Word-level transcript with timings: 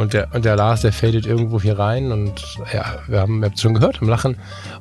Und 0.00 0.14
der, 0.14 0.34
und 0.34 0.46
der 0.46 0.56
Lars, 0.56 0.80
der 0.80 0.94
fadet 0.94 1.26
irgendwo 1.26 1.60
hier 1.60 1.78
rein 1.78 2.10
und 2.10 2.56
ja, 2.72 3.00
wir 3.06 3.20
haben, 3.20 3.44
ihr 3.44 3.52
schon 3.54 3.74
gehört 3.74 4.00
im 4.00 4.08
Lachen, 4.08 4.38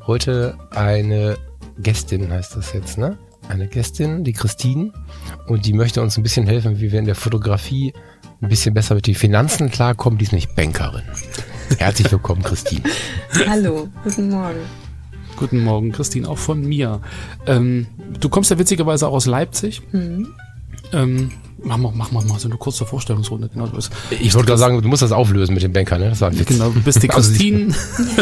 heute 0.07 0.57
eine 0.71 1.37
Gästin 1.77 2.31
heißt 2.31 2.55
das 2.55 2.71
jetzt, 2.71 2.97
ne? 2.97 3.17
Eine 3.49 3.67
Gästin, 3.67 4.23
die 4.23 4.31
Christine, 4.31 4.93
und 5.47 5.65
die 5.65 5.73
möchte 5.73 6.01
uns 6.01 6.15
ein 6.15 6.23
bisschen 6.23 6.47
helfen, 6.47 6.79
wie 6.79 6.93
wir 6.93 6.99
in 6.99 7.05
der 7.05 7.15
Fotografie 7.15 7.91
ein 8.41 8.47
bisschen 8.47 8.73
besser 8.73 8.95
mit 8.95 9.07
den 9.07 9.15
Finanzen 9.15 9.69
klarkommen. 9.69 10.17
Die 10.17 10.23
ist 10.23 10.31
nicht 10.31 10.55
Bankerin. 10.55 11.03
Herzlich 11.77 12.09
willkommen, 12.09 12.41
Christine. 12.41 12.83
Hallo, 13.45 13.89
guten 14.05 14.29
Morgen. 14.29 14.61
Guten 15.35 15.59
Morgen, 15.65 15.91
Christine, 15.91 16.29
auch 16.29 16.37
von 16.37 16.65
mir. 16.65 17.01
Ähm, 17.45 17.87
du 18.21 18.29
kommst 18.29 18.51
ja 18.51 18.57
witzigerweise 18.57 19.05
auch 19.05 19.13
aus 19.13 19.25
Leipzig. 19.25 19.81
Mhm. 19.91 20.29
Ähm, 20.93 21.31
machen 21.63 21.81
wir, 21.81 21.91
machen 21.91 22.13
wir 22.13 22.23
mal 22.23 22.39
so 22.39 22.47
eine 22.47 22.57
kurze 22.57 22.85
Vorstellungsrunde. 22.85 23.49
Genau, 23.53 23.69
ich 24.09 24.33
wollte 24.33 24.47
gerade 24.47 24.59
sagen, 24.59 24.81
du 24.81 24.87
musst 24.87 25.01
das 25.01 25.11
auflösen 25.11 25.53
mit 25.53 25.63
dem 25.63 25.73
Banker, 25.73 25.97
ne? 25.97 26.13
Ein 26.19 26.39
Witz. 26.39 26.47
Genau, 26.47 26.69
du 26.69 26.81
bist 26.81 27.01
die 27.03 27.09
also 27.11 27.29
Christine, 27.29 27.73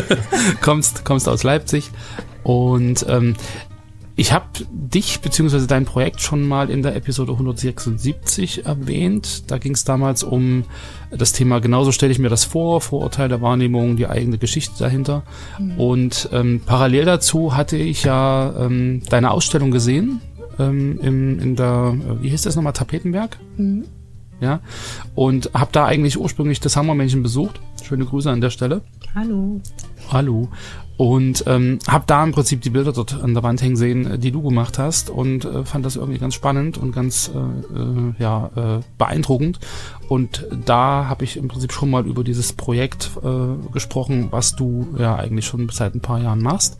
kommst, 0.61 1.05
kommst 1.05 1.27
aus 1.29 1.43
Leipzig 1.43 1.89
und 2.43 3.05
ähm, 3.09 3.35
ich 4.19 4.33
habe 4.33 4.45
dich 4.71 5.19
beziehungsweise 5.19 5.67
dein 5.67 5.85
Projekt 5.85 6.21
schon 6.21 6.47
mal 6.47 6.71
in 6.71 6.81
der 6.81 6.95
Episode 6.95 7.33
176 7.33 8.65
erwähnt. 8.65 9.43
Da 9.51 9.59
ging 9.59 9.73
es 9.73 9.83
damals 9.83 10.23
um 10.23 10.63
das 11.11 11.33
Thema, 11.33 11.59
genauso 11.59 11.91
stelle 11.91 12.11
ich 12.11 12.17
mir 12.17 12.29
das 12.29 12.43
vor, 12.43 12.81
Vorurteil 12.81 13.29
der 13.29 13.41
Wahrnehmung, 13.41 13.95
die 13.95 14.07
eigene 14.07 14.39
Geschichte 14.39 14.73
dahinter. 14.79 15.21
Mhm. 15.59 15.79
Und 15.79 16.29
ähm, 16.33 16.61
parallel 16.65 17.05
dazu 17.05 17.55
hatte 17.55 17.77
ich 17.77 18.05
ja 18.05 18.55
ähm, 18.57 19.03
deine 19.07 19.29
Ausstellung 19.29 19.69
gesehen, 19.69 20.19
ähm, 20.59 20.99
im, 21.01 21.39
in 21.39 21.55
der, 21.55 21.95
äh, 21.97 22.23
wie 22.23 22.29
hieß 22.29 22.43
das 22.43 22.55
nochmal, 22.55 22.73
Tapetenberg? 22.73 23.37
Mhm. 23.57 23.85
Ja, 24.39 24.59
und 25.15 25.49
habe 25.55 25.71
da 25.71 25.85
eigentlich 25.85 26.19
ursprünglich 26.19 26.59
das 26.59 26.75
Hammermännchen 26.75 27.23
besucht. 27.23 27.59
Schöne 27.81 28.05
Grüße 28.05 28.29
an 28.29 28.41
der 28.41 28.51
Stelle. 28.51 28.81
Hallo. 29.15 29.61
Hallo. 30.11 30.49
Und 30.97 31.43
ähm, 31.45 31.77
habe 31.87 32.05
da 32.07 32.23
im 32.23 32.31
Prinzip 32.31 32.61
die 32.61 32.71
Bilder 32.71 32.91
dort 32.91 33.21
an 33.21 33.35
der 33.35 33.43
Wand 33.43 33.61
hängen 33.61 33.75
sehen, 33.75 34.13
äh, 34.13 34.19
die 34.19 34.31
du 34.31 34.41
gemacht 34.41 34.79
hast 34.79 35.11
und 35.11 35.45
äh, 35.45 35.63
fand 35.63 35.85
das 35.85 35.95
irgendwie 35.95 36.17
ganz 36.17 36.33
spannend 36.33 36.79
und 36.79 36.91
ganz 36.91 37.31
äh, 37.33 37.79
äh, 37.79 38.13
ja, 38.17 38.49
äh, 38.55 38.79
beeindruckend. 38.97 39.59
Und 40.09 40.47
da 40.65 41.05
habe 41.07 41.23
ich 41.23 41.37
im 41.37 41.49
Prinzip 41.49 41.71
schon 41.71 41.91
mal 41.91 42.05
über 42.07 42.23
dieses 42.23 42.53
Projekt 42.53 43.11
äh, 43.23 43.71
gesprochen, 43.71 44.27
was 44.31 44.55
du 44.55 44.87
ja 44.97 45.15
eigentlich 45.15 45.45
schon 45.45 45.69
seit 45.69 45.93
ein 45.93 46.01
paar 46.01 46.19
Jahren 46.19 46.41
machst 46.41 46.77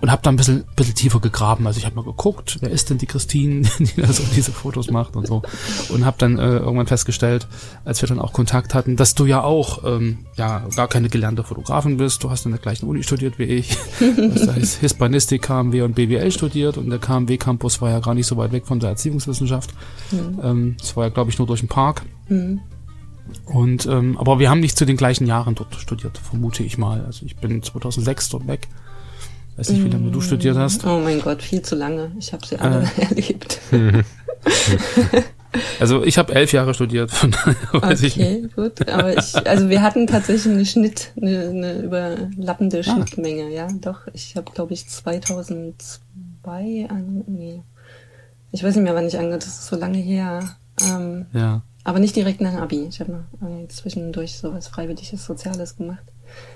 und 0.00 0.10
habe 0.10 0.22
da 0.22 0.30
ein 0.30 0.36
bisschen, 0.36 0.64
bisschen 0.76 0.94
tiefer 0.94 1.20
gegraben. 1.20 1.66
Also 1.66 1.78
ich 1.78 1.86
habe 1.86 1.96
mal 1.96 2.04
geguckt, 2.04 2.58
wer 2.60 2.70
ist 2.70 2.90
denn 2.90 2.98
die 2.98 3.06
Christine, 3.06 3.68
die 3.78 4.00
da 4.00 4.12
so 4.12 4.22
diese 4.34 4.52
Fotos 4.52 4.90
macht 4.90 5.16
und 5.16 5.26
so. 5.26 5.42
Und 5.88 6.04
habe 6.04 6.16
dann 6.18 6.38
äh, 6.38 6.58
irgendwann 6.58 6.86
festgestellt, 6.86 7.46
als 7.84 8.02
wir 8.02 8.08
dann 8.08 8.20
auch 8.20 8.32
Kontakt 8.32 8.74
hatten, 8.74 8.96
dass 8.96 9.14
du 9.14 9.26
ja 9.26 9.42
auch 9.42 9.84
ähm, 9.84 10.18
ja 10.36 10.66
gar 10.74 10.88
keine 10.88 11.08
gelernte 11.08 11.44
Fotografin 11.44 11.96
bist. 11.96 12.22
Du 12.22 12.30
hast 12.30 12.46
in 12.46 12.52
der 12.52 12.60
gleichen 12.60 12.86
Uni 12.86 13.02
studiert 13.02 13.38
wie 13.38 13.44
ich. 13.44 13.76
Du 13.98 14.32
hast 14.34 14.46
da 14.46 14.52
Hispanistik, 14.54 15.42
KMW 15.42 15.82
und 15.82 15.94
BWL 15.94 16.30
studiert 16.30 16.76
und 16.76 16.90
der 16.90 16.98
KMW 16.98 17.36
Campus 17.36 17.80
war 17.80 17.90
ja 17.90 18.00
gar 18.00 18.14
nicht 18.14 18.26
so 18.26 18.36
weit 18.36 18.52
weg 18.52 18.66
von 18.66 18.80
der 18.80 18.90
Erziehungswissenschaft. 18.90 19.70
Mhm. 20.10 20.40
Ähm, 20.42 20.76
das 20.78 20.96
war 20.96 21.04
ja, 21.04 21.10
glaube 21.10 21.30
ich, 21.30 21.38
nur 21.38 21.46
durch 21.46 21.60
den 21.60 21.68
Park. 21.68 22.02
Mhm. 22.28 22.60
Und 23.44 23.86
ähm, 23.86 24.16
aber 24.18 24.38
wir 24.38 24.50
haben 24.50 24.60
nicht 24.60 24.78
zu 24.78 24.84
den 24.84 24.96
gleichen 24.96 25.26
Jahren 25.26 25.54
dort 25.54 25.74
studiert, 25.76 26.18
vermute 26.18 26.62
ich 26.62 26.78
mal. 26.78 27.04
Also 27.04 27.26
ich 27.26 27.36
bin 27.36 27.62
2006 27.62 28.28
dort 28.28 28.46
weg. 28.46 28.68
Weiß 29.56 29.70
nicht, 29.70 29.84
wie 29.84 29.88
lange 29.88 30.10
du 30.10 30.20
studiert 30.20 30.56
hast. 30.56 30.84
Oh 30.84 30.98
mein 30.98 31.20
Gott, 31.20 31.42
viel 31.42 31.62
zu 31.62 31.76
lange. 31.76 32.10
Ich 32.18 32.32
habe 32.32 32.44
sie 32.46 32.58
alle 32.58 32.88
äh. 32.96 33.02
erlebt. 33.02 33.60
Also 35.80 36.04
ich 36.04 36.18
habe 36.18 36.34
elf 36.34 36.52
Jahre 36.52 36.74
studiert, 36.74 37.10
von 37.10 37.30
daher 37.30 37.56
weiß 37.72 38.00
okay, 38.00 38.06
ich 38.06 38.16
nicht. 38.16 38.56
gut. 38.56 38.86
Aber 38.90 39.16
ich, 39.16 39.34
also 39.46 39.70
wir 39.70 39.80
hatten 39.80 40.06
tatsächlich 40.06 40.52
eine 40.52 40.66
Schnitt, 40.66 41.12
eine, 41.20 41.48
eine 41.48 41.78
überlappende 41.80 42.80
ah. 42.80 42.82
Schnittmenge, 42.82 43.50
ja. 43.50 43.66
Doch, 43.80 44.00
ich 44.12 44.36
habe, 44.36 44.52
glaube 44.52 44.74
ich, 44.74 44.86
2002 44.86 46.88
an, 46.90 47.24
nee, 47.26 47.62
ich 48.52 48.62
weiß 48.62 48.74
nicht 48.74 48.84
mehr, 48.84 48.94
wann 48.94 49.06
ich 49.06 49.18
angefangen 49.18 49.40
das 49.40 49.48
ist 49.48 49.66
so 49.66 49.76
lange 49.76 49.98
her. 49.98 50.56
Ähm, 50.82 51.26
ja. 51.32 51.62
Aber 51.84 52.00
nicht 52.00 52.16
direkt 52.16 52.40
nach 52.40 52.52
dem 52.52 52.60
Abi. 52.60 52.86
Ich 52.88 53.00
habe 53.00 53.12
noch 53.12 53.68
zwischendurch 53.68 54.38
sowas 54.38 54.66
Freiwilliges 54.66 55.24
Soziales 55.24 55.76
gemacht. 55.76 56.02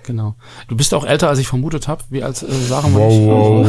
Genau. 0.04 0.34
Du 0.68 0.76
bist 0.76 0.94
auch 0.94 1.04
älter, 1.04 1.28
als 1.28 1.38
ich 1.38 1.46
vermutet 1.46 1.88
habe. 1.88 2.02
Wie 2.10 2.22
als 2.22 2.42
äh, 2.42 2.50
Sarah 2.50 2.88
wow, 2.92 3.12
wow, 3.26 3.66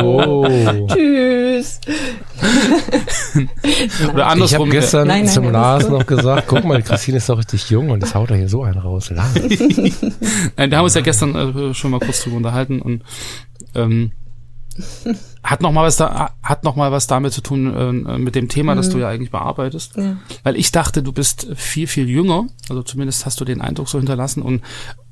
wow, 0.00 0.46
wow, 0.86 0.94
Tschüss. 0.94 1.80
Oder 4.12 4.26
andersrum. 4.28 4.68
Ich 4.68 4.74
habe 4.74 4.80
gestern 4.80 5.08
nein, 5.08 5.24
nein, 5.24 5.32
zum 5.32 5.50
Lars 5.50 5.88
noch 5.88 6.06
gesagt, 6.06 6.44
guck 6.48 6.64
mal, 6.64 6.82
Christine 6.82 7.18
ist 7.18 7.28
doch 7.28 7.38
richtig 7.38 7.68
jung 7.70 7.90
und 7.90 8.02
das 8.02 8.14
haut 8.14 8.30
er 8.30 8.36
hier 8.36 8.48
so 8.48 8.62
einen 8.62 8.78
raus. 8.78 9.10
Lars. 9.10 9.34
nein, 9.34 9.90
da 10.56 10.62
haben 10.62 10.70
wir 10.70 10.82
uns 10.84 10.94
ja 10.94 11.00
gestern 11.00 11.34
äh, 11.34 11.74
schon 11.74 11.90
mal 11.90 12.00
kurz 12.00 12.22
drüber 12.22 12.36
unterhalten 12.36 12.80
und 12.80 13.02
ähm, 13.74 14.12
hat 15.42 15.60
noch 15.60 15.72
mal 15.72 15.84
was 15.84 15.96
da 15.96 16.32
hat 16.42 16.64
noch 16.64 16.76
mal 16.76 16.90
was 16.92 17.06
damit 17.06 17.32
zu 17.32 17.40
tun 17.40 18.06
äh, 18.06 18.18
mit 18.18 18.34
dem 18.34 18.48
Thema, 18.48 18.72
mhm. 18.72 18.76
das 18.76 18.88
du 18.88 18.96
mhm. 18.96 19.02
ja 19.02 19.08
eigentlich 19.08 19.30
bearbeitest, 19.30 19.96
ja. 19.96 20.16
weil 20.42 20.56
ich 20.56 20.72
dachte, 20.72 21.02
du 21.02 21.12
bist 21.12 21.48
viel 21.54 21.86
viel 21.86 22.08
jünger, 22.08 22.46
also 22.68 22.82
zumindest 22.82 23.26
hast 23.26 23.40
du 23.40 23.44
den 23.44 23.60
Eindruck 23.60 23.88
so 23.88 23.98
hinterlassen 23.98 24.42
und 24.42 24.62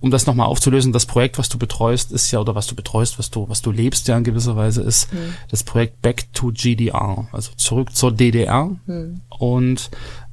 um 0.01 0.11
das 0.11 0.27
noch 0.27 0.35
mal 0.35 0.47
aufzulösen, 0.47 0.93
das 0.93 1.07
Projekt, 1.07 1.39
was 1.39 1.49
du 1.49 1.59
betreust, 1.59 2.11
ist 2.11 2.31
ja 2.33 2.41
oder 2.41 2.55
was 2.55 2.67
du 2.67 2.75
betreust, 2.75 3.19
was 3.19 3.31
du 3.31 3.49
was 3.49 3.63
du 3.63 3.71
lebst 3.71 4.09
ja 4.09 4.17
in 4.17 4.25
gewisser 4.25 4.57
Weise 4.57 4.83
ist 4.83 5.13
mhm. 5.13 5.35
das 5.51 5.63
Projekt 5.63 6.03
Back 6.03 6.33
to 6.33 6.51
GDR, 6.53 7.29
also 7.33 7.53
zurück 7.57 7.95
zur 7.95 8.13
DDR 8.13 8.71
mhm. 8.87 9.21
und 9.29 9.91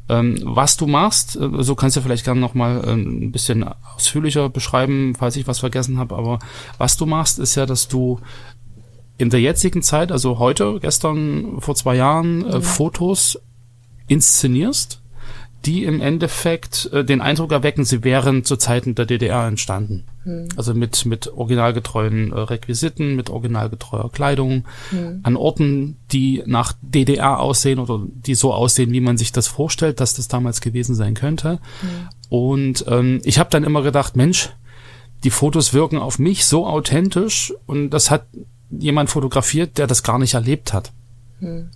ähm, 0.09 0.39
was 0.43 0.75
du 0.75 0.87
machst, 0.87 1.35
äh, 1.35 1.49
so 1.59 1.75
kannst 1.75 1.95
du 1.95 2.01
vielleicht 2.01 2.25
gerne 2.25 2.41
noch 2.41 2.55
mal 2.55 2.83
äh, 2.83 2.93
ein 2.93 3.31
bisschen 3.31 3.63
ausführlicher 3.95 4.49
beschreiben, 4.49 5.13
falls 5.17 5.35
ich 5.35 5.47
was 5.47 5.59
vergessen 5.59 5.99
habe. 5.99 6.15
Aber 6.15 6.39
was 6.79 6.97
du 6.97 7.05
machst, 7.05 7.37
ist 7.37 7.55
ja, 7.55 7.67
dass 7.67 7.87
du 7.87 8.19
in 9.19 9.29
der 9.29 9.41
jetzigen 9.41 9.83
Zeit, 9.83 10.11
also 10.11 10.39
heute, 10.39 10.79
gestern, 10.81 11.59
vor 11.59 11.75
zwei 11.75 11.95
Jahren, 11.95 12.45
äh, 12.45 12.61
Fotos 12.61 13.39
inszenierst, 14.07 15.01
die 15.65 15.83
im 15.83 15.99
Endeffekt 15.99 16.89
äh, 16.93 17.03
den 17.03 17.19
Eindruck 17.19 17.51
erwecken, 17.51 17.83
sie 17.83 18.05
wären 18.05 18.45
zu 18.45 18.55
Zeiten 18.55 18.95
der 18.95 19.05
DDR 19.05 19.45
entstanden. 19.45 20.05
Mhm. 20.23 20.47
Also 20.55 20.73
mit, 20.73 21.05
mit 21.05 21.27
originalgetreuen 21.27 22.31
äh, 22.31 22.39
Requisiten, 22.39 23.17
mit 23.17 23.29
originalgetreuer 23.29 24.09
Kleidung, 24.09 24.63
mhm. 24.91 25.19
an 25.23 25.35
Orten, 25.35 25.97
die 26.13 26.41
nach 26.45 26.73
DDR 26.81 27.39
aussehen 27.39 27.79
oder 27.79 28.01
die 28.07 28.35
so 28.35 28.53
aussehen, 28.53 28.93
wie 28.93 29.01
man 29.01 29.17
sich 29.17 29.33
das 29.33 29.47
vorstellt, 29.47 29.99
dass 29.99 30.13
das 30.13 30.29
damals 30.29 30.61
gewesen 30.61 30.95
sein 30.95 31.13
könnte. 31.13 31.59
Mhm. 31.81 32.09
Und 32.29 32.85
ähm, 32.87 33.19
ich 33.25 33.37
habe 33.37 33.49
dann 33.49 33.65
immer 33.65 33.81
gedacht, 33.81 34.15
Mensch, 34.15 34.51
die 35.25 35.29
Fotos 35.29 35.73
wirken 35.73 35.97
auf 35.97 36.19
mich 36.19 36.45
so 36.45 36.65
authentisch 36.65 37.53
und 37.65 37.89
das 37.89 38.09
hat 38.09 38.27
jemand 38.69 39.09
fotografiert, 39.09 39.77
der 39.77 39.87
das 39.87 40.03
gar 40.03 40.19
nicht 40.19 40.33
erlebt 40.33 40.73
hat. 40.73 40.91
Hm. 41.39 41.69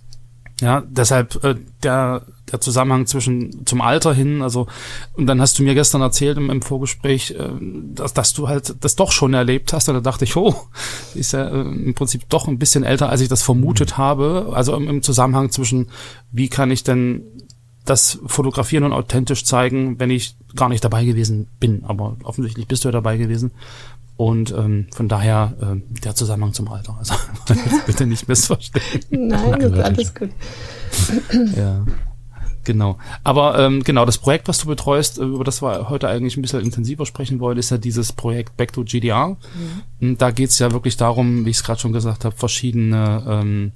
Ja, 0.60 0.82
deshalb 0.88 1.42
äh, 1.42 1.56
der 1.82 2.22
der 2.52 2.60
Zusammenhang 2.60 3.06
zwischen 3.06 3.66
zum 3.66 3.80
Alter 3.80 4.14
hin, 4.14 4.42
also 4.42 4.66
und 5.14 5.26
dann 5.26 5.40
hast 5.40 5.58
du 5.58 5.62
mir 5.62 5.74
gestern 5.74 6.02
erzählt 6.02 6.36
im, 6.36 6.50
im 6.50 6.62
Vorgespräch, 6.62 7.32
äh, 7.32 7.50
dass, 7.94 8.14
dass 8.14 8.32
du 8.34 8.48
halt 8.48 8.76
das 8.80 8.94
doch 8.94 9.10
schon 9.10 9.34
erlebt 9.34 9.72
hast 9.72 9.88
und 9.88 9.94
da 9.94 10.00
dachte 10.00 10.24
ich, 10.24 10.36
oh, 10.36 10.54
ist 11.14 11.32
ja 11.32 11.48
äh, 11.48 11.60
im 11.60 11.94
Prinzip 11.94 12.28
doch 12.28 12.46
ein 12.46 12.58
bisschen 12.58 12.84
älter, 12.84 13.08
als 13.08 13.20
ich 13.20 13.28
das 13.28 13.42
vermutet 13.42 13.92
mhm. 13.92 13.98
habe. 13.98 14.52
Also 14.52 14.76
im, 14.76 14.88
im 14.88 15.02
Zusammenhang 15.02 15.50
zwischen, 15.50 15.88
wie 16.30 16.48
kann 16.48 16.70
ich 16.70 16.84
denn 16.84 17.22
das 17.84 18.18
fotografieren 18.26 18.84
und 18.84 18.92
authentisch 18.92 19.44
zeigen, 19.44 20.00
wenn 20.00 20.10
ich 20.10 20.36
gar 20.56 20.68
nicht 20.68 20.84
dabei 20.84 21.04
gewesen 21.04 21.48
bin. 21.60 21.84
Aber 21.84 22.16
offensichtlich 22.22 22.66
bist 22.66 22.84
du 22.84 22.88
ja 22.88 22.92
dabei 22.92 23.16
gewesen. 23.18 23.50
Und 24.16 24.52
ähm, 24.52 24.86
von 24.94 25.08
daher 25.08 25.54
äh, 25.60 26.00
der 26.02 26.14
Zusammenhang 26.14 26.52
zum 26.52 26.68
Alter. 26.68 26.96
Also 26.98 27.14
bitte 27.86 28.06
nicht 28.06 28.28
missverstehen. 28.28 28.82
Nein, 29.10 29.60
das 29.60 29.72
ist 29.72 29.78
alles 29.80 30.14
gut. 30.14 30.30
ja. 31.56 31.84
Genau. 32.64 32.96
Aber 33.22 33.58
ähm, 33.58 33.82
genau, 33.82 34.06
das 34.06 34.18
Projekt, 34.18 34.48
was 34.48 34.58
du 34.58 34.66
betreust, 34.66 35.18
äh, 35.18 35.24
über 35.24 35.44
das 35.44 35.62
wir 35.62 35.90
heute 35.90 36.08
eigentlich 36.08 36.36
ein 36.36 36.42
bisschen 36.42 36.60
intensiver 36.60 37.06
sprechen 37.06 37.38
wollen, 37.40 37.58
ist 37.58 37.70
ja 37.70 37.76
dieses 37.76 38.12
Projekt 38.12 38.56
Back 38.56 38.72
to 38.72 38.84
GDR. 38.84 39.36
Mhm. 40.00 40.18
Da 40.18 40.30
geht's 40.30 40.58
ja 40.58 40.72
wirklich 40.72 40.96
darum, 40.96 41.44
wie 41.44 41.50
ich 41.50 41.58
es 41.58 41.64
gerade 41.64 41.80
schon 41.80 41.92
gesagt 41.92 42.24
habe, 42.24 42.34
verschiedene 42.34 43.22
ähm, 43.28 43.72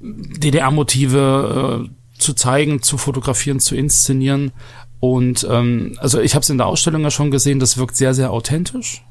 DDR-Motive 0.00 1.86
äh, 1.86 2.18
zu 2.18 2.34
zeigen, 2.34 2.82
zu 2.82 2.96
fotografieren, 2.96 3.60
zu 3.60 3.74
inszenieren 3.74 4.52
Und 5.00 5.46
ähm, 5.50 5.96
also 5.98 6.20
ich 6.20 6.34
habe 6.34 6.42
es 6.42 6.50
in 6.50 6.58
der 6.58 6.66
Ausstellung 6.66 7.02
ja 7.02 7.10
schon 7.10 7.30
gesehen, 7.30 7.58
das 7.58 7.76
wirkt 7.76 7.96
sehr, 7.96 8.14
sehr 8.14 8.30
authentisch. 8.30 9.04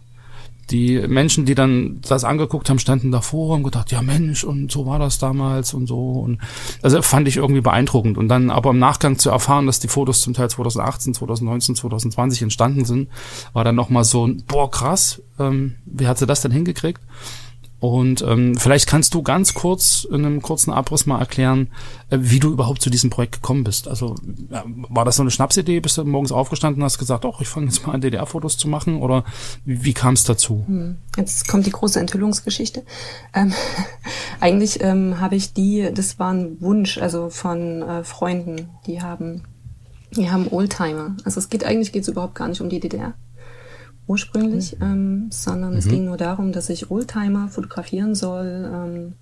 Die 0.71 0.99
Menschen, 1.07 1.45
die 1.45 1.55
dann 1.55 1.99
das 2.01 2.23
angeguckt 2.23 2.69
haben, 2.69 2.79
standen 2.79 3.11
davor 3.11 3.55
und 3.55 3.63
gedacht, 3.63 3.91
ja 3.91 4.01
Mensch, 4.01 4.43
und 4.43 4.71
so 4.71 4.85
war 4.85 4.99
das 4.99 5.19
damals 5.19 5.73
und 5.73 5.87
so. 5.87 6.11
Und 6.11 6.39
also 6.81 7.01
fand 7.01 7.27
ich 7.27 7.37
irgendwie 7.37 7.61
beeindruckend. 7.61 8.17
Und 8.17 8.27
dann 8.27 8.49
aber 8.49 8.71
im 8.71 8.79
Nachgang 8.79 9.19
zu 9.19 9.29
erfahren, 9.29 9.67
dass 9.67 9.79
die 9.79 9.87
Fotos 9.87 10.21
zum 10.21 10.33
Teil 10.33 10.49
2018, 10.49 11.13
2019, 11.13 11.75
2020 11.75 12.41
entstanden 12.41 12.85
sind, 12.85 13.09
war 13.53 13.63
dann 13.63 13.75
nochmal 13.75 14.03
so 14.03 14.25
ein, 14.25 14.43
boah, 14.47 14.71
krass, 14.71 15.21
ähm, 15.39 15.75
wie 15.85 16.07
hat 16.07 16.17
sie 16.17 16.25
das 16.25 16.41
denn 16.41 16.51
hingekriegt? 16.51 17.01
Und 17.85 18.23
ähm, 18.23 18.55
vielleicht 18.57 18.87
kannst 18.87 19.13
du 19.13 19.21
ganz 19.21 19.53
kurz 19.53 20.07
in 20.09 20.25
einem 20.25 20.41
kurzen 20.41 20.71
Abriss 20.71 21.05
mal 21.05 21.19
erklären, 21.19 21.67
äh, 22.09 22.17
wie 22.19 22.39
du 22.39 22.51
überhaupt 22.51 22.81
zu 22.81 22.89
diesem 22.89 23.11
Projekt 23.11 23.35
gekommen 23.35 23.63
bist. 23.63 23.87
Also 23.87 24.15
äh, 24.49 24.61
war 24.89 25.05
das 25.05 25.17
so 25.17 25.21
eine 25.21 25.29
Schnapsidee? 25.29 25.81
Bist 25.81 25.97
du 25.97 26.03
morgens 26.03 26.31
aufgestanden 26.31 26.81
und 26.81 26.85
hast 26.85 26.97
gesagt, 26.97 27.25
oh, 27.25 27.35
ich 27.39 27.47
fange 27.47 27.67
jetzt 27.67 27.85
mal 27.85 27.93
an, 27.93 28.01
DDR-Fotos 28.01 28.57
zu 28.57 28.67
machen? 28.67 29.03
Oder 29.03 29.23
wie, 29.65 29.85
wie 29.85 29.93
kam 29.93 30.15
es 30.15 30.23
dazu? 30.23 30.63
Hm. 30.65 30.97
Jetzt 31.15 31.47
kommt 31.47 31.67
die 31.67 31.71
große 31.71 31.99
Enthüllungsgeschichte. 31.99 32.83
Ähm, 33.35 33.53
eigentlich 34.39 34.81
ähm, 34.81 35.19
habe 35.19 35.35
ich 35.35 35.53
die, 35.53 35.91
das 35.93 36.17
war 36.17 36.33
ein 36.33 36.59
Wunsch, 36.61 36.97
also 36.97 37.29
von 37.29 37.83
äh, 37.83 38.03
Freunden, 38.03 38.69
die 38.87 39.03
haben, 39.03 39.43
die 40.15 40.31
haben 40.31 40.47
Oldtimer. 40.47 41.15
Also 41.23 41.39
es 41.39 41.49
geht 41.49 41.63
eigentlich 41.63 41.91
geht's 41.91 42.07
überhaupt 42.07 42.33
gar 42.33 42.47
nicht 42.47 42.61
um 42.61 42.69
die 42.69 42.79
DDR 42.79 43.13
ursprünglich, 44.07 44.77
mhm. 44.79 44.85
ähm, 44.85 45.27
sondern 45.31 45.71
mhm. 45.71 45.77
es 45.77 45.87
ging 45.87 46.05
nur 46.05 46.17
darum, 46.17 46.51
dass 46.51 46.69
ich 46.69 46.91
Oldtimer 46.91 47.47
fotografieren 47.47 48.15
soll, 48.15 48.69
ähm, 48.71 49.13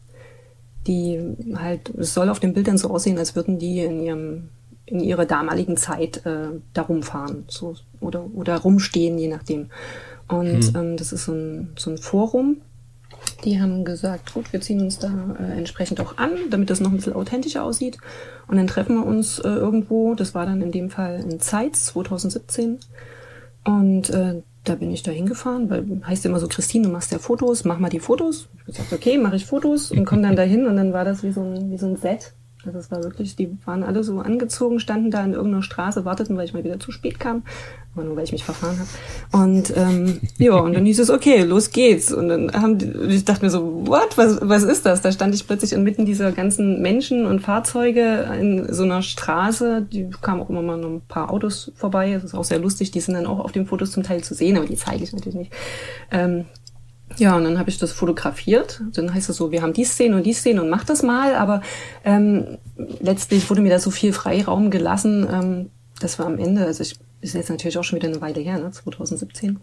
die 0.88 1.20
halt, 1.56 1.90
es 1.90 2.14
soll 2.14 2.30
auf 2.30 2.40
den 2.40 2.54
Bildern 2.54 2.78
so 2.78 2.90
aussehen, 2.90 3.18
als 3.18 3.36
würden 3.36 3.60
die 3.60 3.80
in 3.80 4.02
ihrem 4.02 4.50
in 4.86 5.00
ihrer 5.00 5.26
damaligen 5.26 5.78
Zeit 5.78 6.26
äh, 6.26 6.50
da 6.74 6.82
rumfahren 6.82 7.46
so, 7.48 7.76
oder, 8.00 8.26
oder 8.36 8.58
rumstehen, 8.58 9.18
je 9.18 9.30
nachdem. 9.30 9.70
Und 10.28 10.74
mhm. 10.74 10.80
ähm, 10.80 10.98
das 10.98 11.14
ist 11.14 11.26
so 11.26 11.34
ein, 11.34 11.74
so 11.78 11.92
ein 11.92 11.98
Forum. 11.98 12.58
Die 13.46 13.62
haben 13.62 13.86
gesagt, 13.86 14.34
gut, 14.34 14.52
wir 14.52 14.62
ziehen 14.62 14.82
uns 14.82 15.00
da 15.00 15.36
äh, 15.40 15.58
entsprechend 15.58 16.02
auch 16.02 16.18
an, 16.18 16.32
damit 16.50 16.70
das 16.70 16.82
noch 16.82 16.92
ein 16.92 16.98
bisschen 16.98 17.14
authentischer 17.14 17.64
aussieht. 17.64 17.98
Und 18.48 18.58
dann 18.58 18.68
treffen 18.68 18.98
wir 18.98 19.06
uns 19.06 19.40
äh, 19.40 19.48
irgendwo, 19.48 20.16
das 20.16 20.36
war 20.36 20.46
dann 20.46 20.62
in 20.62 20.72
dem 20.72 20.90
Fall 20.90 21.20
in 21.20 21.40
Zeitz 21.40 21.86
2017. 21.88 22.80
Und 23.64 24.10
äh, 24.10 24.42
da 24.64 24.76
bin 24.76 24.92
ich 24.92 25.04
da 25.04 25.12
hingefahren, 25.12 25.70
weil 25.70 26.02
heißt 26.06 26.26
immer 26.26 26.40
so, 26.40 26.48
Christine, 26.48 26.88
du 26.88 26.94
machst 26.94 27.12
ja 27.12 27.20
Fotos, 27.20 27.66
mach 27.66 27.80
mal 27.80 27.90
die 27.90 28.00
Fotos. 28.00 28.50
Ich 28.60 28.66
gesagt, 28.66 28.94
okay, 28.94 29.18
mache 29.18 29.36
ich 29.36 29.46
Fotos 29.46 29.92
und 29.92 30.06
komme 30.06 30.22
dann 30.22 30.36
dahin 30.36 30.66
und 30.68 30.78
dann 30.78 30.94
war 30.94 31.06
das 31.06 31.24
wie 31.24 31.32
so 31.32 31.42
ein, 31.42 31.72
wie 31.72 31.78
so 31.78 31.88
ein 31.88 31.98
Set. 31.98 32.34
Also 32.66 32.80
es 32.80 32.92
war 32.92 33.04
wirklich, 33.04 33.36
die 33.36 33.58
waren 33.66 33.84
alle 33.84 34.04
so 34.04 34.20
angezogen, 34.20 34.80
standen 34.80 35.12
da 35.12 35.24
in 35.24 35.34
irgendeiner 35.34 35.64
Straße, 35.64 36.06
warteten, 36.06 36.38
weil 36.38 36.46
ich 36.46 36.54
mal 36.54 36.64
wieder 36.64 36.80
zu 36.80 36.92
spät 36.92 37.20
kam 37.20 37.44
aber 37.96 38.06
nur 38.06 38.16
weil 38.16 38.24
ich 38.24 38.32
mich 38.32 38.44
verfahren 38.44 38.78
habe. 38.80 39.44
Und 39.44 39.74
ähm, 39.76 40.20
ja, 40.38 40.56
und 40.56 40.74
dann 40.74 40.86
hieß 40.86 41.00
es, 41.00 41.10
okay, 41.10 41.44
los 41.44 41.72
geht's. 41.72 42.12
Und 42.12 42.30
dann 42.30 42.52
haben 42.52 42.80
die, 42.80 42.88
ich 43.10 43.24
dachte 43.24 43.46
mir 43.46 43.52
so, 43.52 43.86
what, 43.86 44.18
was, 44.18 44.40
was 44.42 44.64
ist 44.64 44.86
das? 44.86 45.02
Da 45.02 45.12
stand 45.12 45.36
ich 45.36 45.46
plötzlich 45.46 45.74
inmitten 45.74 46.06
dieser 46.06 46.32
ganzen 46.32 46.82
Menschen 46.82 47.26
und 47.26 47.42
Fahrzeuge 47.42 48.28
in 48.40 48.74
so 48.74 48.84
einer 48.84 49.04
Straße. 49.04 49.86
Die 49.92 50.10
kamen 50.22 50.42
auch 50.42 50.50
immer 50.50 50.64
mal 50.64 50.78
noch 50.78 50.90
ein 50.90 51.02
paar 51.02 51.32
Autos 51.32 51.72
vorbei. 51.76 52.14
Das 52.14 52.24
ist 52.24 52.34
auch 52.34 52.44
sehr 52.44 52.60
lustig. 52.60 52.90
Die 52.92 53.00
sind 53.00 53.14
dann 53.14 53.28
auch 53.28 53.40
auf 53.40 53.52
den 53.52 53.68
Fotos 53.68 53.92
zum 53.92 54.02
Teil 54.02 54.24
zu 54.24 54.34
sehen, 54.34 54.58
aber 54.58 54.66
die 54.66 54.76
zeige 54.76 55.04
ich 55.04 55.14
natürlich 55.14 55.36
nicht. 55.36 55.52
Ähm, 56.10 56.46
ja, 57.18 57.36
und 57.36 57.44
dann 57.44 57.60
habe 57.60 57.70
ich 57.70 57.78
das 57.78 57.92
fotografiert. 57.92 58.82
Dann 58.94 59.14
heißt 59.14 59.30
es 59.30 59.38
so, 59.38 59.52
wir 59.52 59.62
haben 59.62 59.74
die 59.74 59.84
Szene 59.84 60.16
und 60.16 60.24
die 60.24 60.34
Szene 60.34 60.62
und 60.62 60.70
mach 60.70 60.84
das 60.84 61.04
mal. 61.04 61.36
Aber 61.36 61.62
ähm, 62.04 62.58
letztlich 63.00 63.50
wurde 63.50 63.62
mir 63.62 63.70
da 63.70 63.80
so 63.80 63.92
viel 63.92 64.14
Freiraum 64.14 64.72
gelassen. 64.72 65.28
Ähm, 65.32 65.70
das 66.00 66.18
war 66.20 66.26
am 66.26 66.40
Ende, 66.40 66.66
also 66.66 66.82
ich 66.82 66.96
ist 67.22 67.36
jetzt 67.36 67.50
natürlich 67.50 67.78
auch 67.78 67.84
schon 67.84 67.98
wieder 67.98 68.10
eine 68.10 68.22
Weile 68.22 68.42
her, 68.42 68.60
ne? 68.60 68.72
2017. 68.72 69.60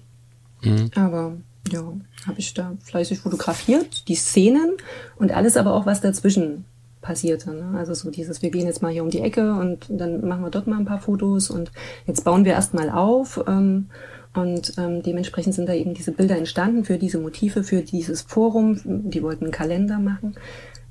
Mhm. 0.63 0.91
Aber 0.95 1.37
ja, 1.71 1.83
habe 2.27 2.39
ich 2.39 2.55
da 2.55 2.73
fleißig 2.83 3.19
fotografiert, 3.19 4.09
die 4.09 4.15
Szenen 4.15 4.77
und 5.17 5.33
alles 5.33 5.57
aber 5.57 5.75
auch, 5.75 5.87
was 5.87 6.01
dazwischen 6.01 6.65
passierte. 7.01 7.51
Ne? 7.53 7.79
Also 7.79 7.95
so 7.95 8.11
dieses, 8.11 8.43
wir 8.43 8.51
gehen 8.51 8.67
jetzt 8.67 8.83
mal 8.83 8.93
hier 8.93 9.03
um 9.03 9.11
die 9.11 9.21
Ecke 9.21 9.55
und 9.55 9.87
dann 9.89 10.27
machen 10.27 10.43
wir 10.43 10.51
dort 10.51 10.67
mal 10.67 10.79
ein 10.79 10.85
paar 10.85 11.01
Fotos 11.01 11.51
und 11.51 11.71
jetzt 12.07 12.25
bauen 12.25 12.45
wir 12.45 12.53
erstmal 12.53 12.91
auf. 12.91 13.43
Ähm, 13.47 13.91
und 14.35 14.75
ähm, 14.79 15.03
dementsprechend 15.03 15.55
sind 15.55 15.69
da 15.69 15.75
eben 15.75 15.95
diese 15.95 16.13
Bilder 16.13 16.37
entstanden 16.37 16.85
für 16.85 16.99
diese 16.99 17.19
Motive, 17.19 17.65
für 17.65 17.83
dieses 17.83 18.23
Forum. 18.23 18.81
Die 18.85 19.23
wollten 19.23 19.45
einen 19.45 19.53
Kalender 19.53 19.99
machen. 19.99 20.37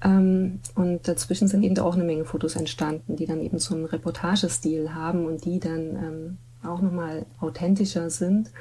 Ähm, 0.03 0.59
und 0.75 1.07
dazwischen 1.07 1.47
sind 1.47 1.63
eben 1.63 1.77
auch 1.79 1.95
eine 1.95 2.03
Menge 2.03 2.25
Fotos 2.25 2.55
entstanden, 2.55 3.15
die 3.15 3.25
dann 3.25 3.41
eben 3.41 3.59
so 3.59 3.75
einen 3.75 3.85
Reportagestil 3.85 4.93
haben 4.93 5.25
und 5.25 5.45
die 5.45 5.59
dann 5.59 5.79
ähm, 5.79 6.37
auch 6.63 6.81
nochmal 6.81 7.25
authentischer 7.39 8.09
sind. 8.09 8.51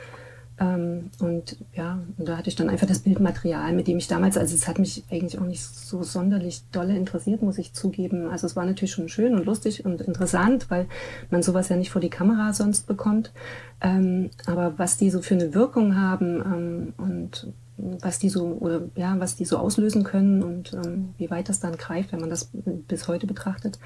Ähm, 0.60 1.10
und 1.20 1.56
ja, 1.72 2.00
und 2.16 2.28
da 2.28 2.36
hatte 2.36 2.48
ich 2.48 2.56
dann 2.56 2.68
einfach 2.68 2.86
das 2.86 3.00
Bildmaterial, 3.00 3.72
mit 3.72 3.86
dem 3.86 3.98
ich 3.98 4.08
damals, 4.08 4.36
also 4.36 4.54
es 4.54 4.66
hat 4.66 4.78
mich 4.78 5.04
eigentlich 5.10 5.38
auch 5.38 5.46
nicht 5.46 5.62
so 5.62 6.02
sonderlich 6.02 6.62
dolle 6.72 6.96
interessiert, 6.96 7.42
muss 7.42 7.58
ich 7.58 7.74
zugeben. 7.74 8.28
Also 8.28 8.46
es 8.46 8.56
war 8.56 8.66
natürlich 8.66 8.92
schon 8.92 9.08
schön 9.08 9.34
und 9.34 9.46
lustig 9.46 9.84
und 9.84 10.00
interessant, 10.00 10.68
weil 10.68 10.86
man 11.30 11.42
sowas 11.42 11.68
ja 11.68 11.76
nicht 11.76 11.90
vor 11.90 12.00
die 12.00 12.10
Kamera 12.10 12.52
sonst 12.52 12.86
bekommt. 12.86 13.32
Ähm, 13.80 14.30
aber 14.46 14.78
was 14.78 14.96
die 14.96 15.10
so 15.10 15.22
für 15.22 15.34
eine 15.34 15.54
Wirkung 15.54 15.96
haben 15.96 16.42
ähm, 16.44 16.94
und 16.96 17.52
was 17.76 18.18
die 18.18 18.28
so 18.28 18.56
oder 18.58 18.82
ja, 18.96 19.14
was 19.20 19.36
die 19.36 19.44
so 19.44 19.56
auslösen 19.56 20.02
können 20.02 20.42
und 20.42 20.76
wie 21.16 21.30
weit 21.30 21.48
das 21.48 21.60
dann 21.60 21.76
greift, 21.76 22.10
wenn 22.10 22.18
man 22.18 22.28
das 22.28 22.50
bis 22.52 23.06
heute 23.06 23.28
betrachtet, 23.28 23.78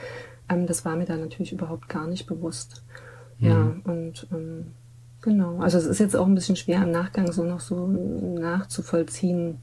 das 0.49 0.87
war 0.87 0.97
mir 0.97 1.05
da 1.05 1.17
natürlich 1.17 1.53
überhaupt 1.53 1.91
gar 1.91 2.07
nicht 2.07 2.27
bewusst. 2.27 2.83
Ja, 3.39 3.55
mhm. 3.55 3.81
und 3.85 4.27
ähm, 4.33 4.67
genau. 5.23 5.59
Also 5.59 5.79
es 5.79 5.87
ist 5.87 6.01
jetzt 6.01 6.17
auch 6.17 6.27
ein 6.27 6.35
bisschen 6.35 6.57
schwer 6.57 6.83
im 6.83 6.91
Nachgang 6.91 7.33
so 7.33 7.45
noch 7.45 7.61
so 7.61 7.87
nachzuvollziehen, 7.87 9.59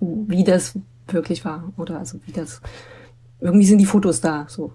wie 0.00 0.44
das 0.44 0.74
wirklich 1.08 1.44
war. 1.44 1.72
Oder 1.76 1.98
also 1.98 2.18
wie 2.26 2.32
das. 2.32 2.60
Irgendwie 3.40 3.66
sind 3.66 3.78
die 3.78 3.86
Fotos 3.86 4.20
da, 4.20 4.46
so. 4.48 4.72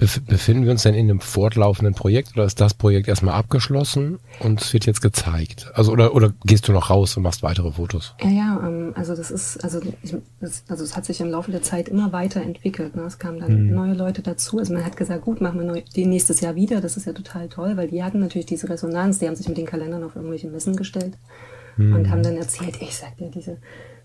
Befinden 0.00 0.64
wir 0.64 0.72
uns 0.72 0.82
denn 0.82 0.94
in 0.94 1.10
einem 1.10 1.20
fortlaufenden 1.20 1.94
Projekt 1.94 2.32
oder 2.34 2.44
ist 2.44 2.60
das 2.60 2.72
Projekt 2.72 3.06
erstmal 3.06 3.34
abgeschlossen 3.34 4.18
und 4.38 4.62
es 4.62 4.72
wird 4.72 4.86
jetzt 4.86 5.02
gezeigt? 5.02 5.70
Also 5.74 5.92
oder 5.92 6.14
oder 6.14 6.32
gehst 6.44 6.68
du 6.68 6.72
noch 6.72 6.88
raus 6.88 7.18
und 7.18 7.22
machst 7.22 7.42
weitere 7.42 7.70
Fotos? 7.72 8.14
Ja, 8.22 8.30
ja, 8.30 8.60
ähm, 8.66 8.92
also 8.94 9.14
das 9.14 9.30
ist 9.30 9.62
also 9.62 9.80
ich, 10.02 10.16
das, 10.40 10.64
also 10.68 10.84
es 10.84 10.96
hat 10.96 11.04
sich 11.04 11.20
im 11.20 11.28
Laufe 11.28 11.50
der 11.50 11.60
Zeit 11.60 11.88
immer 11.90 12.12
weiterentwickelt. 12.12 12.96
Ne? 12.96 13.02
Es 13.02 13.18
kamen 13.18 13.40
dann 13.40 13.66
mhm. 13.66 13.74
neue 13.74 13.92
Leute 13.92 14.22
dazu. 14.22 14.58
Also 14.58 14.72
man 14.72 14.84
hat 14.84 14.96
gesagt, 14.96 15.22
gut, 15.22 15.42
machen 15.42 15.60
wir 15.60 15.66
neu, 15.66 15.82
die 15.94 16.06
nächstes 16.06 16.40
Jahr 16.40 16.54
wieder. 16.54 16.80
Das 16.80 16.96
ist 16.96 17.06
ja 17.06 17.12
total 17.12 17.48
toll, 17.48 17.76
weil 17.76 17.88
die 17.88 18.02
hatten 18.02 18.20
natürlich 18.20 18.46
diese 18.46 18.70
Resonanz. 18.70 19.18
Die 19.18 19.26
haben 19.26 19.36
sich 19.36 19.48
mit 19.48 19.58
den 19.58 19.66
Kalendern 19.66 20.02
auf 20.02 20.16
irgendwelche 20.16 20.48
Messen 20.48 20.76
gestellt 20.76 21.18
mhm. 21.76 21.94
und 21.94 22.10
haben 22.10 22.22
dann 22.22 22.36
erzählt, 22.36 22.80
ich 22.80 22.96
sag 22.96 23.16
dir 23.18 23.30
diese 23.30 23.58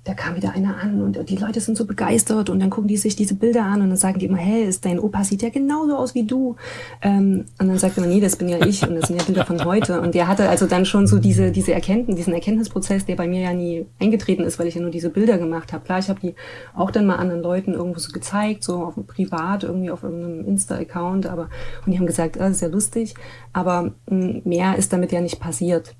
da 0.05 0.13
kam 0.13 0.35
wieder 0.35 0.53
einer 0.53 0.77
an 0.77 1.01
und 1.01 1.29
die 1.29 1.35
Leute 1.35 1.59
sind 1.59 1.75
so 1.75 1.85
begeistert 1.85 2.51
und 2.51 2.59
dann 2.59 2.69
gucken 2.69 2.87
die 2.87 2.95
sich 2.95 3.15
diese 3.15 3.33
Bilder 3.33 3.63
an 3.63 3.81
und 3.81 3.89
dann 3.89 3.97
sagen 3.97 4.19
die 4.19 4.27
immer, 4.27 4.37
hey, 4.37 4.63
ist 4.63 4.85
dein 4.85 4.99
Opa 4.99 5.23
sieht 5.23 5.41
ja 5.41 5.49
genauso 5.49 5.97
aus 5.97 6.13
wie 6.13 6.23
du. 6.23 6.55
Ähm, 7.01 7.45
und 7.59 7.67
dann 7.67 7.79
sagt 7.79 7.97
er, 7.97 8.05
nee, 8.05 8.19
das 8.19 8.35
bin 8.35 8.47
ja 8.47 8.63
ich 8.63 8.87
und 8.87 8.95
das 8.95 9.07
sind 9.07 9.19
ja 9.19 9.25
Bilder 9.25 9.45
von 9.45 9.65
heute. 9.65 9.99
Und 10.01 10.13
der 10.13 10.27
hatte 10.27 10.47
also 10.47 10.67
dann 10.67 10.85
schon 10.85 11.07
so 11.07 11.17
diese, 11.17 11.51
diese 11.51 11.73
Erkenntnis, 11.73 12.17
diesen 12.17 12.35
Erkenntnisprozess, 12.35 13.05
der 13.07 13.15
bei 13.15 13.27
mir 13.27 13.41
ja 13.41 13.53
nie 13.53 13.87
eingetreten 13.99 14.43
ist, 14.43 14.59
weil 14.59 14.67
ich 14.67 14.75
ja 14.75 14.81
nur 14.81 14.91
diese 14.91 15.09
Bilder 15.09 15.39
gemacht 15.39 15.73
habe. 15.73 15.83
Klar, 15.83 15.97
ich 15.97 16.09
habe 16.09 16.19
die 16.19 16.35
auch 16.75 16.91
dann 16.91 17.07
mal 17.07 17.15
anderen 17.15 17.41
Leuten 17.41 17.73
irgendwo 17.73 17.97
so 17.97 18.11
gezeigt, 18.11 18.63
so 18.63 18.83
auf 18.83 18.93
privat, 19.07 19.63
irgendwie 19.63 19.89
auf 19.89 20.03
irgendeinem 20.03 20.45
Insta-Account, 20.45 21.25
aber 21.25 21.49
und 21.83 21.91
die 21.91 21.97
haben 21.97 22.05
gesagt, 22.05 22.37
ah, 22.37 22.47
das 22.47 22.57
ist 22.57 22.61
ja 22.61 22.67
lustig, 22.67 23.15
aber 23.53 23.93
mh, 24.07 24.41
mehr 24.43 24.77
ist 24.77 24.93
damit 24.93 25.11
ja 25.11 25.21
nicht 25.21 25.39
passiert. 25.39 25.95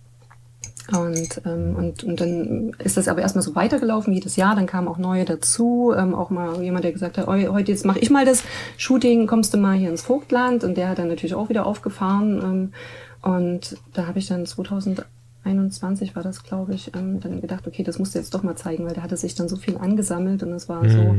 Und, 0.92 1.42
ähm, 1.46 1.75
und, 1.75 2.04
und 2.04 2.22
dann 2.22 2.75
ist 2.77 2.98
das 2.98 3.08
aber 3.08 3.22
erstmal 3.22 3.42
so 3.42 3.56
weitergelaufen 3.56 4.13
jedes 4.13 4.36
Jahr. 4.36 4.56
Dann 4.56 4.68
kamen 4.68 4.88
auch 4.88 4.98
neue 4.98 5.25
dazu. 5.25 5.94
Ähm, 5.98 6.13
auch 6.13 6.30
mal 6.30 6.62
jemand, 6.62 6.84
der 6.84 6.92
gesagt 6.92 7.18
hat, 7.18 7.27
heute 7.27 7.72
jetzt 7.72 7.86
mache 7.86 8.00
ich 8.00 8.10
mal 8.10 8.25
das 8.25 8.44
Shooting, 8.77 9.25
kommst 9.25 9.54
du 9.54 9.58
mal 9.58 9.75
hier 9.75 9.89
ins 9.89 10.04
Vogtland. 10.04 10.63
Und 10.63 10.77
der 10.77 10.89
hat 10.89 11.00
dann 11.00 11.08
natürlich 11.08 11.34
auch 11.34 11.50
wieder 11.50 11.65
aufgefahren. 11.65 12.42
Ähm, 12.44 12.74
und 13.22 13.77
da 13.94 14.06
habe 14.06 14.20
ich 14.20 14.27
dann 14.27 14.46
2021 14.46 16.15
war 16.15 16.22
das, 16.22 16.44
glaube 16.44 16.75
ich, 16.75 16.96
ähm, 16.96 17.20
dann 17.20 17.42
gedacht, 17.42 17.65
okay, 17.65 17.84
das 17.84 17.98
musst 17.98 18.13
du 18.13 18.20
jetzt 18.20 18.36
doch 18.36 18.44
mal 18.44 18.56
zeigen, 18.56 18.86
weil 18.86 18.94
da 18.94 19.01
hatte 19.01 19.18
sich 19.18 19.34
dann 19.34 19.50
so 19.50 19.56
viel 19.56 19.77
angesammelt 19.77 20.44
und 20.44 20.51
es 20.51 20.70
war 20.70 20.84
mhm. 20.84 20.89
so, 20.89 21.15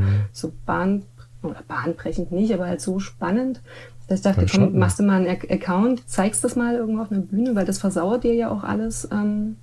so 0.49 0.53
bahn, 0.65 1.03
oder 1.43 1.63
bahnbrechend 1.67 2.31
nicht, 2.31 2.55
aber 2.55 2.67
halt 2.67 2.81
so 2.81 3.01
spannend, 3.01 3.61
dass 4.09 4.21
ich 4.21 4.25
dachte, 4.25 4.47
komm, 4.51 4.79
machst 4.79 4.99
du 4.99 5.03
mal 5.03 5.25
einen 5.25 5.29
Account, 5.51 6.09
zeigst 6.09 6.45
das 6.45 6.57
mal 6.57 6.77
irgendwo 6.77 7.03
auf 7.03 7.11
einer 7.11 7.21
Bühne, 7.21 7.55
weil 7.55 7.65
das 7.65 7.79
versauert 7.79 8.25
dir 8.25 8.35
ja 8.35 8.51
auch 8.51 8.63
alles. 8.63 9.09
Ähm, 9.11 9.57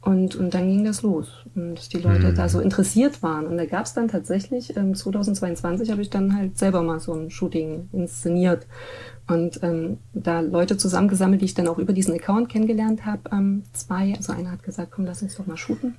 und, 0.00 0.36
und 0.36 0.54
dann 0.54 0.68
ging 0.68 0.84
das 0.84 1.02
los. 1.02 1.28
Und 1.54 1.92
die 1.92 1.98
Leute 1.98 2.28
mhm. 2.28 2.34
da 2.34 2.48
so 2.48 2.60
interessiert 2.60 3.22
waren. 3.22 3.46
Und 3.46 3.56
da 3.56 3.66
gab 3.66 3.84
es 3.84 3.94
dann 3.94 4.08
tatsächlich, 4.08 4.76
ähm, 4.76 4.94
2022 4.94 5.90
habe 5.90 6.02
ich 6.02 6.10
dann 6.10 6.36
halt 6.36 6.56
selber 6.56 6.82
mal 6.82 7.00
so 7.00 7.12
ein 7.12 7.30
Shooting 7.30 7.88
inszeniert. 7.92 8.66
Und 9.26 9.62
ähm, 9.62 9.98
da 10.14 10.40
Leute 10.40 10.76
zusammengesammelt, 10.76 11.42
die 11.42 11.46
ich 11.46 11.54
dann 11.54 11.68
auch 11.68 11.78
über 11.78 11.92
diesen 11.92 12.14
Account 12.14 12.48
kennengelernt 12.48 13.04
habe. 13.04 13.22
Ähm, 13.32 13.64
zwei, 13.72 14.14
also 14.16 14.32
einer 14.32 14.52
hat 14.52 14.62
gesagt, 14.62 14.92
komm, 14.92 15.04
lass 15.04 15.22
uns 15.22 15.36
doch 15.36 15.46
mal 15.46 15.56
shooten. 15.56 15.96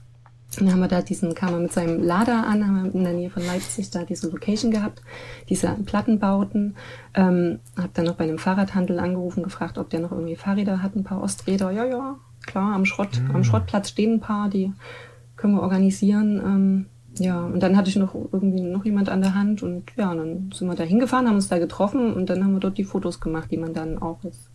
Dann 0.57 0.71
haben 0.71 0.79
wir 0.79 0.87
da 0.87 1.01
diesen, 1.01 1.35
kam 1.35 1.53
er 1.53 1.59
mit 1.59 1.71
seinem 1.71 2.03
Lader 2.03 2.47
an, 2.47 2.65
haben 2.65 2.83
wir 2.83 2.93
in 2.93 3.03
der 3.03 3.13
Nähe 3.13 3.29
von 3.29 3.45
Leipzig 3.45 3.91
da 3.91 4.03
diese 4.03 4.29
Location 4.29 4.71
gehabt, 4.71 5.01
diese 5.47 5.67
Plattenbauten. 5.85 6.75
Ähm, 7.13 7.59
hab 7.77 7.93
dann 7.93 8.05
noch 8.05 8.15
bei 8.15 8.23
einem 8.23 8.39
Fahrradhandel 8.39 8.99
angerufen, 8.99 9.43
gefragt, 9.43 9.77
ob 9.77 9.89
der 9.89 9.99
noch 9.99 10.11
irgendwie 10.11 10.35
Fahrräder 10.35 10.81
hat, 10.81 10.95
ein 10.95 11.03
paar 11.03 11.21
Osträder. 11.21 11.69
Ja, 11.71 11.85
ja, 11.85 12.15
klar, 12.45 12.73
am 12.73 12.85
Schrott, 12.85 13.21
mhm. 13.21 13.35
am 13.35 13.43
Schrottplatz 13.43 13.89
stehen 13.89 14.15
ein 14.15 14.19
paar, 14.19 14.49
die 14.49 14.73
können 15.35 15.53
wir 15.53 15.61
organisieren. 15.61 16.41
Ähm, 16.43 16.85
ja, 17.19 17.41
und 17.45 17.61
dann 17.61 17.77
hatte 17.77 17.89
ich 17.89 17.95
noch 17.95 18.15
irgendwie 18.15 18.61
noch 18.61 18.85
jemand 18.85 19.09
an 19.09 19.21
der 19.21 19.35
Hand 19.35 19.61
und 19.61 19.91
ja, 19.97 20.11
und 20.11 20.17
dann 20.17 20.51
sind 20.51 20.67
wir 20.67 20.75
da 20.75 20.83
hingefahren, 20.83 21.27
haben 21.27 21.35
uns 21.35 21.47
da 21.47 21.59
getroffen 21.59 22.13
und 22.13 22.29
dann 22.29 22.43
haben 22.43 22.53
wir 22.53 22.59
dort 22.59 22.77
die 22.77 22.83
Fotos 22.83 23.19
gemacht, 23.19 23.51
die 23.51 23.57
man 23.57 23.73
dann 23.73 23.99
auch 23.99 24.23
jetzt 24.23 24.49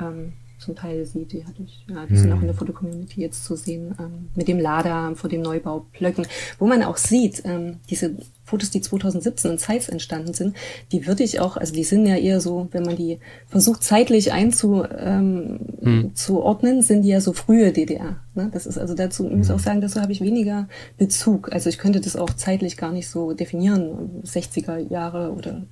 ähm, 0.00 0.32
zum 0.62 0.76
Teil 0.76 1.04
sieht. 1.04 1.32
Die 1.32 1.44
hatte 1.44 1.62
ich, 1.62 1.84
ja, 1.88 2.06
die 2.06 2.16
sind 2.16 2.32
auch 2.32 2.36
in 2.36 2.42
der 2.42 2.50
hm. 2.50 2.58
Fotocommunity 2.58 3.20
jetzt 3.20 3.44
zu 3.44 3.56
sehen, 3.56 3.94
ähm, 3.98 4.28
mit 4.34 4.48
dem 4.48 4.58
Lader 4.58 5.14
vor 5.16 5.28
dem 5.28 5.42
Neubau 5.42 5.86
Plöcken, 5.92 6.26
wo 6.58 6.66
man 6.66 6.82
auch 6.82 6.96
sieht, 6.96 7.42
ähm, 7.44 7.78
diese 7.90 8.16
Fotos, 8.44 8.70
die 8.70 8.80
2017 8.80 9.52
in 9.52 9.58
Zeiss 9.58 9.88
entstanden 9.88 10.34
sind, 10.34 10.56
die 10.90 11.06
würde 11.06 11.22
ich 11.22 11.40
auch, 11.40 11.56
also 11.56 11.72
die 11.72 11.84
sind 11.84 12.06
ja 12.06 12.16
eher 12.16 12.40
so, 12.40 12.68
wenn 12.72 12.82
man 12.82 12.96
die 12.96 13.18
versucht 13.48 13.82
zeitlich 13.82 14.32
einzuordnen, 14.32 15.60
ähm, 15.82 16.12
hm. 16.12 16.82
sind 16.82 17.02
die 17.02 17.08
ja 17.08 17.20
so 17.20 17.32
frühe 17.32 17.72
DDR. 17.72 18.16
Ne? 18.34 18.50
Das 18.52 18.66
ist 18.66 18.78
also 18.78 18.94
dazu, 18.94 19.28
ich 19.28 19.36
muss 19.36 19.48
hm. 19.48 19.56
auch 19.56 19.60
sagen, 19.60 19.80
dazu 19.80 20.00
habe 20.00 20.12
ich 20.12 20.20
weniger 20.20 20.68
Bezug. 20.98 21.52
Also 21.52 21.68
ich 21.68 21.78
könnte 21.78 22.00
das 22.00 22.16
auch 22.16 22.30
zeitlich 22.30 22.76
gar 22.76 22.92
nicht 22.92 23.08
so 23.08 23.32
definieren, 23.32 24.22
60er 24.24 24.78
Jahre 24.90 25.32
oder 25.32 25.62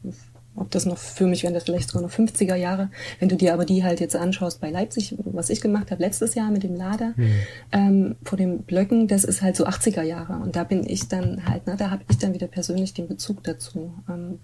ob 0.61 0.71
das 0.71 0.87
noch 0.87 0.99
für 0.99 1.26
mich 1.26 1.43
wären 1.43 1.55
das 1.55 1.64
vielleicht 1.64 1.90
sogar 1.90 2.07
noch 2.07 2.14
50er 2.14 2.55
Jahre. 2.55 2.90
Wenn 3.19 3.29
du 3.29 3.37
dir 3.37 3.55
aber 3.55 3.64
die 3.64 3.83
halt 3.83 4.00
jetzt 4.00 4.14
anschaust 4.14 4.61
bei 4.61 4.71
Leipzig, 4.71 5.17
was 5.25 5.50
ich 5.50 5.61
gemacht 5.61 5.90
habe 5.90 6.02
letztes 6.02 6.35
Jahr 6.35 6.50
mit 6.50 6.62
dem 6.62 6.76
Lader 6.76 7.14
mhm. 7.17 7.33
ähm, 7.73 8.17
vor 8.23 8.37
den 8.37 8.62
Blöcken, 8.62 9.09
das 9.09 9.25
ist 9.25 9.43
halt 9.43 9.57
so 9.57 9.67
80er 9.67 10.02
Jahre. 10.02 10.35
Und 10.35 10.57
da 10.57 10.64
bin 10.64 10.87
ich 10.87 11.09
dann 11.09 11.47
halt, 11.47 11.67
ne, 11.67 11.76
da 11.76 11.90
habe 11.90 12.02
ich 12.09 12.19
dann 12.19 12.35
wieder 12.35 12.47
persönlich 12.47 12.95
den 12.95 13.09
Bezug 13.09 13.43
dazu. 13.43 13.95
Ähm, 14.09 14.38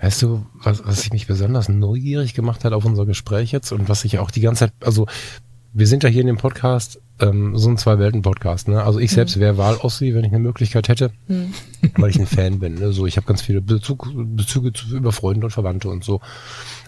weißt 0.00 0.22
du, 0.22 0.44
was, 0.54 0.84
was 0.84 1.02
ich 1.02 1.12
mich 1.12 1.26
besonders 1.26 1.68
neugierig 1.68 2.34
gemacht 2.34 2.64
hat 2.64 2.72
auf 2.72 2.84
unser 2.84 3.06
Gespräch 3.06 3.52
jetzt 3.52 3.72
und 3.72 3.88
was 3.88 4.04
ich 4.04 4.18
auch 4.18 4.30
die 4.30 4.40
ganze 4.40 4.66
Zeit, 4.66 4.72
also 4.84 5.06
wir 5.72 5.86
sind 5.86 6.02
ja 6.02 6.08
hier 6.08 6.22
in 6.22 6.26
dem 6.26 6.36
Podcast 6.36 7.00
ähm, 7.20 7.56
so 7.56 7.68
ein 7.68 7.76
Zwei-Welten-Podcast. 7.76 8.68
Ne? 8.68 8.82
Also 8.82 8.98
ich 8.98 9.12
selbst 9.12 9.36
mhm. 9.36 9.40
wäre 9.40 9.56
Wahl-Ossi, 9.56 10.14
wenn 10.14 10.24
ich 10.24 10.32
eine 10.32 10.40
Möglichkeit 10.40 10.88
hätte, 10.88 11.12
mhm. 11.28 11.52
weil 11.96 12.10
ich 12.10 12.18
ein 12.18 12.26
Fan 12.26 12.58
bin. 12.58 12.74
Ne? 12.74 12.92
So, 12.92 13.06
ich 13.06 13.16
habe 13.16 13.26
ganz 13.26 13.42
viele 13.42 13.60
Bezug, 13.60 14.08
Bezüge 14.14 14.72
zu, 14.72 14.96
über 14.96 15.12
Freunde 15.12 15.46
und 15.46 15.52
Verwandte 15.52 15.88
und 15.88 16.02
so. 16.02 16.20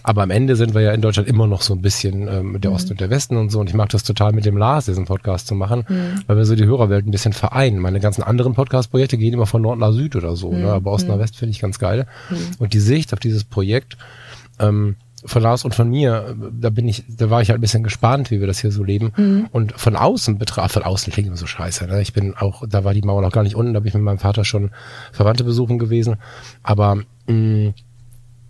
Aber 0.01 0.23
am 0.23 0.31
Ende 0.31 0.55
sind 0.55 0.73
wir 0.73 0.81
ja 0.81 0.91
in 0.91 1.01
Deutschland 1.01 1.29
immer 1.29 1.47
noch 1.47 1.61
so 1.61 1.73
ein 1.73 1.81
bisschen 1.81 2.27
ähm, 2.27 2.59
der 2.59 2.71
mhm. 2.71 2.75
Osten 2.75 2.91
und 2.91 2.99
der 2.99 3.09
Westen 3.09 3.37
und 3.37 3.51
so. 3.51 3.59
Und 3.59 3.69
ich 3.69 3.75
mag 3.75 3.89
das 3.89 4.03
total 4.03 4.33
mit 4.33 4.45
dem 4.45 4.57
Lars, 4.57 4.85
diesen 4.85 5.05
Podcast 5.05 5.47
zu 5.47 5.55
machen, 5.55 5.85
mhm. 5.87 6.23
weil 6.27 6.37
wir 6.37 6.45
so 6.45 6.55
die 6.55 6.65
Hörerwelt 6.65 7.05
ein 7.05 7.11
bisschen 7.11 7.33
vereinen. 7.33 7.79
Meine 7.79 8.01
ganzen 8.01 8.23
anderen 8.23 8.53
Podcast-Projekte 8.53 9.17
gehen 9.17 9.33
immer 9.33 9.45
von 9.45 9.61
Nord 9.61 9.79
nach 9.79 9.93
Süd 9.93 10.15
oder 10.15 10.35
so. 10.35 10.51
Ne? 10.51 10.59
Mhm. 10.59 10.65
Aber 10.65 10.91
Ost 10.91 11.07
nach 11.07 11.19
West 11.19 11.37
finde 11.37 11.51
ich 11.51 11.59
ganz 11.59 11.79
geil. 11.79 12.05
Mhm. 12.29 12.35
Und 12.59 12.73
die 12.73 12.79
Sicht 12.79 13.13
auf 13.13 13.19
dieses 13.19 13.45
Projekt, 13.45 13.97
ähm, 14.59 14.97
von 15.25 15.41
Lars 15.41 15.63
und 15.65 15.75
von 15.75 15.89
mir, 15.89 16.35
da 16.51 16.69
bin 16.69 16.87
ich, 16.87 17.03
da 17.07 17.29
war 17.29 17.41
ich 17.41 17.49
halt 17.49 17.59
ein 17.59 17.61
bisschen 17.61 17.83
gespannt, 17.83 18.31
wie 18.31 18.39
wir 18.39 18.47
das 18.47 18.59
hier 18.59 18.71
so 18.71 18.83
leben. 18.83 19.11
Mhm. 19.15 19.47
Und 19.51 19.73
von 19.79 19.95
außen 19.95 20.37
betrachtet, 20.37 20.73
von 20.73 20.83
außen 20.83 21.13
klingt 21.13 21.27
immer 21.27 21.37
so 21.37 21.47
scheiße. 21.47 21.87
Ne? 21.87 22.01
Ich 22.01 22.13
bin 22.13 22.35
auch, 22.35 22.63
da 22.67 22.83
war 22.83 22.93
die 22.93 23.01
Mauer 23.01 23.21
noch 23.21 23.31
gar 23.31 23.43
nicht 23.43 23.55
unten, 23.55 23.73
da 23.73 23.79
bin 23.79 23.89
ich 23.89 23.93
mit 23.93 24.03
meinem 24.03 24.19
Vater 24.19 24.45
schon 24.45 24.71
Verwandte 25.11 25.43
besuchen 25.43 25.79
gewesen. 25.79 26.17
Aber 26.61 26.99
mh, 27.27 27.73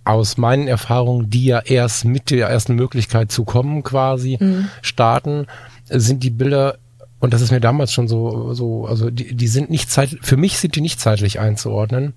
aus 0.06 0.38
meinen 0.38 0.68
Erfahrungen, 0.68 1.30
die 1.30 1.46
ja 1.46 1.60
erst 1.60 2.06
mit 2.06 2.30
der 2.30 2.48
ersten 2.48 2.76
Möglichkeit 2.76 3.32
zu 3.32 3.46
kommen 3.46 3.84
quasi 3.84 4.38
mhm. 4.40 4.68
starten, 4.82 5.48
sind 5.90 6.24
die 6.24 6.30
Bilder 6.30 6.78
und 7.24 7.34
das 7.34 7.42
ist 7.42 7.52
mir 7.52 7.62
damals 7.62 7.94
schon 7.94 8.10
so, 8.10 8.54
so, 8.54 8.86
also 8.86 9.10
die, 9.10 9.34
die 9.34 9.48
sind 9.48 9.70
nicht 9.70 9.90
zeit, 9.90 10.18
für 10.22 10.36
mich 10.36 10.58
sind 10.58 10.76
die 10.76 10.82
nicht 10.82 11.00
zeitlich 11.00 11.40
einzuordnen, 11.40 12.16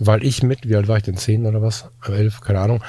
weil 0.00 0.24
ich 0.24 0.42
mit, 0.42 0.68
wie 0.68 0.74
alt 0.74 0.88
war 0.88 0.96
ich 0.96 1.04
denn, 1.04 1.16
zehn 1.16 1.46
oder 1.46 1.62
was, 1.62 1.84
elf, 2.08 2.40
keine 2.40 2.58
Ahnung, 2.58 2.82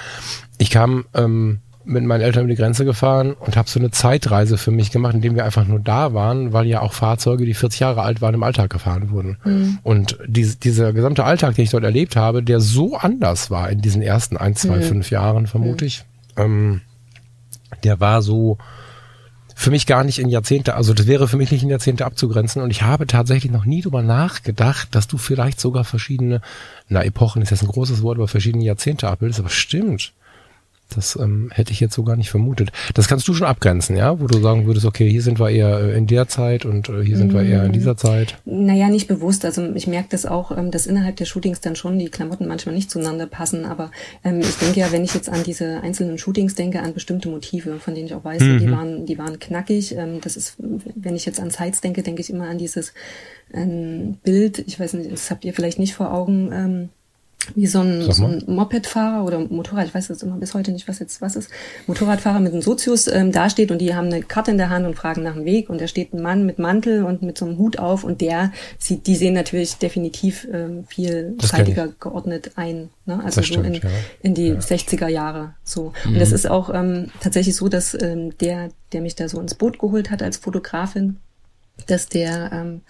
ich 0.57 0.71
kam 0.71 1.05
ähm, 1.13 1.59
mit 1.85 2.03
meinen 2.03 2.21
Eltern 2.21 2.45
über 2.45 2.49
die 2.49 2.59
Grenze 2.59 2.83
gefahren 2.83 3.33
und 3.33 3.57
habe 3.57 3.69
so 3.69 3.79
eine 3.79 3.91
Zeitreise 3.91 4.57
für 4.57 4.71
mich 4.71 4.89
gemacht, 4.89 5.13
indem 5.13 5.35
wir 5.35 5.45
einfach 5.45 5.67
nur 5.67 5.79
da 5.79 6.15
waren, 6.15 6.51
weil 6.51 6.65
ja 6.65 6.81
auch 6.81 6.93
Fahrzeuge, 6.93 7.45
die 7.45 7.53
40 7.53 7.81
Jahre 7.81 8.01
alt 8.01 8.23
waren, 8.23 8.33
im 8.33 8.41
Alltag 8.41 8.71
gefahren 8.71 9.11
wurden. 9.11 9.37
Mhm. 9.43 9.77
Und 9.83 10.17
die, 10.25 10.55
dieser 10.57 10.93
gesamte 10.93 11.25
Alltag, 11.25 11.53
den 11.53 11.65
ich 11.65 11.69
dort 11.69 11.83
erlebt 11.83 12.15
habe, 12.15 12.41
der 12.41 12.59
so 12.59 12.97
anders 12.97 13.51
war 13.51 13.69
in 13.69 13.81
diesen 13.83 14.01
ersten 14.01 14.35
ein, 14.35 14.55
zwei, 14.55 14.77
mhm. 14.77 14.81
fünf 14.81 15.11
Jahren, 15.11 15.45
vermute 15.45 15.85
mhm. 15.85 15.87
ich, 15.87 16.05
ähm, 16.37 16.81
der 17.83 17.99
war 17.99 18.23
so 18.23 18.57
für 19.61 19.69
mich 19.69 19.85
gar 19.85 20.03
nicht 20.03 20.17
in 20.17 20.29
Jahrzehnte, 20.29 20.73
also 20.73 20.91
das 20.95 21.05
wäre 21.05 21.27
für 21.27 21.37
mich 21.37 21.51
nicht 21.51 21.61
in 21.61 21.69
Jahrzehnte 21.69 22.03
abzugrenzen. 22.03 22.63
Und 22.63 22.71
ich 22.71 22.81
habe 22.81 23.05
tatsächlich 23.05 23.51
noch 23.51 23.63
nie 23.63 23.83
drüber 23.83 24.01
nachgedacht, 24.01 24.87
dass 24.95 25.07
du 25.07 25.19
vielleicht 25.19 25.59
sogar 25.59 25.83
verschiedene, 25.83 26.41
na, 26.89 27.03
Epochen 27.03 27.43
ist 27.43 27.51
jetzt 27.51 27.61
ein 27.61 27.67
großes 27.67 28.01
Wort, 28.01 28.17
aber 28.17 28.27
verschiedene 28.27 28.63
Jahrzehnte 28.63 29.07
abbildest. 29.07 29.39
Aber 29.39 29.49
stimmt. 29.49 30.13
Das 30.95 31.15
ähm, 31.15 31.49
hätte 31.53 31.71
ich 31.71 31.79
jetzt 31.79 31.93
so 31.93 32.03
gar 32.03 32.15
nicht 32.15 32.29
vermutet. 32.29 32.71
Das 32.93 33.07
kannst 33.07 33.27
du 33.27 33.33
schon 33.33 33.47
abgrenzen, 33.47 33.95
ja? 33.95 34.19
Wo 34.19 34.27
du 34.27 34.39
sagen 34.39 34.65
würdest, 34.65 34.85
okay, 34.85 35.09
hier 35.09 35.21
sind 35.21 35.39
wir 35.39 35.49
eher 35.49 35.79
äh, 35.79 35.97
in 35.97 36.07
der 36.07 36.27
Zeit 36.27 36.65
und 36.65 36.89
äh, 36.89 37.03
hier 37.03 37.17
sind 37.17 37.33
wir 37.33 37.43
eher 37.43 37.63
in 37.63 37.71
mm. 37.71 37.73
dieser 37.73 37.97
Zeit. 37.97 38.37
Naja, 38.45 38.89
nicht 38.89 39.07
bewusst. 39.07 39.45
Also 39.45 39.73
ich 39.73 39.87
merke 39.87 40.09
das 40.11 40.25
auch, 40.25 40.55
ähm, 40.55 40.71
dass 40.71 40.87
innerhalb 40.87 41.15
der 41.15 41.25
Shootings 41.25 41.61
dann 41.61 41.75
schon 41.75 41.97
die 41.99 42.09
Klamotten 42.09 42.47
manchmal 42.47 42.75
nicht 42.75 42.91
zueinander 42.91 43.27
passen. 43.27 43.65
Aber 43.65 43.91
ähm, 44.23 44.39
ich 44.41 44.55
denke 44.57 44.79
ja, 44.79 44.91
wenn 44.91 45.03
ich 45.03 45.13
jetzt 45.13 45.29
an 45.29 45.43
diese 45.43 45.81
einzelnen 45.81 46.17
Shootings 46.17 46.55
denke, 46.55 46.81
an 46.81 46.93
bestimmte 46.93 47.29
Motive, 47.29 47.79
von 47.79 47.95
denen 47.95 48.07
ich 48.07 48.13
auch 48.13 48.23
weiß, 48.23 48.41
mhm. 48.41 48.59
die 48.59 48.71
waren, 48.71 49.05
die 49.05 49.17
waren 49.17 49.39
knackig. 49.39 49.95
Ähm, 49.95 50.19
das 50.21 50.35
ist, 50.35 50.55
wenn 50.59 51.15
ich 51.15 51.25
jetzt 51.25 51.39
an 51.39 51.49
Sites 51.49 51.81
denke, 51.81 52.03
denke 52.03 52.21
ich 52.21 52.29
immer 52.29 52.47
an 52.47 52.57
dieses 52.57 52.93
ähm, 53.53 54.17
Bild. 54.23 54.59
Ich 54.59 54.79
weiß 54.79 54.93
nicht, 54.93 55.11
das 55.11 55.31
habt 55.31 55.45
ihr 55.45 55.53
vielleicht 55.53 55.79
nicht 55.79 55.93
vor 55.93 56.13
Augen. 56.13 56.51
Ähm, 56.51 56.89
wie 57.55 57.67
so 57.67 57.79
ein, 57.79 58.11
so 58.11 58.25
ein 58.25 58.43
Mopedfahrer 58.47 59.25
oder 59.25 59.39
Motorrad, 59.39 59.87
ich 59.87 59.95
weiß 59.95 60.07
jetzt 60.09 60.23
immer 60.23 60.37
bis 60.37 60.53
heute 60.53 60.71
nicht, 60.71 60.87
was 60.87 60.99
jetzt 60.99 61.21
was 61.21 61.35
ist, 61.35 61.49
Motorradfahrer 61.87 62.39
mit 62.39 62.53
einem 62.53 62.61
Sozius 62.61 63.07
ähm, 63.07 63.31
dasteht 63.31 63.71
und 63.71 63.79
die 63.79 63.95
haben 63.95 64.07
eine 64.07 64.21
Karte 64.21 64.51
in 64.51 64.57
der 64.57 64.69
Hand 64.69 64.85
und 64.85 64.95
fragen 64.95 65.23
nach 65.23 65.33
dem 65.33 65.45
Weg 65.45 65.69
und 65.69 65.81
da 65.81 65.87
steht 65.87 66.13
ein 66.13 66.21
Mann 66.21 66.45
mit 66.45 66.59
Mantel 66.59 67.03
und 67.03 67.23
mit 67.23 67.37
so 67.37 67.45
einem 67.45 67.57
Hut 67.57 67.79
auf 67.79 68.03
und 68.03 68.21
der 68.21 68.51
sieht, 68.77 69.07
die 69.07 69.15
sehen 69.15 69.33
natürlich 69.33 69.75
definitiv 69.77 70.47
ähm, 70.51 70.85
viel 70.85 71.35
zeitiger 71.39 71.89
geordnet 71.99 72.51
ein, 72.55 72.89
ne? 73.05 73.15
also 73.23 73.41
das 73.41 73.47
so 73.47 73.53
stimmt, 73.53 73.67
in, 73.67 73.73
ja. 73.73 73.81
in 74.21 74.33
die 74.35 74.47
ja. 74.49 74.59
60er 74.59 75.07
Jahre 75.07 75.55
so. 75.63 75.93
Mhm. 76.05 76.13
Und 76.13 76.19
das 76.19 76.31
ist 76.31 76.47
auch 76.49 76.73
ähm, 76.73 77.11
tatsächlich 77.21 77.55
so, 77.55 77.69
dass 77.69 77.99
ähm, 77.99 78.37
der, 78.37 78.69
der 78.93 79.01
mich 79.01 79.15
da 79.15 79.27
so 79.27 79.39
ins 79.39 79.55
Boot 79.55 79.79
geholt 79.79 80.11
hat 80.11 80.21
als 80.21 80.37
Fotografin, 80.37 81.17
dass 81.87 82.07
der 82.07 82.51
ähm, 82.53 82.81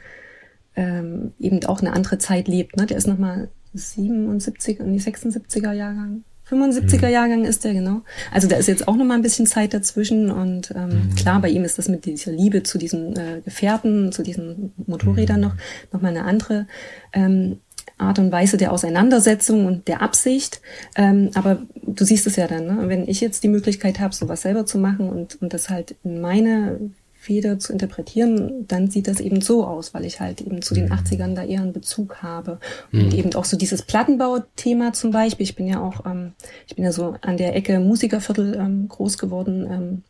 ähm, 0.75 1.33
eben 1.39 1.63
auch 1.65 1.79
eine 1.81 1.93
andere 1.93 2.17
Zeit 2.17 2.47
lebt. 2.47 2.77
Ne? 2.77 2.85
Der 2.85 2.97
ist 2.97 3.07
nochmal 3.07 3.49
77 3.73 4.79
und 4.79 4.93
die 4.93 4.99
76er 4.99 5.73
Jahrgang. 5.73 6.23
75er 6.49 7.07
mhm. 7.07 7.13
Jahrgang 7.13 7.45
ist 7.45 7.63
der, 7.63 7.73
genau. 7.73 8.01
Also 8.31 8.47
da 8.47 8.57
ist 8.57 8.67
jetzt 8.67 8.87
auch 8.87 8.95
noch 8.95 9.05
mal 9.05 9.15
ein 9.15 9.21
bisschen 9.21 9.45
Zeit 9.45 9.73
dazwischen 9.73 10.29
und 10.29 10.71
ähm, 10.75 10.89
mhm. 10.89 11.15
klar, 11.15 11.41
bei 11.41 11.49
ihm 11.49 11.63
ist 11.63 11.77
das 11.77 11.87
mit 11.87 12.05
dieser 12.05 12.31
Liebe 12.31 12.63
zu 12.63 12.77
diesen 12.77 13.15
äh, 13.15 13.41
Gefährten, 13.43 14.11
zu 14.11 14.21
diesen 14.21 14.73
Motorrädern 14.85 15.37
mhm. 15.37 15.43
noch, 15.43 15.55
noch 15.93 16.01
mal 16.01 16.09
eine 16.09 16.25
andere 16.25 16.67
ähm, 17.13 17.59
Art 17.97 18.19
und 18.19 18.31
Weise 18.31 18.57
der 18.57 18.71
Auseinandersetzung 18.71 19.65
und 19.65 19.87
der 19.87 20.01
Absicht. 20.01 20.61
Ähm, 20.95 21.29
aber 21.35 21.61
du 21.81 22.03
siehst 22.03 22.27
es 22.27 22.35
ja 22.35 22.47
dann, 22.47 22.65
ne? 22.65 22.89
wenn 22.89 23.07
ich 23.07 23.21
jetzt 23.21 23.43
die 23.43 23.47
Möglichkeit 23.47 23.99
habe, 23.99 24.13
sowas 24.13 24.41
selber 24.41 24.65
zu 24.65 24.77
machen 24.77 25.09
und, 25.09 25.41
und 25.41 25.53
das 25.53 25.69
halt 25.69 25.95
in 26.03 26.19
meine 26.19 26.79
Feder 27.21 27.59
zu 27.59 27.71
interpretieren, 27.71 28.65
dann 28.67 28.89
sieht 28.89 29.07
das 29.07 29.19
eben 29.19 29.41
so 29.41 29.63
aus, 29.63 29.93
weil 29.93 30.05
ich 30.05 30.19
halt 30.19 30.41
eben 30.41 30.63
zu 30.63 30.73
den 30.73 30.85
mhm. 30.85 30.93
80ern 30.93 31.35
da 31.35 31.43
eher 31.43 31.61
einen 31.61 31.71
Bezug 31.71 32.23
habe. 32.23 32.59
Und 32.91 33.13
mhm. 33.13 33.19
eben 33.19 33.35
auch 33.35 33.45
so 33.45 33.57
dieses 33.57 33.83
Plattenbau-Thema 33.83 34.93
zum 34.93 35.11
Beispiel. 35.11 35.43
Ich 35.43 35.55
bin 35.55 35.67
ja 35.67 35.79
auch, 35.79 36.03
ähm, 36.07 36.33
ich 36.65 36.75
bin 36.75 36.83
ja 36.83 36.91
so 36.91 37.15
an 37.21 37.37
der 37.37 37.55
Ecke 37.55 37.79
Musikerviertel 37.79 38.55
ähm, 38.55 38.87
groß 38.87 39.19
geworden. 39.19 39.67
Ähm, 39.69 40.03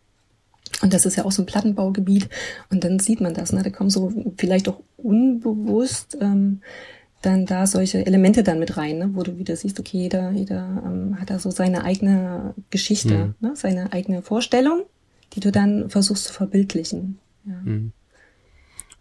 und 0.81 0.93
das 0.93 1.05
ist 1.05 1.17
ja 1.17 1.25
auch 1.25 1.33
so 1.33 1.41
ein 1.41 1.47
Plattenbaugebiet. 1.47 2.29
Und 2.69 2.85
dann 2.85 2.99
sieht 2.99 3.19
man 3.19 3.33
das, 3.33 3.51
ne? 3.51 3.61
Da 3.61 3.71
kommen 3.71 3.89
so 3.89 4.13
vielleicht 4.37 4.69
auch 4.69 4.79
unbewusst 4.95 6.17
ähm, 6.21 6.61
dann 7.21 7.45
da 7.45 7.67
solche 7.67 8.05
Elemente 8.05 8.41
dann 8.41 8.57
mit 8.57 8.77
rein, 8.77 8.99
ne? 8.99 9.09
wo 9.13 9.23
du 9.23 9.37
wieder 9.37 9.57
siehst, 9.57 9.79
okay, 9.81 9.97
jeder, 9.97 10.31
jeder 10.31 10.81
ähm, 10.85 11.19
hat 11.19 11.29
da 11.29 11.39
so 11.39 11.51
seine 11.51 11.83
eigene 11.83 12.55
Geschichte, 12.69 13.35
mhm. 13.41 13.49
ne? 13.49 13.51
seine 13.55 13.91
eigene 13.91 14.21
Vorstellung 14.21 14.83
die 15.33 15.39
du 15.39 15.51
dann 15.51 15.89
versuchst 15.89 16.25
zu 16.25 16.33
verbildlichen. 16.33 17.19
Ja. 17.45 17.53
Mhm. 17.63 17.91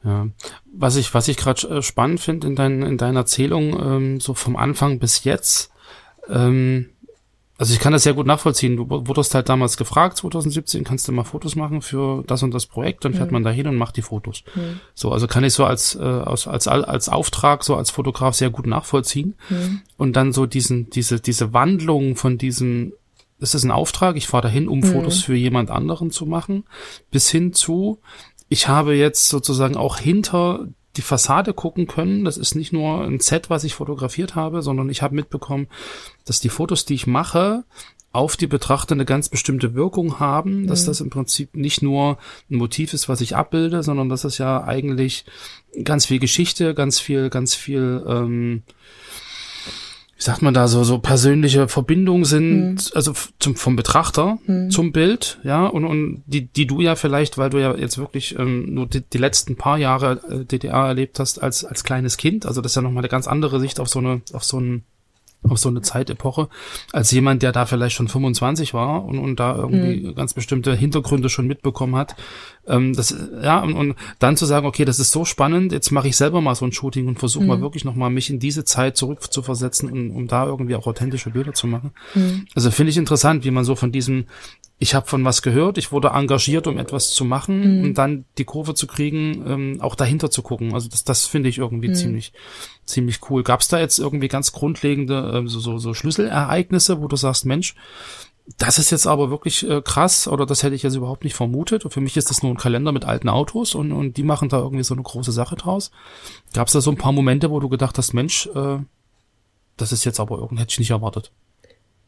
Ja, 0.02 0.28
was 0.72 0.96
ich, 0.96 1.12
was 1.12 1.28
ich 1.28 1.36
gerade 1.36 1.68
äh, 1.68 1.82
spannend 1.82 2.20
finde 2.20 2.46
in, 2.46 2.56
dein, 2.56 2.82
in 2.82 2.96
deiner 2.96 3.20
Erzählung, 3.20 3.78
ähm, 3.78 4.20
so 4.20 4.32
vom 4.32 4.56
Anfang 4.56 4.98
bis 4.98 5.24
jetzt, 5.24 5.70
ähm, 6.28 6.88
also 7.60 7.74
ich 7.74 7.80
kann 7.80 7.92
das 7.92 8.04
sehr 8.04 8.14
gut 8.14 8.26
nachvollziehen. 8.26 8.78
Du 8.78 8.88
wurdest 8.88 9.34
halt 9.34 9.50
damals 9.50 9.76
gefragt, 9.76 10.16
2017, 10.16 10.82
kannst 10.82 11.06
du 11.06 11.12
mal 11.12 11.24
Fotos 11.24 11.56
machen 11.56 11.82
für 11.82 12.24
das 12.26 12.42
und 12.42 12.54
das 12.54 12.64
Projekt, 12.64 13.04
dann 13.04 13.12
fährt 13.12 13.26
mhm. 13.26 13.34
man 13.34 13.44
da 13.44 13.50
hin 13.50 13.66
und 13.66 13.76
macht 13.76 13.98
die 13.98 14.02
Fotos. 14.02 14.44
Mhm. 14.54 14.80
So, 14.94 15.12
also 15.12 15.26
kann 15.26 15.44
ich 15.44 15.52
so 15.52 15.66
als, 15.66 15.94
äh, 15.94 16.02
als, 16.02 16.48
als, 16.48 16.66
als 16.66 17.10
Auftrag, 17.10 17.62
so 17.62 17.76
als 17.76 17.90
Fotograf 17.90 18.34
sehr 18.34 18.48
gut 18.48 18.66
nachvollziehen. 18.66 19.34
Mhm. 19.50 19.82
Und 19.98 20.16
dann 20.16 20.32
so 20.32 20.46
diesen, 20.46 20.88
diese, 20.88 21.20
diese 21.20 21.52
Wandlung 21.52 22.16
von 22.16 22.38
diesem 22.38 22.94
es 23.40 23.54
ist 23.54 23.64
ein 23.64 23.70
Auftrag, 23.70 24.16
ich 24.16 24.26
fahre 24.26 24.44
dahin, 24.44 24.68
um 24.68 24.80
mhm. 24.80 24.84
Fotos 24.84 25.22
für 25.22 25.34
jemand 25.34 25.70
anderen 25.70 26.10
zu 26.10 26.26
machen, 26.26 26.64
bis 27.10 27.30
hin 27.30 27.52
zu, 27.52 28.00
ich 28.48 28.68
habe 28.68 28.94
jetzt 28.94 29.28
sozusagen 29.28 29.76
auch 29.76 29.98
hinter 29.98 30.68
die 30.96 31.02
Fassade 31.02 31.54
gucken 31.54 31.86
können. 31.86 32.24
Das 32.24 32.36
ist 32.36 32.54
nicht 32.54 32.72
nur 32.72 33.04
ein 33.04 33.20
Set, 33.20 33.48
was 33.48 33.64
ich 33.64 33.74
fotografiert 33.74 34.34
habe, 34.34 34.60
sondern 34.60 34.90
ich 34.90 35.02
habe 35.02 35.14
mitbekommen, 35.14 35.68
dass 36.24 36.40
die 36.40 36.48
Fotos, 36.48 36.84
die 36.84 36.94
ich 36.94 37.06
mache, 37.06 37.64
auf 38.12 38.36
die 38.36 38.48
Betrachter 38.48 38.94
eine 38.94 39.04
ganz 39.04 39.28
bestimmte 39.28 39.74
Wirkung 39.74 40.18
haben, 40.18 40.66
dass 40.66 40.82
mhm. 40.82 40.86
das 40.86 41.00
im 41.00 41.10
Prinzip 41.10 41.54
nicht 41.54 41.80
nur 41.80 42.18
ein 42.50 42.56
Motiv 42.56 42.92
ist, 42.92 43.08
was 43.08 43.20
ich 43.20 43.36
abbilde, 43.36 43.84
sondern 43.84 44.08
dass 44.08 44.24
es 44.24 44.38
ja 44.38 44.64
eigentlich 44.64 45.24
ganz 45.84 46.06
viel 46.06 46.18
Geschichte, 46.18 46.74
ganz 46.74 46.98
viel, 46.98 47.30
ganz 47.30 47.54
viel 47.54 48.04
ähm, 48.06 48.62
wie 50.20 50.24
sagt 50.24 50.42
man 50.42 50.52
da, 50.52 50.68
so, 50.68 50.84
so 50.84 50.98
persönliche 50.98 51.66
Verbindungen 51.66 52.26
sind, 52.26 52.72
mhm. 52.72 52.78
also 52.92 53.14
zum, 53.38 53.56
vom 53.56 53.74
Betrachter 53.74 54.36
mhm. 54.46 54.70
zum 54.70 54.92
Bild, 54.92 55.38
ja, 55.44 55.64
und, 55.64 55.86
und 55.86 56.22
die, 56.26 56.44
die 56.44 56.66
du 56.66 56.82
ja 56.82 56.94
vielleicht, 56.94 57.38
weil 57.38 57.48
du 57.48 57.56
ja 57.56 57.74
jetzt 57.74 57.96
wirklich 57.96 58.38
ähm, 58.38 58.74
nur 58.74 58.86
die, 58.86 59.00
die 59.00 59.16
letzten 59.16 59.56
paar 59.56 59.78
Jahre 59.78 60.20
äh, 60.30 60.44
DDR 60.44 60.88
erlebt 60.88 61.18
hast 61.18 61.42
als, 61.42 61.64
als 61.64 61.84
kleines 61.84 62.18
Kind, 62.18 62.44
also 62.44 62.60
das 62.60 62.72
ist 62.72 62.76
ja 62.76 62.82
nochmal 62.82 63.00
eine 63.00 63.08
ganz 63.08 63.26
andere 63.26 63.60
Sicht 63.60 63.80
auf 63.80 63.88
so 63.88 63.98
eine, 63.98 64.20
auf 64.34 64.44
so 64.44 64.60
ein 64.60 64.84
auf 65.48 65.58
so 65.58 65.68
eine 65.68 65.80
Zeitepoche, 65.80 66.48
als 66.92 67.10
jemand, 67.10 67.42
der 67.42 67.52
da 67.52 67.64
vielleicht 67.64 67.96
schon 67.96 68.08
25 68.08 68.74
war 68.74 69.04
und, 69.04 69.18
und 69.18 69.40
da 69.40 69.56
irgendwie 69.56 70.08
mhm. 70.08 70.14
ganz 70.14 70.34
bestimmte 70.34 70.74
Hintergründe 70.74 71.28
schon 71.28 71.46
mitbekommen 71.46 71.96
hat. 71.96 72.14
Ähm, 72.66 72.94
das, 72.94 73.14
ja, 73.42 73.60
und, 73.60 73.74
und 73.74 73.94
dann 74.18 74.36
zu 74.36 74.44
sagen, 74.44 74.66
okay, 74.66 74.84
das 74.84 74.98
ist 74.98 75.12
so 75.12 75.24
spannend, 75.24 75.72
jetzt 75.72 75.90
mache 75.92 76.08
ich 76.08 76.16
selber 76.16 76.40
mal 76.40 76.54
so 76.54 76.66
ein 76.66 76.72
Shooting 76.72 77.08
und 77.08 77.18
versuche 77.18 77.42
mhm. 77.42 77.48
mal 77.48 77.60
wirklich 77.60 77.84
nochmal 77.84 78.10
mich 78.10 78.28
in 78.28 78.38
diese 78.38 78.64
Zeit 78.64 78.96
zurück 78.96 79.32
zu 79.32 79.42
versetzen, 79.42 79.90
um, 79.90 80.10
um 80.10 80.26
da 80.26 80.44
irgendwie 80.46 80.76
auch 80.76 80.86
authentische 80.86 81.30
Bilder 81.30 81.54
zu 81.54 81.66
machen. 81.66 81.92
Mhm. 82.14 82.46
Also 82.54 82.70
finde 82.70 82.90
ich 82.90 82.98
interessant, 82.98 83.44
wie 83.44 83.50
man 83.50 83.64
so 83.64 83.76
von 83.76 83.92
diesem 83.92 84.26
ich 84.82 84.94
habe 84.94 85.06
von 85.06 85.22
was 85.26 85.42
gehört, 85.42 85.76
ich 85.76 85.92
wurde 85.92 86.08
engagiert, 86.08 86.66
um 86.66 86.78
etwas 86.78 87.10
zu 87.10 87.26
machen 87.26 87.78
mhm. 87.78 87.84
und 87.84 87.98
dann 87.98 88.24
die 88.38 88.46
Kurve 88.46 88.74
zu 88.74 88.86
kriegen, 88.86 89.44
ähm, 89.46 89.80
auch 89.82 89.94
dahinter 89.94 90.30
zu 90.30 90.40
gucken. 90.40 90.72
Also 90.72 90.88
das, 90.88 91.04
das 91.04 91.26
finde 91.26 91.50
ich 91.50 91.58
irgendwie 91.58 91.88
mhm. 91.88 91.94
ziemlich, 91.94 92.32
ziemlich 92.86 93.20
cool. 93.28 93.42
Gab 93.42 93.60
es 93.60 93.68
da 93.68 93.78
jetzt 93.78 93.98
irgendwie 93.98 94.28
ganz 94.28 94.52
grundlegende 94.52 95.42
äh, 95.44 95.48
so, 95.48 95.60
so, 95.60 95.76
so 95.76 95.92
Schlüsselereignisse, 95.92 97.02
wo 97.02 97.08
du 97.08 97.16
sagst, 97.16 97.44
Mensch, 97.44 97.74
das 98.56 98.78
ist 98.78 98.90
jetzt 98.90 99.06
aber 99.06 99.28
wirklich 99.28 99.68
äh, 99.68 99.82
krass 99.82 100.26
oder 100.26 100.46
das 100.46 100.62
hätte 100.62 100.74
ich 100.74 100.82
jetzt 100.82 100.96
überhaupt 100.96 101.24
nicht 101.24 101.34
vermutet. 101.34 101.84
Und 101.84 101.90
für 101.90 102.00
mich 102.00 102.16
ist 102.16 102.30
das 102.30 102.42
nur 102.42 102.50
ein 102.50 102.56
Kalender 102.56 102.92
mit 102.92 103.04
alten 103.04 103.28
Autos 103.28 103.74
und, 103.74 103.92
und 103.92 104.16
die 104.16 104.22
machen 104.22 104.48
da 104.48 104.60
irgendwie 104.60 104.84
so 104.84 104.94
eine 104.94 105.02
große 105.02 105.30
Sache 105.30 105.56
draus. 105.56 105.90
Gab 106.54 106.68
es 106.68 106.72
da 106.72 106.80
so 106.80 106.90
ein 106.90 106.96
paar 106.96 107.12
Momente, 107.12 107.50
wo 107.50 107.60
du 107.60 107.68
gedacht 107.68 107.98
hast, 107.98 108.14
Mensch, 108.14 108.48
äh, 108.54 108.78
das 109.76 109.92
ist 109.92 110.06
jetzt 110.06 110.20
aber 110.20 110.38
irgendwie, 110.38 110.62
hätte 110.62 110.72
ich 110.72 110.78
nicht 110.78 110.90
erwartet. 110.90 111.32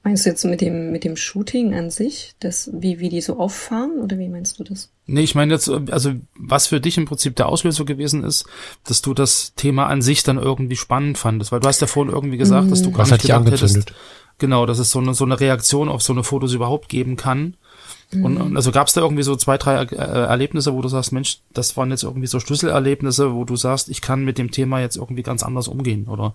Meinst 0.04 0.26
du 0.26 0.30
jetzt 0.30 0.44
mit 0.44 0.60
dem, 0.60 0.90
mit 0.90 1.04
dem 1.04 1.16
Shooting 1.16 1.74
an 1.74 1.90
sich, 1.90 2.34
das, 2.40 2.68
wie, 2.72 2.98
wie 2.98 3.08
die 3.08 3.20
so 3.20 3.38
auffahren 3.38 4.00
oder 4.00 4.18
wie 4.18 4.28
meinst 4.28 4.58
du 4.58 4.64
das? 4.64 4.90
Nee, 5.06 5.20
ich 5.20 5.36
meine 5.36 5.54
jetzt, 5.54 5.68
also 5.68 6.12
was 6.36 6.66
für 6.66 6.80
dich 6.80 6.98
im 6.98 7.04
Prinzip 7.04 7.36
der 7.36 7.48
Auslöser 7.48 7.84
gewesen 7.84 8.24
ist, 8.24 8.44
dass 8.84 9.00
du 9.00 9.14
das 9.14 9.54
Thema 9.54 9.86
an 9.86 10.02
sich 10.02 10.24
dann 10.24 10.38
irgendwie 10.38 10.74
spannend 10.74 11.18
fandest, 11.18 11.52
weil 11.52 11.60
du 11.60 11.68
hast 11.68 11.80
ja 11.80 11.86
vorhin 11.86 12.12
irgendwie 12.12 12.36
gesagt, 12.36 12.66
mhm. 12.66 12.70
dass 12.70 12.82
du 12.82 12.90
gar 12.90 13.00
was 13.00 13.12
nicht 13.12 13.22
gedacht 13.22 13.48
hättest, 13.48 13.92
genau, 14.38 14.66
dass 14.66 14.80
es 14.80 14.90
so 14.90 14.98
eine, 14.98 15.14
so 15.14 15.24
eine 15.24 15.38
Reaktion 15.38 15.88
auf 15.88 16.02
so 16.02 16.12
eine 16.12 16.24
Fotos 16.24 16.52
überhaupt 16.52 16.88
geben 16.88 17.16
kann. 17.16 17.56
Mhm. 18.12 18.24
Und, 18.24 18.36
und, 18.36 18.56
also 18.56 18.70
gab 18.72 18.86
es 18.86 18.92
da 18.92 19.00
irgendwie 19.00 19.22
so 19.22 19.36
zwei, 19.36 19.58
drei 19.58 19.82
äh, 19.82 19.96
Erlebnisse, 19.96 20.74
wo 20.74 20.82
du 20.82 20.88
sagst, 20.88 21.12
Mensch, 21.12 21.40
das 21.52 21.76
waren 21.76 21.90
jetzt 21.90 22.02
irgendwie 22.02 22.26
so 22.26 22.40
Schlüsselerlebnisse, 22.40 23.34
wo 23.34 23.44
du 23.44 23.56
sagst, 23.56 23.88
ich 23.88 24.00
kann 24.00 24.24
mit 24.24 24.38
dem 24.38 24.50
Thema 24.50 24.80
jetzt 24.80 24.96
irgendwie 24.96 25.22
ganz 25.22 25.42
anders 25.42 25.68
umgehen 25.68 26.06
oder 26.08 26.34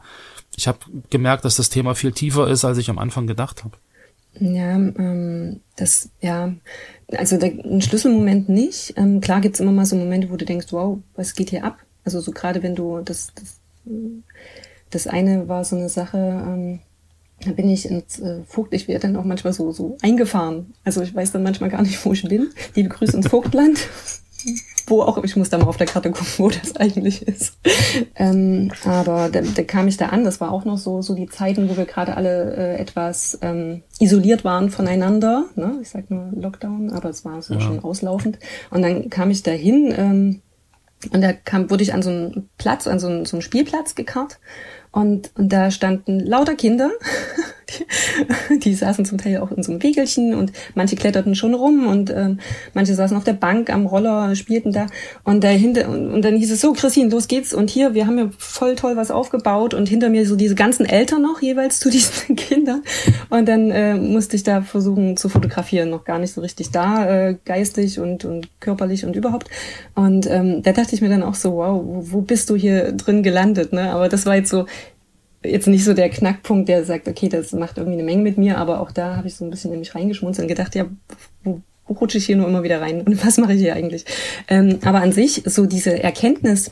ich 0.56 0.68
habe 0.68 0.80
gemerkt, 1.10 1.46
dass 1.46 1.56
das 1.56 1.70
Thema 1.70 1.96
viel 1.96 2.12
tiefer 2.12 2.48
ist, 2.48 2.66
als 2.66 2.78
ich 2.78 2.90
am 2.90 3.00
Anfang 3.00 3.28
gedacht 3.28 3.64
habe. 3.64 3.78
Ja, 4.40 4.76
ähm, 4.76 5.62
das, 5.76 6.10
ja, 6.22 6.54
also 7.12 7.38
der, 7.38 7.50
ein 7.50 7.82
Schlüsselmoment 7.82 8.50
nicht. 8.50 8.94
Ähm, 8.96 9.22
klar 9.22 9.42
gibt's 9.42 9.60
immer 9.60 9.72
mal 9.72 9.86
so 9.86 9.96
Momente, 9.96 10.30
wo 10.30 10.36
du 10.36 10.46
denkst, 10.46 10.68
wow, 10.72 11.00
was 11.16 11.34
geht 11.34 11.50
hier 11.50 11.64
ab? 11.64 11.80
Also 12.04 12.20
so 12.20 12.32
gerade 12.32 12.62
wenn 12.64 12.76
du, 12.76 13.02
das, 13.02 13.34
das, 13.36 13.60
das 14.90 15.08
eine 15.08 15.48
war 15.48 15.64
so 15.64 15.76
eine 15.76 15.90
Sache, 15.90 16.18
ähm, 16.18 16.80
da 17.46 17.52
bin 17.52 17.70
ich 17.70 17.90
ins 17.90 18.20
äh, 18.20 18.44
Vogt, 18.48 18.74
ich 18.74 18.88
werde 18.88 19.08
dann 19.08 19.16
auch 19.16 19.24
manchmal 19.24 19.54
so, 19.54 19.72
so 19.72 19.98
eingefahren. 20.02 20.74
Also 20.84 21.02
ich 21.02 21.14
weiß 21.14 21.32
dann 21.32 21.44
manchmal 21.44 21.70
gar 21.70 21.82
nicht, 21.82 22.04
wo 22.04 22.14
ich 22.14 22.24
bin. 22.24 22.50
Liebe 22.76 22.90
Grüße 22.90 23.16
ins 23.16 23.28
Vogtland 23.28 23.88
wo 24.88 25.02
auch, 25.02 25.22
ich 25.24 25.36
muss 25.36 25.50
da 25.50 25.58
mal 25.58 25.66
auf 25.66 25.78
der 25.78 25.88
Karte 25.88 26.12
gucken, 26.12 26.28
wo 26.38 26.50
das 26.50 26.76
eigentlich 26.78 27.28
ist. 27.28 27.58
Ähm, 28.16 28.72
aber 28.86 29.30
da, 29.30 29.42
da 29.42 29.64
kam 29.64 29.88
ich 29.88 29.98
da 29.98 30.08
an, 30.08 30.24
das 30.24 30.40
war 30.40 30.52
auch 30.52 30.66
noch 30.66 30.78
so, 30.78 31.02
so 31.02 31.14
die 31.14 31.28
Zeiten, 31.28 31.70
wo 31.70 31.78
wir 31.78 31.86
gerade 31.86 32.16
alle 32.16 32.56
äh, 32.56 32.78
etwas 32.78 33.38
ähm, 33.42 33.84
isoliert 34.00 34.46
waren 34.46 34.70
voneinander. 34.70 35.46
Ne? 35.56 35.80
Ich 35.82 35.90
sag 35.90 36.10
nur 36.10 36.32
Lockdown, 36.34 36.92
aber 36.92 37.10
es 37.10 37.26
war 37.26 37.42
so 37.42 37.56
ja. 37.56 37.62
schon 37.62 37.84
auslaufend. 37.84 38.40
Und 38.70 38.82
dann 38.82 39.10
kam 39.10 39.30
ich 39.30 39.44
dahin 39.44 39.94
ähm, 39.96 40.42
und 41.12 41.22
da 41.22 41.34
kam, 41.34 41.70
wurde 41.70 41.84
ich 41.84 41.94
an 41.94 42.02
so 42.02 42.10
einen 42.10 42.50
Platz, 42.58 42.88
an 42.88 43.00
so 43.00 43.08
einen, 43.08 43.26
so 43.26 43.38
einen 43.38 43.42
Spielplatz 43.42 43.96
gekarrt 43.96 44.40
und, 44.98 45.32
und 45.36 45.54
da 45.54 45.70
standen 45.70 46.20
lauter 46.20 46.56
Kinder, 46.56 46.90
die, 47.70 48.60
die 48.60 48.74
saßen 48.74 49.06
zum 49.06 49.18
Teil 49.18 49.38
auch 49.38 49.52
in 49.52 49.64
so 49.64 49.72
einem 49.72 49.84
Wegelchen 49.84 50.34
und 50.34 50.52
manche 50.76 50.96
kletterten 50.96 51.36
schon 51.36 51.54
rum 51.54 51.88
und 51.88 52.10
ähm, 52.10 52.40
manche 52.74 52.94
saßen 52.94 53.16
auf 53.16 53.24
der 53.24 53.34
Bank 53.34 53.70
am 53.70 53.86
Roller, 53.86 54.36
spielten 54.36 54.72
da. 54.72 54.88
Und 55.24 55.44
dahinter, 55.44 55.90
und, 55.90 56.10
und 56.10 56.24
dann 56.24 56.36
hieß 56.36 56.52
es 56.52 56.62
so, 56.62 56.74
Christine, 56.74 57.10
los 57.10 57.28
geht's. 57.28 57.54
Und 57.54 57.70
hier, 57.70 57.94
wir 57.94 58.08
haben 58.08 58.18
ja 58.18 58.30
voll 58.38 58.76
toll 58.76 58.96
was 58.96 59.12
aufgebaut 59.12 59.74
und 59.74 59.90
hinter 59.90 60.10
mir 60.10 60.26
so 60.26 60.36
diese 60.36 60.56
ganzen 60.56 60.86
Eltern 60.86 61.22
noch 61.22 61.42
jeweils 61.42 61.80
zu 61.80 61.90
diesen 61.98 62.36
Kindern. 62.36 62.84
Und 63.30 63.48
dann 63.48 63.72
äh, 63.72 63.96
musste 63.96 64.36
ich 64.36 64.44
da 64.44 64.62
versuchen 64.62 65.18
zu 65.18 65.30
fotografieren, 65.30 65.90
noch 65.90 66.06
gar 66.06 66.20
nicht 66.20 66.34
so 66.34 66.42
richtig 66.42 66.72
da, 66.72 67.30
äh, 67.30 67.38
geistig 67.46 68.00
und, 68.00 68.26
und 68.26 68.50
körperlich 68.60 69.06
und 69.06 69.16
überhaupt. 69.16 69.50
Und 69.96 70.30
ähm, 70.30 70.64
da 70.64 70.72
dachte 70.72 70.96
ich 70.96 71.02
mir 71.02 71.10
dann 71.10 71.24
auch 71.24 71.36
so, 71.36 71.54
wow, 71.54 71.82
wo, 71.84 72.12
wo 72.12 72.22
bist 72.22 72.50
du 72.50 72.56
hier 72.56 72.92
drin 72.94 73.24
gelandet? 73.24 73.74
Ne? 73.74 73.92
Aber 73.92 74.10
das 74.10 74.26
war 74.26 74.36
jetzt 74.36 74.50
so, 74.50 74.66
jetzt 75.48 75.68
nicht 75.68 75.84
so 75.84 75.94
der 75.94 76.10
Knackpunkt, 76.10 76.70
der 76.70 76.84
sagt, 76.84 77.08
okay, 77.08 77.30
das 77.30 77.52
macht 77.52 77.78
irgendwie 77.78 77.98
eine 77.98 78.04
Menge 78.04 78.22
mit 78.22 78.38
mir, 78.38 78.58
aber 78.58 78.82
auch 78.82 78.92
da 78.92 79.16
habe 79.16 79.28
ich 79.28 79.36
so 79.36 79.46
ein 79.46 79.50
bisschen 79.50 79.74
in 79.74 79.80
mich 79.80 79.96
reingeschmunzelt 79.96 80.44
und 80.44 80.50
gedacht, 80.50 80.76
ja, 80.76 80.86
wo, 81.44 81.62
wo 81.88 81.94
rutsche 81.94 82.18
ich 82.18 82.26
hier 82.26 82.38
nur 82.38 82.48
immer 82.48 82.64
wieder 82.64 82.82
rein 82.82 83.02
und 83.02 83.26
was 83.26 83.38
mache 83.38 83.54
ich 83.54 83.62
hier 83.62 83.76
eigentlich? 83.76 84.06
Ähm, 84.48 84.80
aber 84.84 85.02
an 85.02 85.12
sich, 85.12 85.44
so 85.46 85.66
diese 85.66 86.02
Erkenntnis 86.04 86.72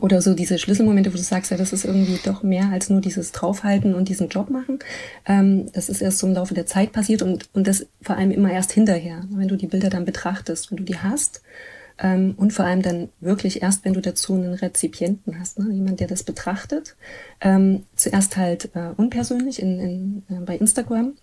oder 0.00 0.20
so 0.20 0.34
diese 0.34 0.58
Schlüsselmomente, 0.58 1.12
wo 1.12 1.16
du 1.16 1.22
sagst, 1.22 1.50
ja, 1.50 1.56
das 1.56 1.72
ist 1.72 1.84
irgendwie 1.84 2.18
doch 2.24 2.42
mehr 2.42 2.70
als 2.70 2.90
nur 2.90 3.00
dieses 3.00 3.32
Draufhalten 3.32 3.94
und 3.94 4.08
diesen 4.08 4.28
Job 4.28 4.50
machen. 4.50 4.80
Ähm, 5.26 5.70
das 5.72 5.88
ist 5.88 6.00
erst 6.00 6.18
so 6.18 6.26
im 6.26 6.34
Laufe 6.34 6.54
der 6.54 6.66
Zeit 6.66 6.92
passiert 6.92 7.22
und, 7.22 7.48
und 7.52 7.66
das 7.66 7.86
vor 8.02 8.16
allem 8.16 8.30
immer 8.30 8.50
erst 8.50 8.72
hinterher, 8.72 9.24
wenn 9.30 9.48
du 9.48 9.56
die 9.56 9.66
Bilder 9.66 9.90
dann 9.90 10.04
betrachtest, 10.04 10.70
wenn 10.70 10.78
du 10.78 10.84
die 10.84 10.98
hast 10.98 11.42
ähm, 11.98 12.34
und 12.36 12.52
vor 12.52 12.64
allem 12.64 12.82
dann 12.82 13.08
wirklich 13.20 13.62
erst, 13.62 13.84
wenn 13.84 13.94
du 13.94 14.00
dazu 14.00 14.34
einen 14.34 14.54
Rezipienten 14.54 15.38
hast, 15.38 15.58
ne? 15.58 15.72
jemand, 15.72 16.00
der 16.00 16.08
das 16.08 16.22
betrachtet. 16.22 16.96
Ähm, 17.40 17.84
zuerst 17.94 18.36
halt 18.36 18.70
äh, 18.74 18.90
unpersönlich 18.96 19.60
in, 19.62 19.78
in, 19.78 20.22
äh, 20.28 20.40
bei 20.44 20.56
Instagram. 20.56 21.14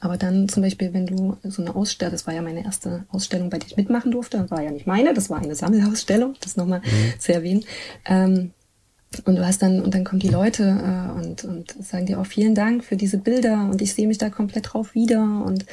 Aber 0.00 0.16
dann 0.16 0.48
zum 0.48 0.62
Beispiel, 0.62 0.94
wenn 0.94 1.06
du 1.06 1.36
so 1.42 1.62
eine 1.62 1.74
Ausstellung, 1.74 2.12
das 2.12 2.26
war 2.26 2.32
ja 2.32 2.42
meine 2.42 2.64
erste 2.64 3.04
Ausstellung, 3.08 3.50
bei 3.50 3.58
der 3.58 3.68
ich 3.68 3.76
mitmachen 3.76 4.12
durfte, 4.12 4.48
war 4.50 4.62
ja 4.62 4.70
nicht 4.70 4.86
meine, 4.86 5.12
das 5.12 5.28
war 5.28 5.38
eine 5.38 5.56
Sammelausstellung, 5.56 6.36
das 6.40 6.56
nochmal 6.56 6.80
mhm. 6.80 7.20
zu 7.20 7.34
erwähnen. 7.34 7.64
Ähm, 8.04 8.52
und 9.24 9.36
du 9.36 9.44
hast 9.44 9.60
dann, 9.62 9.82
und 9.82 9.92
dann 9.92 10.04
kommen 10.04 10.20
die 10.20 10.28
Leute 10.28 10.62
äh, 10.62 11.18
und, 11.18 11.44
und 11.44 11.74
sagen 11.84 12.06
dir 12.06 12.20
auch 12.20 12.26
vielen 12.26 12.54
Dank 12.54 12.84
für 12.84 12.96
diese 12.96 13.18
Bilder 13.18 13.68
und 13.68 13.82
ich 13.82 13.92
sehe 13.92 14.06
mich 14.06 14.18
da 14.18 14.30
komplett 14.30 14.72
drauf 14.72 14.94
wieder 14.94 15.42
und 15.44 15.66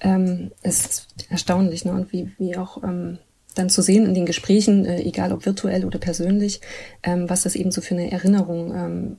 ähm, 0.00 0.50
es 0.62 0.86
ist 0.86 1.08
erstaunlich, 1.28 1.84
ne? 1.84 1.92
Und 1.92 2.10
wie, 2.10 2.32
wie 2.38 2.56
auch 2.56 2.82
ähm, 2.82 3.18
dann 3.54 3.68
zu 3.68 3.82
sehen 3.82 4.06
in 4.06 4.14
den 4.14 4.26
Gesprächen, 4.26 4.84
äh, 4.84 5.02
egal 5.02 5.32
ob 5.32 5.44
virtuell 5.44 5.84
oder 5.84 5.98
persönlich, 5.98 6.60
ähm, 7.02 7.28
was 7.28 7.42
das 7.42 7.54
eben 7.54 7.70
so 7.70 7.80
für 7.80 7.94
eine 7.94 8.10
Erinnerung 8.10 8.74
ähm, 8.74 9.16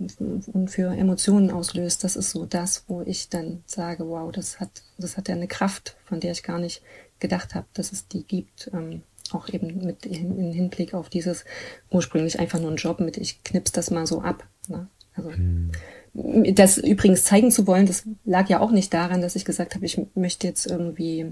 und 0.54 0.70
für 0.70 0.94
Emotionen 0.94 1.52
auslöst. 1.52 2.04
Das 2.04 2.16
ist 2.16 2.32
so 2.32 2.46
das, 2.46 2.86
wo 2.88 3.02
ich 3.02 3.30
dann 3.30 3.64
sage, 3.66 4.08
wow, 4.08 4.32
das 4.32 4.60
hat, 4.60 4.84
das 4.98 5.18
hat 5.18 5.28
ja 5.28 5.36
eine 5.36 5.48
Kraft, 5.48 5.98
von 6.06 6.20
der 6.20 6.32
ich 6.32 6.44
gar 6.44 6.60
nicht 6.60 6.82
gedacht 7.20 7.56
habe, 7.56 7.68
dass 7.74 7.92
es 7.92 8.08
die 8.08 8.24
gibt. 8.24 8.72
Ähm, 8.74 9.04
auch 9.34 9.48
eben 9.50 9.86
mit 9.86 10.06
in, 10.06 10.52
Hinblick 10.52 10.94
auf 10.94 11.10
dieses 11.10 11.46
ursprünglich 11.90 12.40
einfach 12.40 12.60
nur 12.60 12.72
ein 12.72 12.78
Job 12.78 13.00
mit, 13.00 13.18
ich 13.18 13.44
knips 13.44 13.72
das 13.72 13.92
mal 13.92 14.06
so 14.06 14.22
ab. 14.22 14.48
Ne? 14.68 14.88
Also, 15.16 15.32
hm. 15.32 15.72
Das 16.14 16.78
übrigens 16.78 17.24
zeigen 17.24 17.52
zu 17.52 17.68
wollen, 17.68 17.86
das 17.86 18.04
lag 18.26 18.50
ja 18.50 18.60
auch 18.60 18.72
nicht 18.72 18.94
daran, 18.94 19.22
dass 19.22 19.38
ich 19.38 19.46
gesagt 19.46 19.76
habe, 19.76 19.86
ich 19.86 20.02
möchte 20.14 20.46
jetzt 20.46 20.66
irgendwie 20.66 21.32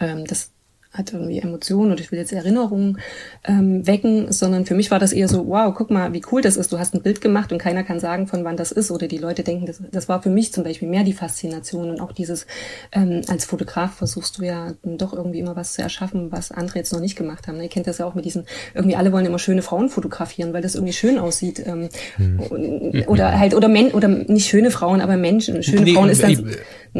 ähm, 0.00 0.24
das 0.24 0.50
hat 0.92 1.12
irgendwie 1.12 1.38
Emotionen 1.38 1.92
und 1.92 2.00
ich 2.00 2.12
will 2.12 2.18
jetzt 2.18 2.32
Erinnerungen 2.32 2.98
ähm, 3.44 3.86
wecken, 3.86 4.30
sondern 4.30 4.66
für 4.66 4.74
mich 4.74 4.90
war 4.90 4.98
das 4.98 5.12
eher 5.12 5.26
so, 5.26 5.46
wow, 5.46 5.72
guck 5.74 5.90
mal, 5.90 6.12
wie 6.12 6.22
cool 6.30 6.42
das 6.42 6.56
ist. 6.56 6.72
Du 6.72 6.78
hast 6.78 6.94
ein 6.94 7.02
Bild 7.02 7.20
gemacht 7.20 7.50
und 7.50 7.58
keiner 7.58 7.82
kann 7.82 7.98
sagen, 7.98 8.26
von 8.26 8.44
wann 8.44 8.56
das 8.56 8.72
ist. 8.72 8.90
Oder 8.90 9.08
die 9.08 9.18
Leute 9.18 9.42
denken, 9.42 9.64
das, 9.64 9.82
das 9.90 10.08
war 10.08 10.22
für 10.22 10.28
mich 10.28 10.52
zum 10.52 10.64
Beispiel 10.64 10.88
mehr 10.88 11.02
die 11.02 11.14
Faszination 11.14 11.90
und 11.90 12.00
auch 12.00 12.12
dieses, 12.12 12.46
ähm, 12.92 13.22
als 13.28 13.46
Fotograf 13.46 13.94
versuchst 13.94 14.38
du 14.38 14.44
ja 14.44 14.72
doch 14.82 15.14
irgendwie 15.14 15.38
immer 15.38 15.56
was 15.56 15.72
zu 15.72 15.82
erschaffen, 15.82 16.30
was 16.30 16.52
andere 16.52 16.78
jetzt 16.78 16.92
noch 16.92 17.00
nicht 17.00 17.16
gemacht 17.16 17.48
haben. 17.48 17.60
Ihr 17.60 17.68
kennt 17.68 17.86
das 17.86 17.98
ja 17.98 18.06
auch 18.06 18.14
mit 18.14 18.26
diesen, 18.26 18.44
irgendwie 18.74 18.96
alle 18.96 19.12
wollen 19.12 19.24
immer 19.24 19.38
schöne 19.38 19.62
Frauen 19.62 19.88
fotografieren, 19.88 20.52
weil 20.52 20.62
das 20.62 20.74
irgendwie 20.74 20.92
schön 20.92 21.18
aussieht. 21.18 21.62
Ähm, 21.64 21.88
hm. 22.16 23.04
Oder 23.06 23.38
halt, 23.38 23.54
oder 23.54 23.68
Men 23.68 23.92
oder 23.92 24.08
nicht 24.08 24.46
schöne 24.46 24.70
Frauen, 24.70 25.00
aber 25.00 25.16
Menschen. 25.16 25.62
Schöne 25.62 25.82
nee, 25.82 25.94
Frauen 25.94 26.10
ist 26.10 26.22
dann. 26.22 26.50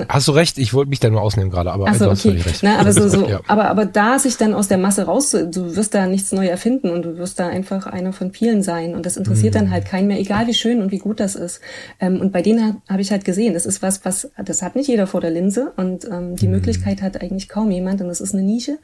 Hast 0.09 0.29
du 0.29 0.33
recht, 0.33 0.57
ich 0.57 0.73
wollte 0.73 0.89
mich 0.89 1.01
da 1.01 1.11
nur 1.11 1.21
ausnehmen 1.21 1.51
gerade, 1.51 1.71
aber 1.71 1.93
so, 1.93 2.11
okay. 2.11 2.41
Na, 2.63 2.79
aber 2.79 2.93
so, 2.93 3.09
so, 3.09 3.27
ja. 3.29 3.41
aber, 3.47 3.69
aber 3.69 3.83
aber 3.83 3.91
da 3.91 4.19
sich 4.19 4.37
dann 4.37 4.55
aus 4.55 4.69
der 4.69 4.79
Masse 4.79 5.05
raus, 5.05 5.33
du 5.33 5.77
wirst 5.77 5.95
da 5.95 6.07
nichts 6.07 6.31
neu 6.31 6.47
erfinden 6.47 6.91
und 6.91 7.03
du 7.03 7.19
wirst 7.19 7.41
da 7.41 7.49
einfach 7.49 7.87
einer 7.87 8.13
von 8.13 8.33
vielen 8.33 8.63
sein 8.63 8.95
und 8.95 9.07
das 9.07 9.17
interessiert 9.17 9.55
mhm. 9.55 9.59
dann 9.59 9.71
halt 9.71 9.87
keinen 9.87 10.07
mehr, 10.07 10.21
egal 10.21 10.47
wie 10.47 10.55
schön 10.55 10.81
und 10.81 10.93
wie 10.93 10.99
gut 10.99 11.19
das 11.19 11.35
ist. 11.35 11.61
Ähm, 11.99 12.21
und 12.21 12.33
bei 12.33 12.43
denen 12.43 12.65
habe 12.65 12.77
hab 12.89 13.01
ich 13.01 13.11
halt 13.11 13.25
gesehen, 13.25 13.55
das 13.55 13.67
ist 13.67 13.83
was, 13.83 14.05
was, 14.05 14.31
das 14.45 14.63
hat 14.63 14.77
nicht 14.77 14.89
jeder 14.89 15.07
vor 15.07 15.21
der 15.21 15.31
Linse 15.31 15.73
und 15.77 16.05
ähm, 16.05 16.37
die 16.37 16.47
mhm. 16.47 16.53
Möglichkeit 16.53 17.03
hat 17.03 17.21
eigentlich 17.21 17.49
kaum 17.49 17.71
jemand 17.71 18.01
und 18.01 18.09
das 18.09 18.21
ist 18.21 18.35
eine 18.35 18.43
Nische 18.45 18.79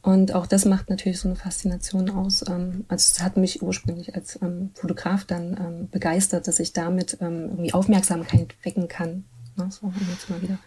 und 0.00 0.34
auch 0.34 0.46
das 0.46 0.64
macht 0.64 0.88
natürlich 0.88 1.20
so 1.20 1.28
eine 1.28 1.36
Faszination 1.36 2.08
aus. 2.08 2.44
Ähm, 2.48 2.84
also 2.88 3.12
es 3.14 3.22
hat 3.22 3.36
mich 3.36 3.62
ursprünglich 3.62 4.14
als 4.14 4.38
ähm, 4.40 4.70
Fotograf 4.74 5.24
dann 5.24 5.56
ähm, 5.60 5.88
begeistert, 5.90 6.48
dass 6.48 6.58
ich 6.58 6.72
damit 6.72 7.18
ähm, 7.20 7.48
irgendwie 7.50 7.74
Aufmerksamkeit 7.74 8.54
wecken 8.62 8.88
kann. 8.88 9.24
Na, 9.58 9.70
so, 9.70 9.92
jetzt 10.10 10.30
mal 10.30 10.40
wieder 10.40 10.58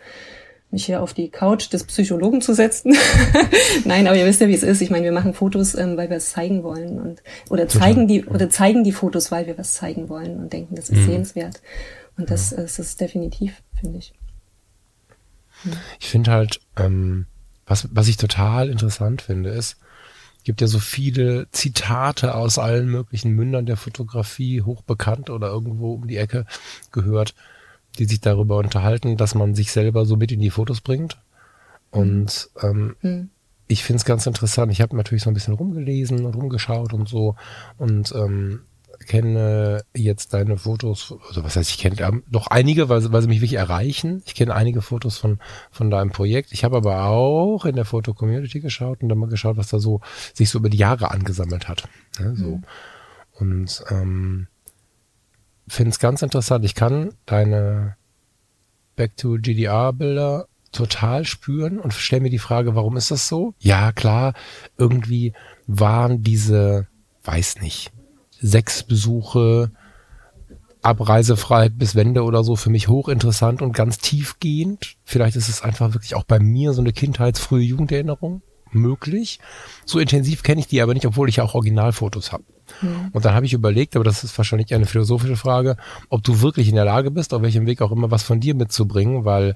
mich 0.72 0.86
hier 0.86 1.02
auf 1.02 1.14
die 1.14 1.30
Couch 1.30 1.72
des 1.74 1.84
Psychologen 1.84 2.42
zu 2.42 2.54
setzen. 2.54 2.96
Nein, 3.86 4.08
aber 4.08 4.16
ihr 4.16 4.26
wisst 4.26 4.42
ja, 4.42 4.48
wie 4.48 4.54
es 4.54 4.64
ist. 4.64 4.82
Ich 4.82 4.90
meine, 4.90 5.04
wir 5.04 5.12
machen 5.12 5.34
Fotos, 5.34 5.76
ähm, 5.76 5.98
weil 5.98 6.10
wir 6.10 6.18
es 6.18 6.32
zeigen 6.32 6.64
wollen 6.64 7.00
und 7.00 7.22
oder 7.50 7.68
zeigen 7.68 8.08
die 8.08 8.26
oder 8.26 8.50
zeigen 8.50 8.84
die 8.84 8.94
Fotos, 8.94 9.32
weil 9.32 9.48
wir 9.48 9.58
was 9.58 9.74
zeigen 9.74 10.08
wollen 10.10 10.38
und 10.38 10.54
denken, 10.54 10.76
das 10.76 10.90
ist 10.90 11.00
mhm. 11.00 11.06
sehenswert. 11.06 11.62
Und 12.18 12.32
das, 12.32 12.52
das 12.52 12.80
ist 12.80 13.02
definitiv, 13.02 13.62
finde 13.80 14.00
ich. 14.00 14.14
Mhm. 15.64 15.74
Ich 16.00 16.08
finde 16.08 16.32
halt, 16.32 16.62
ähm, 16.78 17.26
was, 17.66 17.90
was 17.92 18.08
ich 18.08 18.18
total 18.18 18.70
interessant 18.70 19.22
finde, 19.22 19.50
ist, 19.50 19.78
gibt 20.44 20.62
ja 20.62 20.68
so 20.68 20.80
viele 20.80 21.48
Zitate 21.52 22.34
aus 22.34 22.58
allen 22.58 22.88
möglichen 22.88 23.32
Mündern 23.32 23.66
der 23.66 23.78
Fotografie, 23.78 24.62
hochbekannt 24.62 25.30
oder 25.30 25.48
irgendwo 25.48 25.94
um 25.94 26.08
die 26.08 26.18
Ecke 26.18 26.46
gehört 26.92 27.36
die 27.98 28.06
sich 28.06 28.22
darüber 28.22 28.58
unterhalten, 28.58 29.18
dass 29.18 29.36
man 29.36 29.56
sich 29.56 29.72
selber 29.72 30.06
so 30.06 30.16
mit 30.16 30.32
in 30.32 30.40
die 30.40 30.50
Fotos 30.50 30.82
bringt. 30.82 31.18
Und 31.90 32.50
ähm, 32.62 32.96
mhm. 33.02 33.30
ich 33.68 33.84
finde 33.84 33.98
es 33.98 34.06
ganz 34.06 34.26
interessant. 34.26 34.72
Ich 34.72 34.82
habe 34.82 34.96
natürlich 34.96 35.24
so 35.24 35.30
ein 35.30 35.34
bisschen 35.34 35.54
rumgelesen 35.54 36.26
und 36.26 36.36
rumgeschaut 36.36 36.94
und 36.94 37.10
so 37.10 37.36
und 37.78 38.14
ähm, 38.16 38.62
kenne 39.08 39.84
jetzt 39.96 40.34
deine 40.34 40.58
Fotos, 40.58 41.16
also 41.28 41.44
was 41.44 41.56
heißt, 41.56 41.70
ich 41.70 41.78
kenne 41.78 42.00
ähm, 42.02 42.24
noch 42.30 42.48
einige, 42.48 42.90
weil, 42.90 43.12
weil 43.12 43.22
sie 43.22 43.28
mich 43.28 43.42
wirklich 43.42 43.60
erreichen. 43.60 44.22
Ich 44.26 44.36
kenne 44.36 44.54
einige 44.54 44.82
Fotos 44.82 45.18
von, 45.18 45.40
von 45.72 45.90
deinem 45.90 46.12
Projekt. 46.12 46.52
Ich 46.52 46.64
habe 46.64 46.78
aber 46.78 47.06
auch 47.06 47.66
in 47.66 47.76
der 47.76 47.86
Foto-Community 47.86 48.60
geschaut 48.60 49.02
und 49.02 49.10
dann 49.10 49.18
mal 49.18 49.30
geschaut, 49.30 49.58
was 49.58 49.70
da 49.70 49.80
so 49.80 50.02
sich 50.34 50.50
so 50.50 50.60
über 50.60 50.70
die 50.70 50.78
Jahre 50.78 51.12
angesammelt 51.12 51.68
hat. 51.68 51.88
Ja, 52.20 52.36
so. 52.36 52.58
Mhm. 52.58 52.64
Und 53.34 53.84
ähm, 53.90 54.48
finde 55.74 55.92
es 55.92 56.00
ganz 56.00 56.22
interessant. 56.22 56.66
Ich 56.66 56.76
kann 56.76 57.14
deine 57.26 57.96
Back 58.96 59.18
to 59.18 59.38
GDR 59.40 59.94
Bilder 59.94 60.48
total 60.72 61.26
spüren 61.26 61.80
und 61.80 61.94
stelle 61.94 62.22
mir 62.22 62.30
die 62.30 62.40
Frage, 62.40 62.76
warum 62.76 62.98
ist 62.98 63.12
das 63.12 63.28
so? 63.28 63.54
Ja, 63.60 63.92
klar, 63.92 64.34
irgendwie 64.78 65.34
waren 65.68 66.24
diese, 66.24 66.88
weiß 67.24 67.62
nicht, 67.62 67.92
sechs 68.40 68.84
Besuche, 68.84 69.72
abreisefrei 70.82 71.70
bis 71.70 71.96
Wende 71.96 72.24
oder 72.24 72.44
so 72.44 72.56
für 72.56 72.70
mich 72.70 72.88
hochinteressant 72.88 73.62
und 73.62 73.74
ganz 73.74 74.00
tiefgehend. 74.00 74.96
Vielleicht 75.04 75.36
ist 75.36 75.50
es 75.50 75.62
einfach 75.62 75.94
wirklich 75.94 76.16
auch 76.16 76.24
bei 76.24 76.40
mir 76.40 76.74
so 76.74 76.82
eine 76.82 76.94
kindheitsfrühe 76.94 77.62
Jugenderinnerung 77.62 78.42
möglich. 78.72 79.40
So 79.86 80.00
intensiv 80.00 80.44
kenne 80.44 80.62
ich 80.62 80.68
die 80.68 80.82
aber 80.82 80.94
nicht, 80.94 81.06
obwohl 81.06 81.30
ich 81.30 81.38
ja 81.38 81.44
auch 81.44 81.56
Originalfotos 81.56 82.32
habe. 82.32 82.44
Mhm. 82.82 83.10
Und 83.12 83.26
dann 83.26 83.34
habe 83.34 83.46
ich 83.46 83.54
überlegt, 83.54 83.96
aber 83.96 84.04
das 84.04 84.24
ist 84.24 84.38
wahrscheinlich 84.38 84.74
eine 84.74 84.86
philosophische 84.86 85.36
Frage, 85.36 85.78
ob 86.10 86.24
du 86.24 86.42
wirklich 86.42 86.68
in 86.68 86.76
der 86.76 86.86
Lage 86.86 87.12
bist, 87.12 87.34
auf 87.34 87.42
welchem 87.42 87.66
Weg 87.66 87.82
auch 87.82 87.92
immer 87.92 88.12
was 88.12 88.24
von 88.24 88.40
dir 88.40 88.56
mitzubringen, 88.56 89.26
weil 89.26 89.56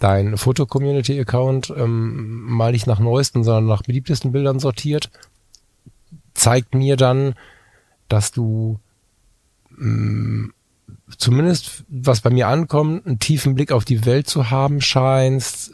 dein 0.00 0.36
Foto-Community-Account 0.36 1.72
ähm, 1.76 2.42
mal 2.42 2.72
nicht 2.72 2.86
nach 2.86 2.98
neuesten, 2.98 3.44
sondern 3.44 3.66
nach 3.66 3.82
beliebtesten 3.82 4.32
Bildern 4.32 4.58
sortiert, 4.58 5.10
zeigt 6.34 6.74
mir 6.74 6.96
dann, 6.96 7.34
dass 8.08 8.32
du 8.32 8.78
mh, 9.70 9.86
mm, 9.86 10.52
zumindest, 11.18 11.84
was 11.88 12.20
bei 12.20 12.30
mir 12.30 12.48
ankommt, 12.48 13.06
einen 13.06 13.18
tiefen 13.18 13.54
Blick 13.54 13.72
auf 13.72 13.84
die 13.84 14.04
Welt 14.06 14.28
zu 14.28 14.50
haben 14.50 14.80
scheinst, 14.80 15.72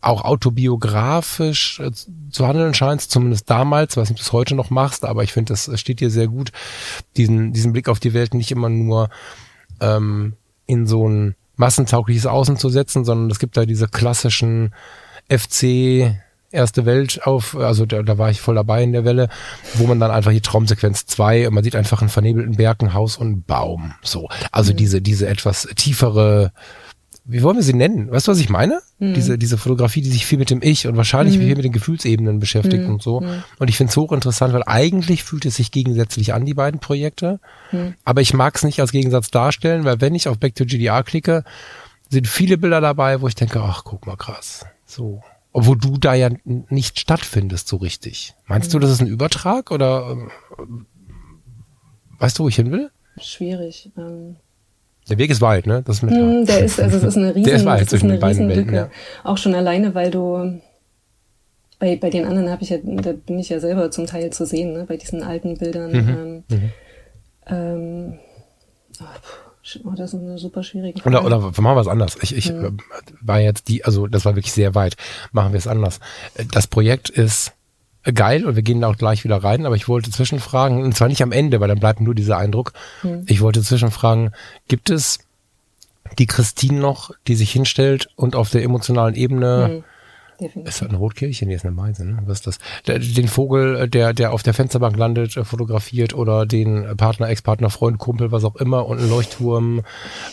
auch 0.00 0.24
autobiografisch 0.24 1.80
äh, 1.80 1.90
zu 2.30 2.46
handeln 2.46 2.74
scheinst, 2.74 3.10
zumindest 3.10 3.48
damals, 3.50 3.96
was 3.96 4.08
du 4.08 4.14
das 4.14 4.32
heute 4.32 4.54
noch 4.54 4.70
machst, 4.70 5.04
aber 5.04 5.22
ich 5.22 5.32
finde, 5.32 5.52
das 5.52 5.70
steht 5.78 6.00
dir 6.00 6.10
sehr 6.10 6.28
gut, 6.28 6.52
diesen, 7.16 7.52
diesen 7.52 7.72
Blick 7.72 7.88
auf 7.88 8.00
die 8.00 8.14
Welt 8.14 8.34
nicht 8.34 8.50
immer 8.50 8.68
nur 8.68 9.10
ähm, 9.80 10.34
in 10.66 10.86
so 10.86 11.08
ein 11.08 11.34
massentaugliches 11.56 12.26
Außen 12.26 12.56
zu 12.56 12.68
setzen, 12.68 13.04
sondern 13.04 13.30
es 13.30 13.38
gibt 13.38 13.56
da 13.56 13.66
diese 13.66 13.88
klassischen 13.88 14.74
FC 15.28 16.14
erste 16.50 16.86
Welt 16.86 17.26
auf, 17.26 17.56
also 17.56 17.84
da, 17.84 18.02
da 18.02 18.16
war 18.16 18.30
ich 18.30 18.40
voll 18.40 18.54
dabei 18.54 18.82
in 18.82 18.92
der 18.92 19.04
Welle, 19.04 19.28
wo 19.74 19.86
man 19.86 20.00
dann 20.00 20.10
einfach 20.10 20.30
die 20.30 20.40
Traumsequenz 20.40 21.06
zwei 21.06 21.46
und 21.46 21.54
man 21.54 21.64
sieht 21.64 21.76
einfach 21.76 22.00
einen 22.00 22.08
vernebelten 22.08 22.56
Berg, 22.56 22.82
ein 22.82 22.94
Haus 22.94 23.18
und 23.18 23.26
einen 23.26 23.42
Baum. 23.42 23.94
So. 24.02 24.28
Also 24.50 24.72
mhm. 24.72 24.76
diese, 24.76 25.02
diese 25.02 25.28
etwas 25.28 25.68
tiefere 25.76 26.52
wie 27.30 27.42
wollen 27.42 27.56
wir 27.56 27.62
sie 27.62 27.74
nennen? 27.74 28.10
Weißt 28.10 28.26
du, 28.26 28.32
was 28.32 28.40
ich 28.40 28.48
meine? 28.48 28.80
Mhm. 28.98 29.12
Diese, 29.12 29.36
diese 29.36 29.58
Fotografie, 29.58 30.00
die 30.00 30.08
sich 30.08 30.24
viel 30.24 30.38
mit 30.38 30.48
dem 30.48 30.62
Ich 30.62 30.86
und 30.86 30.96
wahrscheinlich 30.96 31.36
mhm. 31.36 31.42
viel 31.42 31.56
mit 31.56 31.64
den 31.64 31.72
Gefühlsebenen 31.72 32.40
beschäftigt 32.40 32.84
mhm. 32.84 32.94
und 32.94 33.02
so. 33.02 33.20
Mhm. 33.20 33.42
Und 33.58 33.68
ich 33.68 33.76
finde 33.76 33.90
es 33.90 33.96
hochinteressant, 33.98 34.54
weil 34.54 34.62
eigentlich 34.64 35.24
fühlt 35.24 35.44
es 35.44 35.56
sich 35.56 35.70
gegensätzlich 35.70 36.32
an, 36.32 36.46
die 36.46 36.54
beiden 36.54 36.80
Projekte. 36.80 37.38
Mhm. 37.70 37.94
Aber 38.02 38.22
ich 38.22 38.32
mag 38.32 38.56
es 38.56 38.62
nicht 38.62 38.80
als 38.80 38.92
Gegensatz 38.92 39.30
darstellen, 39.30 39.84
weil 39.84 40.00
wenn 40.00 40.14
ich 40.14 40.26
auf 40.26 40.38
Back 40.38 40.54
to 40.54 40.64
GDR 40.64 41.02
klicke, 41.02 41.44
sind 42.08 42.26
viele 42.26 42.56
Bilder 42.56 42.80
dabei, 42.80 43.20
wo 43.20 43.28
ich 43.28 43.34
denke, 43.34 43.60
ach, 43.60 43.84
guck 43.84 44.06
mal 44.06 44.16
krass. 44.16 44.64
So. 44.86 45.22
Obwohl 45.52 45.76
du 45.76 45.98
da 45.98 46.14
ja 46.14 46.30
nicht 46.44 46.98
stattfindest 46.98 47.68
so 47.68 47.76
richtig. 47.76 48.34
Meinst 48.46 48.72
du, 48.72 48.78
mhm. 48.78 48.80
das 48.80 48.90
ist 48.92 49.02
ein 49.02 49.06
Übertrag 49.06 49.70
oder 49.70 50.16
äh, 50.58 50.62
weißt 52.20 52.38
du, 52.38 52.44
wo 52.44 52.48
ich 52.48 52.56
hin 52.56 52.72
will? 52.72 52.90
Schwierig. 53.20 53.92
Ähm 53.98 54.36
der 55.08 55.18
Weg 55.18 55.30
ist 55.30 55.40
weit, 55.40 55.66
ne? 55.66 55.82
Das 55.84 55.96
ist 55.96 56.02
mit 56.02 56.14
mm, 56.14 56.44
der 56.44 56.64
ist, 56.64 56.80
also 56.80 56.98
es 56.98 57.02
ist 57.02 57.16
eine 57.16 57.34
riesen, 57.34 57.44
der 57.44 57.54
ist 57.54 57.64
weit 57.64 57.90
zwischen 57.90 58.08
den 58.08 58.20
beiden 58.20 58.48
Welten, 58.48 58.74
ja. 58.74 58.90
Auch 59.24 59.38
schon 59.38 59.54
alleine, 59.54 59.94
weil 59.94 60.10
du 60.10 60.60
bei, 61.78 61.96
bei 61.96 62.10
den 62.10 62.24
anderen 62.24 62.50
habe 62.50 62.62
ich 62.62 62.70
ja, 62.70 62.78
da 62.82 63.12
bin 63.12 63.38
ich 63.38 63.48
ja 63.48 63.60
selber 63.60 63.90
zum 63.90 64.06
Teil 64.06 64.30
zu 64.30 64.44
sehen, 64.44 64.72
ne? 64.72 64.84
Bei 64.86 64.96
diesen 64.96 65.22
alten 65.22 65.56
Bildern. 65.56 65.92
Mhm. 65.92 66.08
Ähm, 66.08 66.44
mhm. 66.48 66.72
Ähm, 67.46 68.18
oh, 69.84 69.92
das 69.96 70.12
ist 70.12 70.20
eine 70.20 70.38
super 70.38 70.62
schwierige 70.62 71.00
Frage. 71.00 71.24
Oder, 71.24 71.38
oder 71.38 71.62
machen 71.62 71.76
wir 71.76 71.80
es 71.80 71.88
anders. 71.88 72.18
Ich, 72.20 72.36
ich 72.36 72.52
mhm. 72.52 72.78
war 73.20 73.40
jetzt 73.40 73.68
die, 73.68 73.84
also 73.84 74.06
das 74.06 74.24
war 74.24 74.34
wirklich 74.34 74.52
sehr 74.52 74.74
weit. 74.74 74.96
Machen 75.32 75.52
wir 75.52 75.58
es 75.58 75.66
anders. 75.66 76.00
Das 76.52 76.66
Projekt 76.66 77.10
ist 77.10 77.52
geil 78.12 78.44
und 78.44 78.56
wir 78.56 78.62
gehen 78.62 78.80
da 78.80 78.88
auch 78.88 78.96
gleich 78.96 79.24
wieder 79.24 79.42
rein, 79.42 79.66
aber 79.66 79.76
ich 79.76 79.88
wollte 79.88 80.10
zwischenfragen, 80.10 80.82
und 80.82 80.94
zwar 80.96 81.08
nicht 81.08 81.22
am 81.22 81.32
Ende, 81.32 81.60
weil 81.60 81.68
dann 81.68 81.80
bleibt 81.80 82.00
nur 82.00 82.14
dieser 82.14 82.38
Eindruck. 82.38 82.72
Hm. 83.02 83.24
Ich 83.26 83.40
wollte 83.40 83.62
zwischenfragen, 83.62 84.32
gibt 84.68 84.90
es 84.90 85.20
die 86.18 86.26
Christine 86.26 86.80
noch, 86.80 87.10
die 87.26 87.34
sich 87.34 87.52
hinstellt 87.52 88.08
und 88.16 88.34
auf 88.34 88.50
der 88.50 88.62
emotionalen 88.62 89.14
Ebene 89.14 89.68
hm. 89.68 89.84
Ist 90.38 90.80
das 90.80 90.82
eine 90.88 90.98
Rotkirche? 90.98 91.46
Nee, 91.46 91.54
ist 91.56 91.64
eine 91.64 91.74
Meise, 91.74 92.04
ne? 92.04 92.22
Was 92.26 92.44
ist 92.44 92.46
das? 92.46 92.58
Den 92.86 93.26
Vogel, 93.26 93.88
der, 93.88 94.14
der 94.14 94.32
auf 94.32 94.44
der 94.44 94.54
Fensterbank 94.54 94.96
landet, 94.96 95.36
äh, 95.36 95.44
fotografiert 95.44 96.14
oder 96.14 96.46
den 96.46 96.96
Partner, 96.96 97.28
Ex-Partner, 97.28 97.70
Freund, 97.70 97.98
Kumpel, 97.98 98.30
was 98.30 98.44
auch 98.44 98.54
immer 98.54 98.86
und 98.86 99.00
ein 99.00 99.10
Leuchtturm, 99.10 99.82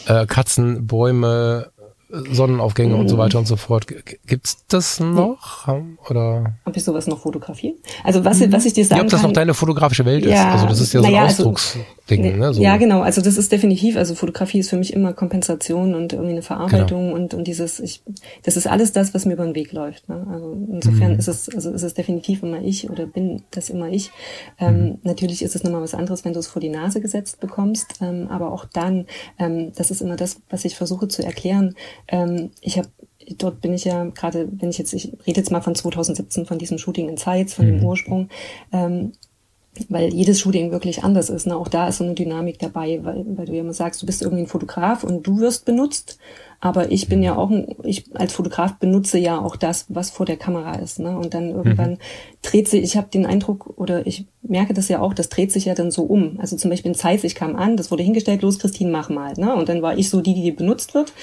äh, 0.06 0.28
Katzen, 0.28 0.86
Bäume, 0.86 1.72
Sonnenaufgänge 2.10 2.94
mhm. 2.94 3.00
und 3.02 3.08
so 3.10 3.18
weiter 3.18 3.40
und 3.40 3.48
so 3.48 3.56
fort. 3.56 3.88
Gibt's 4.28 4.66
das 4.68 5.00
noch? 5.00 5.68
Oder? 6.10 6.54
Ob 6.66 6.78
ich 6.78 6.84
sowas 6.84 7.08
noch 7.08 7.20
fotografiere? 7.20 7.76
Also 8.04 8.24
was, 8.24 8.40
mhm. 8.40 8.52
was 8.52 8.66
ich 8.66 8.74
dir 8.74 8.86
sagen 8.86 9.00
ja, 9.00 9.04
ob 9.04 9.10
das 9.10 9.22
kann, 9.22 9.30
noch 9.30 9.34
deine 9.34 9.54
fotografische 9.54 10.06
Welt 10.06 10.26
ja, 10.26 10.32
ist. 10.32 10.54
Also 10.54 10.68
das 10.68 10.82
ist 10.82 10.94
ja 10.94 11.02
so 11.02 11.08
ein 11.08 11.16
also 11.16 11.26
Ausdrucksding. 11.26 11.82
Also, 11.82 12.05
ne, 12.10 12.54
so. 12.54 12.62
Ja, 12.62 12.78
genau. 12.78 13.02
Also 13.02 13.22
das 13.22 13.38
ist 13.38 13.52
definitiv, 13.52 13.98
also 13.98 14.16
Fotografie 14.16 14.60
ist 14.60 14.70
für 14.70 14.78
mich 14.78 14.94
immer 14.94 15.14
Kompensation 15.14 15.96
und 15.96 16.14
irgendwie 16.14 16.34
eine 16.34 16.42
Verarbeitung 16.42 17.06
genau. 17.06 17.16
und, 17.16 17.34
und 17.34 17.48
dieses, 17.48 17.80
ich, 17.80 18.04
das 18.44 18.58
ist 18.58 18.68
alles 18.68 18.92
das, 18.92 19.14
was 19.14 19.26
mir 19.26 19.34
über 19.34 19.46
den 19.46 19.56
Weg 19.56 19.72
läuft. 19.72 20.08
Ne? 20.08 20.26
Also 20.32 20.56
insofern 20.72 21.14
mhm. 21.14 21.20
ist 21.20 21.28
es, 21.28 21.50
also 21.50 21.72
ist 21.72 21.84
es 21.84 21.94
definitiv 21.94 22.44
immer 22.44 22.62
ich 22.62 22.90
oder 22.90 23.06
bin 23.06 23.44
das 23.52 23.70
immer 23.70 23.90
ich. 23.90 24.12
Ähm, 24.60 24.84
mhm. 24.84 24.98
Natürlich 25.04 25.42
ist 25.42 25.56
es 25.56 25.64
nochmal 25.64 25.82
was 25.82 25.96
anderes, 25.96 26.26
wenn 26.26 26.34
du 26.34 26.40
es 26.40 26.48
vor 26.48 26.62
die 26.62 26.70
Nase 26.70 27.02
gesetzt 27.02 27.40
bekommst, 27.40 28.00
ähm, 28.02 28.28
aber 28.30 28.52
auch 28.52 28.66
dann, 28.66 29.06
ähm, 29.40 29.72
das 29.76 29.92
ist 29.92 30.02
immer 30.02 30.16
das, 30.16 30.42
was 30.50 30.66
ich 30.66 30.76
versuche 30.76 31.08
zu 31.08 31.24
erklären, 31.24 31.76
ähm, 32.08 32.52
ich 32.62 32.78
habe 32.78 32.90
dort 33.38 33.62
bin 33.62 33.74
ich 33.74 33.86
ja 33.86 34.04
gerade, 34.06 34.48
wenn 34.52 34.70
ich 34.70 34.78
jetzt, 34.78 34.94
ich 34.94 35.14
rede 35.26 35.40
jetzt 35.40 35.52
mal 35.52 35.62
von 35.62 35.74
2017, 35.74 36.46
von 36.46 36.60
diesem 36.60 36.78
Shooting 36.78 37.10
in 37.10 37.18
Zeitz, 37.18 37.56
von 37.56 37.66
mhm. 37.66 37.80
dem 37.80 37.86
Ursprung, 37.86 38.30
ähm, 38.72 39.14
weil 39.90 40.14
jedes 40.14 40.40
Shooting 40.40 40.72
wirklich 40.72 41.04
anders 41.04 41.30
ist. 41.30 41.48
Ne? 41.48 41.56
Auch 41.56 41.68
da 41.68 41.88
ist 41.88 41.98
so 41.98 42.04
eine 42.04 42.14
Dynamik 42.14 42.60
dabei, 42.60 43.00
weil, 43.04 43.26
weil 43.28 43.46
du 43.46 43.54
ja 43.54 43.62
immer 43.62 43.74
sagst, 43.74 44.02
du 44.02 44.06
bist 44.06 44.22
irgendwie 44.22 44.44
ein 44.44 44.48
Fotograf 44.48 45.04
und 45.04 45.26
du 45.28 45.40
wirst 45.40 45.66
benutzt, 45.66 46.18
aber 46.62 46.92
ich 46.92 47.08
bin 47.08 47.22
ja 47.22 47.36
auch, 47.36 47.50
ein, 47.50 47.76
ich 47.84 48.06
als 48.16 48.34
Fotograf 48.34 48.76
benutze 48.76 49.18
ja 49.18 49.40
auch 49.40 49.56
das, 49.56 49.86
was 49.90 50.10
vor 50.10 50.26
der 50.26 50.38
Kamera 50.38 50.76
ist. 50.76 51.00
Ne? 51.00 51.18
Und 51.18 51.34
dann 51.34 51.50
irgendwann 51.50 51.92
mhm. 51.92 51.98
Dreht 52.46 52.68
sich, 52.68 52.84
ich 52.84 52.96
habe 52.96 53.08
den 53.10 53.26
Eindruck, 53.26 53.74
oder 53.78 54.06
ich 54.06 54.26
merke 54.42 54.74
das 54.74 54.88
ja 54.88 55.02
auch, 55.02 55.14
das 55.14 55.30
dreht 55.30 55.52
sich 55.52 55.66
ja 55.66 55.74
dann 55.74 55.90
so 55.90 56.04
um. 56.04 56.40
Also 56.40 56.56
zum 56.56 56.70
Beispiel 56.70 56.92
in 56.92 56.96
Zeiss, 56.96 57.24
ich 57.24 57.36
kam 57.36 57.56
an, 57.56 57.78
das 57.78 57.90
wurde 57.92 58.04
hingestellt, 58.04 58.42
los 58.44 58.60
Christine, 58.60 58.92
mach 58.92 59.10
mal. 59.10 59.34
Ne? 59.38 59.56
Und 59.56 59.68
dann 59.70 59.82
war 59.82 59.98
ich 59.98 60.10
so 60.10 60.22
die, 60.22 60.36
die 60.36 60.52
benutzt 60.52 60.94
wird. 60.94 61.14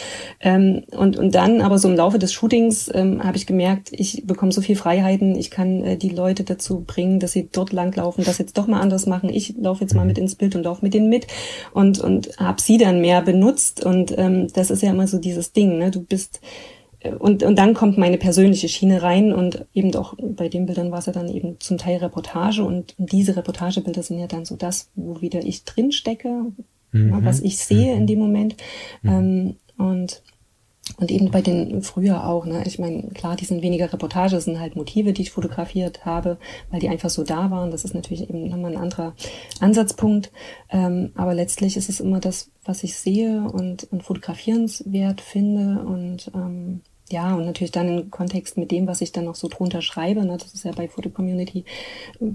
Ähm, 0.41 0.83
und, 0.97 1.17
und 1.17 1.35
dann 1.35 1.61
aber 1.61 1.79
so 1.79 1.89
im 1.89 1.97
Laufe 1.97 2.19
des 2.19 2.33
Shootings 2.33 2.91
ähm, 2.93 3.23
habe 3.23 3.37
ich 3.37 3.47
gemerkt, 3.47 3.91
ich 3.93 4.27
bekomme 4.27 4.53
so 4.53 4.61
viel 4.61 4.77
Freiheiten, 4.77 5.37
ich 5.37 5.51
kann 5.51 5.85
äh, 5.85 5.97
die 5.97 6.09
Leute 6.09 6.43
dazu 6.43 6.81
bringen, 6.81 7.21
dass 7.21 7.33
sie 7.33 7.49
dort 7.51 7.73
langlaufen, 7.73 8.25
das 8.25 8.39
jetzt 8.39 8.59
doch 8.59 8.67
mal 8.67 8.81
anders 8.81 9.07
machen. 9.07 9.31
Ich 9.31 9.55
laufe 9.57 9.83
jetzt 9.83 9.95
mal 9.95 10.07
mit 10.07 10.19
ins 10.19 10.35
Bild 10.35 10.57
und 10.57 10.65
laufe 10.65 10.85
mit 10.85 10.95
denen 10.95 11.09
mit 11.09 11.27
und, 11.73 12.01
und 12.01 12.37
habe 12.39 12.61
sie 12.61 12.79
dann 12.79 13.01
mehr 13.01 13.23
benutzt. 13.23 13.85
Und 13.85 14.13
ähm, 14.19 14.49
das 14.53 14.71
ist 14.71 14.83
ja 14.83 14.91
immer 14.91 15.07
so 15.07 15.19
dieses 15.19 15.53
Ding, 15.53 15.79
ne? 15.79 15.91
Du 15.91 16.03
bist 16.03 16.41
und, 17.19 17.43
und 17.43 17.57
dann 17.57 17.75
kommt 17.75 17.99
meine 17.99 18.19
persönliche 18.19 18.69
Schiene 18.69 19.03
rein 19.03 19.33
und 19.33 19.67
eben 19.75 19.91
doch 19.91 20.15
bei 20.21 20.49
den 20.49 20.67
Bildern 20.67 20.91
war 20.93 21.01
es 21.01 21.07
ja 21.07 21.13
dann 21.13 21.29
eben 21.29 21.59
zum 21.61 21.79
Teil 21.79 21.99
Reportage 21.99 22.63
und, 22.63 22.95
diese 22.99 23.37
Reportagebilder 23.37 24.03
sind 24.03 24.19
ja 24.19 24.27
dann 24.27 24.45
so 24.45 24.57
das, 24.57 24.91
wo 24.95 25.21
wieder 25.21 25.45
ich 25.45 25.65
drin 25.65 25.93
stecke, 25.93 26.53
mhm. 26.93 27.25
was 27.25 27.41
ich 27.41 27.59
sehe 27.59 27.95
in 27.95 28.03
mhm. 28.03 28.07
dem 28.07 28.19
Moment. 28.19 28.57
Mhm. 29.03 29.11
Ähm, 29.11 29.57
und 29.79 30.23
und 30.99 31.11
eben 31.11 31.31
bei 31.31 31.41
den 31.41 31.83
früher 31.83 32.27
auch, 32.27 32.45
ne? 32.45 32.65
Ich 32.67 32.79
meine, 32.79 33.09
klar, 33.11 33.37
die 33.37 33.45
sind 33.45 33.63
weniger 33.63 33.93
Reportage, 33.93 34.35
das 34.35 34.45
sind 34.45 34.59
halt 34.59 34.75
Motive, 34.75 35.13
die 35.13 35.23
ich 35.23 35.31
fotografiert 35.31 36.05
habe, 36.05 36.39
weil 36.71 36.81
die 36.81 36.89
einfach 36.89 37.09
so 37.09 37.23
da 37.23 37.51
waren. 37.51 37.71
Das 37.71 37.85
ist 37.85 37.95
natürlich 37.95 38.29
eben 38.29 38.49
nochmal 38.49 38.73
ein 38.73 38.83
anderer 38.83 39.15
Ansatzpunkt. 39.61 40.33
Ähm, 40.71 41.13
aber 41.15 41.35
letztlich 41.35 41.77
ist 41.77 41.89
es 41.89 42.01
immer 42.01 42.19
das, 42.19 42.51
was 42.65 42.83
ich 42.83 42.97
sehe 42.97 43.49
und, 43.49 43.85
und 43.93 44.03
fotografierenswert 44.03 45.21
finde 45.21 45.85
und 45.85 46.31
ähm, 46.35 46.83
ja, 47.11 47.35
und 47.35 47.45
natürlich 47.45 47.73
dann 47.73 47.89
im 47.89 48.11
Kontext 48.11 48.57
mit 48.57 48.71
dem, 48.71 48.87
was 48.87 49.03
ich 49.03 49.13
dann 49.13 49.27
noch 49.27 49.35
so 49.35 49.49
drunter 49.49 49.83
schreibe, 49.83 50.25
ne, 50.25 50.39
das 50.39 50.55
ist 50.55 50.65
ja 50.65 50.73
bei 50.73 50.89
Photo 50.89 51.11
Community, 51.11 51.65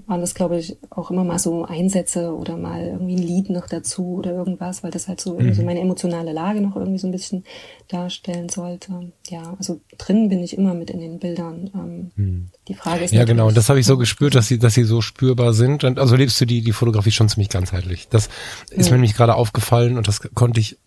waren 0.06 0.22
das, 0.22 0.36
glaube 0.36 0.60
ich, 0.60 0.78
auch 0.92 1.10
immer 1.10 1.24
mal 1.24 1.40
so 1.40 1.66
Einsätze 1.66 2.36
oder 2.36 2.58
mal 2.58 2.86
irgendwie 2.86 3.16
ein 3.16 3.24
Lied 3.24 3.50
noch 3.50 3.68
dazu 3.68 4.18
oder 4.18 4.34
irgendwas, 4.34 4.84
weil 4.84 4.92
das 4.92 5.08
halt 5.08 5.20
so, 5.20 5.40
mhm. 5.40 5.54
so 5.54 5.64
meine 5.64 5.80
emotionale 5.80 6.32
Lage 6.32 6.62
noch 6.62 6.76
irgendwie 6.76 7.00
so 7.00 7.08
ein 7.08 7.12
bisschen 7.12 7.44
darstellen 7.88 8.50
sollte. 8.50 9.12
Ja, 9.30 9.56
also 9.58 9.82
drin 9.98 10.30
bin 10.30 10.44
ich 10.44 10.56
immer 10.56 10.76
mit 10.76 10.92
in 10.92 11.00
den 11.00 11.18
Bildern. 11.18 11.72
Ähm, 11.74 12.12
mhm. 12.16 12.50
Die 12.68 12.76
Frage 12.76 13.06
ist 13.06 13.14
ja 13.14 13.26
genau, 13.26 13.48
und 13.48 13.58
das 13.58 13.70
habe 13.70 13.80
ich 13.80 13.86
so 13.86 13.98
gespürt, 13.98 14.36
dass 14.36 14.48
sie, 14.48 14.60
dass 14.60 14.76
sie 14.76 14.84
so 14.84 15.02
spürbar 15.02 15.54
sind. 15.54 15.86
Und 15.86 15.98
also 15.98 16.16
lebst 16.16 16.40
du 16.40 16.46
die 16.46 16.62
die 16.62 16.74
Fotografie 16.74 17.12
schon 17.12 17.30
ziemlich 17.30 17.50
ganzheitlich. 17.50 18.10
Das 18.10 18.30
ist 18.70 18.88
ja. 18.88 18.92
mir 18.92 18.98
nämlich 18.98 19.16
gerade 19.16 19.36
aufgefallen 19.36 19.98
und 19.98 20.08
das 20.08 20.22
konnte 20.36 20.60
ich 20.60 20.78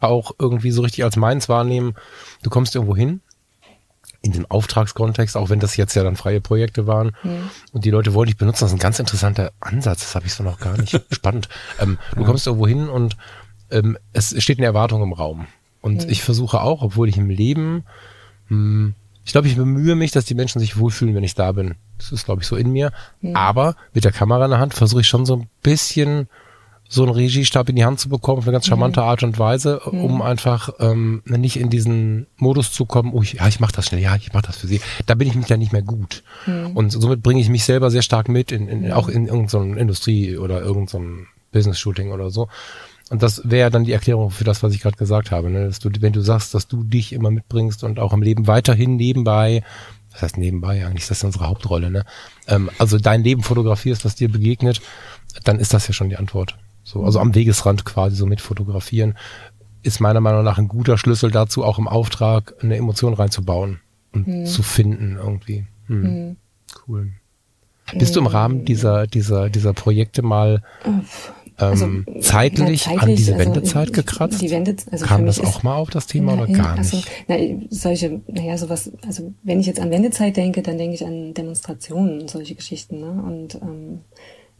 auch 0.00 0.32
irgendwie 0.38 0.70
so 0.70 0.82
richtig 0.82 1.04
als 1.04 1.16
meins 1.16 1.48
wahrnehmen. 1.48 1.94
Du 2.42 2.50
kommst 2.50 2.74
irgendwo 2.74 2.96
hin 2.96 3.20
in 4.24 4.32
dem 4.32 4.46
Auftragskontext, 4.50 5.36
auch 5.36 5.50
wenn 5.50 5.60
das 5.60 5.76
jetzt 5.76 5.94
ja 5.94 6.02
dann 6.02 6.16
freie 6.16 6.40
Projekte 6.40 6.86
waren 6.86 7.12
mhm. 7.22 7.50
und 7.72 7.84
die 7.84 7.90
Leute 7.90 8.14
wollen 8.14 8.26
dich 8.26 8.38
benutzen, 8.38 8.64
das 8.64 8.70
ist 8.70 8.78
ein 8.78 8.80
ganz 8.80 8.98
interessanter 8.98 9.52
Ansatz, 9.60 10.00
das 10.00 10.14
habe 10.14 10.26
ich 10.26 10.32
so 10.32 10.42
noch 10.42 10.58
gar 10.58 10.78
nicht 10.78 10.98
spannend. 11.10 11.48
Ähm, 11.78 11.98
ja. 12.12 12.18
Du 12.18 12.24
kommst 12.24 12.46
irgendwo 12.46 12.66
hin 12.66 12.88
und 12.88 13.16
ähm, 13.70 13.98
es 14.14 14.34
steht 14.42 14.58
eine 14.58 14.66
Erwartung 14.66 15.02
im 15.02 15.12
Raum. 15.12 15.46
Und 15.82 16.04
mhm. 16.04 16.10
ich 16.10 16.22
versuche 16.22 16.62
auch, 16.62 16.80
obwohl 16.80 17.08
ich 17.10 17.18
im 17.18 17.28
Leben, 17.28 17.84
mh, 18.48 18.56
hm, 18.56 18.94
ich 19.26 19.32
glaube, 19.32 19.48
ich 19.48 19.56
bemühe 19.56 19.94
mich, 19.94 20.10
dass 20.10 20.26
die 20.26 20.34
Menschen 20.34 20.58
sich 20.58 20.78
wohlfühlen, 20.78 21.14
wenn 21.14 21.24
ich 21.24 21.34
da 21.34 21.52
bin. 21.52 21.76
Das 21.96 22.12
ist, 22.12 22.26
glaube 22.26 22.42
ich, 22.42 22.46
so 22.48 22.56
in 22.56 22.70
mir. 22.72 22.92
Mhm. 23.20 23.36
Aber 23.36 23.76
mit 23.94 24.04
der 24.04 24.12
Kamera 24.12 24.44
in 24.44 24.50
der 24.50 24.60
Hand 24.60 24.74
versuche 24.74 25.00
ich 25.00 25.06
schon 25.06 25.24
so 25.24 25.36
ein 25.36 25.48
bisschen 25.62 26.28
so 26.94 27.02
einen 27.02 27.12
Regiestab 27.12 27.68
in 27.68 27.76
die 27.76 27.84
Hand 27.84 28.00
zu 28.00 28.08
bekommen, 28.08 28.38
auf 28.38 28.44
eine 28.44 28.52
ganz 28.52 28.66
charmante 28.66 29.00
mhm. 29.00 29.06
Art 29.06 29.22
und 29.22 29.38
Weise, 29.38 29.80
um 29.80 30.16
mhm. 30.16 30.22
einfach 30.22 30.70
ähm, 30.78 31.22
nicht 31.26 31.58
in 31.58 31.68
diesen 31.68 32.26
Modus 32.36 32.72
zu 32.72 32.86
kommen, 32.86 33.12
oh, 33.12 33.22
ich, 33.22 33.34
ja, 33.34 33.48
ich 33.48 33.60
mach 33.60 33.72
das 33.72 33.86
schnell, 33.86 34.00
ja, 34.00 34.16
ich 34.16 34.32
mach 34.32 34.42
das 34.42 34.56
für 34.56 34.66
sie. 34.66 34.80
Da 35.06 35.14
bin 35.14 35.28
ich 35.28 35.34
mich 35.34 35.48
ja 35.48 35.56
nicht 35.56 35.72
mehr 35.72 35.82
gut. 35.82 36.22
Mhm. 36.46 36.68
Und 36.74 36.90
somit 36.90 37.22
bringe 37.22 37.40
ich 37.40 37.48
mich 37.48 37.64
selber 37.64 37.90
sehr 37.90 38.02
stark 38.02 38.28
mit, 38.28 38.52
in, 38.52 38.68
in, 38.68 38.92
auch 38.92 39.08
in 39.08 39.26
irgendeiner 39.26 39.76
Industrie 39.76 40.36
oder 40.36 40.62
irgendeinem 40.62 41.26
Business-Shooting 41.52 42.12
oder 42.12 42.30
so. 42.30 42.48
Und 43.10 43.22
das 43.22 43.42
wäre 43.44 43.70
dann 43.70 43.84
die 43.84 43.92
Erklärung 43.92 44.30
für 44.30 44.44
das, 44.44 44.62
was 44.62 44.72
ich 44.72 44.80
gerade 44.80 44.96
gesagt 44.96 45.30
habe. 45.30 45.50
Ne? 45.50 45.66
Dass 45.66 45.78
du, 45.78 45.90
wenn 46.00 46.12
du 46.12 46.20
sagst, 46.20 46.54
dass 46.54 46.68
du 46.68 46.84
dich 46.84 47.12
immer 47.12 47.30
mitbringst 47.30 47.84
und 47.84 47.98
auch 47.98 48.12
im 48.12 48.22
Leben 48.22 48.46
weiterhin 48.46 48.96
nebenbei, 48.96 49.62
das 50.12 50.22
heißt 50.22 50.38
nebenbei 50.38 50.86
eigentlich, 50.86 51.06
das 51.08 51.18
ist 51.18 51.24
unsere 51.24 51.48
Hauptrolle, 51.48 51.90
ne? 51.90 52.04
Ähm, 52.46 52.70
also 52.78 52.98
dein 52.98 53.24
Leben 53.24 53.42
fotografierst, 53.42 54.04
was 54.04 54.14
dir 54.14 54.30
begegnet, 54.30 54.80
dann 55.42 55.58
ist 55.58 55.74
das 55.74 55.88
ja 55.88 55.92
schon 55.92 56.08
die 56.08 56.16
Antwort. 56.16 56.56
So, 56.84 57.02
also 57.02 57.18
am 57.18 57.34
Wegesrand 57.34 57.84
quasi 57.84 58.14
so 58.14 58.26
mit 58.26 58.40
fotografieren, 58.40 59.16
ist 59.82 60.00
meiner 60.00 60.20
Meinung 60.20 60.44
nach 60.44 60.58
ein 60.58 60.68
guter 60.68 60.98
Schlüssel 60.98 61.30
dazu, 61.30 61.64
auch 61.64 61.78
im 61.78 61.88
Auftrag 61.88 62.54
eine 62.62 62.76
Emotion 62.76 63.14
reinzubauen 63.14 63.80
und 64.12 64.26
hm. 64.26 64.46
zu 64.46 64.62
finden 64.62 65.16
irgendwie. 65.16 65.66
Hm. 65.86 66.04
Hm. 66.04 66.36
Cool. 66.86 67.12
Bist 67.92 68.16
du 68.16 68.20
im 68.20 68.26
Rahmen 68.26 68.64
dieser, 68.64 69.06
dieser, 69.06 69.50
dieser 69.50 69.74
Projekte 69.74 70.22
mal 70.22 70.62
also, 71.56 71.84
ähm, 71.84 72.06
zeitlich, 72.20 72.84
zeitlich, 72.84 73.02
an 73.02 73.08
diese 73.14 73.34
also 73.34 73.44
Wendezeit 73.44 73.92
gekratzt? 73.92 74.40
Die 74.40 74.50
Wende, 74.50 74.74
also 74.90 75.04
Kam 75.04 75.26
das 75.26 75.38
auch 75.38 75.62
mal 75.62 75.76
auf 75.76 75.90
das 75.90 76.06
Thema 76.06 76.34
na, 76.34 76.42
oder 76.42 76.52
gar 76.52 76.78
also, 76.78 76.96
nicht? 76.96 77.10
Na, 77.28 77.36
solche, 77.70 78.20
naja, 78.26 78.56
sowas, 78.56 78.90
also 79.06 79.32
wenn 79.42 79.60
ich 79.60 79.66
jetzt 79.66 79.80
an 79.80 79.90
Wendezeit 79.90 80.36
denke, 80.36 80.62
dann 80.62 80.78
denke 80.78 80.94
ich 80.94 81.04
an 81.04 81.34
Demonstrationen 81.34 82.22
und 82.22 82.30
solche 82.30 82.54
Geschichten, 82.54 83.00
ne? 83.00 83.22
Und 83.22 83.54
ähm, 83.56 84.00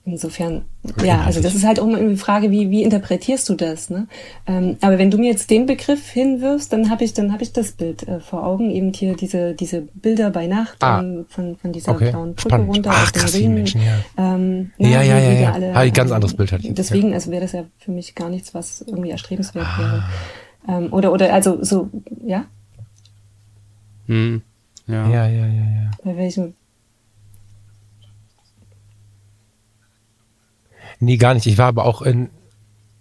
Insofern, 0.06 0.66
ja, 1.02 1.22
also 1.22 1.40
das 1.40 1.54
ist 1.54 1.64
halt 1.64 1.80
auch 1.80 1.86
immer 1.86 1.98
die 1.98 2.18
Frage, 2.18 2.50
wie, 2.50 2.70
wie 2.70 2.82
interpretierst 2.82 3.48
du 3.48 3.54
das, 3.54 3.88
ne? 3.88 4.06
Ähm, 4.46 4.76
aber 4.82 4.98
wenn 4.98 5.10
du 5.10 5.16
mir 5.16 5.30
jetzt 5.30 5.48
den 5.48 5.64
Begriff 5.64 6.10
hinwirfst, 6.10 6.70
dann 6.70 6.90
habe 6.90 7.04
ich, 7.04 7.14
dann 7.14 7.32
habe 7.32 7.42
ich 7.42 7.54
das 7.54 7.72
Bild 7.72 8.06
äh, 8.06 8.20
vor 8.20 8.46
Augen, 8.46 8.70
eben 8.70 8.92
hier 8.92 9.16
diese, 9.16 9.54
diese 9.54 9.80
Bilder 9.80 10.28
bei 10.28 10.46
Nacht 10.46 10.76
ah. 10.84 11.00
ähm, 11.00 11.24
von, 11.30 11.56
von 11.56 11.72
dieser 11.72 11.92
okay. 11.92 12.10
blauen 12.10 12.34
Brücke 12.34 12.48
Spannend. 12.50 12.68
runter 12.68 12.90
Ach, 12.92 13.12
krass, 13.14 13.32
die 13.32 13.48
Menschen, 13.48 13.80
ja. 13.80 13.94
Ähm, 14.18 14.72
ja, 14.76 14.90
ja, 14.90 15.02
ja, 15.02 15.18
ja, 15.18 15.32
ja. 15.40 15.52
Alle, 15.52 15.74
ah, 15.74 15.88
ganz 15.88 16.10
anderes 16.10 16.34
Bild 16.34 16.52
hatte 16.52 16.68
ich. 16.68 16.74
Deswegen, 16.74 17.08
ja. 17.08 17.14
also 17.14 17.30
wäre 17.30 17.40
das 17.40 17.52
ja 17.52 17.64
für 17.78 17.90
mich 17.90 18.14
gar 18.14 18.28
nichts, 18.28 18.52
was 18.52 18.82
irgendwie 18.82 19.08
erstrebenswert 19.08 19.66
ah. 19.66 19.78
wäre. 19.78 20.04
Ähm, 20.68 20.92
oder, 20.92 21.12
oder, 21.12 21.32
also 21.32 21.64
so, 21.64 21.88
ja? 22.26 22.44
Hm. 24.06 24.42
Ja. 24.86 25.08
ja, 25.08 25.28
ja, 25.28 25.46
ja, 25.46 25.46
ja. 25.46 25.90
Bei 26.04 26.14
welchem 26.14 26.52
Nee, 31.04 31.16
gar 31.18 31.34
nicht. 31.34 31.46
Ich 31.46 31.58
war 31.58 31.66
aber 31.66 31.84
auch 31.84 32.02
in, 32.02 32.30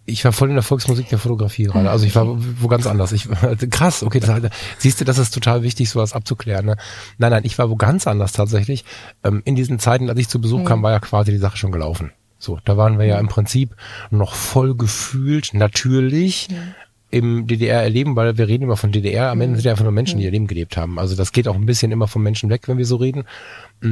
ich 0.05 0.25
war 0.25 0.33
voll 0.33 0.49
in 0.49 0.55
der 0.55 0.63
Volksmusik 0.63 1.07
der 1.09 1.17
Fotografie 1.17 1.63
gerade. 1.63 1.89
Also 1.89 2.05
ich 2.05 2.15
war 2.15 2.27
wo 2.61 2.67
ganz 2.67 2.87
anders. 2.87 3.11
Ich, 3.13 3.29
krass, 3.69 4.03
okay, 4.03 4.19
das, 4.19 4.51
siehst 4.77 4.99
du, 4.99 5.05
das 5.05 5.17
ist 5.17 5.33
total 5.33 5.63
wichtig, 5.63 5.89
sowas 5.89 6.13
abzuklären. 6.13 6.65
Ne? 6.65 6.75
Nein, 7.17 7.31
nein, 7.31 7.43
ich 7.45 7.57
war 7.57 7.69
wo 7.69 7.75
ganz 7.75 8.05
anders 8.05 8.33
tatsächlich. 8.33 8.83
Ähm, 9.23 9.41
in 9.45 9.55
diesen 9.55 9.79
Zeiten, 9.79 10.09
als 10.09 10.19
ich 10.19 10.27
zu 10.27 10.41
Besuch 10.41 10.59
mhm. 10.59 10.65
kam, 10.65 10.83
war 10.83 10.91
ja 10.91 10.99
quasi 10.99 11.31
die 11.31 11.37
Sache 11.37 11.57
schon 11.57 11.71
gelaufen. 11.71 12.11
So, 12.37 12.59
da 12.65 12.75
waren 12.75 12.99
wir 12.99 13.05
ja 13.05 13.19
im 13.19 13.29
Prinzip 13.29 13.75
noch 14.11 14.33
voll 14.33 14.75
gefühlt, 14.75 15.53
natürlich. 15.53 16.49
Mhm. 16.49 16.75
im 17.09 17.47
DDR-Erleben, 17.47 18.17
weil 18.17 18.37
wir 18.37 18.47
reden 18.49 18.63
immer 18.63 18.75
von 18.75 18.91
DDR, 18.91 19.29
am 19.29 19.39
Ende 19.39 19.55
sind 19.55 19.65
ja 19.65 19.71
einfach 19.71 19.83
nur 19.83 19.93
Menschen, 19.93 20.19
die 20.19 20.25
ihr 20.25 20.31
Leben 20.31 20.47
gelebt 20.47 20.75
haben. 20.75 20.99
Also 20.99 21.15
das 21.15 21.31
geht 21.31 21.47
auch 21.47 21.55
ein 21.55 21.65
bisschen 21.65 21.93
immer 21.93 22.07
vom 22.07 22.23
Menschen 22.23 22.49
weg, 22.49 22.67
wenn 22.67 22.77
wir 22.77 22.85
so 22.85 22.97
reden. 22.97 23.23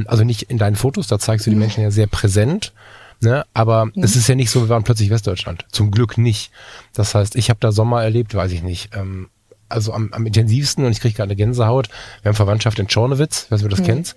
Also 0.06 0.24
nicht 0.24 0.42
in 0.50 0.58
deinen 0.58 0.76
Fotos, 0.76 1.06
da 1.06 1.18
zeigst 1.18 1.46
du 1.46 1.50
die 1.50 1.56
Menschen 1.56 1.82
ja 1.82 1.90
sehr 1.90 2.08
präsent, 2.08 2.74
Ne? 3.22 3.44
Aber 3.54 3.90
ja. 3.94 4.04
es 4.04 4.16
ist 4.16 4.28
ja 4.28 4.34
nicht 4.34 4.50
so, 4.50 4.62
wir 4.62 4.68
waren 4.68 4.84
plötzlich 4.84 5.10
Westdeutschland. 5.10 5.64
Zum 5.70 5.90
Glück 5.90 6.18
nicht. 6.18 6.50
Das 6.92 7.14
heißt, 7.14 7.36
ich 7.36 7.50
habe 7.50 7.60
da 7.60 7.72
Sommer 7.72 8.02
erlebt, 8.02 8.34
weiß 8.34 8.52
ich 8.52 8.62
nicht. 8.62 8.90
Ähm, 8.96 9.28
also 9.68 9.92
am, 9.92 10.12
am 10.12 10.26
intensivsten 10.26 10.84
und 10.84 10.92
ich 10.92 11.00
kriege 11.00 11.14
gerade 11.14 11.28
eine 11.28 11.36
Gänsehaut. 11.36 11.88
Wir 12.22 12.30
haben 12.30 12.36
Verwandtschaft 12.36 12.78
in 12.78 12.88
Schornewitz, 12.88 13.46
weißt 13.50 13.64
du, 13.64 13.68
das 13.68 13.80
mhm. 13.80 13.84
kennst. 13.84 14.16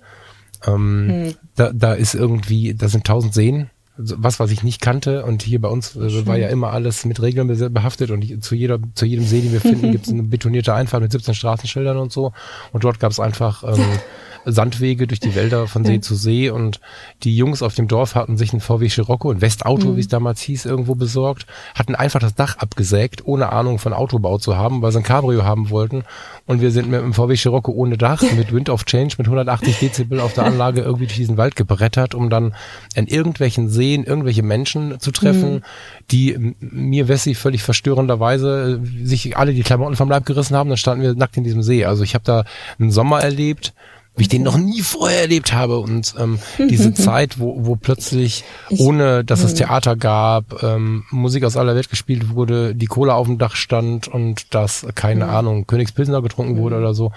Ähm, 0.66 1.06
mhm. 1.06 1.34
da, 1.54 1.72
da 1.72 1.94
ist 1.94 2.14
irgendwie, 2.14 2.74
da 2.74 2.88
sind 2.88 3.06
tausend 3.06 3.34
Seen, 3.34 3.70
was, 3.96 4.40
was 4.40 4.50
ich 4.50 4.62
nicht 4.62 4.80
kannte. 4.80 5.24
Und 5.24 5.42
hier 5.42 5.60
bei 5.60 5.68
uns 5.68 5.96
äh, 5.96 6.26
war 6.26 6.36
ja 6.36 6.48
immer 6.48 6.72
alles 6.72 7.04
mit 7.04 7.20
Regeln 7.22 7.48
behaftet 7.72 8.10
und 8.10 8.44
zu 8.44 8.54
jeder, 8.54 8.78
zu 8.94 9.06
jedem 9.06 9.24
See, 9.24 9.40
den 9.40 9.52
wir 9.52 9.60
finden, 9.60 9.92
gibt 9.92 10.06
es 10.06 10.12
eine 10.12 10.24
betonierte 10.24 10.74
Einfahrt 10.74 11.02
mit 11.02 11.12
17 11.12 11.34
Straßenschildern 11.34 11.96
und 11.96 12.12
so. 12.12 12.32
Und 12.72 12.84
dort 12.84 13.00
gab 13.00 13.10
es 13.10 13.20
einfach 13.20 13.64
ähm, 13.64 13.84
Sandwege 14.46 15.06
durch 15.06 15.20
die 15.20 15.34
Wälder 15.34 15.66
von 15.66 15.84
See 15.84 16.00
zu 16.00 16.14
See 16.14 16.50
und 16.50 16.80
die 17.24 17.36
Jungs 17.36 17.62
auf 17.62 17.74
dem 17.74 17.88
Dorf 17.88 18.14
hatten 18.14 18.36
sich 18.36 18.52
ein 18.52 18.60
VW 18.60 18.88
Scirocco, 18.88 19.30
ein 19.30 19.40
Westauto, 19.40 19.88
mhm. 19.88 19.96
wie 19.96 20.00
es 20.00 20.08
damals 20.08 20.40
hieß, 20.40 20.66
irgendwo 20.66 20.94
besorgt, 20.94 21.46
hatten 21.74 21.96
einfach 21.96 22.20
das 22.20 22.34
Dach 22.34 22.58
abgesägt, 22.58 23.26
ohne 23.26 23.52
Ahnung 23.52 23.78
von 23.78 23.92
Autobau 23.92 24.38
zu 24.38 24.56
haben, 24.56 24.82
weil 24.82 24.92
sie 24.92 24.98
ein 24.98 25.04
Cabrio 25.04 25.44
haben 25.44 25.70
wollten 25.70 26.04
und 26.46 26.60
wir 26.60 26.70
sind 26.70 26.88
mit 26.88 27.02
einem 27.02 27.12
VW 27.12 27.36
Scirocco 27.36 27.72
ohne 27.72 27.98
Dach, 27.98 28.22
mit 28.36 28.52
Wind 28.52 28.70
of 28.70 28.84
Change, 28.84 29.16
mit 29.18 29.26
180 29.26 29.78
Dezibel 29.78 30.20
auf 30.20 30.32
der 30.32 30.44
Anlage 30.44 30.82
irgendwie 30.82 31.06
durch 31.06 31.18
diesen 31.18 31.36
Wald 31.36 31.56
gebrettert, 31.56 32.14
um 32.14 32.30
dann 32.30 32.54
in 32.94 33.08
irgendwelchen 33.08 33.68
Seen 33.68 34.04
irgendwelche 34.04 34.44
Menschen 34.44 35.00
zu 35.00 35.10
treffen, 35.10 35.54
mhm. 35.54 35.62
die 36.10 36.54
mir 36.60 37.08
Wessi 37.08 37.34
völlig 37.34 37.62
verstörenderweise 37.62 38.80
sich 39.02 39.36
alle 39.36 39.52
die 39.54 39.62
Klamotten 39.62 39.96
vom 39.96 40.08
Leib 40.08 40.24
gerissen 40.24 40.56
haben, 40.56 40.68
dann 40.68 40.78
standen 40.78 41.02
wir 41.02 41.14
nackt 41.14 41.36
in 41.36 41.44
diesem 41.44 41.62
See. 41.62 41.84
Also 41.84 42.04
ich 42.04 42.14
habe 42.14 42.24
da 42.24 42.44
einen 42.78 42.90
Sommer 42.90 43.20
erlebt, 43.20 43.74
wie 44.16 44.22
ich 44.22 44.28
den 44.28 44.42
noch 44.42 44.56
nie 44.56 44.80
vorher 44.80 45.20
erlebt 45.20 45.52
habe. 45.52 45.78
Und 45.78 46.14
ähm, 46.18 46.38
diese 46.58 46.94
Zeit, 46.94 47.38
wo, 47.38 47.66
wo 47.66 47.76
plötzlich, 47.76 48.44
ich, 48.70 48.80
ohne 48.80 49.24
dass 49.24 49.42
es 49.42 49.54
Theater 49.54 49.96
gab, 49.96 50.62
ähm, 50.62 51.04
Musik 51.10 51.44
aus 51.44 51.56
aller 51.56 51.74
Welt 51.74 51.90
gespielt 51.90 52.34
wurde, 52.34 52.74
die 52.74 52.86
Kohle 52.86 53.14
auf 53.14 53.26
dem 53.26 53.38
Dach 53.38 53.56
stand 53.56 54.08
und 54.08 54.54
dass, 54.54 54.86
keine 54.94 55.28
Ahnung, 55.28 55.66
Königspilsner 55.66 56.22
getrunken 56.22 56.56
wurde 56.56 56.76
oder 56.76 56.94
so. 56.94 57.12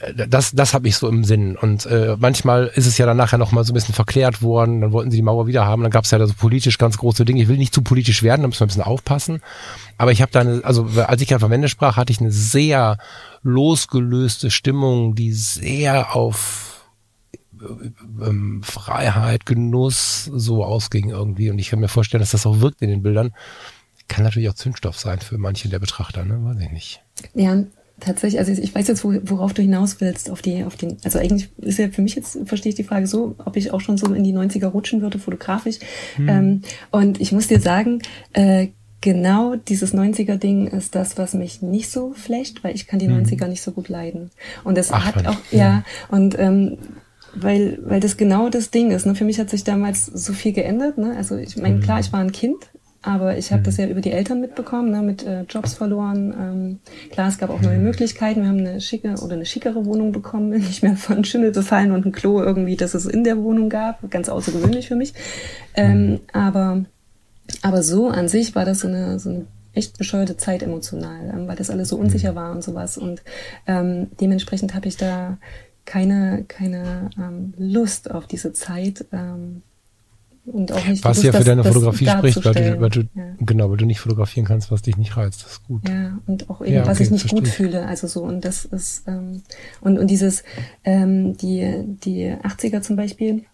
Äh, 0.00 0.28
das, 0.28 0.52
das 0.52 0.74
habe 0.74 0.88
ich 0.88 0.96
so 0.96 1.08
im 1.08 1.24
Sinn. 1.24 1.56
Und 1.56 1.86
äh, 1.86 2.16
manchmal 2.18 2.70
ist 2.74 2.86
es 2.86 2.98
ja 2.98 3.06
dann 3.06 3.16
nachher 3.16 3.38
noch 3.38 3.52
mal 3.52 3.64
so 3.64 3.72
ein 3.72 3.74
bisschen 3.74 3.94
verklärt 3.94 4.42
worden. 4.42 4.80
Dann 4.80 4.92
wollten 4.92 5.10
sie 5.10 5.18
die 5.18 5.22
Mauer 5.22 5.46
wieder 5.46 5.66
haben. 5.66 5.82
Dann 5.82 5.90
gab 5.90 6.04
es 6.04 6.10
ja 6.10 6.18
da 6.18 6.26
so 6.26 6.34
politisch 6.34 6.78
ganz 6.78 6.98
große 6.98 7.24
Dinge. 7.24 7.42
Ich 7.42 7.48
will 7.48 7.58
nicht 7.58 7.74
zu 7.74 7.82
politisch 7.82 8.22
werden, 8.22 8.42
da 8.42 8.48
müssen 8.48 8.60
wir 8.60 8.66
ein 8.66 8.68
bisschen 8.68 8.82
aufpassen. 8.82 9.40
Aber 9.98 10.12
ich 10.12 10.22
habe 10.22 10.32
da 10.32 10.40
eine, 10.40 10.64
also 10.64 10.88
als 11.06 11.22
ich 11.22 11.32
einfach 11.34 11.50
Wende 11.50 11.68
sprach, 11.68 11.96
hatte 11.96 12.12
ich 12.12 12.20
eine 12.20 12.32
sehr 12.32 12.98
losgelöste 13.42 14.50
Stimmung, 14.50 15.14
die 15.14 15.32
sehr 15.32 16.14
auf 16.14 16.88
äh, 17.60 18.24
ähm, 18.24 18.62
Freiheit, 18.62 19.46
Genuss 19.46 20.24
so 20.24 20.64
ausging 20.64 21.10
irgendwie. 21.10 21.50
Und 21.50 21.58
ich 21.58 21.70
kann 21.70 21.80
mir 21.80 21.88
vorstellen, 21.88 22.20
dass 22.20 22.30
das 22.30 22.46
auch 22.46 22.60
wirkt 22.60 22.82
in 22.82 22.90
den 22.90 23.02
Bildern. 23.02 23.32
Kann 24.08 24.24
natürlich 24.24 24.48
auch 24.48 24.54
Zündstoff 24.54 24.98
sein 24.98 25.20
für 25.20 25.38
manche 25.38 25.68
der 25.68 25.78
Betrachter, 25.78 26.24
ne? 26.24 26.40
Weiß 26.42 26.60
ich 26.60 26.72
nicht. 26.72 27.00
Ja, 27.32 27.62
tatsächlich, 28.00 28.38
also 28.38 28.52
ich 28.52 28.74
weiß 28.74 28.88
jetzt, 28.88 29.04
worauf 29.04 29.52
du 29.52 29.62
hinaus 29.62 30.00
willst, 30.00 30.30
auf 30.30 30.42
die, 30.42 30.64
auf 30.64 30.76
den, 30.76 30.96
also 31.04 31.18
eigentlich 31.18 31.50
ist 31.58 31.78
ja 31.78 31.88
für 31.88 32.02
mich 32.02 32.14
jetzt, 32.14 32.38
verstehe 32.44 32.70
ich 32.70 32.76
die 32.76 32.84
Frage 32.84 33.06
so, 33.06 33.34
ob 33.44 33.56
ich 33.56 33.72
auch 33.72 33.80
schon 33.80 33.98
so 33.98 34.12
in 34.12 34.24
die 34.24 34.32
90er 34.32 34.66
rutschen 34.66 35.02
würde, 35.02 35.18
fotografisch. 35.18 35.78
Hm. 36.16 36.28
Ähm, 36.28 36.62
und 36.90 37.20
ich 37.20 37.32
muss 37.32 37.48
dir 37.48 37.60
sagen, 37.60 38.02
äh, 38.32 38.68
genau 39.00 39.56
dieses 39.56 39.94
90er-Ding 39.94 40.66
ist 40.66 40.94
das, 40.94 41.16
was 41.18 41.34
mich 41.34 41.62
nicht 41.62 41.90
so 41.90 42.12
flecht, 42.12 42.64
weil 42.64 42.74
ich 42.74 42.86
kann 42.86 42.98
die 42.98 43.08
hm. 43.08 43.22
90er 43.24 43.46
nicht 43.46 43.62
so 43.62 43.72
gut 43.72 43.88
leiden. 43.88 44.30
Und 44.64 44.76
das 44.76 44.92
Ach, 44.92 45.04
hat 45.04 45.26
auch, 45.26 45.38
ja, 45.50 45.58
ja, 45.58 45.84
und 46.08 46.38
ähm, 46.38 46.78
weil, 47.34 47.78
weil 47.84 48.00
das 48.00 48.16
genau 48.16 48.48
das 48.48 48.70
Ding 48.70 48.90
ist. 48.90 49.06
Ne? 49.06 49.14
Für 49.14 49.24
mich 49.24 49.38
hat 49.38 49.50
sich 49.50 49.62
damals 49.62 50.06
so 50.06 50.32
viel 50.32 50.52
geändert. 50.52 50.98
Ne? 50.98 51.14
Also 51.16 51.36
ich 51.36 51.56
meine, 51.56 51.76
hm. 51.76 51.82
klar, 51.82 52.00
ich 52.00 52.12
war 52.12 52.20
ein 52.20 52.32
Kind, 52.32 52.56
aber 53.02 53.38
ich 53.38 53.52
habe 53.52 53.62
das 53.62 53.78
mhm. 53.78 53.84
ja 53.84 53.90
über 53.90 54.00
die 54.00 54.12
Eltern 54.12 54.40
mitbekommen, 54.40 54.90
ne, 54.90 55.02
mit 55.02 55.24
äh, 55.24 55.42
Jobs 55.42 55.74
verloren. 55.74 56.34
Ähm, 56.38 56.78
klar, 57.10 57.28
es 57.28 57.38
gab 57.38 57.50
auch 57.50 57.60
neue 57.60 57.78
mhm. 57.78 57.84
Möglichkeiten. 57.84 58.42
Wir 58.42 58.48
haben 58.48 58.58
eine 58.58 58.80
schicke 58.80 59.14
oder 59.22 59.34
eine 59.34 59.46
schickere 59.46 59.86
Wohnung 59.86 60.12
bekommen, 60.12 60.50
nicht 60.50 60.82
mehr 60.82 60.96
von 60.96 61.24
Schimmel 61.24 61.52
befallen 61.52 61.92
und 61.92 62.04
ein 62.04 62.12
Klo 62.12 62.42
irgendwie, 62.42 62.76
das 62.76 62.94
es 62.94 63.06
in 63.06 63.24
der 63.24 63.38
Wohnung 63.42 63.70
gab. 63.70 64.10
Ganz 64.10 64.28
außergewöhnlich 64.28 64.88
für 64.88 64.96
mich. 64.96 65.14
Ähm, 65.74 66.10
mhm. 66.10 66.20
aber, 66.32 66.84
aber 67.62 67.82
so 67.82 68.08
an 68.08 68.28
sich 68.28 68.54
war 68.54 68.64
das 68.64 68.80
so 68.80 68.88
eine, 68.88 69.18
so 69.18 69.30
eine 69.30 69.46
echt 69.72 69.96
bescheuerte 69.96 70.36
Zeit 70.36 70.62
emotional, 70.62 71.32
ähm, 71.32 71.48
weil 71.48 71.56
das 71.56 71.70
alles 71.70 71.88
so 71.88 71.96
unsicher 71.96 72.34
war 72.34 72.52
und 72.52 72.62
sowas. 72.62 72.98
Und 72.98 73.22
ähm, 73.66 74.08
dementsprechend 74.20 74.74
habe 74.74 74.88
ich 74.88 74.98
da 74.98 75.38
keine, 75.86 76.44
keine 76.48 77.10
ähm, 77.18 77.54
Lust 77.56 78.10
auf 78.10 78.26
diese 78.26 78.52
Zeit. 78.52 79.06
Ähm, 79.12 79.62
und 80.46 80.72
auch 80.72 80.86
nicht 80.86 81.04
was 81.04 81.22
ja 81.22 81.32
für 81.32 81.38
das, 81.38 81.46
deine 81.46 81.64
Fotografie 81.64 82.06
spricht, 82.06 82.44
weil 82.44 82.54
du, 82.54 82.80
weil 82.80 82.90
du 82.90 83.00
ja. 83.00 83.22
genau, 83.40 83.70
weil 83.70 83.76
du 83.76 83.86
nicht 83.86 84.00
fotografieren 84.00 84.46
kannst, 84.46 84.70
was 84.70 84.82
dich 84.82 84.96
nicht 84.96 85.16
reizt. 85.16 85.44
Das 85.44 85.52
ist 85.52 85.64
gut. 85.64 85.88
Ja, 85.88 86.18
und 86.26 86.48
auch 86.50 86.62
eben, 86.62 86.74
ja, 86.74 86.80
okay, 86.80 86.90
was 86.90 87.00
ich 87.00 87.10
nicht 87.10 87.28
gut 87.28 87.48
fühle. 87.48 87.86
Also 87.86 88.06
so, 88.06 88.22
und 88.22 88.44
das 88.44 88.64
ist, 88.64 89.06
ähm, 89.06 89.42
und, 89.80 89.98
und 89.98 90.08
dieses, 90.08 90.42
ähm, 90.84 91.36
die, 91.36 91.84
die 91.86 92.32
80er 92.32 92.80
zum 92.80 92.96
Beispiel, 92.96 93.44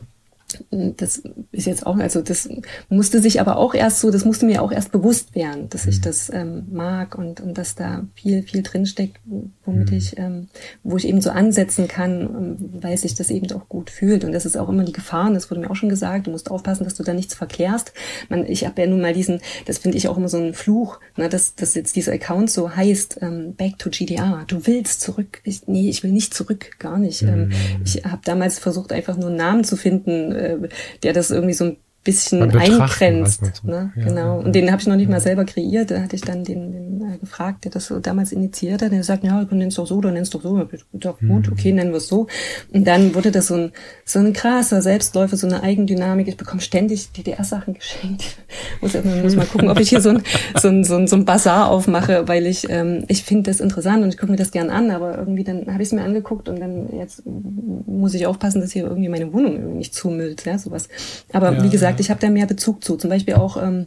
das 0.70 1.22
ist 1.50 1.66
jetzt 1.66 1.86
auch, 1.86 1.96
also 1.96 2.22
das 2.22 2.48
musste 2.88 3.20
sich 3.20 3.40
aber 3.40 3.56
auch 3.56 3.74
erst 3.74 4.00
so, 4.00 4.10
das 4.12 4.24
musste 4.24 4.46
mir 4.46 4.62
auch 4.62 4.70
erst 4.70 4.92
bewusst 4.92 5.34
werden, 5.34 5.68
dass 5.70 5.86
ich 5.86 5.98
mhm. 5.98 6.02
das 6.02 6.32
ähm, 6.32 6.66
mag 6.70 7.18
und, 7.18 7.40
und 7.40 7.58
dass 7.58 7.74
da 7.74 8.06
viel, 8.14 8.42
viel 8.42 8.62
drinsteckt, 8.62 9.18
womit 9.64 9.90
mhm. 9.90 9.96
ich, 9.96 10.18
ähm, 10.18 10.48
wo 10.84 10.96
ich 10.96 11.08
eben 11.08 11.20
so 11.20 11.30
ansetzen 11.30 11.88
kann, 11.88 12.20
ähm, 12.20 12.56
weil 12.80 12.96
sich 12.96 13.14
das 13.14 13.30
eben 13.30 13.50
auch 13.52 13.68
gut 13.68 13.90
fühlt. 13.90 14.24
Und 14.24 14.32
das 14.32 14.46
ist 14.46 14.56
auch 14.56 14.68
immer 14.68 14.84
die 14.84 14.92
Gefahr, 14.92 15.32
das 15.32 15.50
wurde 15.50 15.62
mir 15.62 15.70
auch 15.70 15.76
schon 15.76 15.88
gesagt, 15.88 16.28
du 16.28 16.30
musst 16.30 16.50
aufpassen, 16.50 16.84
dass 16.84 16.94
du 16.94 17.02
da 17.02 17.12
nichts 17.12 17.34
verklärst. 17.34 17.92
Man, 18.28 18.46
ich 18.46 18.64
habe 18.66 18.80
ja 18.80 18.86
nun 18.86 19.00
mal 19.00 19.12
diesen, 19.12 19.40
das 19.64 19.78
finde 19.78 19.98
ich 19.98 20.06
auch 20.06 20.16
immer 20.16 20.28
so 20.28 20.38
ein 20.38 20.54
Fluch, 20.54 21.00
ne, 21.16 21.28
dass, 21.28 21.56
dass 21.56 21.74
jetzt 21.74 21.96
dieser 21.96 22.12
Account 22.12 22.50
so 22.50 22.76
heißt, 22.76 23.18
ähm, 23.20 23.54
back 23.56 23.78
to 23.78 23.90
GDR, 23.90 24.44
du 24.46 24.66
willst 24.66 25.00
zurück. 25.00 25.40
Ich, 25.42 25.66
nee, 25.66 25.88
ich 25.88 26.04
will 26.04 26.12
nicht 26.12 26.34
zurück, 26.34 26.78
gar 26.78 26.98
nicht. 26.98 27.22
Ähm, 27.22 27.46
mhm. 27.46 27.52
Ähm, 27.52 27.82
ich 27.84 28.04
habe 28.04 28.22
damals 28.24 28.60
versucht, 28.60 28.92
einfach 28.92 29.16
nur 29.16 29.28
einen 29.28 29.36
Namen 29.36 29.64
zu 29.64 29.76
finden, 29.76 30.35
äh, 30.36 30.68
der 31.02 31.12
das 31.12 31.30
irgendwie 31.30 31.54
so 31.54 31.64
ein 31.64 31.76
bisschen 32.06 32.42
eingrenzt. 32.56 33.64
Ne? 33.64 33.92
Ja, 33.96 34.04
genau. 34.04 34.38
Und 34.38 34.54
den 34.54 34.70
habe 34.70 34.80
ich 34.80 34.88
noch 34.88 34.96
nicht 34.96 35.10
mal 35.10 35.20
selber 35.20 35.44
kreiert. 35.44 35.90
Da 35.90 36.00
hatte 36.00 36.16
ich 36.16 36.22
dann 36.22 36.44
den, 36.44 36.72
den 36.72 37.02
äh, 37.02 37.18
gefragt, 37.18 37.64
der 37.64 37.72
das 37.72 37.86
so 37.86 37.98
damals 37.98 38.32
initiiert 38.32 38.82
hat. 38.82 38.92
Der 38.92 39.02
sagt, 39.02 39.24
ja, 39.24 39.44
du 39.44 39.54
nennst 39.54 39.76
doch 39.76 39.86
so, 39.86 40.00
du 40.00 40.10
nennst 40.10 40.34
doch 40.34 40.42
so. 40.42 40.56
Dachte, 40.56 41.26
gut, 41.26 41.46
mhm. 41.46 41.52
okay, 41.52 41.72
nennen 41.72 41.90
wir 41.90 41.98
es 41.98 42.08
so. 42.08 42.26
Und 42.72 42.86
dann 42.86 43.14
wurde 43.14 43.30
das 43.30 43.48
so 43.48 43.54
ein, 43.54 43.72
so 44.04 44.20
ein 44.20 44.32
krasser 44.32 44.80
Selbstläufer, 44.80 45.36
so 45.36 45.46
eine 45.46 45.62
Eigendynamik. 45.62 46.28
Ich 46.28 46.36
bekomme 46.36 46.62
ständig 46.62 47.12
DDR-Sachen 47.12 47.74
geschenkt. 47.74 48.36
muss, 48.80 48.94
muss 48.94 49.36
mal 49.36 49.46
gucken, 49.46 49.68
ob 49.68 49.80
ich 49.80 49.90
hier 49.90 50.00
so 50.00 50.10
ein, 50.10 50.22
so 50.56 50.68
ein, 50.68 50.84
so 50.84 50.96
ein, 50.96 51.06
so 51.06 51.16
ein 51.16 51.24
Bazar 51.24 51.70
aufmache, 51.70 52.28
weil 52.28 52.46
ich, 52.46 52.70
ähm, 52.70 53.04
ich 53.08 53.24
finde 53.24 53.50
das 53.50 53.60
interessant 53.60 54.02
und 54.02 54.10
ich 54.10 54.18
gucke 54.18 54.30
mir 54.30 54.38
das 54.38 54.52
gern 54.52 54.70
an, 54.70 54.90
aber 54.90 55.18
irgendwie 55.18 55.44
dann 55.44 55.66
habe 55.72 55.82
ich 55.82 55.88
es 55.88 55.92
mir 55.92 56.02
angeguckt 56.02 56.48
und 56.48 56.60
dann 56.60 56.88
jetzt 56.96 57.22
muss 57.24 58.14
ich 58.14 58.26
aufpassen, 58.26 58.60
dass 58.60 58.72
hier 58.72 58.84
irgendwie 58.84 59.08
meine 59.08 59.32
Wohnung 59.32 59.52
irgendwie 59.54 59.78
nicht 59.78 59.94
zumüllt, 59.94 60.44
ja, 60.44 60.58
sowas. 60.58 60.88
Aber 61.32 61.52
ja, 61.52 61.62
wie 61.62 61.70
gesagt, 61.70 61.95
gesagt, 61.96 62.00
ich 62.00 62.10
habe 62.10 62.20
da 62.20 62.30
mehr 62.30 62.46
Bezug 62.46 62.84
zu. 62.84 62.96
Zum 62.96 63.10
Beispiel 63.10 63.34
auch, 63.34 63.56
ähm, 63.62 63.86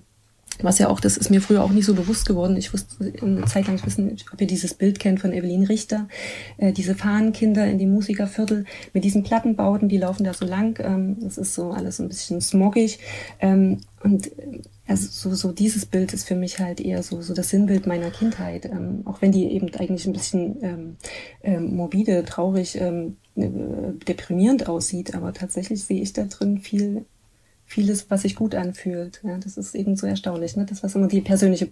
was 0.61 0.79
ja 0.79 0.89
auch, 0.89 0.99
das 0.99 1.15
ist 1.15 1.29
mir 1.29 1.41
früher 1.41 1.63
auch 1.63 1.69
nicht 1.69 1.85
so 1.85 1.93
bewusst 1.93 2.27
geworden. 2.27 2.57
Ich 2.57 2.73
wusste 2.73 3.13
eine 3.21 3.45
Zeit 3.45 3.67
lang, 3.67 3.75
ich 3.75 3.85
wissen, 3.85 4.17
ob 4.33 4.41
ihr 4.41 4.47
dieses 4.47 4.73
Bild 4.73 4.99
kennt 4.99 5.21
von 5.21 5.31
Evelyn 5.31 5.63
Richter, 5.63 6.07
äh, 6.57 6.73
diese 6.73 6.95
Fahnenkinder 6.95 7.65
in 7.65 7.77
dem 7.77 7.91
Musikerviertel 7.91 8.65
mit 8.93 9.03
diesen 9.03 9.23
Plattenbauten, 9.23 9.87
die 9.87 9.97
laufen 9.97 10.25
da 10.25 10.33
so 10.33 10.45
lang. 10.45 10.77
Ähm, 10.83 11.17
das 11.21 11.37
ist 11.37 11.53
so 11.53 11.71
alles 11.71 11.99
ein 11.99 12.09
bisschen 12.09 12.41
smoggig. 12.41 12.99
Ähm, 13.39 13.79
und 14.03 14.27
äh, 14.37 14.61
also 14.87 15.07
so, 15.29 15.35
so 15.35 15.51
dieses 15.51 15.85
Bild 15.85 16.13
ist 16.13 16.27
für 16.27 16.35
mich 16.35 16.59
halt 16.59 16.81
eher 16.81 17.03
so, 17.03 17.21
so 17.21 17.33
das 17.33 17.49
Sinnbild 17.49 17.85
meiner 17.85 18.09
Kindheit. 18.09 18.65
Ähm, 18.65 19.03
auch 19.05 19.21
wenn 19.21 19.31
die 19.31 19.45
eben 19.45 19.73
eigentlich 19.75 20.07
ein 20.07 20.13
bisschen 20.13 20.57
ähm, 20.61 20.95
ähm, 21.43 21.75
morbide, 21.75 22.25
traurig, 22.25 22.75
ähm, 22.81 23.17
äh, 23.35 23.47
deprimierend 24.07 24.67
aussieht, 24.67 25.15
aber 25.15 25.31
tatsächlich 25.33 25.83
sehe 25.83 26.01
ich 26.01 26.11
da 26.11 26.23
drin 26.23 26.57
viel 26.57 27.05
vieles, 27.69 28.09
was 28.09 28.23
sich 28.23 28.35
gut 28.35 28.55
anfühlt. 28.55 29.21
Ja, 29.23 29.37
das 29.37 29.55
ist 29.55 29.75
eben 29.75 29.95
so 29.95 30.07
erstaunlich, 30.07 30.55
ne? 30.55 30.65
Das 30.65 30.83
was 30.83 30.95
immer 30.95 31.07
die 31.07 31.21
persönliche 31.21 31.69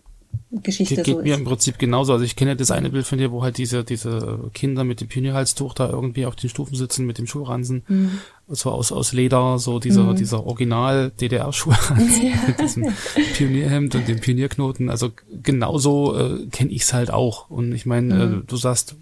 Geschichte 0.51 0.95
geht, 0.95 1.05
so 1.07 1.15
geht 1.15 1.23
mir 1.23 1.35
im 1.35 1.43
Prinzip 1.43 1.79
genauso. 1.79 2.13
Also 2.13 2.23
ich 2.23 2.35
kenne 2.35 2.55
das 2.55 2.69
eine 2.69 2.91
Bild 2.91 3.07
von 3.07 3.17
dir, 3.17 3.31
wo 3.31 3.41
halt 3.41 3.57
diese, 3.57 3.83
diese 3.83 4.49
Kinder 4.53 4.83
mit 4.83 5.01
dem 5.01 5.07
Pionierhalstuch 5.07 5.73
da 5.73 5.89
irgendwie 5.89 6.25
auf 6.25 6.35
den 6.35 6.49
Stufen 6.49 6.75
sitzen 6.75 7.05
mit 7.05 7.17
dem 7.17 7.25
Schulransen. 7.25 7.83
Mhm. 7.87 8.19
So 8.47 8.71
aus, 8.71 8.91
aus 8.91 9.11
Leder, 9.11 9.57
so 9.57 9.79
dieser, 9.79 10.03
mhm. 10.03 10.15
dieser 10.15 10.45
Original 10.45 11.11
DDR-Schulransen 11.19 12.23
ja. 12.27 12.35
mit 12.47 12.61
diesem 12.61 12.93
Pionierhemd 13.33 13.95
und 13.95 14.07
dem 14.07 14.19
Pionierknoten. 14.19 14.89
Also 14.89 15.11
genauso 15.41 16.15
äh, 16.15 16.45
kenne 16.47 16.71
ich 16.71 16.83
es 16.83 16.93
halt 16.93 17.11
auch. 17.11 17.49
Und 17.49 17.73
ich 17.73 17.85
meine, 17.87 18.13
mhm. 18.13 18.39
äh, 18.41 18.43
du 18.45 18.55
sagst, 18.55 18.95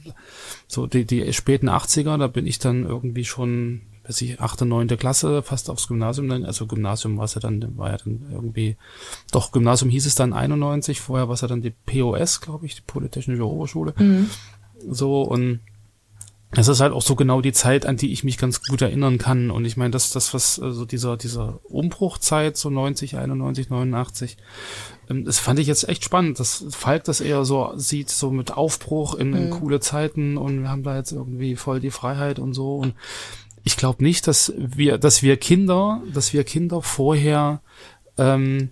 so 0.67 0.87
die, 0.87 1.05
die 1.05 1.31
späten 1.33 1.69
80er, 1.69 2.17
da 2.17 2.27
bin 2.27 2.47
ich 2.47 2.59
dann 2.59 2.85
irgendwie 2.85 3.25
schon 3.25 3.81
weiß 4.07 4.21
ich, 4.21 4.39
achte, 4.39 4.65
neunte 4.65 4.97
Klasse, 4.97 5.41
fast 5.41 5.69
aufs 5.69 5.87
Gymnasium 5.87 6.29
dann, 6.29 6.45
also 6.45 6.67
Gymnasium 6.67 7.17
war 7.17 7.25
es 7.25 7.35
ja 7.35 7.41
dann, 7.41 7.77
war 7.77 7.91
ja 7.91 7.97
dann 7.97 8.25
irgendwie, 8.31 8.77
doch, 9.31 9.51
Gymnasium 9.51 9.89
hieß 9.89 10.05
es 10.05 10.15
dann 10.15 10.33
91, 10.33 11.01
vorher 11.01 11.27
war 11.27 11.33
es 11.33 11.41
ja 11.41 11.47
dann 11.47 11.61
die 11.61 11.73
POS, 11.85 12.41
glaube 12.41 12.65
ich, 12.65 12.75
die 12.75 12.83
Polytechnische 12.85 13.45
Oberschule. 13.45 13.93
Mhm. 13.97 14.29
So, 14.87 15.23
und 15.23 15.61
das 16.55 16.67
ist 16.67 16.79
halt 16.79 16.93
auch 16.93 17.01
so 17.01 17.15
genau 17.15 17.41
die 17.41 17.51
Zeit, 17.51 17.85
an 17.85 17.97
die 17.97 18.13
ich 18.13 18.23
mich 18.23 18.37
ganz 18.37 18.61
gut 18.63 18.81
erinnern 18.81 19.17
kann. 19.17 19.51
Und 19.51 19.65
ich 19.65 19.75
meine, 19.75 19.91
das, 19.91 20.11
das, 20.11 20.33
was, 20.33 20.59
also 20.59 20.85
dieser, 20.85 21.17
dieser 21.17 21.59
Umbruchzeit, 21.65 22.55
so 22.55 22.69
90, 22.69 23.17
91, 23.17 23.69
89, 23.69 24.37
das 25.09 25.39
fand 25.39 25.59
ich 25.59 25.67
jetzt 25.67 25.87
echt 25.89 26.03
spannend, 26.03 26.39
dass 26.39 26.65
Falk 26.69 27.03
das 27.03 27.19
eher 27.19 27.43
so 27.45 27.73
sieht, 27.75 28.09
so 28.09 28.31
mit 28.31 28.55
Aufbruch 28.55 29.15
in, 29.15 29.33
in 29.33 29.45
mhm. 29.45 29.49
coole 29.51 29.79
Zeiten 29.79 30.37
und 30.37 30.61
wir 30.61 30.69
haben 30.69 30.83
da 30.83 30.95
jetzt 30.95 31.11
irgendwie 31.11 31.55
voll 31.55 31.79
die 31.79 31.91
Freiheit 31.91 32.39
und 32.39 32.53
so. 32.53 32.75
Und 32.75 32.93
ich 33.65 33.77
glaube 33.77 34.03
nicht, 34.03 34.27
dass 34.27 34.53
wir, 34.55 34.97
dass 34.99 35.23
wir 35.23 35.37
Kinder, 35.37 36.01
dass 36.13 36.33
wir 36.33 36.43
Kinder 36.43 36.83
vorher 36.83 37.61
ähm, 38.17 38.69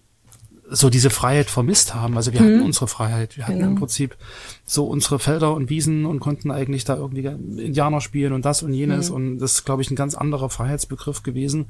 so 0.70 0.90
diese 0.90 1.10
Freiheit 1.10 1.50
vermisst 1.50 1.96
haben. 1.96 2.16
Also 2.16 2.32
wir 2.32 2.42
mhm. 2.42 2.46
hatten 2.46 2.62
unsere 2.62 2.88
Freiheit. 2.88 3.36
Wir 3.36 3.46
hatten 3.48 3.58
genau. 3.58 3.72
im 3.72 3.76
Prinzip 3.76 4.16
so 4.66 4.86
unsere 4.86 5.20
Felder 5.20 5.54
und 5.54 5.70
Wiesen 5.70 6.06
und 6.06 6.22
konnten 6.22 6.50
eigentlich 6.50 6.86
da 6.86 6.96
irgendwie 6.96 7.26
Indianer 7.26 8.00
spielen 8.00 8.32
und 8.32 8.46
das 8.46 8.64
und 8.64 8.74
jenes. 8.74 9.10
Mhm. 9.10 9.16
Und 9.16 9.40
das 9.40 9.56
ist, 9.56 9.66
glaube 9.66 9.82
ich, 9.82 9.92
ein 9.92 9.98
ganz 9.98 10.16
anderer 10.16 10.50
Freiheitsbegriff 10.50 11.22
gewesen, 11.22 11.66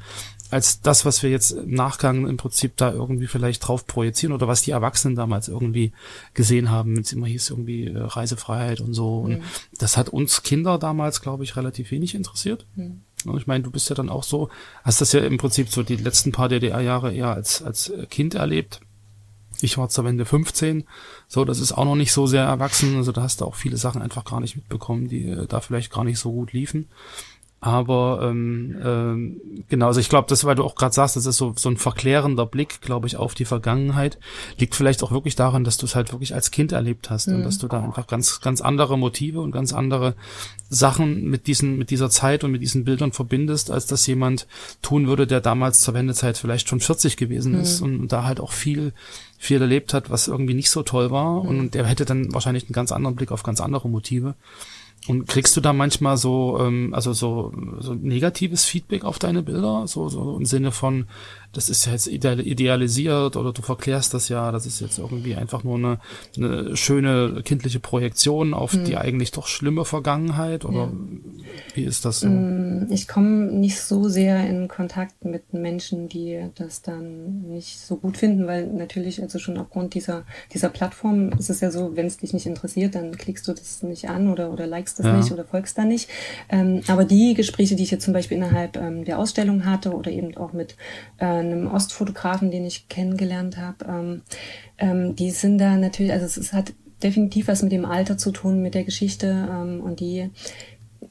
als 0.51 0.81
das, 0.81 1.03
was 1.03 1.23
wir 1.23 1.31
jetzt 1.31 1.51
im 1.51 1.71
Nachgang 1.71 2.27
im 2.27 2.37
Prinzip 2.37 2.77
da 2.77 2.93
irgendwie 2.93 3.25
vielleicht 3.25 3.67
drauf 3.67 3.87
projizieren 3.87 4.33
oder 4.33 4.47
was 4.47 4.61
die 4.61 4.71
Erwachsenen 4.71 5.15
damals 5.15 5.47
irgendwie 5.47 5.91
gesehen 6.35 6.69
haben, 6.69 6.95
wenn 6.95 7.01
es 7.01 7.13
immer 7.13 7.25
hieß, 7.25 7.49
irgendwie 7.49 7.87
äh, 7.87 7.97
Reisefreiheit 7.97 8.79
und 8.79 8.93
so. 8.93 9.19
Und 9.19 9.39
mhm. 9.39 9.43
das 9.79 9.97
hat 9.97 10.09
uns 10.09 10.43
Kinder 10.43 10.77
damals, 10.77 11.21
glaube 11.21 11.43
ich, 11.43 11.55
relativ 11.55 11.89
wenig 11.89 12.13
interessiert. 12.13 12.67
Mhm. 12.75 13.01
Ich 13.37 13.47
meine, 13.47 13.63
du 13.63 13.71
bist 13.71 13.89
ja 13.89 13.95
dann 13.95 14.09
auch 14.09 14.23
so, 14.23 14.49
hast 14.83 15.01
das 15.01 15.13
ja 15.13 15.21
im 15.21 15.37
Prinzip 15.37 15.69
so 15.69 15.81
die 15.81 15.95
letzten 15.95 16.31
paar 16.31 16.49
DDR-Jahre 16.49 17.13
eher 17.13 17.33
als, 17.33 17.63
als 17.63 17.91
Kind 18.09 18.35
erlebt 18.35 18.81
Ich 19.63 19.77
war 19.77 19.87
zur 19.87 20.03
Wende 20.03 20.25
15. 20.25 20.83
So, 21.29 21.45
das 21.45 21.59
ist 21.59 21.71
auch 21.71 21.85
noch 21.85 21.95
nicht 21.95 22.11
so 22.11 22.27
sehr 22.27 22.43
erwachsen. 22.43 22.97
Also 22.97 23.13
da 23.13 23.21
hast 23.23 23.39
du 23.39 23.45
auch 23.45 23.55
viele 23.55 23.77
Sachen 23.77 24.01
einfach 24.01 24.25
gar 24.25 24.41
nicht 24.41 24.57
mitbekommen, 24.57 25.07
die 25.07 25.29
äh, 25.29 25.47
da 25.47 25.61
vielleicht 25.61 25.91
gar 25.91 26.03
nicht 26.03 26.19
so 26.19 26.33
gut 26.33 26.51
liefen. 26.51 26.89
Aber 27.63 28.19
ähm, 28.23 28.75
ähm, 28.83 29.41
genau, 29.69 29.87
also 29.87 30.01
ich 30.01 30.09
glaube, 30.09 30.27
das, 30.27 30.43
weil 30.43 30.55
du 30.55 30.65
auch 30.65 30.75
gerade 30.75 30.93
sagst, 30.93 31.15
das 31.15 31.25
ist 31.25 31.37
so, 31.37 31.53
so 31.55 31.69
ein 31.69 31.77
verklärender 31.77 32.45
Blick, 32.45 32.81
glaube 32.81 33.07
ich, 33.07 33.15
auf 33.15 33.35
die 33.35 33.45
Vergangenheit, 33.45 34.19
liegt 34.57 34.75
vielleicht 34.75 35.01
auch 35.01 35.13
wirklich 35.13 35.37
daran, 35.37 35.63
dass 35.63 35.77
du 35.77 35.85
es 35.85 35.95
halt 35.95 36.11
wirklich 36.11 36.33
als 36.33 36.51
Kind 36.51 36.73
erlebt 36.73 37.09
hast 37.09 37.27
mhm. 37.27 37.35
und 37.35 37.43
dass 37.43 37.59
du 37.59 37.69
da 37.69 37.81
einfach 37.81 38.05
ganz, 38.05 38.41
ganz 38.41 38.59
andere 38.59 38.97
Motive 38.97 39.39
und 39.39 39.51
ganz 39.53 39.71
andere 39.71 40.15
Sachen 40.67 41.23
mit 41.29 41.47
diesen, 41.47 41.77
mit 41.77 41.89
dieser 41.89 42.09
Zeit 42.09 42.43
und 42.43 42.51
mit 42.51 42.61
diesen 42.61 42.83
Bildern 42.83 43.13
verbindest, 43.13 43.71
als 43.71 43.85
das 43.85 44.05
jemand 44.07 44.45
tun 44.81 45.07
würde, 45.07 45.25
der 45.25 45.39
damals 45.39 45.79
zur 45.79 45.93
Wendezeit 45.93 46.37
vielleicht 46.37 46.67
schon 46.67 46.81
40 46.81 47.15
gewesen 47.15 47.53
ist 47.55 47.79
mhm. 47.79 47.85
und, 47.85 47.99
und 48.01 48.11
da 48.11 48.25
halt 48.25 48.41
auch 48.41 48.51
viel 48.51 48.91
viel 49.37 49.61
erlebt 49.61 49.93
hat, 49.93 50.09
was 50.09 50.29
irgendwie 50.29 50.53
nicht 50.53 50.69
so 50.69 50.83
toll 50.83 51.11
war. 51.11 51.43
Mhm. 51.43 51.49
Und 51.49 51.73
der 51.75 51.85
hätte 51.85 52.05
dann 52.05 52.33
wahrscheinlich 52.33 52.63
einen 52.63 52.73
ganz 52.73 52.91
anderen 52.91 53.15
Blick 53.15 53.31
auf 53.31 53.43
ganz 53.43 53.61
andere 53.61 53.89
Motive. 53.89 54.35
Und 55.07 55.27
kriegst 55.27 55.55
du 55.57 55.61
da 55.61 55.73
manchmal 55.73 56.15
so, 56.15 56.57
ähm, 56.61 56.93
also 56.93 57.11
so, 57.11 57.51
so 57.79 57.93
negatives 57.93 58.63
Feedback 58.63 59.03
auf 59.03 59.19
deine 59.19 59.43
Bilder? 59.43 59.85
So, 59.85 60.07
so 60.07 60.37
im 60.37 60.45
Sinne 60.45 60.71
von, 60.71 61.07
das 61.51 61.69
ist 61.69 61.85
ja 61.85 61.91
jetzt 61.91 62.07
idealisiert 62.07 63.35
oder 63.35 63.51
du 63.51 63.61
verklärst 63.61 64.13
das 64.13 64.29
ja, 64.29 64.51
das 64.51 64.65
ist 64.65 64.79
jetzt 64.79 64.97
irgendwie 64.97 65.35
einfach 65.35 65.63
nur 65.63 65.77
eine, 65.77 65.99
eine 66.37 66.77
schöne 66.77 67.41
kindliche 67.43 67.79
Projektion 67.79 68.53
auf 68.53 68.73
hm. 68.73 68.85
die 68.85 68.97
eigentlich 68.97 69.31
doch 69.31 69.47
schlimme 69.47 69.83
Vergangenheit 69.83 70.63
oder 70.63 70.85
ja. 70.85 70.91
wie 71.75 71.83
ist 71.83 72.05
das 72.05 72.21
so? 72.21 72.29
Mm, 72.29 72.87
ich 72.89 73.07
komme 73.07 73.51
nicht 73.51 73.81
so 73.81 74.07
sehr 74.07 74.49
in 74.49 74.67
Kontakt 74.69 75.25
mit 75.25 75.53
Menschen, 75.53 76.07
die 76.07 76.47
das 76.55 76.81
dann 76.81 77.41
nicht 77.49 77.77
so 77.77 77.97
gut 77.97 78.17
finden, 78.17 78.47
weil 78.47 78.67
natürlich, 78.67 79.21
also 79.21 79.37
schon 79.37 79.57
aufgrund 79.57 79.93
dieser, 79.93 80.23
dieser 80.53 80.69
Plattform 80.69 81.29
ist 81.33 81.49
es 81.49 81.59
ja 81.59 81.71
so, 81.71 81.95
wenn 81.95 82.07
es 82.07 82.17
dich 82.17 82.33
nicht 82.33 82.47
interessiert, 82.47 82.95
dann 82.95 83.15
klickst 83.15 83.47
du 83.47 83.53
das 83.53 83.83
nicht 83.83 84.09
an 84.09 84.29
oder, 84.29 84.51
oder 84.51 84.65
likest 84.65 84.92
das 84.99 85.05
ja. 85.05 85.17
nicht 85.17 85.31
oder 85.31 85.45
folgst 85.45 85.77
da 85.77 85.85
nicht. 85.85 86.09
Ähm, 86.49 86.81
aber 86.87 87.05
die 87.05 87.33
Gespräche, 87.33 87.75
die 87.75 87.83
ich 87.83 87.91
jetzt 87.91 88.03
zum 88.03 88.13
Beispiel 88.13 88.37
innerhalb 88.37 88.77
ähm, 88.77 89.05
der 89.05 89.19
Ausstellung 89.19 89.65
hatte 89.65 89.93
oder 89.93 90.11
eben 90.11 90.35
auch 90.37 90.53
mit 90.53 90.75
äh, 91.17 91.25
einem 91.25 91.67
Ostfotografen, 91.67 92.51
den 92.51 92.65
ich 92.65 92.87
kennengelernt 92.89 93.57
habe, 93.57 93.85
ähm, 93.87 94.21
ähm, 94.77 95.15
die 95.15 95.31
sind 95.31 95.57
da 95.57 95.77
natürlich, 95.77 96.11
also 96.11 96.25
es, 96.25 96.37
es, 96.37 96.53
hat 96.53 96.73
definitiv 97.01 97.47
was 97.47 97.63
mit 97.63 97.71
dem 97.71 97.85
Alter 97.85 98.17
zu 98.17 98.31
tun, 98.31 98.61
mit 98.61 98.75
der 98.75 98.85
Geschichte 98.85 99.47
ähm, 99.51 99.81
und 99.81 99.99
die 99.99 100.29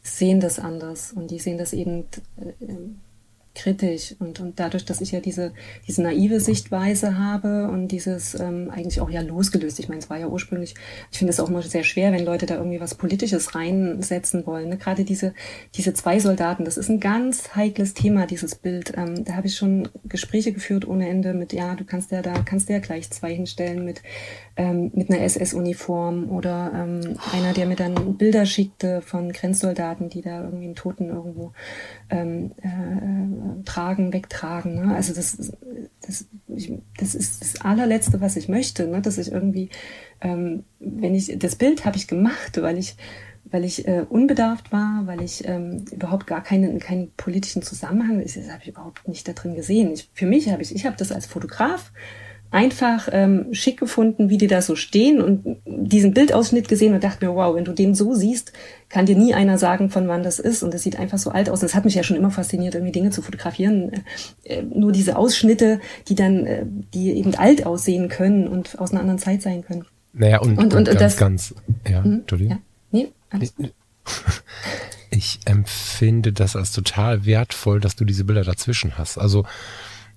sehen 0.03 0.41
das 0.41 0.59
anders 0.59 1.13
und 1.13 1.31
die 1.31 1.39
sehen 1.39 1.59
das 1.59 1.73
eben 1.73 2.05
äh, 2.39 2.67
kritisch 3.55 4.15
und, 4.19 4.41
und 4.41 4.59
dadurch, 4.59 4.85
dass 4.85 5.01
ich 5.01 5.13
ja 5.13 5.21
diese, 5.21 5.53
diese 5.87 6.03
naive 6.03 6.41
Sichtweise 6.41 7.19
habe 7.19 7.69
und 7.69 7.89
dieses 7.89 8.39
ähm, 8.39 8.71
eigentlich 8.71 9.01
auch 9.01 9.11
ja 9.11 9.21
losgelöst, 9.21 9.79
ich 9.79 9.89
meine, 9.89 10.01
es 10.01 10.09
war 10.09 10.19
ja 10.19 10.27
ursprünglich, 10.27 10.75
ich 11.11 11.19
finde 11.19 11.33
es 11.33 11.41
auch 11.41 11.49
immer 11.49 11.63
sehr 11.63 11.85
schwer, 11.85 12.13
wenn 12.13 12.25
Leute 12.25 12.47
da 12.47 12.57
irgendwie 12.57 12.81
was 12.81 12.95
Politisches 12.95 13.55
reinsetzen 13.55 14.47
wollen. 14.47 14.71
Ne? 14.71 14.79
Gerade 14.79 15.05
diese, 15.05 15.35
diese 15.75 15.93
zwei 15.93 16.19
Soldaten, 16.19 16.65
das 16.65 16.79
ist 16.79 16.89
ein 16.89 17.01
ganz 17.01 17.55
heikles 17.55 17.95
Thema, 17.95 18.27
dieses 18.27 18.55
Bild. 18.55 18.95
Ähm, 18.97 19.25
da 19.25 19.35
habe 19.35 19.47
ich 19.47 19.57
schon 19.57 19.89
Gespräche 20.05 20.53
geführt 20.53 20.87
ohne 20.87 21.09
Ende 21.09 21.35
mit, 21.35 21.53
ja, 21.53 21.75
du 21.75 21.85
kannst 21.85 22.11
ja 22.11 22.23
da, 22.23 22.35
kannst 22.45 22.69
ja 22.69 22.79
gleich 22.79 23.11
zwei 23.11 23.35
hinstellen 23.35 23.85
mit, 23.85 24.03
ähm, 24.57 24.91
mit 24.95 25.11
einer 25.11 25.21
SS-Uniform 25.23 26.31
oder 26.31 26.73
ähm, 26.75 27.19
einer, 27.33 27.53
der 27.53 27.67
mir 27.67 27.77
dann 27.77 28.17
Bilder 28.17 28.47
schickte 28.47 29.03
von 29.03 29.33
Grenzsoldaten, 29.33 30.09
die 30.09 30.23
da 30.23 30.43
irgendwie 30.43 30.65
einen 30.65 30.75
Toten 30.75 31.09
irgendwo 31.09 31.53
ähm, 32.13 32.53
äh, 32.63 33.65
tragen, 33.65 34.13
wegtragen. 34.13 34.75
Ne? 34.75 34.95
Also 34.95 35.15
das, 35.15 35.53
das, 36.07 36.27
ich, 36.49 36.73
das 36.99 37.15
ist 37.15 37.41
das 37.41 37.61
allerletzte, 37.63 38.21
was 38.21 38.37
ich 38.37 38.49
möchte, 38.49 38.87
ne? 38.87 39.01
dass 39.01 39.19
ich 39.19 39.33
irgendwie, 39.33 39.71
ähm, 40.21 40.65
wenn 40.79 41.15
ich 41.15 41.39
das 41.39 41.57
Bild 41.57 41.85
habe 41.85 41.97
ich 41.97 42.07
gemacht, 42.07 42.61
weil 42.61 42.79
ich 42.79 42.97
weil 43.51 43.65
ich 43.65 43.87
äh, 43.87 44.07
unbedarft 44.09 44.73
war, 44.73 45.03
weil 45.05 45.21
ich 45.21 45.47
ähm, 45.47 45.85
überhaupt 45.91 46.27
gar 46.27 46.43
keinen, 46.43 46.79
keinen 46.79 47.13
politischen 47.17 47.61
Zusammenhang, 47.61 48.23
das, 48.23 48.35
das 48.35 48.49
habe 48.49 48.63
ich 48.63 48.69
überhaupt 48.69 49.07
nicht 49.09 49.29
da 49.29 49.33
drin 49.33 49.55
gesehen. 49.55 49.93
Ich, 49.93 50.09
für 50.15 50.27
mich 50.27 50.49
habe 50.49 50.63
ich, 50.63 50.75
ich 50.75 50.87
habe 50.87 50.97
das 50.97 51.13
als 51.13 51.27
Fotograf 51.27 51.93
einfach 52.53 53.09
ähm, 53.11 53.47
schick 53.53 53.81
gefunden, 53.81 54.29
wie 54.29 54.37
die 54.37 54.47
da 54.47 54.61
so 54.61 54.77
stehen 54.77 55.21
und 55.23 55.57
diesen 55.67 56.13
Bildausschnitt 56.13 56.69
gesehen 56.69 56.95
und 56.95 57.03
dachte 57.03 57.25
mir, 57.27 57.35
wow, 57.35 57.57
wenn 57.57 57.65
du 57.65 57.73
den 57.73 57.95
so 57.95 58.15
siehst, 58.15 58.53
kann 58.91 59.07
dir 59.07 59.17
nie 59.17 59.33
einer 59.33 59.57
sagen, 59.57 59.89
von 59.89 60.07
wann 60.07 60.23
das 60.23 60.39
ist. 60.39 60.63
Und 60.63 60.75
das 60.75 60.83
sieht 60.83 60.99
einfach 60.99 61.17
so 61.17 61.31
alt 61.31 61.49
aus. 61.49 61.61
Und 61.61 61.71
das 61.71 61.75
hat 61.75 61.87
mich 61.87 61.95
ja 61.95 62.03
schon 62.03 62.17
immer 62.17 62.31
fasziniert, 62.31 62.75
irgendwie 62.75 62.93
Dinge 62.93 63.11
zu 63.11 63.23
fotografieren. 63.23 64.05
Äh, 64.45 64.63
nur 64.63 64.93
diese 64.93 65.17
Ausschnitte, 65.17 65.81
die 66.09 66.15
dann, 66.15 66.47
äh, 66.47 66.67
die 66.93 67.13
eben 67.13 67.35
alt 67.35 67.65
aussehen 67.65 68.11
können 68.11 68.47
und 68.47 68.79
aus 68.79 68.93
einer 68.93 69.01
anderen 69.01 69.19
Zeit 69.19 69.41
sein 69.41 69.65
können. 69.65 69.87
Naja, 70.13 70.41
und, 70.41 70.59
und, 70.59 70.75
und, 70.75 70.75
und 70.75 70.85
ganz, 70.85 70.99
das, 71.01 71.17
ganz, 71.17 71.55
ja, 71.89 72.05
hm, 72.05 72.21
Entschuldigung. 72.21 72.53
Ja, 72.53 72.59
nee, 72.93 73.09
alles 73.31 73.57
gut. 73.57 73.73
Ich 75.15 75.41
empfinde 75.45 76.33
das 76.33 76.57
als 76.57 76.73
total 76.73 77.27
wertvoll, 77.27 77.81
dass 77.81 77.97
du 77.97 78.07
diese 78.07 78.25
Bilder 78.25 78.45
dazwischen 78.45 78.97
hast. 78.97 79.19
Also, 79.19 79.45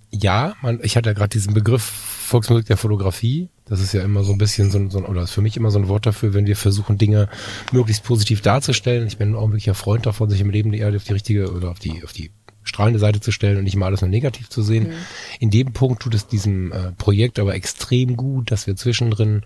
ja, 0.09 0.55
man, 0.61 0.79
ich 0.83 0.95
hatte 0.95 1.09
ja 1.09 1.13
gerade 1.13 1.29
diesen 1.29 1.53
Begriff 1.53 2.14
Volksmusik 2.26 2.65
der 2.65 2.78
Fotografie. 2.78 3.49
Das 3.65 3.80
ist 3.80 3.93
ja 3.93 4.03
immer 4.03 4.23
so 4.23 4.32
ein 4.34 4.38
bisschen 4.38 4.69
so 4.71 4.78
ein, 4.78 4.89
so 4.89 4.97
ein, 4.97 5.05
oder 5.05 5.23
ist 5.23 5.32
für 5.32 5.41
mich 5.41 5.57
immer 5.57 5.71
so 5.71 5.80
ein 5.80 5.88
Wort 5.88 6.05
dafür, 6.05 6.34
wenn 6.34 6.45
wir 6.45 6.55
versuchen, 6.55 6.97
Dinge 6.97 7.30
möglichst 7.71 8.03
positiv 8.03 8.41
darzustellen. 8.41 9.07
Ich 9.07 9.17
bin 9.17 9.36
auch 9.36 9.47
wirklich 9.47 9.69
ein 9.69 9.76
Freund 9.76 10.05
davon, 10.05 10.30
sich 10.30 10.41
im 10.41 10.49
Leben 10.49 10.73
eher 10.73 10.95
auf 10.95 11.03
die 11.03 11.13
richtige 11.13 11.51
oder 11.51 11.69
auf 11.69 11.80
die, 11.80 12.03
auf 12.03 12.13
die 12.13 12.32
strahlende 12.63 12.99
Seite 12.99 13.21
zu 13.21 13.32
stellen 13.32 13.57
und 13.57 13.63
nicht 13.63 13.76
mal 13.76 13.86
alles 13.86 14.01
nur 14.01 14.09
negativ 14.09 14.49
zu 14.49 14.61
sehen. 14.61 14.88
Mhm. 14.88 14.93
In 15.39 15.49
dem 15.51 15.73
Punkt 15.73 16.01
tut 16.01 16.15
es 16.15 16.28
diesem 16.28 16.71
äh, 16.71 16.91
Projekt 16.93 17.39
aber 17.39 17.55
extrem 17.55 18.17
gut, 18.17 18.51
dass 18.51 18.67
wir 18.67 18.76
zwischendrin 18.76 19.43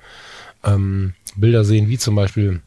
ähm, 0.63 1.13
Bilder 1.35 1.63
sehen, 1.63 1.89
wie 1.89 1.97
zum 1.97 2.15
Beispiel 2.15 2.61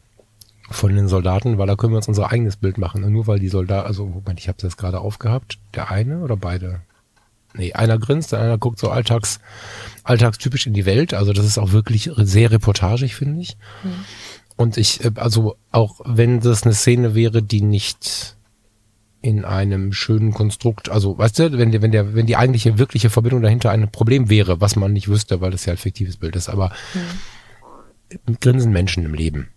von 0.69 0.95
den 0.95 1.07
Soldaten, 1.07 1.57
weil 1.57 1.67
da 1.67 1.75
können 1.75 1.93
wir 1.93 1.97
uns 1.97 2.07
unser 2.07 2.31
eigenes 2.31 2.55
Bild 2.55 2.77
machen. 2.77 3.03
Und 3.03 3.11
nur 3.11 3.27
weil 3.27 3.39
die 3.39 3.49
Soldaten, 3.49 3.87
also 3.87 4.05
Moment, 4.05 4.39
ich 4.39 4.47
habe 4.47 4.57
das 4.61 4.77
gerade 4.77 4.99
aufgehabt, 4.99 5.59
der 5.75 5.91
eine 5.91 6.19
oder 6.19 6.37
beide? 6.37 6.81
Nee, 7.55 7.73
einer 7.73 7.99
grinst, 7.99 8.33
einer 8.33 8.57
guckt 8.57 8.79
so 8.79 8.89
alltags, 8.89 9.39
alltagstypisch 10.03 10.65
in 10.65 10.73
die 10.73 10.85
Welt. 10.85 11.13
Also 11.13 11.33
das 11.33 11.45
ist 11.45 11.57
auch 11.57 11.71
wirklich 11.71 12.09
sehr 12.17 12.51
reportagig, 12.51 13.15
finde 13.15 13.41
ich. 13.41 13.57
Mhm. 13.83 14.05
Und 14.55 14.77
ich, 14.77 15.03
äh, 15.03 15.11
also 15.15 15.55
auch 15.71 15.99
wenn 16.05 16.39
das 16.39 16.63
eine 16.63 16.73
Szene 16.73 17.15
wäre, 17.15 17.43
die 17.43 17.61
nicht 17.61 18.35
in 19.21 19.45
einem 19.45 19.93
schönen 19.93 20.33
Konstrukt, 20.33 20.89
also 20.89 21.17
weißt 21.17 21.39
du, 21.39 21.57
wenn, 21.57 21.81
wenn 21.81 21.91
der, 21.91 22.13
wenn 22.13 22.25
die 22.25 22.35
eigentliche 22.35 22.77
wirkliche 22.77 23.09
Verbindung 23.09 23.41
dahinter 23.41 23.71
ein 23.71 23.89
Problem 23.89 24.29
wäre, 24.29 24.59
was 24.59 24.75
man 24.75 24.91
nicht 24.91 25.07
wüsste, 25.07 25.39
weil 25.39 25.51
das 25.51 25.65
ja 25.65 25.73
ein 25.73 25.77
fiktives 25.77 26.17
Bild 26.17 26.35
ist, 26.35 26.49
aber 26.49 26.73
mhm. 26.93 28.37
grinsen 28.41 28.73
Menschen 28.73 29.05
im 29.05 29.13
Leben. 29.13 29.52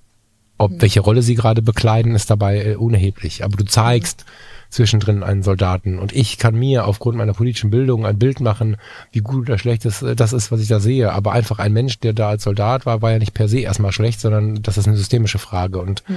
Ob 0.59 0.73
mhm. 0.73 0.83
welche 0.83 1.01
Rolle 1.01 1.23
sie 1.23 1.35
gerade 1.35 1.63
bekleiden, 1.63 2.15
ist 2.15 2.31
dabei 2.31 2.65
äh, 2.65 2.75
unerheblich. 2.77 3.45
Aber 3.45 3.57
du 3.57 3.65
zeigst, 3.65 4.25
mhm 4.27 4.57
zwischendrin 4.71 5.23
einen 5.23 5.43
Soldaten. 5.43 5.99
Und 5.99 6.13
ich 6.13 6.39
kann 6.39 6.55
mir 6.55 6.87
aufgrund 6.87 7.17
meiner 7.17 7.33
politischen 7.33 7.71
Bildung 7.71 8.07
ein 8.07 8.19
Bild 8.19 8.41
machen, 8.41 8.77
wie 9.13 9.21
gut 9.21 9.49
oder 9.49 9.59
schlecht 9.59 9.85
das, 9.85 10.05
das 10.17 10.33
ist, 10.33 10.51
was 10.51 10.61
ich 10.61 10.69
da 10.69 10.81
sehe. 10.81 11.13
Aber 11.13 11.33
einfach 11.33 11.59
ein 11.59 11.73
Mensch, 11.73 11.99
der 12.01 12.13
da 12.13 12.29
als 12.31 12.45
Soldat 12.45 12.87
war, 12.87 13.03
war 13.03 13.13
ja 13.13 13.19
nicht 13.19 13.35
per 13.35 13.49
se 13.49 13.61
erstmal 13.61 13.93
schlecht, 13.93 14.21
sondern 14.21 14.63
das 14.63 14.79
ist 14.79 14.87
eine 14.87 14.97
systemische 14.97 15.39
Frage. 15.39 15.79
Und 15.81 16.05
mhm. 16.09 16.17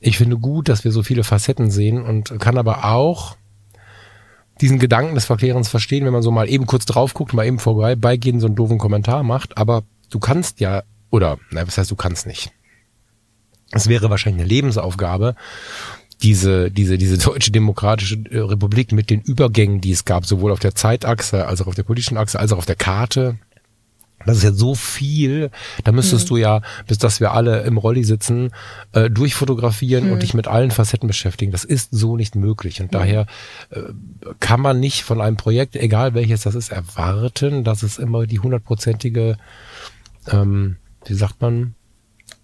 ich 0.00 0.18
finde 0.18 0.36
gut, 0.38 0.68
dass 0.68 0.84
wir 0.84 0.92
so 0.92 1.02
viele 1.02 1.24
Facetten 1.24 1.70
sehen 1.70 2.02
und 2.02 2.38
kann 2.40 2.58
aber 2.58 2.84
auch 2.84 3.36
diesen 4.60 4.78
Gedanken 4.78 5.14
des 5.14 5.26
Verklärens 5.26 5.68
verstehen, 5.68 6.06
wenn 6.06 6.12
man 6.12 6.22
so 6.22 6.30
mal 6.30 6.48
eben 6.48 6.66
kurz 6.66 6.86
drauf 6.86 7.12
guckt, 7.12 7.34
mal 7.34 7.46
eben 7.46 7.58
vorbeigehen, 7.58 8.40
so 8.40 8.46
einen 8.46 8.56
doofen 8.56 8.78
Kommentar 8.78 9.22
macht. 9.22 9.58
Aber 9.58 9.82
du 10.10 10.18
kannst 10.18 10.60
ja, 10.60 10.82
oder, 11.10 11.38
na, 11.50 11.66
was 11.66 11.76
heißt, 11.76 11.90
du 11.90 11.96
kannst 11.96 12.26
nicht. 12.26 12.52
Es 13.72 13.88
wäre 13.88 14.10
wahrscheinlich 14.10 14.42
eine 14.42 14.48
Lebensaufgabe, 14.48 15.34
diese, 16.22 16.70
diese, 16.70 16.98
diese 16.98 17.18
deutsche 17.18 17.50
demokratische 17.50 18.16
äh, 18.30 18.38
Republik 18.38 18.92
mit 18.92 19.10
den 19.10 19.20
Übergängen, 19.20 19.80
die 19.80 19.92
es 19.92 20.04
gab, 20.04 20.26
sowohl 20.26 20.52
auf 20.52 20.60
der 20.60 20.74
Zeitachse 20.74 21.46
als 21.46 21.60
auch 21.60 21.66
auf 21.66 21.74
der 21.74 21.82
politischen 21.82 22.16
Achse, 22.16 22.38
als 22.38 22.52
auch 22.52 22.58
auf 22.58 22.66
der 22.66 22.76
Karte. 22.76 23.36
Das 24.24 24.38
ist 24.38 24.42
ja 24.42 24.52
so 24.52 24.74
viel, 24.74 25.50
da 25.84 25.92
müsstest 25.92 26.24
mhm. 26.24 26.28
du 26.28 26.36
ja, 26.38 26.62
bis 26.86 26.98
dass 26.98 27.20
wir 27.20 27.32
alle 27.32 27.62
im 27.62 27.76
Rolli 27.76 28.02
sitzen, 28.02 28.50
äh, 28.92 29.08
durchfotografieren 29.10 30.06
mhm. 30.06 30.12
und 30.12 30.22
dich 30.22 30.34
mit 30.34 30.48
allen 30.48 30.70
Facetten 30.70 31.06
beschäftigen. 31.06 31.52
Das 31.52 31.64
ist 31.64 31.90
so 31.92 32.16
nicht 32.16 32.34
möglich. 32.34 32.80
Und 32.80 32.86
mhm. 32.86 32.98
daher 32.98 33.26
äh, 33.70 33.82
kann 34.40 34.60
man 34.60 34.80
nicht 34.80 35.02
von 35.02 35.20
einem 35.20 35.36
Projekt, 35.36 35.76
egal 35.76 36.14
welches 36.14 36.42
das 36.42 36.54
ist, 36.54 36.72
erwarten, 36.72 37.62
dass 37.62 37.82
es 37.82 37.98
immer 37.98 38.26
die 38.26 38.40
hundertprozentige, 38.40 39.36
ähm, 40.28 40.76
wie 41.04 41.14
sagt 41.14 41.40
man, 41.40 41.74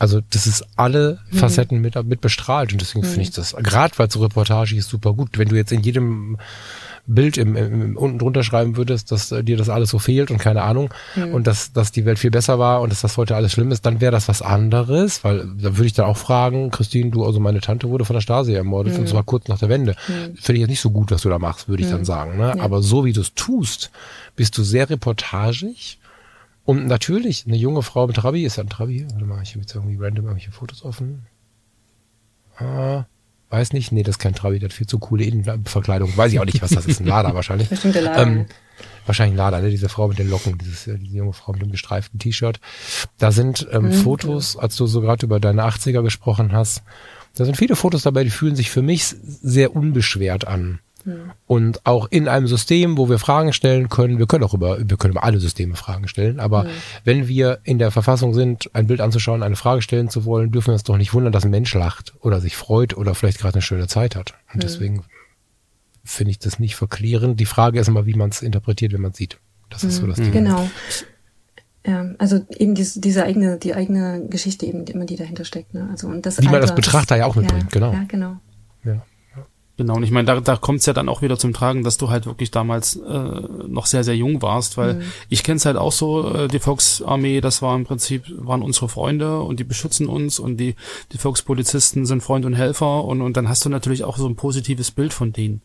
also 0.02 0.20
das 0.30 0.48
ist 0.48 0.66
alle 0.74 1.20
mhm. 1.30 1.36
Facetten 1.36 1.80
mit, 1.80 1.94
mit 2.04 2.20
bestrahlt 2.20 2.72
und 2.72 2.80
deswegen 2.80 3.06
mhm. 3.06 3.10
finde 3.10 3.22
ich 3.22 3.30
das, 3.30 3.54
gerade 3.54 3.96
weil 3.98 4.10
so 4.10 4.20
Reportage 4.20 4.74
ist, 4.74 4.88
super 4.88 5.12
gut. 5.12 5.38
Wenn 5.38 5.48
du 5.48 5.54
jetzt 5.54 5.70
in 5.70 5.80
jedem 5.82 6.38
Bild 7.06 7.36
im, 7.36 7.54
im, 7.54 7.96
unten 7.96 8.18
drunter 8.18 8.42
schreiben 8.42 8.76
würdest, 8.76 9.12
dass 9.12 9.30
äh, 9.30 9.44
dir 9.44 9.56
das 9.56 9.68
alles 9.68 9.90
so 9.90 10.00
fehlt 10.00 10.32
und 10.32 10.38
keine 10.38 10.62
Ahnung 10.62 10.92
mhm. 11.14 11.34
und 11.34 11.46
dass, 11.46 11.72
dass 11.72 11.92
die 11.92 12.04
Welt 12.04 12.18
viel 12.18 12.32
besser 12.32 12.58
war 12.58 12.80
und 12.80 12.90
dass 12.90 13.00
das 13.00 13.16
heute 13.16 13.36
alles 13.36 13.52
schlimm 13.52 13.70
ist, 13.70 13.86
dann 13.86 14.00
wäre 14.00 14.10
das 14.10 14.26
was 14.26 14.42
anderes, 14.42 15.22
weil 15.22 15.46
da 15.56 15.76
würde 15.76 15.86
ich 15.86 15.92
dann 15.92 16.06
auch 16.06 16.16
fragen, 16.16 16.72
Christine, 16.72 17.12
du, 17.12 17.24
also 17.24 17.38
meine 17.38 17.60
Tante 17.60 17.88
wurde 17.88 18.04
von 18.04 18.14
der 18.14 18.22
Stasi 18.22 18.54
ermordet 18.54 18.94
mhm. 18.94 19.00
und 19.00 19.08
zwar 19.08 19.22
kurz 19.22 19.46
nach 19.46 19.60
der 19.60 19.68
Wende. 19.68 19.94
Mhm. 20.08 20.34
Finde 20.34 20.54
ich 20.54 20.60
jetzt 20.62 20.70
nicht 20.70 20.80
so 20.80 20.90
gut, 20.90 21.12
was 21.12 21.22
du 21.22 21.28
da 21.28 21.38
machst, 21.38 21.68
würde 21.68 21.84
ich 21.84 21.90
dann 21.90 22.00
mhm. 22.00 22.06
sagen. 22.06 22.38
Ne? 22.38 22.54
Ja. 22.56 22.64
Aber 22.64 22.82
so 22.82 23.04
wie 23.04 23.12
du 23.12 23.20
es 23.20 23.34
tust, 23.34 23.92
bist 24.34 24.58
du 24.58 24.64
sehr 24.64 24.90
reportagig 24.90 26.00
Und 26.64 26.86
natürlich, 26.86 27.46
eine 27.46 27.56
junge 27.56 27.82
Frau 27.82 28.06
mit 28.06 28.16
Trabi, 28.16 28.44
ist 28.44 28.56
ja 28.56 28.62
ein 28.62 28.68
Trabi, 28.68 29.06
warte 29.10 29.24
mal, 29.24 29.42
ich 29.42 29.50
habe 29.50 29.60
jetzt 29.60 29.74
irgendwie 29.74 29.96
random 29.96 30.26
irgendwelche 30.26 30.52
Fotos 30.52 30.84
offen. 30.84 31.26
Ah, 32.56 33.04
weiß 33.50 33.72
nicht, 33.72 33.92
nee, 33.92 34.02
das 34.02 34.14
ist 34.14 34.18
kein 34.18 34.34
Trabi, 34.34 34.58
der 34.58 34.68
hat 34.68 34.72
viel 34.72 34.86
zu 34.86 34.98
coole 34.98 35.24
Innenverkleidung. 35.24 36.16
Weiß 36.16 36.32
ich 36.32 36.40
auch 36.40 36.44
nicht, 36.44 36.62
was 36.62 36.70
das 36.70 36.86
ist, 36.86 37.00
ein 37.00 37.06
Lader 37.06 37.34
wahrscheinlich. 37.34 37.68
Bestimmt 37.68 37.94
der 37.96 38.02
Lader. 38.02 38.22
Ähm, 38.22 38.46
wahrscheinlich 39.06 39.34
ein 39.34 39.38
Lader, 39.38 39.60
ne? 39.60 39.70
diese 39.70 39.88
Frau 39.88 40.08
mit 40.08 40.18
den 40.18 40.30
Locken, 40.30 40.56
dieses, 40.58 40.86
äh, 40.86 40.98
diese 40.98 41.16
junge 41.16 41.32
Frau 41.32 41.52
mit 41.52 41.62
dem 41.62 41.72
gestreiften 41.72 42.18
T-Shirt. 42.18 42.60
Da 43.18 43.32
sind 43.32 43.66
ähm, 43.72 43.86
mhm. 43.86 43.92
Fotos, 43.92 44.56
als 44.56 44.76
du 44.76 44.86
so 44.86 45.00
gerade 45.00 45.26
über 45.26 45.40
deine 45.40 45.64
80er 45.64 46.02
gesprochen 46.02 46.52
hast, 46.52 46.82
da 47.34 47.44
sind 47.44 47.56
viele 47.56 47.76
Fotos 47.76 48.02
dabei, 48.02 48.24
die 48.24 48.30
fühlen 48.30 48.56
sich 48.56 48.70
für 48.70 48.82
mich 48.82 49.04
sehr 49.04 49.74
unbeschwert 49.74 50.46
an. 50.46 50.80
Und 51.46 51.84
auch 51.84 52.08
in 52.10 52.28
einem 52.28 52.46
System, 52.46 52.96
wo 52.96 53.08
wir 53.08 53.18
Fragen 53.18 53.52
stellen 53.52 53.88
können, 53.88 54.18
wir 54.18 54.26
können 54.26 54.44
auch 54.44 54.54
über, 54.54 54.78
wir 54.78 54.96
können 54.96 55.12
über 55.12 55.24
alle 55.24 55.40
Systeme 55.40 55.76
Fragen 55.76 56.08
stellen, 56.08 56.40
aber 56.40 56.64
mhm. 56.64 56.68
wenn 57.04 57.28
wir 57.28 57.60
in 57.64 57.78
der 57.78 57.90
Verfassung 57.90 58.34
sind, 58.34 58.70
ein 58.74 58.86
Bild 58.86 59.00
anzuschauen, 59.00 59.42
eine 59.42 59.56
Frage 59.56 59.82
stellen 59.82 60.08
zu 60.08 60.24
wollen, 60.24 60.50
dürfen 60.50 60.68
wir 60.68 60.74
uns 60.74 60.84
doch 60.84 60.96
nicht 60.96 61.14
wundern, 61.14 61.32
dass 61.32 61.44
ein 61.44 61.50
Mensch 61.50 61.74
lacht 61.74 62.14
oder 62.20 62.40
sich 62.40 62.56
freut 62.56 62.96
oder 62.96 63.14
vielleicht 63.14 63.38
gerade 63.38 63.54
eine 63.54 63.62
schöne 63.62 63.86
Zeit 63.86 64.16
hat. 64.16 64.34
Und 64.48 64.56
mhm. 64.56 64.60
deswegen 64.60 65.04
finde 66.04 66.32
ich 66.32 66.38
das 66.38 66.58
nicht 66.58 66.76
verklärend. 66.76 67.40
Die 67.40 67.46
Frage 67.46 67.80
ist 67.80 67.88
immer, 67.88 68.06
wie 68.06 68.14
man 68.14 68.30
es 68.30 68.42
interpretiert, 68.42 68.92
wenn 68.92 69.00
man 69.00 69.12
es 69.12 69.16
sieht. 69.16 69.38
Das 69.70 69.84
ist 69.84 69.96
so 69.96 70.06
das 70.06 70.16
Ding. 70.16 70.32
Genau. 70.32 70.68
Ja, 71.86 72.10
also 72.18 72.46
eben 72.56 72.74
diese, 72.74 73.00
diese 73.00 73.24
eigene, 73.24 73.58
die 73.58 73.74
eigene 73.74 74.26
Geschichte 74.28 74.66
eben 74.66 74.84
immer, 74.84 75.04
die 75.04 75.16
dahinter 75.16 75.44
steckt. 75.44 75.74
Ne? 75.74 75.88
Also 75.90 76.06
und 76.06 76.24
das 76.24 76.40
wie 76.40 76.44
man 76.44 76.54
Alter, 76.54 76.68
als 76.68 76.74
Betrachter 76.74 77.16
ja 77.16 77.26
auch 77.26 77.34
mitbringt, 77.34 77.64
ja, 77.64 77.68
genau. 77.70 77.92
Ja, 77.92 78.04
genau. 78.06 78.36
Ja. 78.84 79.02
Genau, 79.82 79.96
und 79.96 80.04
ich 80.04 80.12
meine, 80.12 80.26
da, 80.26 80.40
da 80.40 80.54
kommt 80.54 80.78
es 80.78 80.86
ja 80.86 80.92
dann 80.92 81.08
auch 81.08 81.22
wieder 81.22 81.36
zum 81.36 81.52
Tragen, 81.52 81.82
dass 81.82 81.96
du 81.96 82.08
halt 82.08 82.24
wirklich 82.24 82.52
damals 82.52 82.94
äh, 82.94 83.40
noch 83.66 83.86
sehr, 83.86 84.04
sehr 84.04 84.14
jung 84.14 84.40
warst, 84.40 84.76
weil 84.76 84.94
mhm. 84.94 85.02
ich 85.28 85.42
kenne 85.42 85.56
es 85.56 85.66
halt 85.66 85.76
auch 85.76 85.90
so, 85.90 86.32
äh, 86.32 86.46
die 86.46 86.60
Volksarmee, 86.60 87.40
das 87.40 87.62
war 87.62 87.74
im 87.74 87.84
Prinzip, 87.84 88.26
waren 88.36 88.62
unsere 88.62 88.88
Freunde 88.88 89.40
und 89.40 89.58
die 89.58 89.64
beschützen 89.64 90.06
uns 90.06 90.38
und 90.38 90.58
die, 90.58 90.76
die 91.10 91.18
Volkspolizisten 91.18 92.06
sind 92.06 92.22
Freund 92.22 92.46
und 92.46 92.54
Helfer 92.54 93.02
und, 93.04 93.22
und 93.22 93.36
dann 93.36 93.48
hast 93.48 93.64
du 93.64 93.70
natürlich 93.70 94.04
auch 94.04 94.18
so 94.18 94.28
ein 94.28 94.36
positives 94.36 94.92
Bild 94.92 95.12
von 95.12 95.32
denen. 95.32 95.62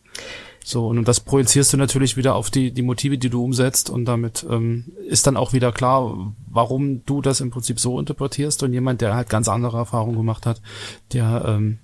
So, 0.64 0.88
und, 0.88 0.98
und 0.98 1.06
das 1.06 1.20
projizierst 1.20 1.72
du 1.72 1.76
natürlich 1.76 2.16
wieder 2.16 2.34
auf 2.34 2.50
die, 2.50 2.72
die 2.72 2.82
Motive, 2.82 3.18
die 3.18 3.30
du 3.30 3.44
umsetzt 3.44 3.88
und 3.88 4.04
damit 4.04 4.44
ähm, 4.50 4.86
ist 5.06 5.28
dann 5.28 5.36
auch 5.36 5.52
wieder 5.52 5.70
klar, 5.70 6.34
warum 6.48 7.04
du 7.04 7.22
das 7.22 7.40
im 7.40 7.50
Prinzip 7.50 7.78
so 7.78 8.00
interpretierst 8.00 8.64
und 8.64 8.72
jemand, 8.72 9.00
der 9.00 9.14
halt 9.14 9.30
ganz 9.30 9.46
andere 9.46 9.76
Erfahrungen 9.76 10.16
gemacht 10.16 10.44
hat, 10.44 10.60
der 11.12 11.44
ähm, 11.46 11.78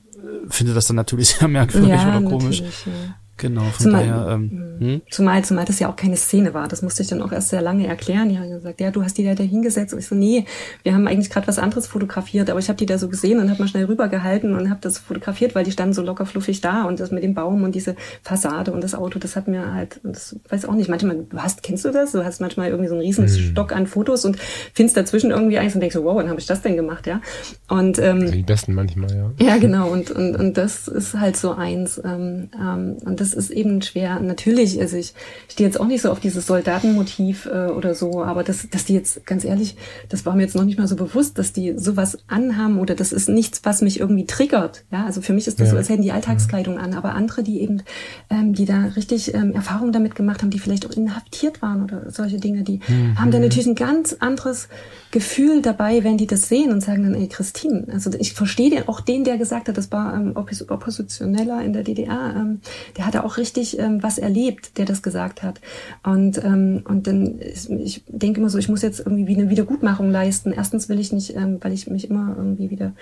finde 0.49 0.75
das 0.75 0.87
dann 0.87 0.97
natürlich 0.97 1.29
sehr 1.35 1.49
merkwürdig 1.49 1.91
ja, 1.91 2.19
oder 2.19 2.29
komisch. 2.29 2.61
Ja. 2.61 3.17
Genau, 3.37 3.63
von 3.63 3.87
zumal, 3.87 4.07
daher. 4.07 4.35
Ähm, 4.35 4.77
hm? 4.79 5.03
zumal, 5.11 5.45
zumal 5.45 5.65
das 5.65 5.81
ja 5.81 5.89
auch 5.89 5.97
keine 5.97 6.17
Szene 6.17 6.55
war. 6.55 6.69
Das 6.69 6.83
musste 6.83 7.03
ich 7.03 7.09
dann 7.09 7.21
auch 7.21 7.33
erst 7.33 7.49
sehr 7.49 7.63
lange 7.63 7.87
erklären. 7.87 8.29
Die 8.29 8.39
haben 8.39 8.51
gesagt, 8.51 8.81
ja, 8.81 8.91
du 8.91 9.03
hast 9.03 9.19
die 9.19 9.25
da 9.25 9.43
hingesetzt. 9.43 9.93
Und 9.93 10.01
ich 10.01 10.07
so, 10.07 10.15
nee, 10.15 10.45
wir 10.83 10.95
haben 10.95 11.07
eigentlich 11.09 11.31
gerade 11.31 11.49
was 11.49 11.59
anderes 11.59 11.87
fotografiert, 11.87 12.49
aber 12.49 12.61
ich 12.61 12.69
habe 12.69 12.77
die 12.77 12.87
da 12.87 12.97
so 12.99 13.09
gesehen 13.09 13.41
und 13.41 13.51
habe 13.51 13.61
mal 13.61 13.69
schnell 13.69 13.87
rübergehalten 13.87 14.55
und 14.55 14.71
habe 14.71 14.81
das 14.81 14.99
fotografiert, 14.99 15.55
weil 15.55 15.65
die 15.65 15.73
standen 15.73 15.95
so 15.95 16.03
locker 16.03 16.27
fluffig 16.27 16.61
da 16.61 16.85
und 16.85 17.01
das 17.01 17.11
mit 17.11 17.23
dem 17.23 17.35
Baum 17.35 17.65
und 17.65 17.75
diese 17.75 17.97
Fassade 18.23 18.73
und 18.73 18.83
das 18.83 18.95
Auto, 18.95 19.19
das 19.19 19.35
hat 19.35 19.49
mir 19.49 19.75
halt, 19.75 20.01
das 20.05 20.37
weiß 20.49 20.67
auch 20.67 20.75
nicht, 20.75 20.89
manchmal, 20.89 21.25
du 21.29 21.37
hast, 21.39 21.63
kennst 21.63 21.85
du 21.85 21.91
das? 21.91 22.13
Du 22.13 22.25
hast 22.25 22.41
manchmal 22.41 22.69
irgendwie 22.69 22.89
so 22.89 22.95
einen 22.95 23.03
riesen 23.03 23.27
hm. 23.27 23.35
Stock 23.35 23.73
an 23.73 23.87
Fotos 23.87 24.25
und 24.25 24.39
findest 24.73 24.97
dazwischen 24.97 25.31
irgendwie 25.31 25.59
eins 25.59 25.75
und 25.75 25.81
denkst 25.81 25.95
so, 25.95 26.05
wow, 26.05 26.17
wann 26.17 26.29
habe 26.29 26.39
ich 26.39 26.47
das 26.47 26.63
denn 26.63 26.77
gemacht, 26.77 27.07
ja? 27.07 27.21
Und 27.69 27.99
ähm, 27.99 28.31
die 28.31 28.43
besten 28.43 28.75
manchmal, 28.75 29.11
ja. 29.15 29.33
Ja, 29.45 29.57
genau. 29.57 29.89
Und, 29.89 30.11
und, 30.11 30.37
und 30.37 30.57
das 30.57 30.89
ist 30.89 31.15
halt 31.15 31.37
so 31.37 31.53
eins. 31.53 32.01
Ähm, 32.05 32.49
ähm, 32.55 32.97
und 33.05 33.21
das 33.21 33.24
ist 33.33 33.51
eben 33.51 33.81
schwer. 33.81 34.21
Natürlich, 34.21 34.81
also 34.81 34.97
ich 34.97 35.15
stehe 35.49 35.69
jetzt 35.69 35.81
auch 35.81 35.87
nicht 35.87 36.03
so 36.03 36.11
auf 36.11 36.21
dieses 36.21 36.47
Soldatenmotiv 36.47 37.47
äh, 37.47 37.69
oder 37.69 37.95
so, 37.95 38.23
aber 38.23 38.43
das, 38.43 38.69
dass 38.69 38.85
die 38.85 38.95
jetzt, 38.95 39.25
ganz 39.25 39.45
ehrlich, 39.45 39.77
das 40.09 40.27
war 40.27 40.35
mir 40.35 40.43
jetzt 40.43 40.55
noch 40.55 40.65
nicht 40.65 40.79
mal 40.79 40.89
so 40.89 40.97
bewusst, 40.97 41.39
dass 41.39 41.53
die 41.53 41.75
sowas 41.79 42.19
anhaben 42.27 42.79
oder 42.79 42.95
das 42.95 43.13
ist 43.13 43.29
nichts, 43.29 43.61
was 43.65 43.81
mich 43.81 44.01
irgendwie 44.01 44.27
triggert. 44.27 44.85
Ja, 44.91 45.07
also 45.07 45.23
für 45.23 45.33
mich 45.33 45.47
ist 45.47 45.61
das 45.61 45.69
ja. 45.69 45.73
so, 45.73 45.79
als 45.79 45.89
hätten 45.89 46.03
die 46.03 46.13
Alltagskleidung 46.13 46.79
an, 46.79 46.93
aber 46.95 47.15
andere, 47.15 47.43
die 47.43 47.61
eben, 47.61 47.83
ähm, 48.29 48.53
die 48.53 48.67
da 48.67 48.85
richtig 48.97 49.33
ähm, 49.35 49.53
Erfahrungen 49.53 49.93
damit 49.93 50.15
gemacht 50.15 50.43
haben, 50.43 50.51
die 50.51 50.59
vielleicht 50.59 50.87
auch 50.87 50.97
inhaftiert 50.97 51.63
waren 51.63 51.83
oder 51.83 52.11
solche 52.11 52.39
Dinge, 52.39 52.65
die 52.65 52.81
mhm. 52.87 53.19
haben 53.19 53.31
da 53.31 53.39
natürlich 53.39 53.67
ein 53.67 53.75
ganz 53.75 54.17
anderes 54.19 54.69
Gefühl 55.15 55.63
dabei, 55.63 56.03
wenn 56.03 56.19
die 56.19 56.27
das 56.27 56.49
sehen 56.49 56.73
und 56.73 56.81
sagen 56.81 57.05
dann, 57.05 57.15
ey, 57.15 57.29
Christine, 57.29 57.87
also 57.93 58.11
ich 58.19 58.33
verstehe 58.33 58.69
den, 58.69 58.89
auch 58.89 59.01
den, 59.01 59.23
der 59.23 59.39
gesagt 59.39 59.69
hat, 59.69 59.79
das 59.79 59.93
war 59.93 60.13
ähm, 60.13 60.35
Oppositioneller 60.35 61.63
in 61.63 61.73
der 61.73 61.85
DDR, 61.85 62.35
ähm, 62.37 62.61
der 62.97 63.07
hatte 63.07 63.23
auch 63.23 63.37
richtig 63.37 63.79
ähm, 63.79 64.03
was 64.03 64.19
erlebt, 64.19 64.77
der 64.77 64.87
das 64.87 65.05
gesagt 65.05 65.45
hat. 65.45 65.61
Und, 66.03 66.43
ähm, 66.43 66.83
und 66.89 67.07
dann, 67.07 67.39
ist, 67.39 67.71
ich 67.71 68.03
denke 68.09 68.41
immer 68.41 68.51
so, 68.51 68.59
ich 68.59 68.69
muss 68.69 68.83
jetzt 68.83 68.99
irgendwie 68.99 69.29
wie 69.29 69.37
eine 69.37 69.51
Wiedergutmachung 69.51 70.11
leisten. 70.11 70.53
Erstens 70.53 70.89
will 70.89 70.99
ich 70.99 71.13
nicht, 71.13 71.37
ähm, 71.37 71.59
weil 71.61 71.73
ich 71.73 71.87
mich 71.87 72.11
immer 72.11 72.35
irgendwie 72.37 72.71
wieder 72.71 72.93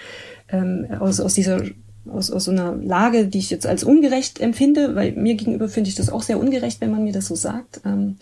ähm, 0.50 0.86
aus, 1.00 1.18
aus 1.18 1.32
dieser 1.32 1.62
aus, 2.10 2.30
aus 2.30 2.44
so 2.44 2.50
einer 2.50 2.74
Lage, 2.74 3.26
die 3.26 3.38
ich 3.38 3.50
jetzt 3.50 3.66
als 3.66 3.84
ungerecht 3.84 4.40
empfinde, 4.40 4.94
weil 4.94 5.12
mir 5.12 5.34
gegenüber 5.34 5.68
finde 5.68 5.88
ich 5.88 5.94
das 5.94 6.10
auch 6.10 6.22
sehr 6.22 6.38
ungerecht, 6.38 6.80
wenn 6.80 6.90
man 6.90 7.04
mir 7.04 7.12
das 7.12 7.26
so 7.26 7.34
sagt, 7.34 7.80
ähm, 7.84 8.16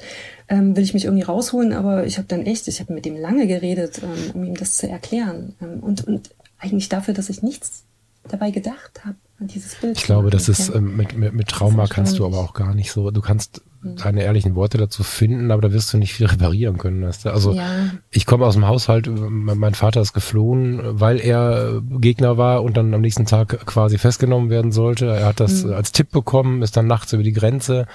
ähm, 0.49 0.77
will 0.77 0.85
ich 0.85 0.95
mich 0.95 1.05
irgendwie 1.05 1.25
rausholen, 1.25 1.73
aber 1.73 2.07
ich 2.07 2.19
habe 2.19 2.29
dann 2.29 2.45
echt, 2.47 2.69
ich 2.69 2.81
habe 2.81 2.93
mit 2.93 3.05
dem 3.05 3.17
lange 3.17 3.47
geredet, 3.47 4.01
ähm, 4.03 4.31
um 4.35 4.45
ihm 4.45 4.55
das 4.55 4.77
zu 4.77 4.89
erklären. 4.89 5.55
Ähm, 5.63 5.81
und, 5.81 6.07
und 6.07 6.31
eigentlich 6.59 6.89
dafür, 6.89 7.15
dass 7.15 7.31
ich 7.31 7.43
nichts 7.43 7.85
dabei 8.29 8.51
gedacht 8.51 9.01
habe, 9.05 9.17
dieses 9.41 9.77
Bild. 9.77 9.97
Ich 9.97 10.05
glaube, 10.05 10.31
das 10.31 10.49
ist 10.49 10.69
ähm, 10.75 10.97
mit, 10.97 11.17
mit, 11.17 11.33
mit 11.33 11.49
Trauma 11.49 11.87
kannst 11.87 12.19
du 12.19 12.27
aber 12.27 12.39
auch 12.39 12.53
gar 12.53 12.75
nicht 12.75 12.93
so, 12.93 13.11
du 13.11 13.21
kannst 13.23 13.63
deine 13.83 14.23
ehrlichen 14.23 14.55
Worte 14.55 14.77
dazu 14.77 15.03
finden, 15.03 15.51
aber 15.51 15.63
da 15.63 15.73
wirst 15.73 15.93
du 15.93 15.99
nicht 15.99 16.13
viel 16.13 16.27
reparieren 16.31 16.79
können. 16.79 17.03
Weißt 17.03 17.25
du? 17.25 17.33
Also 17.33 17.55
ja. 17.55 17.65
ich 18.11 18.27
komme 18.27 18.45
aus 18.47 18.55
dem 18.55 18.67
Haushalt, 18.67 19.09
mein 19.11 19.75
Vater 19.75 20.01
ist 20.01 20.13
geflohen, 20.13 20.81
weil 21.01 21.21
er 21.21 21.81
Gegner 21.89 22.37
war 22.37 22.63
und 22.63 22.77
dann 22.77 22.93
am 22.93 23.01
nächsten 23.01 23.27
Tag 23.27 23.67
quasi 23.67 23.99
festgenommen 23.99 24.51
werden 24.51 24.73
sollte. 24.73 25.07
Er 25.07 25.27
hat 25.27 25.41
das 25.41 25.65
mhm. 25.65 25.73
als 25.73 25.93
Tipp 25.93 26.11
bekommen, 26.11 26.63
ist 26.63 26.77
dann 26.77 26.87
nachts 26.87 27.13
über 27.13 27.23
die 27.23 27.33
Grenze. 27.33 27.87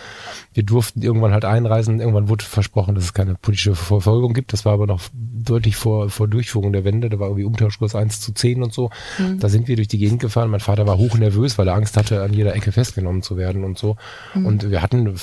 Wir 0.54 0.64
durften 0.64 1.02
irgendwann 1.02 1.34
halt 1.34 1.46
einreisen. 1.46 2.00
Irgendwann 2.00 2.30
wurde 2.30 2.46
versprochen, 2.46 2.96
dass 2.96 3.04
es 3.04 3.14
keine 3.14 3.36
politische 3.36 3.76
Verfolgung 3.76 4.34
gibt. 4.34 4.54
Das 4.54 4.66
war 4.66 4.74
aber 4.74 4.88
noch 4.88 5.02
deutlich 5.14 5.76
vor, 5.76 6.10
vor 6.10 6.28
Durchführung 6.28 6.74
der 6.74 6.84
Wende. 6.84 7.10
Da 7.10 7.20
war 7.20 7.28
irgendwie 7.28 7.46
Umtauschkurs 7.46 7.96
1 7.96 8.22
zu 8.22 8.34
10 8.34 8.64
und 8.64 8.74
so. 8.74 8.90
Mhm. 9.20 9.40
Da 9.40 9.50
sind 9.50 9.68
wir 9.68 9.76
durch 9.76 9.88
die 9.88 10.00
Gegend 10.00 10.20
gefahren. 10.20 10.50
Mein 10.50 10.60
Vater 10.60 10.88
war 10.88 10.98
hochnervös, 10.98 11.58
weil 11.58 11.68
er 11.68 11.76
Angst 11.76 11.98
hatte, 11.98 12.24
an 12.24 12.34
jeder 12.34 12.56
Ecke 12.56 12.72
festgenommen 12.72 13.22
zu 13.22 13.38
werden 13.38 13.64
und 13.64 13.78
so. 13.78 13.98
Mhm. 14.34 14.46
Und 14.46 14.70
wir 14.70 14.82
hatten 14.82 15.16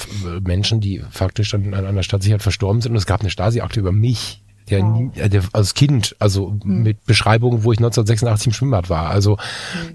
Menschen, 0.52 0.80
die 0.80 1.02
faktisch 1.10 1.54
an, 1.54 1.72
an 1.72 1.86
einer 1.86 2.02
Stadtsicherheit 2.02 2.42
verstorben 2.42 2.82
sind 2.82 2.92
und 2.92 2.98
es 2.98 3.06
gab 3.06 3.20
eine 3.20 3.30
Stasi-Akte 3.30 3.80
über 3.80 3.92
mich. 3.92 4.42
Der, 4.70 4.80
wow. 4.80 5.10
der 5.12 5.42
als 5.52 5.74
Kind, 5.74 6.14
also 6.20 6.56
hm. 6.62 6.84
mit 6.84 7.04
Beschreibungen, 7.04 7.64
wo 7.64 7.72
ich 7.72 7.78
1986 7.78 8.46
im 8.46 8.52
Schwimmbad 8.52 8.88
war, 8.88 9.10
also 9.10 9.36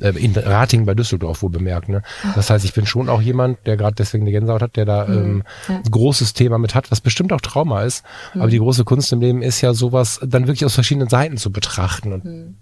hm. 0.02 0.16
äh, 0.16 0.20
in 0.20 0.34
Rating 0.36 0.86
bei 0.86 0.94
Düsseldorf, 0.94 1.42
wo 1.42 1.48
bemerkt. 1.48 1.88
Ne? 1.88 2.02
Das 2.36 2.50
heißt, 2.50 2.66
ich 2.66 2.74
bin 2.74 2.86
schon 2.86 3.08
auch 3.08 3.22
jemand, 3.22 3.66
der 3.66 3.78
gerade 3.78 3.96
deswegen 3.96 4.26
eine 4.26 4.32
Gänsehaut 4.32 4.62
hat, 4.62 4.76
der 4.76 4.84
da 4.84 5.08
hm. 5.08 5.14
ähm, 5.14 5.44
ja. 5.70 5.76
ein 5.78 5.90
großes 5.90 6.34
Thema 6.34 6.58
mit 6.58 6.76
hat, 6.76 6.92
was 6.92 7.00
bestimmt 7.00 7.32
auch 7.32 7.40
Trauma 7.40 7.84
ist. 7.84 8.04
Hm. 8.34 8.42
Aber 8.42 8.52
die 8.52 8.60
große 8.60 8.84
Kunst 8.84 9.14
im 9.14 9.22
Leben 9.22 9.42
ist 9.42 9.62
ja 9.62 9.74
sowas 9.74 10.20
dann 10.22 10.48
wirklich 10.48 10.66
aus 10.66 10.76
verschiedenen 10.76 11.08
Seiten 11.08 11.38
zu 11.38 11.50
betrachten. 11.50 12.12
Und 12.12 12.24
hm 12.26 12.56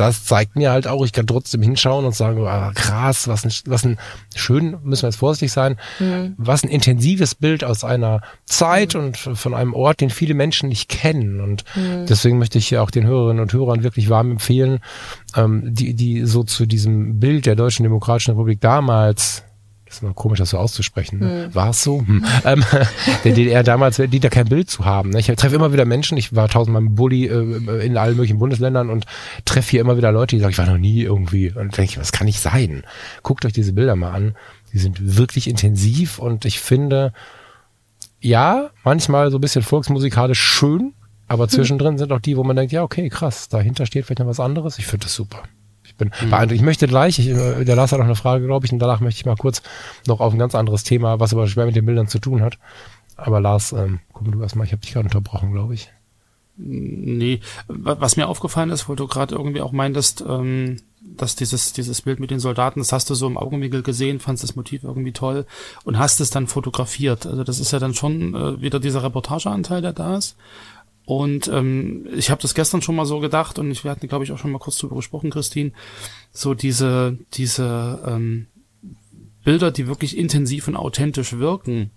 das 0.00 0.24
zeigt 0.24 0.56
mir 0.56 0.70
halt 0.70 0.86
auch, 0.86 1.04
ich 1.04 1.12
kann 1.12 1.26
trotzdem 1.26 1.60
hinschauen 1.60 2.06
und 2.06 2.14
sagen, 2.14 2.46
ah, 2.46 2.72
krass, 2.74 3.28
was 3.28 3.44
ein, 3.44 3.52
was 3.66 3.84
ein 3.84 3.98
schön, 4.34 4.78
müssen 4.82 5.02
wir 5.02 5.08
jetzt 5.10 5.18
vorsichtig 5.18 5.52
sein, 5.52 5.76
mhm. 5.98 6.34
was 6.38 6.64
ein 6.64 6.70
intensives 6.70 7.34
Bild 7.34 7.64
aus 7.64 7.84
einer 7.84 8.22
Zeit 8.46 8.94
mhm. 8.94 9.00
und 9.00 9.16
von 9.18 9.52
einem 9.52 9.74
Ort, 9.74 10.00
den 10.00 10.08
viele 10.08 10.32
Menschen 10.32 10.70
nicht 10.70 10.88
kennen. 10.88 11.42
Und 11.42 11.64
mhm. 11.74 12.06
deswegen 12.06 12.38
möchte 12.38 12.56
ich 12.56 12.68
hier 12.68 12.82
auch 12.82 12.90
den 12.90 13.06
Hörerinnen 13.06 13.42
und 13.42 13.52
Hörern 13.52 13.82
wirklich 13.82 14.08
warm 14.08 14.30
empfehlen, 14.30 14.78
ähm, 15.36 15.74
die, 15.74 15.92
die 15.92 16.24
so 16.24 16.44
zu 16.44 16.64
diesem 16.64 17.20
Bild 17.20 17.44
der 17.44 17.54
Deutschen 17.54 17.82
Demokratischen 17.82 18.30
Republik 18.30 18.62
damals 18.62 19.44
ist 19.90 20.02
immer 20.02 20.14
komisch, 20.14 20.38
das 20.38 20.50
so 20.50 20.58
auszusprechen. 20.58 21.18
Ne? 21.18 21.44
Hm. 21.46 21.54
War 21.54 21.70
es 21.70 21.82
so? 21.82 22.00
Hm. 22.00 22.24
Ähm, 22.42 22.64
der 23.24 23.32
DDR 23.34 23.62
damals, 23.62 23.96
die 23.96 24.20
da 24.20 24.30
kein 24.30 24.48
Bild 24.48 24.70
zu 24.70 24.84
haben. 24.84 25.10
Ne? 25.10 25.20
Ich 25.20 25.26
treffe 25.26 25.54
immer 25.54 25.72
wieder 25.72 25.84
Menschen, 25.84 26.16
ich 26.16 26.34
war 26.34 26.48
tausendmal 26.48 26.80
im 26.80 26.94
Bulli 26.94 27.26
äh, 27.26 27.84
in 27.84 27.98
allen 27.98 28.16
möglichen 28.16 28.38
Bundesländern 28.38 28.88
und 28.88 29.04
treffe 29.44 29.72
hier 29.72 29.80
immer 29.80 29.96
wieder 29.96 30.10
Leute, 30.10 30.36
die 30.36 30.40
sagen, 30.40 30.52
ich 30.52 30.58
war 30.58 30.66
noch 30.66 30.78
nie 30.78 31.02
irgendwie. 31.02 31.50
Und 31.50 31.76
denke 31.76 31.82
ich, 31.84 31.98
was 31.98 32.12
kann 32.12 32.26
nicht 32.26 32.40
sein? 32.40 32.84
Guckt 33.22 33.44
euch 33.44 33.52
diese 33.52 33.72
Bilder 33.72 33.94
mal 33.94 34.12
an. 34.12 34.36
Die 34.72 34.78
sind 34.78 35.16
wirklich 35.18 35.48
intensiv 35.48 36.18
und 36.18 36.44
ich 36.44 36.60
finde, 36.60 37.12
ja, 38.20 38.70
manchmal 38.84 39.30
so 39.30 39.38
ein 39.38 39.42
bisschen 39.42 39.62
volksmusikalisch 39.62 40.40
schön, 40.40 40.94
aber 41.28 41.44
hm. 41.44 41.50
zwischendrin 41.50 41.98
sind 41.98 42.12
auch 42.12 42.20
die, 42.20 42.36
wo 42.36 42.44
man 42.44 42.56
denkt, 42.56 42.72
ja, 42.72 42.82
okay, 42.82 43.08
krass, 43.10 43.48
dahinter 43.48 43.84
steht 43.86 44.06
vielleicht 44.06 44.20
noch 44.20 44.26
was 44.26 44.40
anderes. 44.40 44.78
Ich 44.78 44.86
finde 44.86 45.04
das 45.04 45.14
super 45.14 45.42
bin 46.00 46.10
mhm. 46.20 46.50
Ich 46.50 46.62
möchte 46.62 46.88
gleich, 46.88 47.20
ich, 47.20 47.28
äh, 47.28 47.64
der 47.64 47.76
Lars 47.76 47.92
hat 47.92 48.00
noch 48.00 48.06
eine 48.06 48.16
Frage, 48.16 48.44
glaube 48.44 48.66
ich, 48.66 48.72
und 48.72 48.80
danach 48.80 49.00
möchte 49.00 49.20
ich 49.20 49.26
mal 49.26 49.36
kurz 49.36 49.62
noch 50.06 50.18
auf 50.18 50.32
ein 50.32 50.38
ganz 50.38 50.56
anderes 50.56 50.82
Thema, 50.82 51.20
was 51.20 51.32
aber 51.32 51.46
schwer 51.46 51.66
mit 51.66 51.76
den 51.76 51.86
Bildern 51.86 52.08
zu 52.08 52.18
tun 52.18 52.42
hat. 52.42 52.58
Aber 53.16 53.40
Lars, 53.40 53.72
ähm, 53.72 54.00
guck 54.12 54.32
du 54.32 54.42
erstmal, 54.42 54.66
ich 54.66 54.72
habe 54.72 54.82
dich 54.82 54.92
gerade 54.92 55.06
unterbrochen, 55.06 55.52
glaube 55.52 55.74
ich. 55.74 55.92
Nee, 56.62 57.40
was 57.68 58.16
mir 58.16 58.28
aufgefallen 58.28 58.70
ist, 58.70 58.88
wo 58.88 58.94
du 58.94 59.06
gerade 59.06 59.34
irgendwie 59.34 59.62
auch 59.62 59.72
meintest, 59.72 60.22
ähm, 60.26 60.76
dass 61.00 61.34
dieses, 61.34 61.72
dieses 61.72 62.02
Bild 62.02 62.20
mit 62.20 62.30
den 62.30 62.40
Soldaten, 62.40 62.80
das 62.80 62.92
hast 62.92 63.08
du 63.08 63.14
so 63.14 63.26
im 63.26 63.38
Augenwinkel 63.38 63.82
gesehen, 63.82 64.20
fandst 64.20 64.44
das 64.44 64.56
Motiv 64.56 64.84
irgendwie 64.84 65.12
toll 65.12 65.46
und 65.84 65.98
hast 65.98 66.20
es 66.20 66.28
dann 66.28 66.46
fotografiert. 66.46 67.24
Also 67.26 67.44
das 67.44 67.60
ist 67.60 67.72
ja 67.72 67.78
dann 67.78 67.94
schon 67.94 68.34
äh, 68.34 68.60
wieder 68.60 68.78
dieser 68.78 69.02
Reportageanteil, 69.02 69.80
der 69.80 69.94
da 69.94 70.18
ist. 70.18 70.36
Und 71.10 71.48
ähm, 71.48 72.06
ich 72.14 72.30
habe 72.30 72.40
das 72.40 72.54
gestern 72.54 72.82
schon 72.82 72.94
mal 72.94 73.04
so 73.04 73.18
gedacht 73.18 73.58
und 73.58 73.68
ich, 73.72 73.82
wir 73.82 73.90
hatten, 73.90 74.06
glaube 74.06 74.22
ich, 74.22 74.30
auch 74.30 74.38
schon 74.38 74.52
mal 74.52 74.60
kurz 74.60 74.78
drüber 74.78 74.94
gesprochen, 74.94 75.30
Christine, 75.30 75.72
so 76.32 76.54
diese, 76.54 77.18
diese 77.34 77.98
ähm, 78.06 78.46
Bilder, 79.42 79.72
die 79.72 79.88
wirklich 79.88 80.16
intensiv 80.16 80.68
und 80.68 80.76
authentisch 80.76 81.32
wirken, 81.32 81.90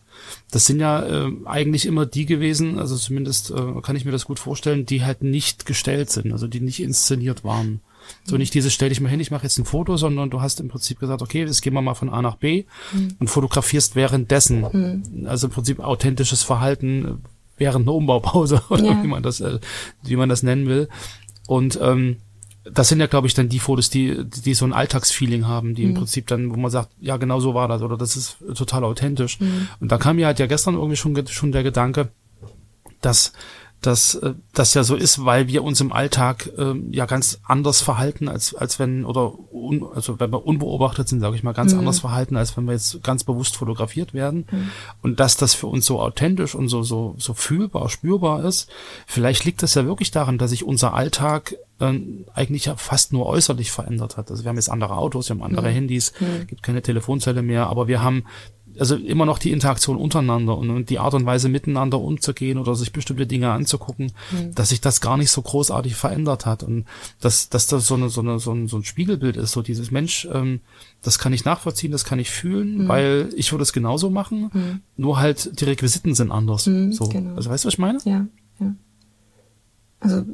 das 0.50 0.66
sind 0.66 0.80
ja 0.80 1.06
äh, 1.06 1.32
eigentlich 1.46 1.86
immer 1.86 2.08
die 2.08 2.26
gewesen, 2.26 2.80
also 2.80 2.96
zumindest 2.96 3.52
äh, 3.52 3.82
kann 3.84 3.96
ich 3.96 4.04
mir 4.04 4.12
das 4.12 4.26
gut 4.26 4.40
vorstellen, 4.40 4.88
die 4.88 5.04
halt 5.04 5.22
nicht 5.22 5.68
gestellt 5.68 6.10
sind, 6.10 6.32
also 6.32 6.48
die 6.48 6.60
nicht 6.60 6.82
inszeniert 6.82 7.44
waren. 7.44 7.82
So 8.26 8.36
nicht 8.38 8.56
dieses 8.56 8.74
stell 8.74 8.90
dich 8.90 9.00
mal 9.00 9.10
hin, 9.10 9.20
ich 9.20 9.30
mache 9.30 9.44
jetzt 9.44 9.60
ein 9.60 9.66
Foto, 9.66 9.96
sondern 9.96 10.32
du 10.32 10.42
hast 10.42 10.60
im 10.60 10.70
Prinzip 10.70 11.00
gesagt, 11.00 11.22
okay, 11.22 11.42
jetzt 11.42 11.62
gehen 11.62 11.74
wir 11.74 11.84
mal 11.84 11.94
von 11.94 12.10
A 12.10 12.24
nach 12.24 12.38
B 12.38 12.66
mhm. 12.92 13.16
und 13.20 13.30
fotografierst 13.30 13.96
währenddessen. 13.96 14.62
Mhm. 14.62 15.28
Also 15.28 15.48
im 15.48 15.54
Prinzip 15.54 15.80
authentisches 15.80 16.42
Verhalten 16.42 17.22
während 17.58 17.88
einer 17.88 17.96
Umbaupause 17.96 18.62
oder 18.70 18.84
ja. 18.84 19.04
wie 19.04 19.08
man 19.08 19.24
das, 19.24 19.40
äh, 19.42 19.60
wie 20.04 20.16
man 20.16 20.30
das 20.30 20.44
nennen 20.44 20.68
will. 20.68 20.90
Und 21.48 21.80
ähm, 21.82 22.18
das 22.64 22.88
sind 22.88 23.00
ja, 23.00 23.08
glaube 23.08 23.28
ich, 23.28 23.34
dann 23.34 23.50
die 23.50 23.60
Fotos, 23.60 23.90
die, 23.90 24.24
die 24.24 24.54
so 24.54 24.66
ein 24.66 24.74
Alltagsfeeling 24.74 25.48
haben, 25.48 25.76
die 25.76 25.84
mhm. 25.84 25.90
im 25.90 25.96
Prinzip 25.96 26.28
dann, 26.28 26.52
wo 26.52 26.60
man 26.60 26.72
sagt, 26.72 26.90
ja, 27.00 27.18
genau 27.18 27.40
so 27.40 27.54
war 27.54 27.68
das 27.68 27.82
oder 27.82 27.98
das 27.98 28.16
ist 28.16 28.38
total 28.56 28.86
authentisch. 28.86 29.40
Mhm. 29.40 29.68
Und 29.80 29.92
da 29.92 29.98
kam 29.98 30.16
mir 30.16 30.28
halt 30.28 30.40
ja 30.40 30.48
gestern 30.48 30.76
irgendwie 30.76 30.96
schon, 30.96 31.28
schon 31.28 31.52
der 31.52 31.64
Gedanke, 31.64 32.10
dass 33.02 33.34
dass 33.86 34.16
äh, 34.16 34.34
das 34.54 34.74
ja 34.74 34.84
so 34.84 34.96
ist, 34.96 35.26
weil 35.26 35.48
wir 35.48 35.64
uns 35.64 35.82
im 35.82 35.92
Alltag 35.92 36.50
äh, 36.58 36.74
ja 36.92 37.06
ganz 37.06 37.40
anders 37.44 37.82
verhalten, 37.82 38.28
als, 38.28 38.56
als 38.56 38.80
wenn, 38.80 39.06
oder 39.06 39.34
un, 39.52 39.86
also 39.94 40.20
wenn 40.20 40.32
wir 40.32 40.46
unbeobachtet 40.46 41.08
sind, 41.08 41.20
sage 41.20 41.36
ich 41.36 41.44
mal, 41.44 41.54
ganz 41.54 41.74
mhm. 41.74 41.80
anders 41.80 42.00
verhalten, 42.00 42.38
als 42.38 42.56
wenn 42.58 42.66
wir 42.66 42.74
jetzt 42.74 43.04
ganz 43.04 43.24
bewusst 43.24 43.58
fotografiert 43.58 44.14
werden. 44.14 44.46
Mhm. 44.50 44.70
Und 45.02 45.20
dass 45.20 45.38
das 45.38 45.54
für 45.54 45.68
uns 45.68 45.86
so 45.86 46.00
authentisch 46.00 46.56
und 46.56 46.70
so, 46.70 46.84
so, 46.84 47.16
so 47.18 47.34
fühlbar, 47.34 47.90
spürbar 47.90 48.44
ist, 48.44 48.70
vielleicht 49.06 49.46
liegt 49.46 49.64
das 49.64 49.76
ja 49.76 49.86
wirklich 49.86 50.12
daran, 50.12 50.38
dass 50.38 50.52
sich 50.52 50.64
unser 50.64 50.94
Alltag 50.94 51.56
äh, 51.80 52.00
eigentlich 52.34 52.66
ja 52.66 52.76
fast 52.76 53.14
nur 53.14 53.26
äußerlich 53.26 53.72
verändert 53.72 54.18
hat. 54.18 54.32
Also 54.32 54.44
wir 54.44 54.50
haben 54.50 54.58
jetzt 54.58 54.70
andere 54.70 54.98
Autos, 54.98 55.30
wir 55.30 55.36
haben 55.36 55.44
andere 55.44 55.70
mhm. 55.70 55.76
Handys, 55.76 56.14
mhm. 56.20 56.48
gibt 56.48 56.64
keine 56.64 56.82
Telefonzelle 56.82 57.42
mehr, 57.42 57.68
aber 57.68 57.88
wir 57.88 58.02
haben 58.02 58.24
also 58.80 58.96
immer 58.96 59.26
noch 59.26 59.40
die 59.40 59.52
Interaktion 59.52 59.98
untereinander 59.98 60.58
und, 60.58 60.70
und, 60.70 60.90
die 60.90 61.00
Art 61.00 61.14
und 61.14 61.26
Weise 61.26 61.50
miteinander 61.50 62.00
umzugehen 62.00 62.58
oder 62.58 62.76
sich 62.76 62.92
bestimmte 62.92 63.28
Dinge 63.28 63.52
anzugucken, 63.52 64.12
mhm. 64.32 64.56
dass 64.56 64.70
sich 64.70 64.82
das 64.82 65.02
gar 65.02 65.18
nicht 65.18 65.32
so 65.32 65.42
großartig 65.42 65.96
verändert 65.96 66.46
hat 66.46 66.64
und 66.64 66.86
dass, 67.22 67.50
dass 67.50 67.68
das 67.68 67.88
so, 67.88 67.96
eine, 67.96 68.10
so, 68.10 68.22
eine, 68.22 68.40
so, 68.40 68.52
ein, 68.52 68.68
so 68.68 68.78
ein 68.78 68.84
Spiegelbild 68.84 69.38
ist, 69.38 69.52
so 69.52 69.62
dieses 69.62 69.92
Mensch, 69.92 70.28
ähm, 70.32 70.62
das 71.02 71.20
kann 71.20 71.34
ich 71.34 71.46
nachvollziehen, 71.46 71.92
das 71.92 72.06
kann 72.06 72.20
ich 72.20 72.30
fühlen, 72.30 72.84
mhm. 72.84 72.88
weil 72.88 73.30
ich 73.36 73.52
würde 73.52 73.64
es 73.64 73.74
genauso 73.74 74.10
machen, 74.10 74.52
mhm. 74.54 74.82
nur 74.98 75.20
halt 75.20 75.60
die 75.60 75.66
Requisiten 75.66 76.16
sind 76.16 76.32
anders. 76.32 76.68
Mhm, 76.68 76.94
so. 76.94 77.08
Genau. 77.10 77.36
Also 77.36 77.50
weißt 77.50 77.64
du, 77.64 77.68
was 77.68 77.74
ich 77.74 77.80
meine? 77.80 78.00
Ja, 78.06 78.26
ja. 78.60 78.76
Also 80.00 80.26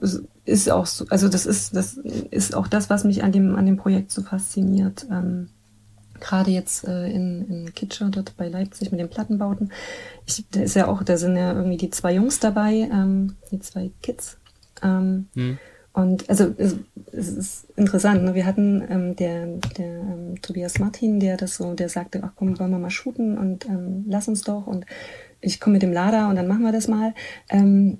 ist 0.46 0.72
auch 0.72 0.88
so, 0.88 1.06
also 1.10 1.30
das 1.30 1.46
ist, 1.46 1.76
das 1.76 1.98
ist 2.32 2.56
auch 2.56 2.68
das, 2.68 2.90
was 2.90 3.04
mich 3.04 3.24
an 3.24 3.32
dem, 3.32 3.56
an 3.56 3.66
dem 3.66 3.78
Projekt 3.78 4.12
so 4.12 4.24
fasziniert. 4.24 5.06
Ähm, 5.12 5.50
gerade 6.20 6.52
jetzt 6.52 6.88
äh, 6.88 7.08
in, 7.10 7.48
in 7.48 7.74
Kitscher 7.74 8.10
dort 8.10 8.36
bei 8.38 8.48
Leipzig 8.48 8.92
mit 8.92 9.00
den 9.00 9.10
Plattenbauten. 9.10 9.72
Ich, 10.26 10.46
da 10.52 10.62
ist 10.62 10.76
ja 10.76 10.88
auch, 10.88 11.04
da 11.04 11.18
sind 11.18 11.36
ja 11.36 11.54
irgendwie 11.54 11.78
die 11.78 11.90
zwei 11.90 12.14
Jungs 12.14 12.40
dabei, 12.40 12.90
ähm, 12.92 13.36
die 13.52 13.60
zwei 13.60 13.92
Kids. 14.02 14.38
Ähm, 14.84 15.28
mhm. 15.34 15.60
Und 15.92 16.30
also 16.30 16.54
es, 16.58 16.76
es 17.12 17.30
ist 17.30 17.68
interessant. 17.76 18.24
Ne? 18.24 18.36
Wir 18.36 18.46
hatten 18.46 18.84
ähm, 18.90 19.16
der, 19.16 19.48
der 19.78 20.00
ähm, 20.00 20.42
Tobias 20.42 20.80
Martin, 20.80 21.20
der 21.20 21.36
das 21.36 21.56
so, 21.56 21.74
der 21.74 21.90
sagte, 21.90 22.22
ach 22.24 22.32
komm, 22.36 22.60
wollen 22.60 22.72
wir 22.72 22.80
mal 22.80 22.90
shooten 22.90 23.38
und 23.38 23.66
ähm, 23.66 24.06
lass 24.08 24.28
uns 24.28 24.44
doch 24.44 24.68
und 24.68 24.86
ich 25.42 25.60
komme 25.60 25.74
mit 25.74 25.82
dem 25.82 25.94
Lader 25.94 26.30
und 26.30 26.36
dann 26.36 26.48
machen 26.48 26.64
wir 26.64 26.72
das 26.72 26.88
mal. 26.88 27.14
Ähm, 27.50 28.00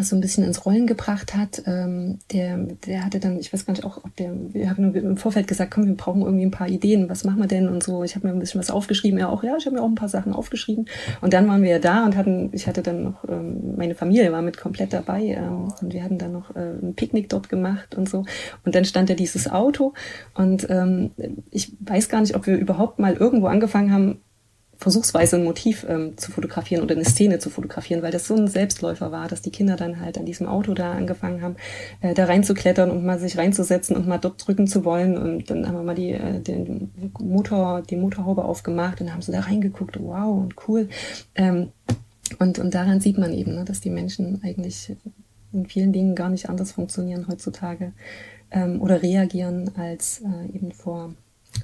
so 0.00 0.16
ein 0.16 0.20
bisschen 0.20 0.44
ins 0.44 0.64
Rollen 0.64 0.86
gebracht 0.86 1.34
hat. 1.34 1.62
Ähm, 1.66 2.18
der, 2.32 2.56
der 2.86 3.04
hatte 3.04 3.20
dann, 3.20 3.38
ich 3.38 3.52
weiß 3.52 3.66
gar 3.66 3.74
nicht 3.74 3.84
auch, 3.84 3.98
ob 3.98 4.16
der, 4.16 4.32
wir 4.52 4.70
haben 4.70 4.94
im 4.94 5.16
Vorfeld 5.18 5.46
gesagt, 5.46 5.72
komm, 5.72 5.86
wir 5.86 5.94
brauchen 5.94 6.22
irgendwie 6.22 6.46
ein 6.46 6.50
paar 6.50 6.68
Ideen, 6.68 7.10
was 7.10 7.24
machen 7.24 7.40
wir 7.40 7.46
denn 7.46 7.68
und 7.68 7.82
so. 7.82 8.02
Ich 8.02 8.16
habe 8.16 8.26
mir 8.26 8.32
ein 8.32 8.38
bisschen 8.38 8.60
was 8.60 8.70
aufgeschrieben, 8.70 9.18
er 9.18 9.28
auch, 9.28 9.42
ja, 9.42 9.54
ich 9.56 9.66
habe 9.66 9.76
mir 9.76 9.82
auch 9.82 9.88
ein 9.88 9.94
paar 9.94 10.08
Sachen 10.08 10.32
aufgeschrieben. 10.32 10.86
Und 11.20 11.34
dann 11.34 11.46
waren 11.46 11.62
wir 11.62 11.70
ja 11.70 11.78
da 11.78 12.06
und 12.06 12.16
hatten, 12.16 12.50
ich 12.52 12.66
hatte 12.66 12.82
dann 12.82 13.02
noch, 13.02 13.28
ähm, 13.28 13.76
meine 13.76 13.94
Familie 13.94 14.32
war 14.32 14.42
mit 14.42 14.56
komplett 14.56 14.92
dabei 14.94 15.22
ähm, 15.24 15.72
und 15.80 15.92
wir 15.92 16.02
hatten 16.02 16.18
dann 16.18 16.32
noch 16.32 16.56
äh, 16.56 16.78
ein 16.82 16.94
Picknick 16.94 17.28
dort 17.28 17.50
gemacht 17.50 17.94
und 17.94 18.08
so. 18.08 18.24
Und 18.64 18.74
dann 18.74 18.86
stand 18.86 19.10
ja 19.10 19.14
dieses 19.14 19.50
Auto 19.50 19.92
und 20.34 20.66
ähm, 20.70 21.10
ich 21.50 21.72
weiß 21.80 22.08
gar 22.08 22.22
nicht, 22.22 22.34
ob 22.34 22.46
wir 22.46 22.56
überhaupt 22.56 22.98
mal 22.98 23.14
irgendwo 23.14 23.48
angefangen 23.48 23.92
haben, 23.92 24.20
versuchsweise 24.82 25.36
ein 25.36 25.44
Motiv 25.44 25.86
ähm, 25.88 26.18
zu 26.18 26.32
fotografieren 26.32 26.82
oder 26.82 26.96
eine 26.96 27.04
Szene 27.04 27.38
zu 27.38 27.50
fotografieren, 27.50 28.02
weil 28.02 28.10
das 28.10 28.26
so 28.26 28.34
ein 28.34 28.48
Selbstläufer 28.48 29.12
war, 29.12 29.28
dass 29.28 29.40
die 29.40 29.50
Kinder 29.50 29.76
dann 29.76 30.00
halt 30.00 30.18
an 30.18 30.26
diesem 30.26 30.48
Auto 30.48 30.74
da 30.74 30.92
angefangen 30.92 31.40
haben, 31.40 31.56
äh, 32.00 32.14
da 32.14 32.24
reinzuklettern 32.24 32.90
und 32.90 33.04
mal 33.04 33.20
sich 33.20 33.38
reinzusetzen 33.38 33.94
und 33.94 34.08
mal 34.08 34.18
dort 34.18 34.44
drücken 34.44 34.66
zu 34.66 34.84
wollen. 34.84 35.16
Und 35.16 35.50
dann 35.50 35.68
haben 35.68 35.76
wir 35.76 35.84
mal 35.84 35.94
die, 35.94 36.10
äh, 36.10 36.40
den 36.40 36.90
Motor, 37.20 37.82
die 37.82 37.96
Motorhaube 37.96 38.44
aufgemacht 38.44 39.00
und 39.00 39.12
haben 39.12 39.22
so 39.22 39.30
da 39.30 39.40
reingeguckt, 39.40 39.98
wow 40.00 40.36
und 40.36 40.56
cool. 40.66 40.88
Ähm, 41.36 41.68
und, 42.40 42.58
und 42.58 42.74
daran 42.74 43.00
sieht 43.00 43.18
man 43.18 43.32
eben, 43.32 43.54
ne, 43.54 43.64
dass 43.64 43.80
die 43.80 43.90
Menschen 43.90 44.40
eigentlich 44.42 44.96
in 45.52 45.66
vielen 45.66 45.92
Dingen 45.92 46.16
gar 46.16 46.28
nicht 46.28 46.48
anders 46.48 46.72
funktionieren 46.72 47.28
heutzutage 47.28 47.92
ähm, 48.50 48.80
oder 48.80 49.00
reagieren 49.00 49.70
als 49.76 50.22
äh, 50.22 50.56
eben 50.56 50.72
vor 50.72 51.14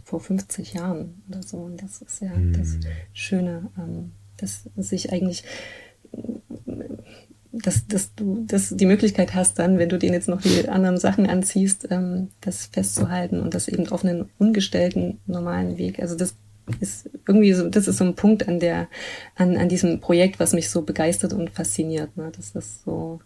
vor 0.05 0.20
50 0.20 0.74
Jahren 0.74 1.22
oder 1.28 1.43
so. 1.43 1.59
Und 1.59 1.82
das 1.82 2.03
ist 2.03 2.20
ja 2.20 2.34
mhm. 2.34 2.53
das 2.53 2.76
Schöne, 3.12 3.70
ähm, 3.78 4.12
dass 4.36 4.68
sich 4.76 5.12
eigentlich 5.12 5.45
dass, 7.53 7.86
dass 7.86 8.14
du 8.14 8.45
dass 8.47 8.70
die 8.76 8.86
Möglichkeit 8.86 9.34
hast, 9.34 9.59
dann, 9.59 9.78
wenn 9.78 9.89
du 9.89 9.99
den 9.99 10.12
jetzt 10.12 10.28
noch 10.28 10.41
die 10.41 10.68
anderen 10.68 10.99
Sachen 10.99 11.26
anziehst, 11.26 11.89
ähm, 11.91 12.28
das 12.41 12.66
festzuhalten 12.66 13.41
und 13.41 13.55
das 13.55 13.68
eben 13.68 13.89
auf 13.89 14.05
einen 14.05 14.28
ungestellten, 14.39 15.18
normalen 15.26 15.78
Weg. 15.78 16.01
Also 16.01 16.14
das 16.14 16.34
ist 16.80 17.09
irgendwie 17.26 17.53
so, 17.55 17.68
das 17.68 17.89
ist 17.89 17.97
so 17.97 18.05
ein 18.05 18.14
Punkt 18.14 18.47
an 18.47 18.61
der, 18.61 18.89
an, 19.34 19.57
an 19.57 19.68
diesem 19.68 20.01
Projekt, 20.01 20.39
was 20.39 20.53
mich 20.53 20.68
so 20.68 20.82
begeistert 20.82 21.32
und 21.32 21.51
fasziniert, 21.51 22.16
ne? 22.16 22.30
dass 22.36 22.53
das 22.53 22.82
so 22.84 23.20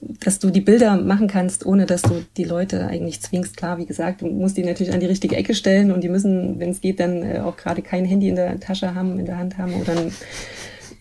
dass 0.00 0.38
du 0.38 0.50
die 0.50 0.60
Bilder 0.60 0.96
machen 0.96 1.28
kannst, 1.28 1.66
ohne 1.66 1.86
dass 1.86 2.02
du 2.02 2.24
die 2.36 2.44
Leute 2.44 2.86
eigentlich 2.86 3.20
zwingst. 3.20 3.56
Klar, 3.56 3.78
wie 3.78 3.86
gesagt, 3.86 4.22
du 4.22 4.26
musst 4.26 4.56
die 4.56 4.64
natürlich 4.64 4.92
an 4.92 5.00
die 5.00 5.06
richtige 5.06 5.36
Ecke 5.36 5.54
stellen 5.54 5.90
und 5.92 6.02
die 6.02 6.08
müssen, 6.08 6.58
wenn 6.58 6.70
es 6.70 6.80
geht, 6.80 7.00
dann 7.00 7.22
äh, 7.22 7.40
auch 7.40 7.56
gerade 7.56 7.82
kein 7.82 8.04
Handy 8.04 8.28
in 8.28 8.36
der 8.36 8.58
Tasche 8.60 8.94
haben, 8.94 9.18
in 9.18 9.26
der 9.26 9.38
Hand 9.38 9.58
haben 9.58 9.74
oder 9.74 9.92
ein, 9.92 10.12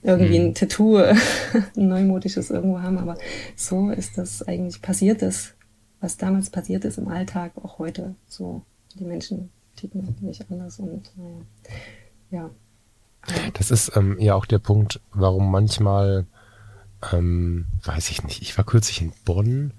irgendwie 0.04 0.38
ein 0.38 0.48
mhm. 0.48 0.54
Tattoo, 0.54 0.98
ein 0.98 1.18
neumodisches 1.76 2.50
irgendwo 2.50 2.82
haben. 2.82 2.98
Aber 2.98 3.18
so 3.56 3.90
ist 3.90 4.18
das 4.18 4.44
eigentlich 4.44 4.82
passiert 4.82 5.22
ist, 5.22 5.56
was 6.02 6.18
damals 6.18 6.50
passiert 6.50 6.84
ist 6.84 6.98
im 6.98 7.08
Alltag, 7.08 7.54
auch 7.62 7.80
heute 7.80 8.16
so. 8.28 8.64
Die 9.00 9.06
Menschen 9.06 9.52
ticken 9.76 10.16
nicht 10.22 10.44
anders 10.50 10.80
und 10.80 11.12
naja, 12.32 12.50
ja. 13.30 13.36
Das 13.54 13.72
ist 13.72 13.96
ähm, 13.96 14.18
ja 14.20 14.36
auch 14.36 14.46
der 14.46 14.60
Punkt, 14.60 15.02
warum 15.14 15.52
manchmal 15.52 16.26
ähm, 17.14 17.66
weiß 17.84 18.10
ich 18.10 18.24
nicht, 18.24 18.42
ich 18.42 18.58
war 18.58 18.66
kürzlich 18.66 19.02
in 19.02 19.14
Bonn, 19.26 19.72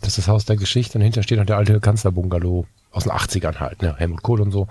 das 0.00 0.10
ist 0.10 0.18
das 0.18 0.28
Haus 0.28 0.44
der 0.44 0.56
Geschichte 0.56 0.98
und 0.98 1.02
hinter 1.02 1.22
steht 1.22 1.38
noch 1.38 1.46
der 1.46 1.56
alte 1.56 1.78
Kanzlerbungalow 1.80 2.66
aus 2.92 3.04
den 3.04 3.12
80ern 3.12 3.60
halt, 3.60 3.82
ne, 3.82 3.94
Helmut 3.96 4.22
Kohl 4.22 4.40
und 4.40 4.50
so. 4.50 4.66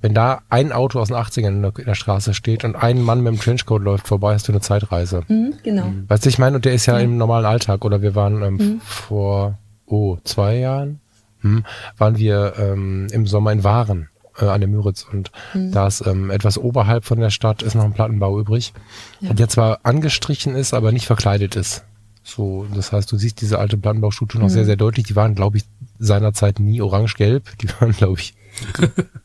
Wenn 0.00 0.14
da 0.14 0.40
ein 0.48 0.72
Auto 0.72 1.00
aus 1.00 1.08
den 1.08 1.16
80ern 1.16 1.48
in 1.48 1.62
der, 1.62 1.72
in 1.78 1.84
der 1.84 1.94
Straße 1.94 2.32
steht 2.32 2.64
und 2.64 2.76
ein 2.76 3.02
Mann 3.02 3.22
mit 3.22 3.34
dem 3.34 3.40
Trenchcoat 3.40 3.82
läuft 3.82 4.08
vorbei, 4.08 4.34
hast 4.34 4.48
du 4.48 4.52
eine 4.52 4.60
Zeitreise. 4.60 5.22
Mhm, 5.28 5.54
genau. 5.62 5.86
Mhm. 5.86 6.04
Weißt 6.08 6.24
du, 6.24 6.28
ich 6.28 6.38
meine, 6.38 6.56
und 6.56 6.64
der 6.64 6.72
ist 6.72 6.86
ja, 6.86 6.94
ja, 6.94 7.04
im 7.04 7.18
normalen 7.18 7.44
Alltag, 7.44 7.84
oder 7.84 8.00
wir 8.00 8.14
waren 8.14 8.42
ähm, 8.42 8.54
mhm. 8.54 8.80
vor, 8.80 9.58
oh, 9.86 10.16
zwei 10.24 10.56
Jahren, 10.56 11.00
hm, 11.40 11.64
waren 11.98 12.16
wir 12.16 12.54
ähm, 12.58 13.06
im 13.10 13.26
Sommer 13.26 13.52
in 13.52 13.64
Waren 13.64 14.08
äh, 14.40 14.46
an 14.46 14.60
der 14.60 14.68
Müritz 14.68 15.06
und 15.10 15.30
mhm. 15.54 15.72
da 15.72 15.86
ist 15.86 16.06
ähm, 16.06 16.30
etwas 16.30 16.58
oberhalb 16.58 17.04
von 17.04 17.20
der 17.20 17.30
Stadt 17.30 17.62
ist 17.62 17.74
noch 17.74 17.84
ein 17.84 17.92
Plattenbau 17.92 18.38
übrig, 18.40 18.72
ja. 19.20 19.32
der 19.32 19.48
zwar 19.48 19.80
angestrichen 19.82 20.54
ist, 20.54 20.74
aber 20.74 20.92
nicht 20.92 21.06
verkleidet 21.06 21.56
ist. 21.56 21.84
So, 22.22 22.66
das 22.74 22.92
heißt, 22.92 23.10
du 23.10 23.16
siehst 23.16 23.40
diese 23.40 23.58
alte 23.58 23.78
Plattenbaustruktur 23.78 24.40
noch 24.40 24.48
mhm. 24.48 24.52
sehr, 24.52 24.64
sehr 24.66 24.76
deutlich. 24.76 25.06
Die 25.06 25.16
waren, 25.16 25.34
glaube 25.34 25.56
ich, 25.56 25.64
seinerzeit 25.98 26.60
nie 26.60 26.82
orange-gelb. 26.82 27.56
Die 27.58 27.68
waren, 27.80 27.92
glaube 27.92 28.20
ich, 28.20 28.34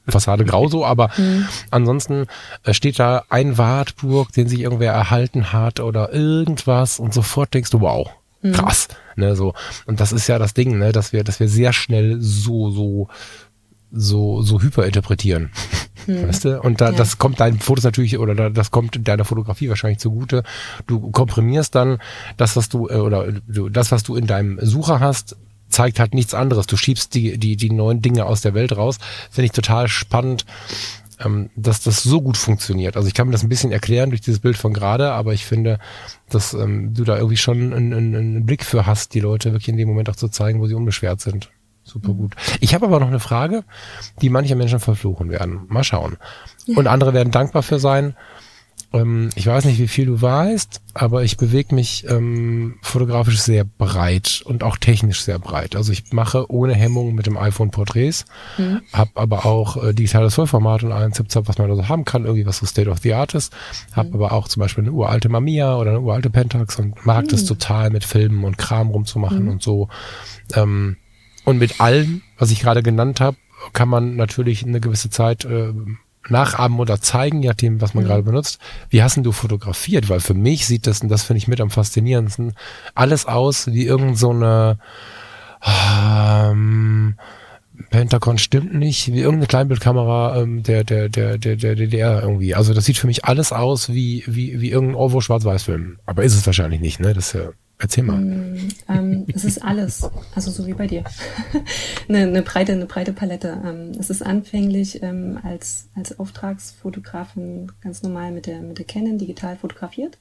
Fassade 0.07 0.45
grau 0.45 0.67
so, 0.67 0.85
aber 0.85 1.09
mhm. 1.17 1.47
ansonsten 1.71 2.27
äh, 2.63 2.73
steht 2.73 2.99
da 2.99 3.23
ein 3.29 3.57
Wartburg, 3.57 4.31
den 4.31 4.47
sich 4.47 4.59
irgendwer 4.59 4.93
erhalten 4.93 5.51
hat 5.51 5.79
oder 5.79 6.13
irgendwas 6.13 6.99
und 6.99 7.13
sofort 7.13 7.53
denkst 7.53 7.71
du, 7.71 7.81
wow, 7.81 8.09
mhm. 8.41 8.51
krass, 8.51 8.89
ne, 9.15 9.35
so. 9.35 9.53
Und 9.85 9.99
das 9.99 10.11
ist 10.11 10.27
ja 10.27 10.39
das 10.39 10.53
Ding, 10.53 10.77
ne, 10.77 10.91
dass 10.91 11.13
wir, 11.13 11.23
dass 11.23 11.39
wir 11.39 11.47
sehr 11.47 11.73
schnell 11.73 12.17
so, 12.21 12.69
so 12.69 13.07
so, 13.93 14.41
so 14.41 14.61
hyperinterpretieren. 14.61 15.51
Hm. 16.05 16.27
Weißt 16.27 16.45
du? 16.45 16.59
Und 16.61 16.81
da, 16.81 16.89
ja. 16.89 16.97
das 16.97 17.17
kommt 17.17 17.39
deinen 17.39 17.59
Fotos 17.59 17.85
natürlich, 17.85 18.17
oder 18.17 18.35
da, 18.35 18.49
das 18.49 18.71
kommt 18.71 19.07
deiner 19.07 19.23
Fotografie 19.23 19.69
wahrscheinlich 19.69 19.99
zugute. 19.99 20.43
Du 20.87 21.11
komprimierst 21.11 21.73
dann 21.75 21.99
das, 22.35 22.55
was 22.55 22.67
du, 22.67 22.89
äh, 22.89 22.95
oder 22.95 23.31
du, 23.31 23.69
das, 23.69 23.91
was 23.91 24.03
du 24.03 24.15
in 24.15 24.27
deinem 24.27 24.59
Sucher 24.61 24.99
hast, 24.99 25.37
zeigt 25.69 25.99
halt 25.99 26.13
nichts 26.13 26.33
anderes. 26.33 26.67
Du 26.67 26.75
schiebst 26.75 27.13
die, 27.13 27.37
die, 27.37 27.55
die 27.55 27.71
neuen 27.71 28.01
Dinge 28.01 28.25
aus 28.25 28.41
der 28.41 28.53
Welt 28.53 28.75
raus. 28.75 28.97
Finde 29.31 29.45
ich 29.45 29.51
total 29.51 29.87
spannend 29.87 30.45
ähm, 31.23 31.49
dass 31.55 31.81
das 31.81 32.03
so 32.03 32.21
gut 32.21 32.37
funktioniert. 32.37 32.95
Also 32.95 33.07
ich 33.07 33.13
kann 33.13 33.27
mir 33.27 33.33
das 33.33 33.43
ein 33.43 33.49
bisschen 33.49 33.71
erklären 33.71 34.09
durch 34.09 34.21
dieses 34.21 34.39
Bild 34.39 34.57
von 34.57 34.73
gerade, 34.73 35.11
aber 35.11 35.33
ich 35.33 35.45
finde, 35.45 35.79
dass 36.29 36.53
ähm, 36.53 36.93
du 36.93 37.03
da 37.03 37.17
irgendwie 37.17 37.37
schon 37.37 37.73
einen, 37.73 37.93
einen, 37.93 38.15
einen 38.15 38.45
Blick 38.45 38.65
für 38.65 38.85
hast, 38.85 39.13
die 39.13 39.19
Leute 39.19 39.51
wirklich 39.51 39.69
in 39.69 39.77
dem 39.77 39.87
Moment 39.87 40.09
auch 40.09 40.15
zu 40.15 40.27
zeigen, 40.27 40.59
wo 40.59 40.67
sie 40.67 40.73
unbeschwert 40.73 41.21
sind. 41.21 41.49
Super 41.83 42.13
gut. 42.13 42.35
Ich 42.59 42.73
habe 42.73 42.85
aber 42.85 42.99
noch 42.99 43.07
eine 43.07 43.19
Frage, 43.19 43.63
die 44.21 44.29
manche 44.29 44.55
Menschen 44.55 44.79
verfluchen 44.79 45.29
werden. 45.29 45.65
Mal 45.67 45.83
schauen. 45.83 46.17
Und 46.75 46.87
andere 46.87 47.13
werden 47.13 47.31
dankbar 47.31 47.63
für 47.63 47.79
sein. 47.79 48.15
Ähm, 48.93 49.29
ich 49.35 49.47
weiß 49.47 49.65
nicht, 49.65 49.79
wie 49.79 49.87
viel 49.87 50.05
du 50.05 50.21
weißt, 50.21 50.81
aber 50.93 51.23
ich 51.23 51.37
bewege 51.37 51.73
mich 51.73 52.05
ähm, 52.07 52.75
fotografisch 52.81 53.41
sehr 53.41 53.65
breit 53.65 54.43
und 54.45 54.63
auch 54.63 54.77
technisch 54.77 55.21
sehr 55.23 55.39
breit. 55.39 55.75
Also 55.75 55.91
ich 55.91 56.13
mache 56.13 56.49
ohne 56.51 56.75
Hemmung 56.75 57.15
mit 57.15 57.25
dem 57.25 57.37
iPhone 57.37 57.71
Porträts, 57.71 58.25
mhm. 58.57 58.81
habe 58.93 59.11
aber 59.15 59.45
auch 59.45 59.83
äh, 59.83 59.93
digitales 59.93 60.35
Vollformat 60.35 60.83
und 60.83 60.91
allen 60.91 61.13
Zip-Zap, 61.13 61.47
was 61.47 61.57
man 61.57 61.69
da 61.69 61.75
so 61.75 61.89
haben 61.89 62.05
kann, 62.05 62.25
irgendwie 62.25 62.45
was 62.45 62.59
so 62.59 62.65
State 62.65 62.89
of 62.89 62.99
the 62.99 63.13
Art 63.13 63.33
ist. 63.33 63.51
Habe 63.93 64.09
mhm. 64.09 64.15
aber 64.15 64.31
auch 64.31 64.47
zum 64.47 64.61
Beispiel 64.61 64.83
eine 64.83 64.93
uralte 64.93 65.29
Mamiya 65.29 65.75
oder 65.77 65.91
eine 65.91 66.01
uralte 66.01 66.29
Pentax 66.29 66.77
und 66.77 67.05
mag 67.05 67.25
mhm. 67.25 67.29
das 67.29 67.45
total 67.45 67.89
mit 67.89 68.03
Filmen 68.03 68.43
und 68.43 68.57
Kram 68.57 68.89
rumzumachen 68.89 69.43
mhm. 69.43 69.49
und 69.49 69.63
so. 69.63 69.89
Ähm, 70.55 70.97
und 71.45 71.57
mit 71.57 71.81
allem, 71.81 72.21
was 72.37 72.51
ich 72.51 72.61
gerade 72.61 72.83
genannt 72.83 73.21
habe, 73.21 73.37
kann 73.73 73.89
man 73.89 74.15
natürlich 74.15 74.65
eine 74.65 74.79
gewisse 74.79 75.09
Zeit 75.09 75.45
äh, 75.45 75.73
nachahmen 76.29 76.79
oder 76.79 77.01
zeigen, 77.01 77.41
je 77.41 77.49
nachdem, 77.49 77.81
was 77.81 77.93
man 77.93 78.03
mhm. 78.03 78.07
gerade 78.07 78.23
benutzt. 78.23 78.59
Wie 78.89 79.03
hast 79.03 79.15
denn 79.15 79.23
du 79.23 79.31
fotografiert? 79.31 80.09
Weil 80.09 80.19
für 80.19 80.33
mich 80.33 80.65
sieht 80.65 80.87
das, 80.87 81.01
und 81.01 81.09
das 81.09 81.23
finde 81.23 81.39
ich 81.39 81.47
mit 81.47 81.61
am 81.61 81.69
faszinierendsten, 81.69 82.53
alles 82.95 83.25
aus 83.25 83.67
wie 83.67 83.85
irgend 83.85 84.17
so 84.17 84.31
eine 84.31 84.79
ähm, 85.65 87.15
Pentagon 87.89 88.37
stimmt 88.37 88.73
nicht, 88.73 89.11
wie 89.11 89.19
irgendeine 89.19 89.47
Kleinbildkamera 89.47 90.41
ähm, 90.41 90.63
der, 90.63 90.83
der, 90.83 91.09
der, 91.09 91.37
der, 91.37 91.55
der 91.55 91.75
DDR 91.75 92.21
irgendwie. 92.21 92.55
Also 92.55 92.73
das 92.73 92.85
sieht 92.85 92.97
für 92.97 93.07
mich 93.07 93.25
alles 93.25 93.51
aus 93.51 93.89
wie, 93.89 94.23
wie, 94.27 94.61
wie 94.61 94.71
irgendein 94.71 94.95
Orwo 94.95 95.21
Schwarz-Weiß-Film. 95.21 95.99
Aber 96.05 96.23
ist 96.23 96.35
es 96.35 96.45
wahrscheinlich 96.45 96.81
nicht, 96.81 96.99
ne? 96.99 97.13
Das 97.13 97.27
ist 97.27 97.33
ja 97.33 97.49
Erzähl 97.83 98.05
mal. 98.05 98.17
Mm, 98.17 98.69
ähm, 98.87 99.25
es 99.35 99.43
ist 99.43 99.61
alles, 99.61 100.09
also 100.33 100.51
so 100.51 100.65
wie 100.65 100.73
bei 100.73 100.87
dir. 100.87 101.03
eine, 102.07 102.19
eine, 102.19 102.41
breite, 102.41 102.71
eine 102.71 102.85
breite 102.85 103.11
Palette. 103.11 103.61
Ähm, 103.65 103.91
es 103.99 104.09
ist 104.09 104.25
anfänglich 104.25 105.03
ähm, 105.03 105.37
als, 105.43 105.89
als 105.93 106.17
Auftragsfotografin 106.17 107.73
ganz 107.81 108.01
normal 108.01 108.31
mit 108.31 108.45
der, 108.45 108.61
mit 108.61 108.77
der 108.77 108.85
Canon 108.85 109.17
digital 109.17 109.57
fotografiert. 109.57 110.17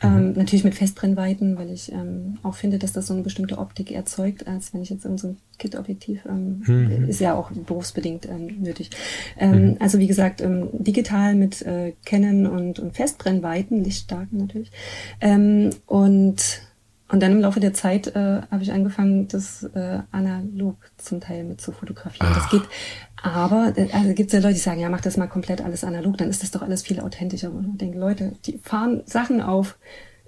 Ähm, 0.00 0.28
mhm. 0.28 0.32
natürlich 0.34 0.62
mit 0.62 0.74
Festbrennweiten, 0.74 1.56
weil 1.58 1.70
ich 1.70 1.90
ähm, 1.90 2.36
auch 2.42 2.54
finde, 2.54 2.78
dass 2.78 2.92
das 2.92 3.06
so 3.06 3.14
eine 3.14 3.22
bestimmte 3.22 3.56
Optik 3.56 3.90
erzeugt, 3.90 4.46
als 4.46 4.74
wenn 4.74 4.82
ich 4.82 4.90
jetzt 4.90 5.06
in 5.06 5.16
so 5.16 5.28
ein 5.28 5.36
Kit-Objektiv, 5.58 6.20
ähm, 6.28 6.62
mhm. 6.66 7.08
ist 7.08 7.18
ja 7.18 7.34
auch 7.34 7.50
berufsbedingt 7.50 8.26
ähm, 8.26 8.60
nötig. 8.60 8.90
Ähm, 9.38 9.70
mhm. 9.70 9.76
Also 9.80 9.98
wie 9.98 10.06
gesagt, 10.06 10.42
ähm, 10.42 10.68
digital 10.72 11.34
mit 11.34 11.62
äh, 11.62 11.94
Canon 12.04 12.46
und, 12.46 12.78
und 12.78 12.94
Festbrennweiten, 12.94 13.82
lichtstarken 13.82 14.38
natürlich. 14.38 14.70
Ähm, 15.22 15.70
und 15.86 16.60
und 17.08 17.22
dann 17.22 17.32
im 17.32 17.40
Laufe 17.40 17.60
der 17.60 17.72
Zeit 17.72 18.08
äh, 18.08 18.40
habe 18.50 18.62
ich 18.62 18.72
angefangen, 18.72 19.28
das 19.28 19.62
äh, 19.74 20.00
analog 20.10 20.76
zum 20.96 21.20
Teil 21.20 21.44
mit 21.44 21.60
zu 21.60 21.72
fotografieren. 21.72 22.28
Ach. 22.30 22.42
Das 22.42 22.50
geht, 22.50 22.68
aber 23.22 23.72
äh, 23.76 23.88
also 23.92 24.12
gibt 24.12 24.28
es 24.28 24.32
ja 24.32 24.40
Leute, 24.40 24.54
die 24.54 24.60
sagen, 24.60 24.80
ja, 24.80 24.88
mach 24.88 25.00
das 25.00 25.16
mal 25.16 25.28
komplett 25.28 25.60
alles 25.60 25.84
analog, 25.84 26.18
dann 26.18 26.30
ist 26.30 26.42
das 26.42 26.50
doch 26.50 26.62
alles 26.62 26.82
viel 26.82 27.00
authentischer. 27.00 27.52
Und 27.52 27.70
ich 27.72 27.78
denke, 27.78 27.98
Leute, 27.98 28.32
die 28.44 28.58
fahren 28.58 29.02
Sachen 29.06 29.40
auf, 29.40 29.78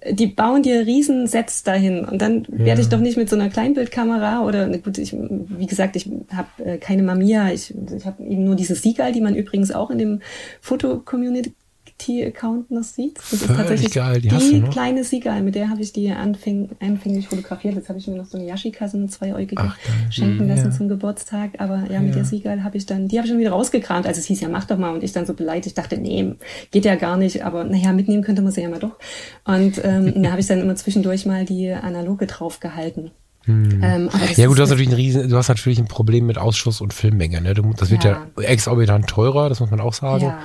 die 0.09 0.29
bauen 0.29 0.63
dir 0.63 0.87
Riesensets 0.87 1.65
dahin 1.65 2.05
und 2.05 2.23
dann 2.23 2.45
ja. 2.45 2.67
werde 2.67 2.81
ich 2.81 2.89
doch 2.89 3.01
nicht 3.01 3.17
mit 3.17 3.29
so 3.29 3.35
einer 3.35 3.49
Kleinbildkamera 3.49 4.45
oder 4.45 4.69
gut, 4.79 4.99
ich, 4.99 5.13
wie 5.13 5.67
gesagt, 5.67 5.97
ich 5.97 6.09
habe 6.33 6.65
äh, 6.65 6.79
keine 6.79 7.03
Mamiya, 7.03 7.51
ich, 7.51 7.75
ich 7.97 8.07
habe 8.07 8.23
eben 8.23 8.45
nur 8.45 8.55
diese 8.55 8.77
Seagull, 8.77 9.13
die 9.13 9.21
man 9.21 9.35
übrigens 9.35 9.73
auch 9.73 9.91
in 9.91 9.99
dem 9.99 10.21
Foto-Community 10.61 11.53
T-Account 11.99 12.71
noch 12.71 12.85
sieht. 12.85 13.19
Das 13.19 13.33
ist 13.33 13.47
tatsächlich 13.47 13.93
geil. 13.93 14.21
die, 14.21 14.29
die 14.29 14.63
kleine 14.63 15.03
Siegal, 15.05 15.43
mit 15.43 15.57
der 15.57 15.69
habe 15.69 15.83
ich 15.83 15.93
die 15.93 16.11
anfäng, 16.11 16.71
anfänglich 16.81 17.29
fotografiert. 17.29 17.75
Jetzt 17.75 17.89
habe 17.89 17.99
ich 17.99 18.07
mir 18.07 18.17
noch 18.17 18.25
so 18.25 18.39
eine 18.39 18.47
Yashika, 18.47 18.89
so 18.89 18.97
eine 18.97 19.09
zweieugige, 19.09 19.61
Ach, 19.61 19.77
schenken 20.09 20.45
mhm, 20.45 20.49
lassen 20.49 20.67
ja. 20.67 20.71
zum 20.71 20.89
Geburtstag. 20.89 21.53
Aber 21.59 21.85
ja, 21.91 22.01
mit 22.01 22.11
ja. 22.11 22.17
der 22.17 22.25
Siegal 22.25 22.63
habe 22.63 22.77
ich 22.77 22.87
dann, 22.87 23.09
die 23.09 23.19
habe 23.19 23.27
ich 23.27 23.31
schon 23.31 23.41
wieder 23.41 23.51
rausgekramt. 23.51 24.07
Also 24.07 24.21
es 24.21 24.27
hieß 24.27 24.41
ja, 24.41 24.49
mach 24.49 24.65
doch 24.65 24.79
mal. 24.79 24.95
Und 24.95 25.03
ich 25.03 25.13
dann 25.13 25.27
so 25.27 25.35
beleidigt 25.35 25.77
dachte, 25.77 25.99
nee, 25.99 26.35
geht 26.71 26.85
ja 26.85 26.95
gar 26.95 27.17
nicht. 27.17 27.45
Aber 27.45 27.65
naja, 27.65 27.93
mitnehmen 27.93 28.23
könnte 28.23 28.43
man 28.43 28.53
sie 28.53 28.63
ja 28.63 28.69
mal 28.69 28.79
doch. 28.79 28.97
Und 29.45 29.81
ähm, 29.85 30.23
da 30.23 30.31
habe 30.31 30.41
ich 30.41 30.47
dann 30.47 30.61
immer 30.61 30.77
zwischendurch 30.77 31.27
mal 31.27 31.45
die 31.45 31.71
analoge 31.71 32.27
draufgehalten. 32.27 33.11
Hm. 33.49 33.83
Ähm, 33.83 34.11
ja 34.37 34.47
gut, 34.47 34.59
du 34.59 34.63
hast 34.63 34.71
natürlich 34.71 34.91
ein 34.91 34.95
riesen, 34.95 35.29
du 35.31 35.37
hast 35.37 35.49
natürlich 35.49 35.79
ein 35.79 35.89
Problem 35.89 36.27
mit 36.27 36.37
Ausschuss 36.37 36.83
und 36.83 36.93
Filmmenge. 36.93 37.41
Ne? 37.41 37.55
Das 37.55 37.91
wird 37.91 38.05
ja, 38.05 38.27
ja 38.37 38.43
exorbitant 38.45 39.07
teurer, 39.07 39.49
das 39.49 39.61
muss 39.61 39.71
man 39.71 39.81
auch 39.81 39.95
sagen. 39.95 40.25
Ja. 40.25 40.39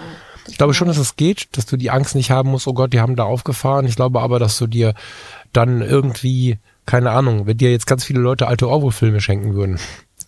Ich 0.47 0.57
glaube 0.57 0.73
schon, 0.73 0.87
dass 0.87 0.97
es 0.97 1.15
geht, 1.15 1.47
dass 1.57 1.65
du 1.65 1.77
die 1.77 1.91
Angst 1.91 2.15
nicht 2.15 2.31
haben 2.31 2.49
musst, 2.49 2.67
oh 2.67 2.73
Gott, 2.73 2.93
die 2.93 2.99
haben 2.99 3.15
da 3.15 3.23
aufgefahren. 3.23 3.85
Ich 3.85 3.95
glaube 3.95 4.21
aber, 4.21 4.39
dass 4.39 4.57
du 4.57 4.67
dir 4.67 4.93
dann 5.53 5.81
irgendwie, 5.81 6.57
keine 6.85 7.11
Ahnung, 7.11 7.45
wenn 7.45 7.57
dir 7.57 7.71
jetzt 7.71 7.87
ganz 7.87 8.03
viele 8.03 8.19
Leute 8.19 8.47
alte 8.47 8.67
Orwo-Filme 8.67 9.21
schenken 9.21 9.53
würden, 9.53 9.79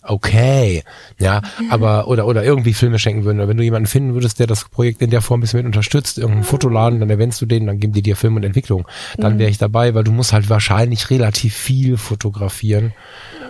okay, 0.08 0.84
ja, 1.18 1.42
aber 1.70 2.08
oder 2.08 2.26
oder 2.26 2.44
irgendwie 2.44 2.74
Filme 2.74 2.98
schenken 2.98 3.24
würden. 3.24 3.38
Oder 3.38 3.48
wenn 3.48 3.56
du 3.56 3.64
jemanden 3.64 3.86
finden 3.86 4.14
würdest, 4.14 4.38
der 4.38 4.46
das 4.46 4.64
Projekt 4.68 5.02
in 5.02 5.10
der 5.10 5.20
Form 5.20 5.38
ein 5.38 5.42
bisschen 5.42 5.58
mit 5.58 5.66
unterstützt, 5.66 6.18
irgendeinen 6.18 6.44
Fotoladen, 6.44 7.00
dann 7.00 7.10
erwähnst 7.10 7.40
du 7.40 7.46
den, 7.46 7.66
dann 7.66 7.78
geben 7.78 7.92
die 7.92 8.02
dir 8.02 8.16
Film 8.16 8.36
und 8.36 8.44
Entwicklung. 8.44 8.86
Dann 9.16 9.34
mhm. 9.34 9.38
wäre 9.38 9.50
ich 9.50 9.58
dabei, 9.58 9.94
weil 9.94 10.04
du 10.04 10.12
musst 10.12 10.32
halt 10.32 10.48
wahrscheinlich 10.48 11.10
relativ 11.10 11.54
viel 11.54 11.96
fotografieren. 11.96 12.92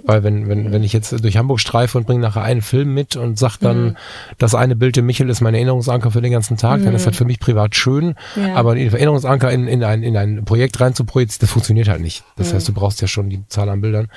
Weil 0.04 0.22
wenn, 0.22 0.48
wenn, 0.48 0.72
wenn 0.72 0.82
ich 0.82 0.92
jetzt 0.92 1.24
durch 1.24 1.36
Hamburg 1.36 1.60
streife 1.60 1.98
und 1.98 2.06
bringe 2.06 2.20
nachher 2.20 2.42
einen 2.42 2.62
Film 2.62 2.94
mit 2.94 3.16
und 3.16 3.38
sag 3.38 3.58
dann, 3.58 3.84
mhm. 3.84 3.96
das 4.38 4.54
eine 4.54 4.76
Bild 4.76 4.96
im 4.96 5.06
Michel 5.06 5.28
ist 5.30 5.40
mein 5.40 5.54
Erinnerungsanker 5.54 6.10
für 6.10 6.22
den 6.22 6.32
ganzen 6.32 6.56
Tag, 6.56 6.80
mhm. 6.80 6.86
dann 6.86 6.94
ist 6.94 7.06
das 7.06 7.16
für 7.16 7.24
mich 7.24 7.40
privat 7.40 7.74
schön. 7.74 8.14
Ja. 8.36 8.54
Aber 8.54 8.72
einen 8.72 8.92
Erinnerungsanker 8.92 9.50
in, 9.50 9.68
in, 9.68 9.84
ein, 9.84 10.02
in 10.02 10.16
ein 10.16 10.44
Projekt 10.44 10.80
rein 10.80 10.94
zu 10.94 11.04
projizieren, 11.04 11.40
das 11.40 11.50
funktioniert 11.50 11.88
halt 11.88 12.00
nicht. 12.00 12.24
Das 12.36 12.50
mhm. 12.50 12.56
heißt, 12.56 12.68
du 12.68 12.72
brauchst 12.72 13.00
ja 13.00 13.08
schon 13.08 13.30
die 13.30 13.46
Zahl 13.48 13.68
an 13.68 13.80
Bildern. 13.80 14.08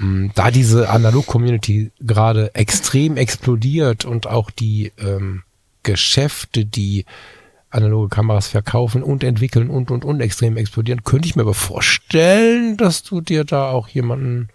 Mm, 0.00 0.28
da 0.34 0.50
diese 0.50 0.88
Analog-Community 0.88 1.92
gerade 2.00 2.54
extrem 2.54 3.16
explodiert 3.16 4.04
und 4.04 4.26
auch 4.26 4.50
die 4.50 4.92
ähm, 4.98 5.42
Geschäfte, 5.82 6.64
die 6.64 7.04
analoge 7.70 8.08
Kameras 8.08 8.48
verkaufen 8.48 9.02
und 9.02 9.22
entwickeln 9.22 9.70
und 9.70 9.90
und 9.90 10.04
und 10.04 10.20
extrem 10.20 10.56
explodieren, 10.56 11.04
könnte 11.04 11.28
ich 11.28 11.36
mir 11.36 11.42
aber 11.42 11.54
vorstellen, 11.54 12.76
dass 12.76 13.02
du 13.02 13.20
dir 13.20 13.44
da 13.44 13.70
auch 13.70 13.88
jemanden 13.88 14.48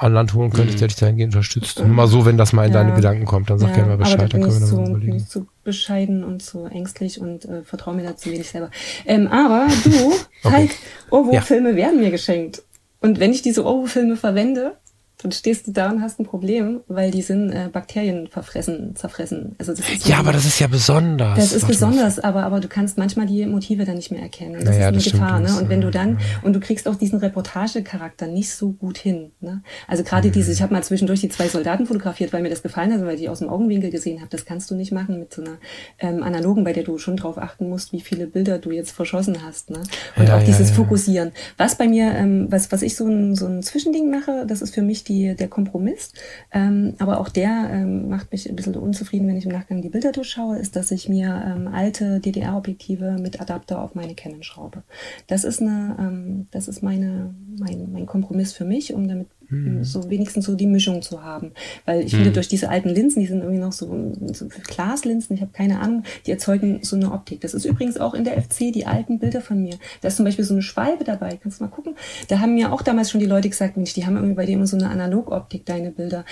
an 0.00 0.14
Land 0.14 0.32
holen 0.32 0.50
könntest, 0.50 0.76
mhm. 0.76 0.78
der 0.78 0.88
dich 0.88 0.96
dahingehend 0.96 1.34
unterstützt. 1.34 1.78
Nur 1.78 1.88
mal 1.88 2.06
so, 2.06 2.24
wenn 2.24 2.38
das 2.38 2.54
mal 2.54 2.66
in 2.66 2.72
ja. 2.72 2.82
deine 2.82 2.94
Gedanken 2.94 3.26
kommt, 3.26 3.50
dann 3.50 3.58
sag 3.58 3.70
ja, 3.70 3.74
gerne 3.76 3.90
mal 3.90 3.96
Bescheid, 3.98 4.32
dann 4.32 4.40
können 4.40 4.54
wir 4.54 4.60
dann 4.60 4.68
so, 4.68 4.80
überlegen. 4.82 5.12
Bin 5.12 5.16
ich 5.16 5.28
zu 5.28 5.46
bescheiden 5.62 6.24
und 6.24 6.42
zu 6.42 6.64
ängstlich 6.64 7.20
und 7.20 7.44
äh, 7.44 7.62
vertraue 7.62 7.94
mir 7.94 8.04
dazu 8.04 8.30
wenig 8.30 8.48
selber. 8.48 8.70
Ähm, 9.04 9.28
aber 9.28 9.68
du, 9.84 9.90
okay. 10.44 10.54
halt, 10.54 10.70
oh, 11.10 11.26
wo 11.26 11.32
ja. 11.32 11.48
Werden 11.50 12.00
mir 12.00 12.10
geschenkt. 12.10 12.62
Und 13.02 13.20
wenn 13.20 13.32
ich 13.32 13.42
diese 13.42 13.64
Oro-Filme 13.64 14.16
verwende, 14.16 14.76
dann 15.22 15.32
stehst 15.32 15.66
du 15.66 15.72
da 15.72 15.90
und 15.90 16.02
hast 16.02 16.18
ein 16.18 16.24
Problem, 16.24 16.80
weil 16.88 17.10
die 17.10 17.22
sind 17.22 17.50
äh, 17.52 17.68
Bakterien 17.72 18.28
verfressen, 18.28 18.96
zerfressen. 18.96 19.54
Also 19.58 19.72
das 19.72 19.88
ist 19.88 20.08
ja, 20.08 20.18
aber 20.18 20.32
das 20.32 20.46
ist 20.46 20.58
ja 20.58 20.66
besonders. 20.66 21.36
Das 21.36 21.52
ist 21.52 21.66
besonders, 21.66 22.18
aber 22.18 22.44
aber 22.44 22.60
du 22.60 22.68
kannst 22.68 22.98
manchmal 22.98 23.26
die 23.26 23.44
Motive 23.46 23.84
dann 23.84 23.96
nicht 23.96 24.10
mehr 24.10 24.22
erkennen. 24.22 24.54
Das 24.54 24.76
naja, 24.76 24.88
ist 24.90 25.12
eine 25.12 25.12
Gefahr, 25.12 25.40
ne? 25.40 25.56
Und 25.58 25.68
wenn 25.68 25.80
du 25.80 25.90
dann 25.90 26.18
und 26.42 26.54
du 26.54 26.60
kriegst 26.60 26.88
auch 26.88 26.96
diesen 26.96 27.18
Reportagecharakter 27.18 28.26
nicht 28.26 28.52
so 28.52 28.72
gut 28.72 28.98
hin, 28.98 29.32
ne? 29.40 29.62
Also 29.86 30.04
gerade 30.04 30.28
mhm. 30.28 30.32
diese, 30.32 30.52
ich 30.52 30.62
habe 30.62 30.72
mal 30.72 30.82
zwischendurch 30.82 31.20
die 31.20 31.28
zwei 31.28 31.48
Soldaten 31.48 31.86
fotografiert, 31.86 32.32
weil 32.32 32.42
mir 32.42 32.50
das 32.50 32.62
gefallen 32.62 32.92
hat, 32.92 33.00
weil 33.02 33.14
ich 33.14 33.20
die 33.20 33.28
aus 33.28 33.40
dem 33.40 33.48
Augenwinkel 33.48 33.90
gesehen 33.90 34.20
habe. 34.20 34.30
Das 34.30 34.44
kannst 34.44 34.70
du 34.70 34.74
nicht 34.74 34.92
machen 34.92 35.18
mit 35.18 35.34
so 35.34 35.42
einer 35.42 35.58
ähm, 35.98 36.22
analogen, 36.22 36.64
bei 36.64 36.72
der 36.72 36.84
du 36.84 36.98
schon 36.98 37.16
drauf 37.16 37.38
achten 37.38 37.68
musst, 37.68 37.92
wie 37.92 38.00
viele 38.00 38.26
Bilder 38.26 38.58
du 38.58 38.70
jetzt 38.70 38.92
verschossen 38.92 39.38
hast, 39.44 39.70
ne? 39.70 39.82
Und 40.16 40.28
ja, 40.28 40.38
auch 40.38 40.42
dieses 40.42 40.70
ja, 40.70 40.74
Fokussieren. 40.76 41.32
Was 41.56 41.76
bei 41.76 41.88
mir, 41.88 42.12
ähm, 42.14 42.46
was 42.50 42.72
was 42.72 42.82
ich 42.82 42.96
so 42.96 43.06
ein 43.06 43.34
so 43.34 43.46
ein 43.46 43.62
Zwischending 43.62 44.10
mache, 44.10 44.44
das 44.46 44.62
ist 44.62 44.74
für 44.74 44.82
mich 44.82 45.04
die, 45.04 45.09
der 45.10 45.48
Kompromiss. 45.48 46.12
Ähm, 46.52 46.94
aber 46.98 47.20
auch 47.20 47.28
der 47.28 47.68
ähm, 47.72 48.08
macht 48.08 48.32
mich 48.32 48.48
ein 48.48 48.56
bisschen 48.56 48.76
unzufrieden, 48.76 49.28
wenn 49.28 49.36
ich 49.36 49.46
im 49.46 49.52
Nachgang 49.52 49.82
die 49.82 49.88
Bilder 49.88 50.12
durchschaue, 50.12 50.58
ist, 50.58 50.76
dass 50.76 50.90
ich 50.90 51.08
mir 51.08 51.42
ähm, 51.46 51.68
alte 51.68 52.20
DDR-Objektive 52.20 53.18
mit 53.20 53.40
Adapter 53.40 53.82
auf 53.82 53.94
meine 53.94 54.14
Canon 54.14 54.42
schraube. 54.42 54.82
Das 55.26 55.44
ist 55.44 55.60
eine, 55.60 55.96
ähm, 55.98 56.46
das 56.50 56.68
ist 56.68 56.82
meine, 56.82 57.34
mein, 57.58 57.92
mein 57.92 58.06
Kompromiss 58.06 58.52
für 58.52 58.64
mich, 58.64 58.94
um 58.94 59.08
damit 59.08 59.28
mhm. 59.50 59.84
so 59.84 60.08
wenigstens 60.10 60.46
so 60.46 60.54
die 60.54 60.66
Mischung 60.66 61.02
zu 61.02 61.22
haben. 61.22 61.52
Weil 61.84 62.02
ich 62.02 62.12
mhm. 62.12 62.18
finde, 62.18 62.32
durch 62.32 62.48
diese 62.48 62.68
alten 62.68 62.88
Linsen, 62.88 63.20
die 63.20 63.26
sind 63.26 63.40
irgendwie 63.40 63.60
noch 63.60 63.72
so, 63.72 64.14
so 64.32 64.46
Glaslinsen, 64.48 65.36
ich 65.36 65.42
habe 65.42 65.52
keine 65.52 65.80
Ahnung, 65.80 66.04
die 66.26 66.30
erzeugen 66.30 66.80
so 66.82 66.96
eine 66.96 67.12
Optik. 67.12 67.40
Das 67.40 67.54
ist 67.54 67.64
übrigens 67.64 67.98
auch 67.98 68.14
in 68.14 68.24
der 68.24 68.40
FC, 68.40 68.72
die 68.72 68.86
alten 68.86 69.18
Bilder 69.18 69.40
von 69.40 69.62
mir. 69.62 69.76
Da 70.00 70.08
ist 70.08 70.16
zum 70.16 70.24
Beispiel 70.24 70.44
so 70.44 70.54
eine 70.54 70.62
Schwalbe 70.62 71.04
dabei, 71.04 71.38
kannst 71.42 71.60
du 71.60 71.64
mal 71.64 71.70
gucken. 71.70 71.96
Da 72.28 72.40
haben 72.40 72.54
mir 72.54 72.72
auch 72.72 72.82
damals 72.82 73.10
schon 73.10 73.20
die 73.20 73.26
Leute 73.26 73.48
gesagt, 73.48 73.76
Mensch, 73.76 73.94
die 73.94 74.06
haben 74.06 74.16
irgendwie 74.16 74.34
bei 74.34 74.46
dir 74.46 74.54
immer 74.54 74.66
so 74.66 74.76
eine 74.76 74.88
Analogoptik, 74.88 75.66
deine 75.66 75.90
Bilder 75.90 76.24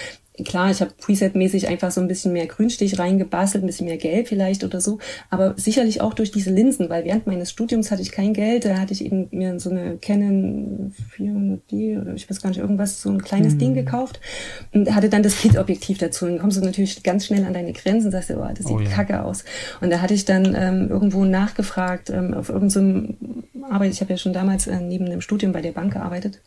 klar, 0.44 0.70
ich 0.70 0.80
habe 0.80 0.92
Preset-mäßig 1.00 1.68
einfach 1.68 1.90
so 1.90 2.00
ein 2.00 2.08
bisschen 2.08 2.32
mehr 2.32 2.46
Grünstich 2.46 2.98
reingebastelt, 2.98 3.64
ein 3.64 3.66
bisschen 3.66 3.86
mehr 3.86 3.96
Gelb 3.96 4.28
vielleicht 4.28 4.64
oder 4.64 4.80
so, 4.80 4.98
aber 5.30 5.54
sicherlich 5.56 6.00
auch 6.00 6.14
durch 6.14 6.30
diese 6.30 6.50
Linsen, 6.50 6.88
weil 6.88 7.04
während 7.04 7.26
meines 7.26 7.50
Studiums 7.50 7.90
hatte 7.90 8.02
ich 8.02 8.12
kein 8.12 8.32
Geld, 8.32 8.64
da 8.64 8.78
hatte 8.78 8.92
ich 8.92 9.04
eben 9.04 9.28
mir 9.30 9.58
so 9.58 9.70
eine 9.70 9.96
Canon 9.98 10.94
400D 11.16 12.00
oder 12.00 12.14
ich 12.14 12.28
weiß 12.28 12.40
gar 12.40 12.50
nicht, 12.50 12.60
irgendwas, 12.60 13.02
so 13.02 13.10
ein 13.10 13.22
kleines 13.22 13.54
mhm. 13.54 13.58
Ding 13.58 13.74
gekauft 13.74 14.20
und 14.72 14.94
hatte 14.94 15.08
dann 15.08 15.22
das 15.22 15.38
Kit-Objektiv 15.38 15.98
dazu 15.98 16.26
und 16.26 16.32
dann 16.32 16.40
kommst 16.40 16.56
du 16.56 16.64
natürlich 16.64 17.02
ganz 17.02 17.26
schnell 17.26 17.44
an 17.44 17.52
deine 17.52 17.72
Grenzen 17.72 18.06
und 18.06 18.12
sagst, 18.12 18.30
oh, 18.30 18.46
das 18.48 18.66
sieht 18.66 18.76
oh, 18.76 18.80
ja. 18.80 18.90
kacke 18.90 19.22
aus. 19.22 19.44
Und 19.80 19.90
da 19.90 20.00
hatte 20.00 20.14
ich 20.14 20.24
dann 20.24 20.54
ähm, 20.54 20.88
irgendwo 20.88 21.24
nachgefragt, 21.24 22.10
ähm, 22.10 22.34
auf 22.34 22.48
irgendeinem 22.48 23.16
so 23.58 23.64
Arbeit, 23.70 23.92
ich 23.92 24.00
habe 24.00 24.12
ja 24.12 24.16
schon 24.16 24.32
damals 24.32 24.66
äh, 24.66 24.80
neben 24.80 25.06
dem 25.06 25.20
Studium 25.20 25.52
bei 25.52 25.60
der 25.60 25.72
Bank 25.72 25.92
gearbeitet, 25.92 26.40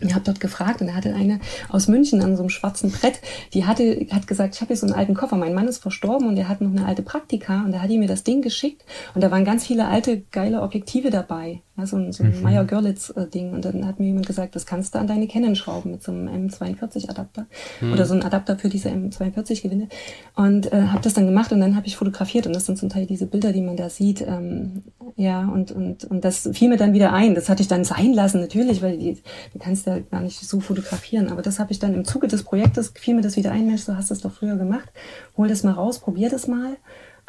ich 0.00 0.14
habe 0.14 0.24
dort 0.24 0.40
gefragt 0.40 0.80
und 0.80 0.88
da 0.88 0.94
hatte 0.94 1.14
eine 1.14 1.40
aus 1.68 1.88
München 1.88 2.22
an 2.22 2.36
so 2.36 2.42
einem 2.42 2.50
schwarzen 2.50 2.90
Brett, 2.90 3.20
die 3.54 3.64
hatte, 3.64 4.06
hat 4.10 4.26
gesagt, 4.26 4.54
ich 4.54 4.60
habe 4.60 4.68
hier 4.68 4.76
so 4.76 4.86
einen 4.86 4.94
alten 4.94 5.14
Koffer, 5.14 5.36
mein 5.36 5.54
Mann 5.54 5.68
ist 5.68 5.78
verstorben 5.78 6.28
und 6.28 6.36
der 6.36 6.48
hat 6.48 6.60
noch 6.60 6.70
eine 6.70 6.86
alte 6.86 7.02
Praktika 7.02 7.64
und 7.64 7.72
da 7.72 7.80
hat 7.80 7.90
die 7.90 7.98
mir 7.98 8.08
das 8.08 8.24
Ding 8.24 8.42
geschickt 8.42 8.84
und 9.14 9.22
da 9.22 9.30
waren 9.30 9.44
ganz 9.44 9.66
viele 9.66 9.86
alte 9.86 10.22
geile 10.30 10.62
Objektive 10.62 11.10
dabei, 11.10 11.62
so 11.86 11.96
ein, 11.96 12.12
so 12.12 12.24
ein 12.24 12.36
mhm. 12.36 12.42
Meyer 12.42 12.64
Görlitz 12.64 13.10
äh, 13.16 13.26
Ding 13.26 13.52
und 13.52 13.64
dann 13.64 13.86
hat 13.86 14.00
mir 14.00 14.06
jemand 14.06 14.26
gesagt, 14.26 14.54
das 14.56 14.66
kannst 14.66 14.94
du 14.94 14.98
an 14.98 15.06
deine 15.06 15.28
Canon 15.28 15.56
schrauben 15.56 15.92
mit 15.92 16.02
so 16.02 16.12
einem 16.12 16.28
M42 16.28 17.08
Adapter 17.08 17.46
mhm. 17.80 17.92
oder 17.92 18.04
so 18.04 18.14
ein 18.14 18.22
Adapter 18.22 18.58
für 18.58 18.68
diese 18.68 18.88
M42 18.88 19.62
Gewinde 19.62 19.88
und 20.34 20.72
äh, 20.72 20.82
habe 20.88 21.02
das 21.02 21.14
dann 21.14 21.26
gemacht 21.26 21.52
und 21.52 21.60
dann 21.60 21.76
habe 21.76 21.86
ich 21.86 21.96
fotografiert 21.96 22.46
und 22.46 22.54
das 22.54 22.66
sind 22.66 22.78
zum 22.78 22.88
Teil 22.88 23.06
diese 23.06 23.26
Bilder, 23.26 23.52
die 23.52 23.62
man 23.62 23.76
da 23.76 23.88
sieht, 23.88 24.20
ähm, 24.20 24.82
ja 25.16 25.46
und 25.48 25.72
und 25.72 26.04
und 26.04 26.24
das 26.24 26.48
fiel 26.52 26.68
mir 26.68 26.76
dann 26.76 26.92
wieder 26.92 27.12
ein, 27.12 27.34
das 27.34 27.48
hatte 27.48 27.62
ich 27.62 27.68
dann 27.68 27.84
sein 27.84 28.12
lassen 28.12 28.40
natürlich, 28.40 28.82
weil 28.82 28.98
die, 28.98 29.18
du 29.52 29.58
kannst 29.58 29.86
ja 29.86 29.98
gar 29.98 30.20
nicht 30.20 30.40
so 30.40 30.60
fotografieren. 30.60 31.30
Aber 31.30 31.42
das 31.42 31.58
habe 31.58 31.72
ich 31.72 31.78
dann 31.78 31.94
im 31.94 32.04
Zuge 32.04 32.28
des 32.28 32.42
Projektes, 32.42 32.92
fiel 32.94 33.14
mir 33.14 33.22
das 33.22 33.36
wieder 33.36 33.52
ein, 33.52 33.66
Mensch, 33.66 33.84
du 33.86 33.96
hast 33.96 34.10
das 34.10 34.20
doch 34.20 34.32
früher 34.32 34.56
gemacht. 34.56 34.90
Hol 35.36 35.48
das 35.48 35.62
mal 35.62 35.72
raus, 35.72 35.98
probier 35.98 36.30
das 36.30 36.46
mal. 36.46 36.76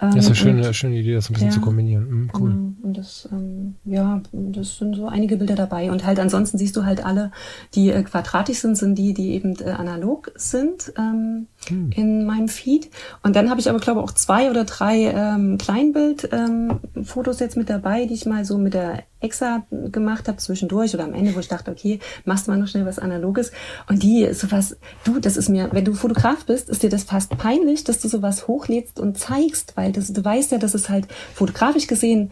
Das 0.02 0.16
ist 0.16 0.26
eine 0.26 0.28
ähm, 0.28 0.36
schöne, 0.36 0.74
schöne 0.74 0.96
Idee, 0.98 1.14
das 1.14 1.30
ein 1.30 1.34
bisschen 1.34 1.50
ja, 1.50 1.54
zu 1.54 1.62
kombinieren. 1.62 2.10
Mhm, 2.10 2.32
cool. 2.40 2.50
Genau. 2.52 2.74
Und 2.84 2.98
das, 2.98 3.28
ähm, 3.32 3.76
ja, 3.84 4.22
das 4.32 4.78
sind 4.78 4.96
so 4.96 5.08
einige 5.08 5.38
Bilder 5.38 5.56
dabei. 5.56 5.92
Und 5.92 6.06
halt 6.06 6.20
ansonsten 6.20 6.58
siehst 6.58 6.76
du 6.78 6.86
halt 6.86 7.06
alle, 7.06 7.32
die 7.76 7.90
äh, 7.90 8.02
quadratisch 8.04 8.60
sind, 8.60 8.78
sind 8.78 8.96
die, 8.96 9.14
die 9.14 9.32
eben 9.34 9.56
äh, 9.60 9.72
analog 9.72 10.32
sind 10.36 10.94
ähm, 10.98 11.48
hm. 11.68 11.92
in 11.96 12.26
meinem 12.26 12.48
Feed. 12.48 12.90
Und 13.24 13.36
dann 13.36 13.50
habe 13.50 13.60
ich 13.60 13.70
aber, 13.70 13.80
glaube 13.80 14.00
ich, 14.00 14.06
auch 14.06 14.14
zwei 14.14 14.50
oder 14.50 14.64
drei 14.64 15.12
ähm, 15.14 15.58
Kleinbild-Fotos 15.58 17.42
ähm, 17.42 17.46
jetzt 17.46 17.58
mit 17.58 17.70
dabei, 17.70 18.06
die 18.06 18.14
ich 18.14 18.26
mal 18.26 18.46
so 18.46 18.58
mit 18.58 18.74
der 18.74 19.04
Exa 19.20 19.66
gemacht 19.92 20.28
habe 20.28 20.38
zwischendurch 20.38 20.94
oder 20.94 21.04
am 21.04 21.14
Ende, 21.14 21.36
wo 21.36 21.40
ich 21.40 21.50
dachte, 21.50 21.72
okay, 21.72 22.00
machst 22.24 22.48
mal 22.48 22.58
noch 22.58 22.68
schnell 22.68 22.86
was 22.86 23.00
Analoges. 23.00 23.52
Und 23.88 24.04
die, 24.04 24.34
sowas, 24.34 24.78
du, 25.04 25.20
das 25.20 25.36
ist 25.36 25.50
mir, 25.50 25.70
wenn 25.72 25.86
du 25.86 25.94
Fotograf 25.94 26.46
bist, 26.46 26.70
ist 26.70 26.84
dir 26.84 26.90
das 26.90 27.04
fast 27.04 27.38
peinlich, 27.38 27.84
dass 27.84 28.00
du 28.00 28.08
sowas 28.08 28.48
hochlädst 28.48 29.00
und 29.00 29.18
zeigst, 29.18 29.76
weil 29.76 29.92
das, 29.92 30.14
du 30.14 30.24
weißt 30.24 30.52
ja, 30.52 30.58
dass 30.58 30.74
es 30.74 30.90
halt 30.90 31.08
fotografisch 31.34 31.88
gesehen 31.88 32.32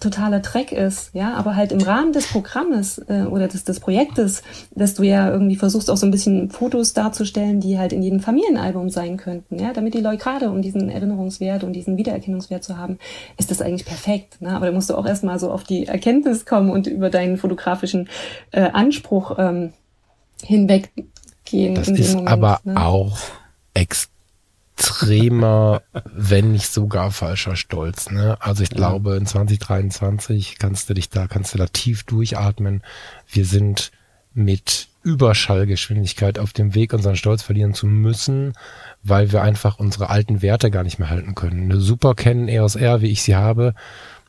totaler 0.00 0.40
Dreck 0.40 0.72
ist, 0.72 1.10
ja, 1.14 1.34
aber 1.34 1.56
halt 1.56 1.72
im 1.72 1.80
Rahmen 1.80 2.12
des 2.12 2.26
Programmes 2.26 2.98
äh, 3.08 3.24
oder 3.30 3.48
des, 3.48 3.64
des 3.64 3.80
Projektes, 3.80 4.42
dass 4.74 4.94
du 4.94 5.02
ja 5.02 5.30
irgendwie 5.30 5.56
versuchst, 5.56 5.90
auch 5.90 5.96
so 5.96 6.06
ein 6.06 6.10
bisschen 6.10 6.50
Fotos 6.50 6.94
darzustellen, 6.94 7.60
die 7.60 7.78
halt 7.78 7.92
in 7.92 8.02
jedem 8.02 8.20
Familienalbum 8.20 8.90
sein 8.90 9.16
könnten, 9.16 9.58
ja, 9.58 9.72
damit 9.72 9.94
die 9.94 10.00
Leute 10.00 10.18
gerade 10.18 10.50
um 10.50 10.62
diesen 10.62 10.88
Erinnerungswert 10.90 11.62
und 11.64 11.74
diesen 11.74 11.96
Wiedererkennungswert 11.96 12.64
zu 12.64 12.78
haben, 12.78 12.98
ist 13.38 13.50
das 13.50 13.62
eigentlich 13.62 13.86
perfekt, 13.86 14.40
ne? 14.40 14.50
aber 14.50 14.66
da 14.66 14.72
musst 14.72 14.90
du 14.90 14.96
auch 14.96 15.06
erstmal 15.06 15.38
so 15.38 15.50
auf 15.50 15.64
die 15.64 15.86
Erkenntnis 15.86 16.46
kommen 16.46 16.70
und 16.70 16.86
über 16.86 17.10
deinen 17.10 17.36
fotografischen 17.36 18.08
äh, 18.52 18.62
Anspruch 18.72 19.36
ähm, 19.38 19.72
hinweggehen. 20.42 21.74
Das 21.74 21.88
ist 21.88 22.14
Moment, 22.14 22.28
aber 22.28 22.60
ne? 22.64 22.76
auch 22.80 23.18
extrem 23.74 24.19
extremer, 24.80 25.82
wenn 26.04 26.52
nicht 26.52 26.72
sogar 26.72 27.10
falscher 27.10 27.56
Stolz. 27.56 28.10
Ne? 28.10 28.36
Also 28.40 28.62
ich 28.62 28.70
glaube, 28.70 29.16
in 29.16 29.26
2023 29.26 30.56
kannst 30.58 30.88
du 30.88 30.94
dich 30.94 31.10
da, 31.10 31.26
kannst 31.26 31.54
du 31.54 31.58
da 31.58 31.66
tief 31.66 32.04
durchatmen. 32.04 32.82
Wir 33.30 33.44
sind 33.44 33.92
mit 34.32 34.88
Überschallgeschwindigkeit 35.02 36.38
auf 36.38 36.52
dem 36.52 36.74
Weg, 36.74 36.92
unseren 36.92 37.16
Stolz 37.16 37.42
verlieren 37.42 37.74
zu 37.74 37.86
müssen, 37.86 38.54
weil 39.02 39.32
wir 39.32 39.42
einfach 39.42 39.78
unsere 39.78 40.08
alten 40.08 40.42
Werte 40.42 40.70
gar 40.70 40.82
nicht 40.82 40.98
mehr 40.98 41.10
halten 41.10 41.34
können. 41.34 41.70
Eine 41.70 41.80
Super 41.80 42.14
Canon 42.14 42.48
EOS 42.48 42.76
R, 42.76 43.02
wie 43.02 43.10
ich 43.10 43.22
sie 43.22 43.36
habe, 43.36 43.74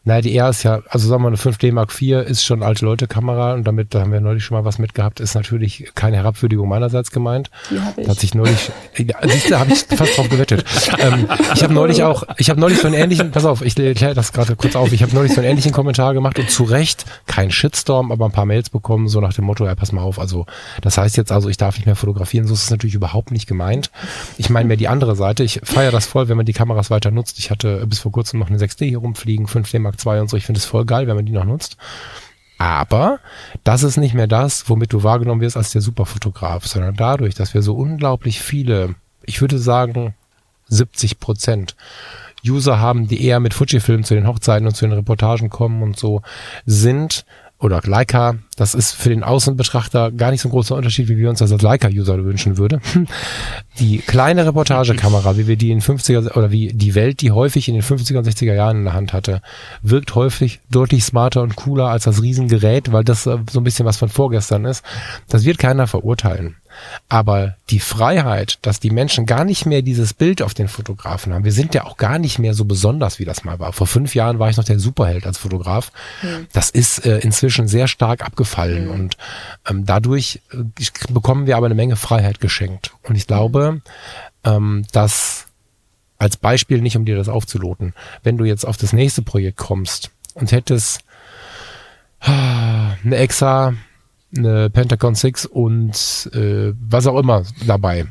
naja, 0.03 0.21
die 0.21 0.35
R 0.35 0.49
ist 0.49 0.63
ja, 0.63 0.81
also 0.89 1.07
sagen 1.07 1.21
wir 1.21 1.27
eine 1.27 1.37
5D 1.37 1.71
Mark 1.71 1.91
IV 2.01 2.27
ist 2.27 2.43
schon 2.43 2.63
alte 2.63 2.83
Leute 2.83 3.05
Kamera 3.05 3.53
und 3.53 3.65
damit, 3.65 3.93
da 3.93 4.01
haben 4.01 4.11
wir 4.11 4.19
neulich 4.19 4.43
schon 4.43 4.57
mal 4.57 4.65
was 4.65 4.79
mitgehabt, 4.79 5.19
ist 5.19 5.35
natürlich 5.35 5.91
keine 5.93 6.17
Herabwürdigung 6.17 6.67
meinerseits 6.67 7.11
gemeint. 7.11 7.51
Die 7.69 7.79
hab 7.79 7.95
ich. 7.99 8.05
Da 8.05 8.11
hat 8.11 8.19
sich 8.19 8.33
neulich, 8.33 8.71
ja, 8.97 9.15
siehst 9.21 9.51
du, 9.51 9.59
habe 9.59 9.71
ich 9.71 9.85
fast 9.95 10.17
drauf 10.17 10.27
gewettet. 10.27 10.65
ähm, 10.97 11.27
ich 11.53 11.61
habe 11.61 11.75
neulich 11.75 12.01
auch, 12.01 12.23
ich 12.37 12.49
habe 12.49 12.59
neulich 12.59 12.79
so 12.79 12.87
einen 12.87 12.95
ähnlichen, 12.95 13.29
pass 13.29 13.45
auf, 13.45 13.61
ich 13.61 13.75
kläre 13.75 14.15
das 14.15 14.33
gerade 14.33 14.55
kurz 14.55 14.75
auf, 14.75 14.91
ich 14.91 15.03
habe 15.03 15.13
neulich 15.13 15.33
so 15.33 15.41
einen 15.41 15.51
ähnlichen 15.51 15.71
Kommentar 15.71 16.15
gemacht 16.15 16.39
und 16.39 16.49
zu 16.49 16.63
Recht, 16.63 17.05
kein 17.27 17.51
Shitstorm, 17.51 18.11
aber 18.11 18.25
ein 18.25 18.31
paar 18.31 18.47
Mails 18.47 18.71
bekommen, 18.71 19.07
so 19.07 19.21
nach 19.21 19.33
dem 19.33 19.45
Motto, 19.45 19.67
ja, 19.67 19.75
pass 19.75 19.91
mal 19.91 20.01
auf, 20.01 20.17
also 20.17 20.47
das 20.81 20.97
heißt 20.97 21.15
jetzt 21.15 21.31
also, 21.31 21.47
ich 21.47 21.57
darf 21.57 21.75
nicht 21.75 21.85
mehr 21.85 21.95
fotografieren, 21.95 22.47
so 22.47 22.55
ist 22.55 22.63
es 22.63 22.71
natürlich 22.71 22.95
überhaupt 22.95 23.29
nicht 23.29 23.45
gemeint. 23.45 23.91
Ich 24.39 24.49
meine 24.49 24.67
mir 24.67 24.77
die 24.77 24.87
andere 24.87 25.15
Seite, 25.15 25.43
ich 25.43 25.61
feiere 25.63 25.91
das 25.91 26.07
voll, 26.07 26.27
wenn 26.27 26.37
man 26.37 26.47
die 26.47 26.53
Kameras 26.53 26.89
weiter 26.89 27.11
nutzt. 27.11 27.37
Ich 27.37 27.51
hatte 27.51 27.85
bis 27.85 27.99
vor 27.99 28.11
kurzem 28.11 28.39
noch 28.39 28.49
eine 28.49 28.57
6D 28.57 28.85
hier 28.85 28.97
rumfliegen, 28.97 29.45
5D 29.45 29.77
Mark 29.77 29.90
Mark 29.91 30.05
II 30.05 30.21
und 30.21 30.29
so. 30.29 30.37
Ich 30.37 30.45
finde 30.45 30.59
es 30.59 30.65
voll 30.65 30.85
geil, 30.85 31.07
wenn 31.07 31.15
man 31.15 31.25
die 31.25 31.31
noch 31.31 31.45
nutzt. 31.45 31.77
Aber 32.57 33.19
das 33.63 33.81
ist 33.81 33.97
nicht 33.97 34.13
mehr 34.13 34.27
das, 34.27 34.69
womit 34.69 34.93
du 34.93 35.03
wahrgenommen 35.03 35.41
wirst 35.41 35.57
als 35.57 35.71
der 35.71 35.81
Superfotograf, 35.81 36.67
sondern 36.67 36.95
dadurch, 36.95 37.33
dass 37.33 37.53
wir 37.53 37.63
so 37.63 37.73
unglaublich 37.73 38.39
viele, 38.39 38.95
ich 39.25 39.41
würde 39.41 39.57
sagen 39.57 40.13
70 40.67 41.19
Prozent 41.19 41.75
User 42.45 42.79
haben, 42.79 43.07
die 43.07 43.23
eher 43.25 43.39
mit 43.39 43.53
Fujifilm 43.53 44.03
zu 44.03 44.13
den 44.13 44.27
Hochzeiten 44.27 44.67
und 44.67 44.75
zu 44.75 44.85
den 44.85 44.93
Reportagen 44.93 45.49
kommen 45.49 45.81
und 45.81 45.97
so, 45.97 46.21
sind 46.65 47.25
oder 47.61 47.81
Leica, 47.83 48.35
das 48.57 48.73
ist 48.73 48.93
für 48.93 49.09
den 49.09 49.23
Außenbetrachter 49.23 50.11
gar 50.11 50.31
nicht 50.31 50.41
so 50.41 50.49
ein 50.49 50.51
großer 50.51 50.75
Unterschied, 50.75 51.07
wie 51.07 51.17
wir 51.17 51.29
uns 51.29 51.39
das 51.39 51.51
als 51.51 51.61
Leica-User 51.61 52.23
wünschen 52.23 52.57
würde. 52.57 52.81
Die 53.79 53.99
kleine 53.99 54.45
Reportagekamera, 54.45 55.37
wie 55.37 55.47
wir 55.47 55.55
die 55.55 55.71
in 55.71 55.81
50er 55.81 56.35
oder 56.35 56.51
wie 56.51 56.73
die 56.73 56.93
Welt, 56.93 57.21
die 57.21 57.31
häufig 57.31 57.67
in 57.69 57.73
den 57.73 57.83
50er 57.83 58.17
und 58.17 58.27
60er 58.27 58.53
Jahren 58.53 58.79
in 58.79 58.83
der 58.83 58.93
Hand 58.93 59.13
hatte, 59.13 59.41
wirkt 59.81 60.13
häufig 60.13 60.59
deutlich 60.69 61.05
smarter 61.05 61.41
und 61.41 61.55
cooler 61.55 61.87
als 61.87 62.03
das 62.03 62.21
Riesengerät, 62.21 62.91
weil 62.91 63.03
das 63.03 63.23
so 63.23 63.31
ein 63.37 63.63
bisschen 63.63 63.85
was 63.85 63.97
von 63.97 64.09
vorgestern 64.09 64.65
ist. 64.65 64.83
Das 65.29 65.45
wird 65.45 65.57
keiner 65.57 65.87
verurteilen. 65.87 66.57
Aber 67.09 67.55
die 67.69 67.79
Freiheit, 67.79 68.59
dass 68.61 68.79
die 68.79 68.89
Menschen 68.89 69.25
gar 69.25 69.45
nicht 69.45 69.65
mehr 69.65 69.81
dieses 69.81 70.13
Bild 70.13 70.41
auf 70.41 70.53
den 70.53 70.67
Fotografen 70.67 71.33
haben. 71.33 71.45
Wir 71.45 71.51
sind 71.51 71.73
ja 71.73 71.85
auch 71.85 71.97
gar 71.97 72.19
nicht 72.19 72.39
mehr 72.39 72.53
so 72.53 72.65
besonders, 72.65 73.19
wie 73.19 73.25
das 73.25 73.43
mal 73.43 73.59
war. 73.59 73.73
Vor 73.73 73.87
fünf 73.87 74.15
Jahren 74.15 74.39
war 74.39 74.49
ich 74.49 74.57
noch 74.57 74.63
der 74.63 74.79
Superheld 74.79 75.25
als 75.25 75.37
Fotograf. 75.37 75.91
Mhm. 76.21 76.47
Das 76.53 76.69
ist 76.69 77.05
äh, 77.05 77.19
inzwischen 77.19 77.67
sehr 77.67 77.87
stark 77.87 78.23
abgefallen 78.23 78.85
mhm. 78.85 78.91
und 78.91 79.17
ähm, 79.69 79.85
dadurch 79.85 80.41
äh, 80.51 80.57
bekommen 81.11 81.47
wir 81.47 81.57
aber 81.57 81.67
eine 81.67 81.75
Menge 81.75 81.95
Freiheit 81.95 82.39
geschenkt. 82.39 82.91
Und 83.03 83.15
ich 83.15 83.27
glaube, 83.27 83.81
ähm, 84.43 84.85
dass 84.91 85.45
als 86.17 86.37
Beispiel 86.37 86.81
nicht, 86.81 86.95
um 86.95 87.05
dir 87.05 87.15
das 87.15 87.29
aufzuloten, 87.29 87.93
wenn 88.21 88.37
du 88.37 88.45
jetzt 88.45 88.65
auf 88.65 88.77
das 88.77 88.93
nächste 88.93 89.23
Projekt 89.23 89.57
kommst 89.57 90.11
und 90.35 90.51
hättest 90.51 91.01
ah, 92.19 92.95
eine 93.03 93.15
extra 93.15 93.73
eine 94.35 94.69
Pentagon 94.69 95.15
6 95.15 95.45
und 95.45 96.29
äh, 96.33 96.73
was 96.79 97.07
auch 97.07 97.17
immer 97.17 97.43
dabei, 97.65 98.05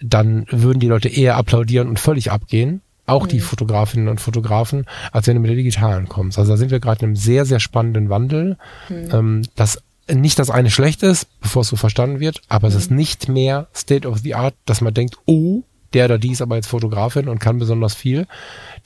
dann 0.00 0.46
würden 0.50 0.80
die 0.80 0.88
Leute 0.88 1.08
eher 1.08 1.36
applaudieren 1.36 1.88
und 1.88 2.00
völlig 2.00 2.30
abgehen. 2.30 2.82
Auch 3.06 3.24
mhm. 3.24 3.28
die 3.28 3.40
Fotografinnen 3.40 4.08
und 4.08 4.20
Fotografen, 4.20 4.86
als 5.12 5.26
wenn 5.26 5.34
du 5.34 5.40
mit 5.40 5.50
der 5.50 5.56
digitalen 5.56 6.08
kommst. 6.08 6.38
Also 6.38 6.52
da 6.52 6.56
sind 6.56 6.70
wir 6.70 6.80
gerade 6.80 7.00
in 7.00 7.06
einem 7.06 7.16
sehr, 7.16 7.44
sehr 7.46 7.60
spannenden 7.60 8.10
Wandel. 8.10 8.56
Mhm. 8.88 9.08
Ähm, 9.12 9.42
das 9.56 9.82
nicht 10.10 10.38
das 10.38 10.50
eine 10.50 10.70
schlecht 10.70 11.02
ist, 11.02 11.26
bevor 11.40 11.62
es 11.62 11.68
so 11.68 11.76
verstanden 11.76 12.20
wird, 12.20 12.40
aber 12.48 12.68
mhm. 12.68 12.74
es 12.74 12.82
ist 12.82 12.90
nicht 12.90 13.28
mehr 13.28 13.68
State 13.74 14.08
of 14.08 14.18
the 14.18 14.34
Art, 14.34 14.54
dass 14.64 14.80
man 14.80 14.94
denkt, 14.94 15.16
oh, 15.26 15.64
der 15.92 16.06
oder 16.06 16.18
die 16.18 16.32
ist 16.32 16.42
aber 16.42 16.56
jetzt 16.56 16.68
Fotografin 16.68 17.28
und 17.28 17.38
kann 17.38 17.58
besonders 17.58 17.94
viel. 17.94 18.26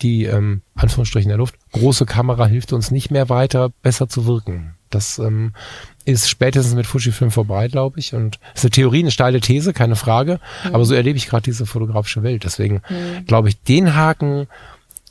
Die, 0.03 0.25
ähm, 0.25 0.63
Anführungsstrichen 0.77 1.29
der 1.29 1.39
Luft, 1.39 1.57
große 1.73 2.07
Kamera 2.07 2.47
hilft 2.47 2.73
uns 2.73 2.91
nicht 2.91 3.11
mehr 3.11 3.29
weiter, 3.29 3.71
besser 3.83 4.09
zu 4.09 4.27
wirken. 4.27 4.75
Das 4.91 5.19
ähm, 5.19 5.53
ist 6.05 6.29
spätestens 6.29 6.75
mit 6.75 6.87
Fujifilm 6.87 7.31
vorbei, 7.31 7.69
glaube 7.69 7.99
ich. 7.99 8.15
Und 8.15 8.39
ist 8.55 8.65
eine 8.65 8.71
Theorie, 8.71 9.01
eine 9.01 9.11
steile 9.11 9.41
These, 9.41 9.73
keine 9.73 9.97
Frage. 9.97 10.41
Mhm. 10.65 10.75
Aber 10.75 10.85
so 10.85 10.95
erlebe 10.95 11.17
ich 11.17 11.27
gerade 11.27 11.45
diese 11.45 11.67
fotografische 11.67 12.23
Welt. 12.23 12.45
Deswegen 12.45 12.83
mhm. 12.89 13.27
glaube 13.27 13.49
ich, 13.49 13.61
den 13.63 13.95
Haken 13.95 14.47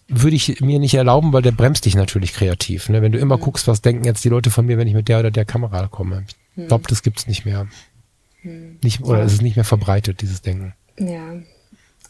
würde 0.07 0.35
ich 0.35 0.59
mir 0.59 0.79
nicht 0.79 0.93
erlauben, 0.93 1.31
weil 1.31 1.41
der 1.41 1.53
bremst 1.53 1.85
dich 1.85 1.95
natürlich 1.95 2.33
kreativ. 2.33 2.89
Ne? 2.89 3.01
Wenn 3.01 3.13
du 3.13 3.19
immer 3.19 3.37
mhm. 3.37 3.41
guckst, 3.41 3.67
was 3.67 3.81
denken 3.81 4.03
jetzt 4.03 4.23
die 4.23 4.29
Leute 4.29 4.51
von 4.51 4.65
mir, 4.65 4.77
wenn 4.77 4.87
ich 4.87 4.93
mit 4.93 5.07
der 5.07 5.19
oder 5.19 5.31
der 5.31 5.45
Kamera 5.45 5.87
komme. 5.87 6.25
Ich 6.55 6.63
mhm. 6.63 6.67
glaube, 6.67 6.83
das 6.89 7.01
gibt's 7.01 7.27
nicht 7.27 7.45
mehr. 7.45 7.67
Mhm. 8.43 8.79
Nicht, 8.83 9.01
oder 9.03 9.19
ja. 9.19 9.25
es 9.25 9.33
ist 9.33 9.41
nicht 9.41 9.55
mehr 9.55 9.65
verbreitet, 9.65 10.21
dieses 10.21 10.41
Denken. 10.41 10.73
Ja. 10.97 11.35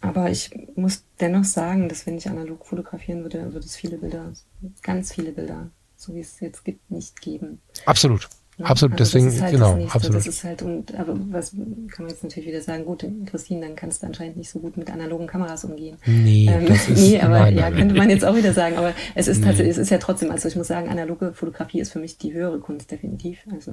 Aber 0.02 0.32
ich 0.32 0.50
muss 0.76 1.04
dennoch 1.20 1.44
sagen, 1.44 1.88
dass 1.88 2.08
wenn 2.08 2.18
ich 2.18 2.28
analog 2.28 2.66
fotografieren 2.66 3.22
würde, 3.22 3.54
würde 3.54 3.68
es 3.68 3.76
viele 3.76 3.98
Bilder, 3.98 4.34
ganz 4.82 5.14
viele 5.14 5.32
Bilder, 5.32 5.70
so 5.96 6.16
wie 6.16 6.22
es 6.22 6.40
jetzt 6.40 6.66
gibt, 6.66 6.90
nicht 6.90 7.22
geben. 7.22 7.62
Absolut. 7.86 8.28
Ne? 8.58 8.66
Absolut, 8.66 9.00
also 9.00 9.18
deswegen, 9.18 9.42
halt 9.42 9.54
genau, 9.54 9.86
absolut. 9.88 10.18
Das 10.18 10.28
ist 10.28 10.44
halt, 10.44 10.62
und, 10.62 10.94
aber 10.96 11.18
was 11.32 11.52
kann 11.52 12.06
man 12.06 12.10
jetzt 12.10 12.24
natürlich 12.24 12.50
wieder 12.50 12.62
sagen, 12.62 12.86
gut, 12.86 13.06
Christine, 13.26 13.62
dann 13.62 13.76
kannst 13.76 14.04
du 14.04 14.08
anscheinend 14.08 14.38
nicht 14.38 14.50
so 14.50 14.60
gut 14.60 14.78
mit 14.78 14.92
analogen 14.92 15.26
Kameras 15.26 15.64
umgehen. 15.64 15.98
Nee, 16.06 16.50
ähm, 16.50 16.66
das 16.68 16.88
ist, 16.90 17.00
nee 17.00 17.20
aber 17.20 17.40
nein, 17.40 17.56
ja, 17.56 17.70
nein. 17.70 17.80
könnte 17.80 17.96
man 17.96 18.10
jetzt 18.10 18.26
auch 18.26 18.36
wieder 18.36 18.54
sagen, 18.54 18.76
aber 18.78 18.94
es 19.16 19.28
ist 19.28 19.40
nee. 19.40 19.46
tatsächlich, 19.46 19.72
es 19.72 19.78
ist 19.78 19.90
ja 19.90 19.98
trotzdem, 19.98 20.32
also 20.32 20.48
ich 20.48 20.56
muss 20.56 20.68
sagen, 20.68 20.90
analoge 20.90 21.34
Fotografie 21.34 21.80
ist 21.80 21.92
für 21.92 22.00
mich 22.00 22.18
die 22.18 22.34
höhere 22.34 22.60
Kunst, 22.60 22.92
definitiv. 22.92 23.40
Also, 23.52 23.72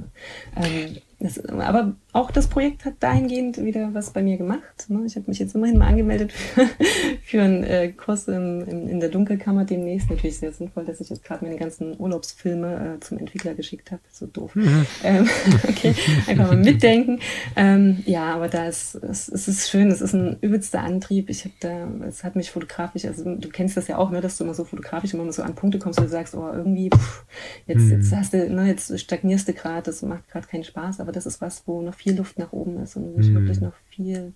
ähm, 0.56 0.96
das, 1.20 1.44
aber 1.46 1.94
auch 2.12 2.30
das 2.30 2.46
Projekt 2.46 2.84
hat 2.84 2.94
dahingehend 3.00 3.58
wieder 3.58 3.92
was 3.92 4.10
bei 4.10 4.22
mir 4.22 4.36
gemacht. 4.36 4.86
Ne? 4.86 5.02
Ich 5.04 5.16
habe 5.16 5.24
mich 5.26 5.40
jetzt 5.40 5.56
immerhin 5.56 5.76
mal 5.76 5.88
angemeldet 5.88 6.30
für, 6.30 6.68
für 7.24 7.42
einen 7.42 7.64
äh, 7.64 7.88
Kurs 7.90 8.28
im, 8.28 8.60
im, 8.68 8.88
in 8.88 9.00
der 9.00 9.08
Dunkelkammer 9.08 9.64
demnächst. 9.64 10.08
Natürlich 10.10 10.38
sehr 10.38 10.52
sinnvoll, 10.52 10.84
dass 10.84 11.00
ich 11.00 11.10
jetzt 11.10 11.24
gerade 11.24 11.44
meine 11.44 11.58
ganzen 11.58 11.98
Urlaubsfilme 11.98 12.96
äh, 12.96 13.00
zum 13.00 13.18
Entwickler 13.18 13.54
geschickt 13.54 13.90
habe. 13.90 14.02
So 14.12 14.26
doof. 14.26 14.54
Mhm. 14.68 14.86
Ähm, 15.02 15.28
okay, 15.68 15.94
einfach 16.26 16.48
mal 16.48 16.56
mitdenken. 16.56 17.20
Ähm, 17.56 18.02
ja, 18.06 18.34
aber 18.34 18.48
da 18.48 18.66
ist 18.66 18.94
es, 18.96 19.28
es 19.28 19.48
ist 19.48 19.70
schön. 19.70 19.90
Es 19.90 20.00
ist 20.00 20.14
ein 20.14 20.36
übelster 20.40 20.80
Antrieb. 20.80 21.30
Ich 21.30 21.44
habe 21.44 21.54
da, 21.60 21.88
es 22.06 22.24
hat 22.24 22.36
mich 22.36 22.50
fotografisch. 22.50 23.04
Also 23.04 23.24
du 23.34 23.48
kennst 23.48 23.76
das 23.76 23.88
ja 23.88 23.98
auch, 23.98 24.10
ne, 24.10 24.20
dass 24.20 24.38
du 24.38 24.44
immer 24.44 24.54
so 24.54 24.64
fotografisch 24.64 25.14
immer 25.14 25.30
so 25.32 25.42
an 25.42 25.54
Punkte 25.54 25.78
kommst, 25.78 25.98
wo 25.98 26.04
du 26.04 26.10
sagst, 26.10 26.34
oh 26.34 26.50
irgendwie 26.52 26.90
pff, 26.90 27.24
jetzt 27.66 27.82
mhm. 27.82 27.90
jetzt 27.92 28.14
hast 28.14 28.32
du, 28.32 28.50
ne, 28.50 28.66
jetzt 28.66 28.98
stagnierst 28.98 29.48
du 29.48 29.52
gerade. 29.52 29.82
Das 29.82 30.02
macht 30.02 30.28
gerade 30.28 30.46
keinen 30.46 30.64
Spaß. 30.64 31.00
Aber 31.00 31.12
das 31.12 31.26
ist 31.26 31.40
was, 31.40 31.62
wo 31.66 31.82
noch 31.82 31.94
viel 31.94 32.16
Luft 32.16 32.38
nach 32.38 32.52
oben 32.52 32.78
ist 32.82 32.96
und 32.96 33.14
wo 33.14 33.20
ich 33.20 33.28
mhm. 33.28 33.34
wirklich 33.34 33.60
noch 33.60 33.74
viel 33.90 34.32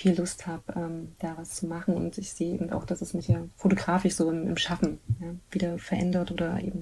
viel 0.00 0.16
Lust 0.16 0.46
habe, 0.46 0.62
ähm, 0.76 1.12
da 1.18 1.34
was 1.36 1.56
zu 1.56 1.66
machen. 1.66 1.94
Und 1.94 2.16
ich 2.16 2.32
sehe 2.32 2.54
eben 2.54 2.70
auch, 2.70 2.84
dass 2.86 3.02
es 3.02 3.12
mich 3.12 3.28
ja 3.28 3.44
fotografisch 3.56 4.14
so 4.14 4.30
im, 4.30 4.48
im 4.48 4.56
Schaffen 4.56 4.98
ja, 5.20 5.34
wieder 5.50 5.78
verändert 5.78 6.30
oder 6.30 6.58
eben 6.58 6.80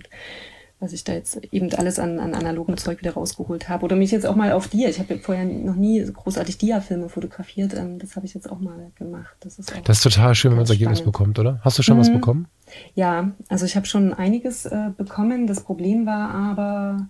was 0.81 0.93
ich 0.93 1.03
da 1.03 1.13
jetzt 1.13 1.37
eben 1.53 1.73
alles 1.75 1.99
an, 1.99 2.21
an 2.21 2.35
analogem 2.35 2.77
Zeug 2.77 3.01
wieder 3.01 3.15
rausgeholt 3.15 3.69
habe. 3.69 3.85
Oder 3.85 3.97
mich 3.97 4.11
jetzt 4.11 4.27
auch 4.27 4.37
mal 4.37 4.53
auf 4.53 4.69
Dia. 4.69 4.89
Ich 4.89 4.99
habe 5.01 5.19
vorher 5.19 5.45
noch 5.45 5.75
nie 5.75 6.05
großartig 6.05 6.59
Dia-Filme 6.59 7.09
fotografiert. 7.09 7.75
Ähm, 7.75 7.99
das 7.99 8.15
habe 8.15 8.27
ich 8.27 8.35
jetzt 8.35 8.51
auch 8.51 8.61
mal 8.61 8.91
gemacht. 8.95 9.37
Das 9.41 9.59
ist, 9.59 9.73
das 9.85 9.97
ist 9.99 10.03
total 10.03 10.35
schön, 10.35 10.53
wenn 10.53 10.59
man 10.59 10.65
das 10.65 10.71
Ergebnis 10.71 11.03
bekommt, 11.03 11.39
oder? 11.39 11.61
Hast 11.63 11.79
du 11.79 11.83
schon 11.83 11.97
mhm. 11.97 12.01
was 12.01 12.13
bekommen? 12.13 12.47
Ja, 12.95 13.33
also 13.49 13.67
ich 13.67 13.77
habe 13.77 13.87
schon 13.87 14.15
einiges 14.15 14.67
äh, 14.67 14.91
bekommen. 14.97 15.47
Das 15.47 15.65
Problem 15.65 16.07
war 16.07 16.31
aber, 16.31 17.09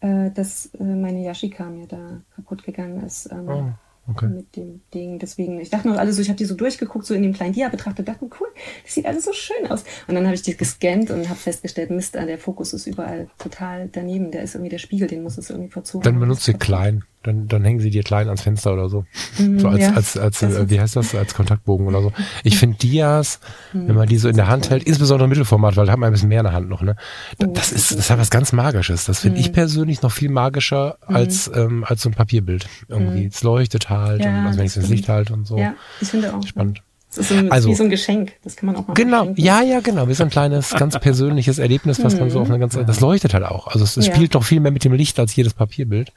äh, 0.00 0.30
dass 0.30 0.66
äh, 0.78 0.84
meine 0.84 1.22
Yashica 1.22 1.64
mir 1.64 1.88
da 1.88 2.20
kaputt 2.36 2.62
gegangen 2.62 3.04
ist. 3.04 3.30
Ähm, 3.32 3.48
oh 3.48 3.72
okay. 4.08 4.26
mit 4.26 4.56
dem 4.56 4.80
Ding. 4.94 5.18
Deswegen, 5.18 5.60
ich 5.60 5.70
dachte 5.70 5.88
noch 5.88 5.96
alles 5.96 6.16
so, 6.16 6.22
ich 6.22 6.28
habe 6.28 6.36
die 6.36 6.44
so 6.44 6.54
durchgeguckt, 6.54 7.06
so 7.06 7.14
in 7.14 7.22
dem 7.22 7.32
kleinen 7.32 7.54
Dia 7.54 7.68
betrachtet, 7.68 8.08
dachte, 8.08 8.28
cool, 8.40 8.48
das 8.82 8.94
sieht 8.94 9.06
alles 9.06 9.24
so 9.24 9.32
schön 9.32 9.66
aus. 9.68 9.84
Und 10.06 10.14
dann 10.14 10.24
habe 10.24 10.34
ich 10.34 10.42
die 10.42 10.56
gescannt 10.56 11.10
und 11.10 11.28
habe 11.28 11.38
festgestellt, 11.38 11.90
Mist, 11.90 12.16
ah, 12.16 12.24
der 12.24 12.38
Fokus 12.38 12.72
ist 12.72 12.86
überall 12.86 13.28
total 13.38 13.88
daneben. 13.90 14.30
Der 14.30 14.42
ist 14.42 14.54
irgendwie 14.54 14.70
der 14.70 14.78
Spiegel, 14.78 15.08
den 15.08 15.22
muss 15.22 15.38
es 15.38 15.50
irgendwie 15.50 15.70
verzogen. 15.70 16.04
Dann 16.04 16.20
benutzt 16.20 16.44
sie 16.44 16.54
klein. 16.54 17.04
Dann, 17.28 17.46
dann 17.46 17.62
hängen 17.62 17.78
sie 17.78 17.90
dir 17.90 18.02
klein 18.02 18.26
ans 18.26 18.40
Fenster 18.40 18.72
oder 18.72 18.88
so. 18.88 19.04
Mm, 19.38 19.58
so 19.58 19.68
als, 19.68 19.80
ja. 19.80 19.92
als, 19.92 20.16
als, 20.16 20.42
als 20.42 20.54
äh, 20.54 20.70
wie 20.70 20.80
heißt 20.80 20.96
das, 20.96 21.14
als 21.14 21.34
Kontaktbogen 21.34 21.86
oder 21.86 22.00
so. 22.00 22.10
Ich 22.42 22.56
finde 22.56 22.78
Dias, 22.78 23.38
mm, 23.74 23.88
wenn 23.88 23.96
man 23.96 24.08
die 24.08 24.16
so 24.16 24.30
in 24.30 24.36
der 24.36 24.48
Hand 24.48 24.70
hält, 24.70 24.84
insbesondere 24.84 25.24
im 25.24 25.28
Mittelformat, 25.28 25.76
weil 25.76 25.84
da 25.84 25.92
hat 25.92 25.98
man 25.98 26.06
ein 26.06 26.12
bisschen 26.12 26.30
mehr 26.30 26.40
in 26.40 26.44
der 26.44 26.54
Hand 26.54 26.70
noch, 26.70 26.80
ne? 26.80 26.96
Oh, 27.38 27.52
das, 27.52 27.70
ist, 27.70 27.98
das 27.98 28.08
hat 28.08 28.18
was 28.18 28.30
ganz 28.30 28.54
Magisches. 28.54 29.04
Das 29.04 29.20
finde 29.20 29.38
mm. 29.38 29.40
ich 29.40 29.52
persönlich 29.52 30.00
noch 30.00 30.12
viel 30.12 30.30
magischer 30.30 30.96
mm. 31.06 31.14
als, 31.14 31.50
ähm, 31.54 31.84
als 31.84 32.00
so 32.00 32.08
ein 32.08 32.14
Papierbild. 32.14 32.66
Irgendwie. 32.88 33.26
Mm. 33.26 33.28
Es 33.28 33.42
leuchtet 33.42 33.90
halt 33.90 34.22
ja, 34.22 34.30
und 34.30 34.46
also 34.46 34.58
wenn 34.58 34.64
ich 34.64 34.72
es 34.72 34.76
ins 34.78 34.88
Licht 34.88 35.10
halt 35.10 35.30
und 35.30 35.46
so. 35.46 35.58
Ja, 35.58 35.74
ich 36.00 36.08
finde 36.08 36.34
auch. 36.34 36.46
Spannend. 36.46 36.82
Das 37.08 37.18
ist 37.18 37.28
so 37.30 37.34
ein, 37.36 37.50
also, 37.50 37.70
wie 37.70 37.74
so 37.74 37.84
ein 37.84 37.90
Geschenk. 37.90 38.32
Das 38.44 38.56
kann 38.56 38.66
man 38.66 38.76
auch 38.76 38.86
mal 38.86 38.94
Genau, 38.94 39.18
verschenken. 39.18 39.44
ja, 39.44 39.62
ja, 39.62 39.80
genau. 39.80 40.08
Wie 40.08 40.14
so 40.14 40.24
ein 40.24 40.30
kleines, 40.30 40.70
ganz 40.74 40.98
persönliches 40.98 41.58
Erlebnis, 41.58 42.02
was 42.04 42.18
man 42.20 42.28
so 42.30 42.40
auf 42.40 42.48
eine 42.48 42.58
ganze, 42.58 42.84
das 42.84 43.00
leuchtet 43.00 43.32
halt 43.32 43.44
auch. 43.44 43.66
Also 43.68 43.84
es, 43.84 43.96
es 43.96 44.06
ja. 44.06 44.14
spielt 44.14 44.34
doch 44.34 44.44
viel 44.44 44.60
mehr 44.60 44.72
mit 44.72 44.84
dem 44.84 44.92
Licht 44.92 45.18
als 45.18 45.34
jedes 45.34 45.54
Papierbild. 45.54 46.12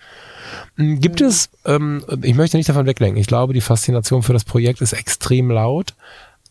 Hm, 0.75 0.99
gibt 0.99 1.21
mhm. 1.21 1.27
es, 1.27 1.49
ähm, 1.65 2.03
ich 2.21 2.35
möchte 2.35 2.57
nicht 2.57 2.69
davon 2.69 2.85
weglenken, 2.85 3.19
ich 3.19 3.27
glaube, 3.27 3.53
die 3.53 3.61
Faszination 3.61 4.23
für 4.23 4.33
das 4.33 4.43
Projekt 4.43 4.81
ist 4.81 4.93
extrem 4.93 5.49
laut, 5.51 5.93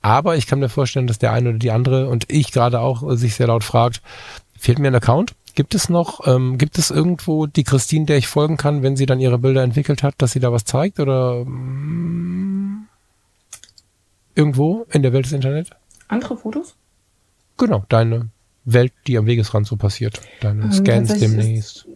aber 0.03 0.37
ich 0.37 0.47
kann 0.47 0.61
mir 0.61 0.69
vorstellen, 0.69 1.07
dass 1.07 1.19
der 1.19 1.33
eine 1.33 1.51
oder 1.51 1.59
die 1.59 1.71
andere 1.71 2.09
und 2.09 2.25
ich 2.29 2.53
gerade 2.53 2.81
auch 2.81 3.09
äh, 3.09 3.17
sich 3.17 3.35
sehr 3.35 3.49
laut 3.49 3.65
fragt, 3.65 4.03
fehlt 4.59 4.79
mir 4.79 4.89
ein 4.89 4.95
Account? 4.95 5.35
Gibt 5.55 5.75
es 5.75 5.89
noch, 5.89 6.27
ähm, 6.27 6.59
gibt 6.59 6.79
es 6.79 6.91
irgendwo 6.91 7.47
die 7.47 7.65
Christine, 7.65 8.07
der 8.07 8.17
ich 8.17 8.29
folgen 8.29 8.57
kann, 8.57 8.83
wenn 8.83 8.97
sie 8.97 9.07
dann 9.07 9.21
ihre 9.21 9.39
Bilder 9.39 9.63
entwickelt 9.63 10.03
hat, 10.03 10.15
dass 10.19 10.33
sie 10.33 10.41
da 10.41 10.53
was 10.53 10.65
zeigt 10.65 11.01
oder 11.01 11.45
mm, 11.45 12.87
irgendwo 14.35 14.87
in 14.91 15.03
der 15.03 15.13
Welt 15.13 15.27
des 15.27 15.33
Internet? 15.33 15.71
Andere 16.09 16.37
Fotos? 16.37 16.77
Genau, 17.57 17.85
deine 17.89 18.29
Welt, 18.65 18.93
die 19.07 19.19
am 19.19 19.27
Wegesrand 19.27 19.67
so 19.67 19.77
passiert. 19.77 20.21
Deine 20.41 20.65
ähm, 20.65 20.73
Scans 20.73 21.19
demnächst. 21.19 21.87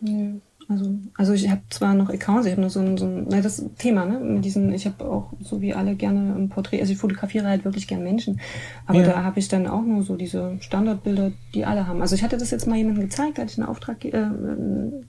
Ist, 0.00 0.40
also, 0.68 0.98
also 1.14 1.32
ich 1.32 1.48
habe 1.48 1.62
zwar 1.70 1.94
noch 1.94 2.10
Accounts, 2.10 2.46
ich 2.46 2.52
habe 2.52 2.60
nur 2.60 2.70
so 2.70 2.80
ein, 2.80 2.96
so 2.96 3.06
ein 3.06 3.26
na, 3.28 3.40
das 3.40 3.64
Thema, 3.78 4.04
ne? 4.04 4.18
Mit 4.18 4.44
diesen, 4.44 4.72
ich 4.72 4.84
habe 4.86 5.04
auch 5.04 5.32
so 5.40 5.60
wie 5.60 5.74
alle 5.74 5.94
gerne 5.94 6.34
ein 6.34 6.48
Porträt, 6.48 6.80
also 6.80 6.92
ich 6.92 6.98
fotografiere 6.98 7.46
halt 7.46 7.64
wirklich 7.64 7.86
gern 7.86 8.02
Menschen, 8.02 8.40
aber 8.86 9.00
ja. 9.00 9.06
da 9.06 9.22
habe 9.22 9.38
ich 9.38 9.46
dann 9.46 9.68
auch 9.68 9.82
nur 9.82 10.02
so 10.02 10.16
diese 10.16 10.56
Standardbilder, 10.60 11.30
die 11.54 11.64
alle 11.64 11.86
haben. 11.86 12.00
Also 12.00 12.16
ich 12.16 12.24
hatte 12.24 12.36
das 12.36 12.50
jetzt 12.50 12.66
mal 12.66 12.76
jemandem 12.76 13.04
gezeigt, 13.04 13.38
da 13.38 13.42
hatte 13.42 13.52
ich 13.52 13.58
einen 13.58 13.68
Auftrag, 13.68 14.04
äh, 14.04 14.26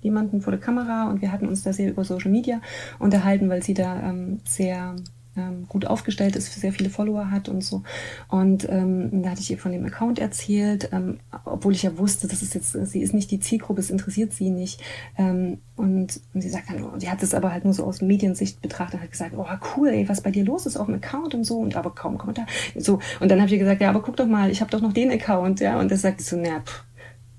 jemanden 0.02 0.42
vor 0.42 0.52
der 0.52 0.60
Kamera 0.60 1.10
und 1.10 1.22
wir 1.22 1.32
hatten 1.32 1.48
uns 1.48 1.64
da 1.64 1.74
sehr 1.74 1.90
über 1.90 2.04
Social 2.04 2.32
Media 2.32 2.62
unterhalten, 3.00 3.50
weil 3.50 3.64
sie 3.64 3.74
da 3.74 4.00
ähm, 4.00 4.40
sehr 4.46 4.96
ähm, 5.38 5.68
gut 5.68 5.86
aufgestellt 5.86 6.36
ist, 6.36 6.52
sehr 6.54 6.74
viele 6.74 6.90
Follower 6.90 7.32
hat 7.32 7.50
und 7.50 7.64
so. 7.64 7.84
Und 8.28 8.68
ähm, 8.70 9.24
da 9.24 9.30
hatte 9.32 9.42
ich 9.42 9.52
ihr 9.52 9.58
von 9.58 9.72
dem 9.72 9.86
Account 9.86 10.20
erzählt, 10.20 10.90
ähm, 10.92 11.20
obwohl 11.46 11.74
ich 11.74 11.84
ja 11.84 11.98
wusste, 11.98 12.28
das 12.28 12.42
ist 12.42 12.56
jetzt, 12.56 12.72
sie 12.72 13.02
ist 13.02 13.14
nicht 13.14 13.32
die 13.32 13.40
Zielgruppe, 13.40 13.80
es 13.80 13.90
interessiert 13.90 14.34
sie 14.34 14.50
nicht. 14.50 14.82
Ähm, 15.18 15.60
und, 15.76 16.20
und 16.34 16.42
sie 16.42 16.50
sagt 16.50 16.70
dann, 16.70 16.84
oh, 16.84 16.98
sie 16.98 17.10
hat 17.10 17.22
es 17.22 17.34
aber 17.34 17.52
halt 17.52 17.64
nur 17.64 17.74
so 17.74 17.86
aus 17.86 18.02
Mediensicht 18.02 18.62
betrachtet 18.62 18.96
und 18.96 19.04
hat 19.04 19.12
gesagt, 19.12 19.34
oh 19.38 19.46
cool, 19.76 19.90
ey, 19.90 20.10
was 20.10 20.22
bei 20.22 20.32
dir 20.32 20.44
los 20.44 20.66
ist 20.66 20.78
auf 20.78 20.88
dem 20.88 20.96
Account 20.96 21.36
und 21.36 21.44
so 21.44 21.60
und 21.60 21.76
aber 21.76 21.92
kaum 21.92 22.18
Kommentar. 22.18 22.48
So 22.76 23.00
und 23.20 23.30
dann 23.30 23.40
habe 23.40 23.48
ich 23.48 23.54
ihr 23.54 23.60
gesagt, 23.60 23.82
ja, 23.82 23.90
aber 23.90 24.02
guck 24.02 24.16
doch 24.18 24.28
mal, 24.28 24.50
ich 24.50 24.62
habe 24.62 24.72
doch 24.72 24.82
noch 24.82 24.94
den 24.94 25.12
Account, 25.12 25.60
ja. 25.60 25.80
Und 25.80 25.92
er 25.92 25.98
sagt 25.98 26.22
so, 26.22 26.38
na, 26.38 26.62
pff, 26.62 26.84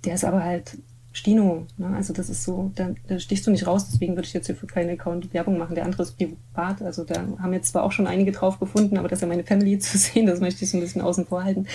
der 0.04 0.14
ist 0.14 0.24
aber 0.24 0.44
halt 0.44 0.78
Stino. 1.12 1.66
Ne? 1.78 1.94
Also 1.96 2.12
das 2.12 2.28
ist 2.28 2.44
so, 2.44 2.70
da, 2.74 2.90
da 3.08 3.18
stichst 3.18 3.46
du 3.46 3.50
nicht 3.50 3.66
raus, 3.66 3.88
deswegen 3.90 4.14
würde 4.14 4.26
ich 4.26 4.34
jetzt 4.34 4.46
hier 4.46 4.54
für 4.54 4.66
keinen 4.66 4.90
Account 4.90 5.32
Werbung 5.34 5.58
machen. 5.58 5.74
Der 5.74 5.84
andere 5.84 6.02
ist 6.02 6.16
privat. 6.16 6.82
Also 6.82 7.04
da 7.04 7.24
haben 7.40 7.52
jetzt 7.52 7.72
zwar 7.72 7.82
auch 7.82 7.92
schon 7.92 8.06
einige 8.06 8.30
drauf 8.30 8.60
gefunden, 8.60 8.98
aber 8.98 9.08
das 9.08 9.18
ist 9.18 9.22
ja 9.22 9.28
meine 9.28 9.44
Family 9.44 9.78
zu 9.78 9.98
sehen, 9.98 10.26
das 10.26 10.40
möchte 10.40 10.64
ich 10.64 10.70
so 10.70 10.76
ein 10.76 10.80
bisschen 10.80 11.02
außen 11.02 11.26
vor 11.26 11.44
halten. 11.44 11.66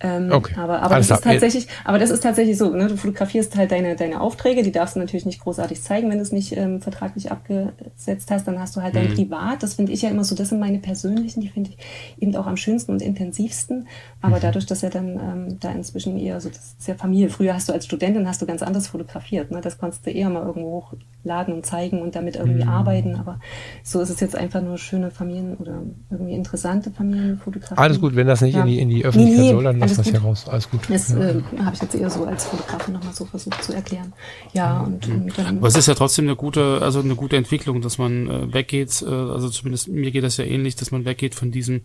Ähm, 0.00 0.30
okay. 0.32 0.54
Aber, 0.56 0.82
aber 0.82 0.96
das 0.96 1.10
ist 1.10 1.22
tatsächlich, 1.22 1.68
aber 1.84 1.98
das 1.98 2.10
ist 2.10 2.22
tatsächlich 2.22 2.56
so, 2.56 2.70
ne? 2.70 2.88
Du 2.88 2.96
fotografierst 2.96 3.56
halt 3.56 3.72
deine, 3.72 3.96
deine 3.96 4.20
Aufträge, 4.20 4.62
die 4.62 4.72
darfst 4.72 4.96
du 4.96 5.00
natürlich 5.00 5.26
nicht 5.26 5.40
großartig 5.40 5.82
zeigen, 5.82 6.08
wenn 6.10 6.18
du 6.18 6.22
es 6.22 6.32
nicht 6.32 6.56
ähm, 6.56 6.80
vertraglich 6.80 7.30
abgesetzt 7.30 8.30
hast, 8.30 8.46
dann 8.46 8.58
hast 8.58 8.76
du 8.76 8.82
halt 8.82 8.94
dein 8.94 9.10
mhm. 9.10 9.14
Privat. 9.14 9.62
Das 9.62 9.74
finde 9.74 9.92
ich 9.92 10.02
ja 10.02 10.10
immer 10.10 10.24
so, 10.24 10.34
das 10.34 10.50
sind 10.50 10.60
meine 10.60 10.78
persönlichen, 10.78 11.40
die 11.40 11.48
finde 11.48 11.70
ich 11.70 11.78
eben 12.18 12.34
auch 12.36 12.46
am 12.46 12.56
schönsten 12.56 12.92
und 12.92 13.02
intensivsten. 13.02 13.88
Aber 14.22 14.36
mhm. 14.36 14.40
dadurch, 14.42 14.66
dass 14.66 14.82
er 14.82 14.90
dann 14.90 15.20
ähm, 15.20 15.60
da 15.60 15.72
inzwischen 15.72 16.18
eher 16.18 16.40
so, 16.40 16.48
das 16.48 16.76
ist 16.78 16.88
ja 16.88 16.94
Familie. 16.94 17.28
Früher 17.28 17.54
hast 17.54 17.68
du 17.68 17.72
als 17.72 17.84
Studentin 17.84 18.26
hast 18.28 18.42
du 18.42 18.46
ganz 18.46 18.62
anders 18.62 18.85
fotografiert. 18.88 19.50
Ne? 19.50 19.60
Das 19.60 19.78
konntest 19.78 20.06
du 20.06 20.10
eher 20.10 20.30
mal 20.30 20.44
irgendwo 20.44 20.88
hochladen 21.24 21.54
und 21.54 21.66
zeigen 21.66 22.02
und 22.02 22.14
damit 22.14 22.36
irgendwie 22.36 22.64
mhm. 22.64 22.68
arbeiten. 22.68 23.16
Aber 23.16 23.40
so 23.82 24.00
ist 24.00 24.10
es 24.10 24.20
jetzt 24.20 24.36
einfach 24.36 24.62
nur 24.62 24.78
schöne 24.78 25.10
Familien 25.10 25.56
oder 25.56 25.82
irgendwie 26.10 26.34
interessante 26.34 26.90
Familienfotografie. 26.90 27.76
Alles 27.76 28.00
gut, 28.00 28.16
wenn 28.16 28.26
das 28.26 28.40
nicht 28.40 28.54
ja. 28.54 28.62
in, 28.62 28.66
die, 28.66 28.78
in 28.80 28.88
die 28.88 29.04
Öffentlichkeit 29.04 29.38
nee, 29.38 29.46
nee, 29.46 29.52
soll, 29.52 29.64
dann 29.64 29.78
lass 29.78 29.96
das 29.96 30.08
hier 30.08 30.20
raus. 30.20 30.48
Alles 30.48 30.70
gut. 30.70 30.80
Das 30.88 31.10
ja. 31.10 31.18
äh, 31.18 31.42
habe 31.62 31.74
ich 31.74 31.82
jetzt 31.82 31.94
eher 31.94 32.10
so 32.10 32.24
als 32.24 32.44
Fotografin 32.44 32.94
nochmal 32.94 33.14
so 33.14 33.24
versucht 33.24 33.62
zu 33.62 33.72
erklären. 33.72 34.12
Ja, 34.52 34.80
und, 34.80 35.06
mhm. 35.08 35.22
und 35.22 35.38
dann, 35.38 35.58
Aber 35.58 35.68
es 35.68 35.76
ist 35.76 35.88
ja 35.88 35.94
trotzdem 35.94 36.26
eine 36.26 36.36
gute, 36.36 36.80
also 36.82 37.00
eine 37.00 37.14
gute 37.14 37.36
Entwicklung, 37.36 37.80
dass 37.80 37.98
man 37.98 38.28
äh, 38.28 38.54
weggeht, 38.54 39.02
äh, 39.02 39.10
also 39.10 39.48
zumindest 39.48 39.88
mir 39.88 40.10
geht 40.10 40.24
das 40.24 40.36
ja 40.36 40.44
ähnlich, 40.44 40.76
dass 40.76 40.90
man 40.90 41.04
weggeht 41.04 41.34
von 41.34 41.50
diesem 41.50 41.82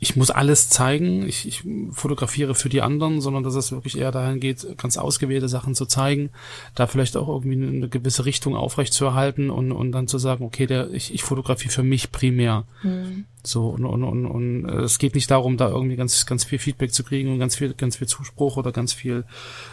ich 0.00 0.14
muss 0.14 0.30
alles 0.30 0.68
zeigen, 0.68 1.26
ich, 1.26 1.46
ich 1.46 1.64
fotografiere 1.90 2.54
für 2.54 2.68
die 2.68 2.82
anderen, 2.82 3.20
sondern 3.20 3.42
dass 3.42 3.56
es 3.56 3.72
wirklich 3.72 3.98
eher 3.98 4.12
dahin 4.12 4.38
geht, 4.38 4.78
ganz 4.78 4.96
ausgewählte 4.96 5.48
Sachen 5.48 5.74
zu 5.74 5.86
zeigen, 5.86 6.30
da 6.76 6.86
vielleicht 6.86 7.16
auch 7.16 7.28
irgendwie 7.28 7.66
eine 7.66 7.88
gewisse 7.88 8.24
Richtung 8.24 8.54
aufrechtzuerhalten 8.54 9.50
und, 9.50 9.72
und 9.72 9.90
dann 9.92 10.06
zu 10.06 10.18
sagen, 10.18 10.44
okay, 10.44 10.66
der, 10.66 10.90
ich, 10.92 11.12
ich 11.12 11.24
fotografiere 11.24 11.72
für 11.72 11.82
mich 11.82 12.12
primär. 12.12 12.64
Mhm. 12.84 13.24
So, 13.42 13.70
und, 13.70 13.84
und, 13.84 14.04
und, 14.04 14.26
und 14.26 14.68
äh, 14.68 14.82
es 14.82 14.98
geht 14.98 15.14
nicht 15.14 15.30
darum, 15.30 15.56
da 15.56 15.68
irgendwie 15.68 15.96
ganz, 15.96 16.26
ganz 16.26 16.44
viel 16.44 16.58
Feedback 16.58 16.92
zu 16.92 17.02
kriegen 17.02 17.32
und 17.32 17.38
ganz 17.40 17.56
viel, 17.56 17.74
ganz 17.74 17.96
viel 17.96 18.06
Zuspruch 18.06 18.56
oder 18.56 18.70
ganz 18.70 18.92
viel 18.92 19.24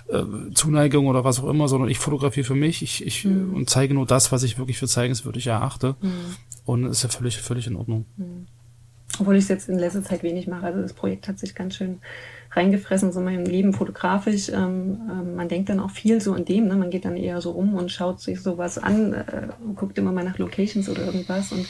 äh, 0.08 0.24
Zuneigung 0.54 1.08
oder 1.08 1.24
was 1.24 1.40
auch 1.40 1.50
immer, 1.50 1.68
sondern 1.68 1.90
ich 1.90 2.00
fotografiere 2.00 2.46
für 2.46 2.56
mich, 2.56 2.82
ich, 2.82 3.06
ich 3.06 3.26
mhm. 3.26 3.54
und 3.54 3.70
zeige 3.70 3.94
nur 3.94 4.06
das, 4.06 4.32
was 4.32 4.44
ich 4.44 4.58
wirklich 4.58 4.78
für 4.78 4.88
zeigenswürdig 4.88 5.48
erachte. 5.48 5.96
Mhm. 6.02 6.36
Und 6.64 6.86
ist 6.86 7.04
ja 7.04 7.10
völlig, 7.10 7.38
völlig 7.38 7.68
in 7.68 7.76
Ordnung. 7.76 8.06
Mhm. 8.18 8.48
Obwohl 9.20 9.36
ich 9.36 9.44
es 9.44 9.50
jetzt 9.50 9.70
in 9.70 9.78
letzter 9.78 10.04
Zeit 10.04 10.24
wenig 10.24 10.48
mache. 10.48 10.66
Also 10.66 10.82
das 10.82 10.94
Projekt 10.94 11.28
hat 11.28 11.40
sich 11.40 11.56
ganz 11.56 11.76
schön 11.76 12.00
reingefressen, 12.52 13.12
so 13.12 13.20
mein 13.20 13.46
Leben 13.46 13.74
fotografisch. 13.74 14.50
Ähm, 14.50 15.00
ähm, 15.10 15.36
man 15.36 15.50
denkt 15.50 15.70
dann 15.70 15.80
auch 15.80 15.92
viel 15.92 16.22
so 16.22 16.36
in 16.36 16.46
dem, 16.46 16.68
ne? 16.68 16.76
man 16.76 16.90
geht 16.90 17.06
dann 17.06 17.18
eher 17.18 17.42
so 17.42 17.52
rum 17.52 17.74
und 17.76 17.92
schaut 17.92 18.22
sich 18.22 18.42
sowas 18.42 18.78
an, 18.78 19.14
äh, 19.14 19.48
guckt 19.76 19.98
immer 19.98 20.12
mal 20.12 20.24
nach 20.24 20.38
Locations 20.38 20.90
oder 20.90 21.06
irgendwas. 21.06 21.52
Und 21.52 21.68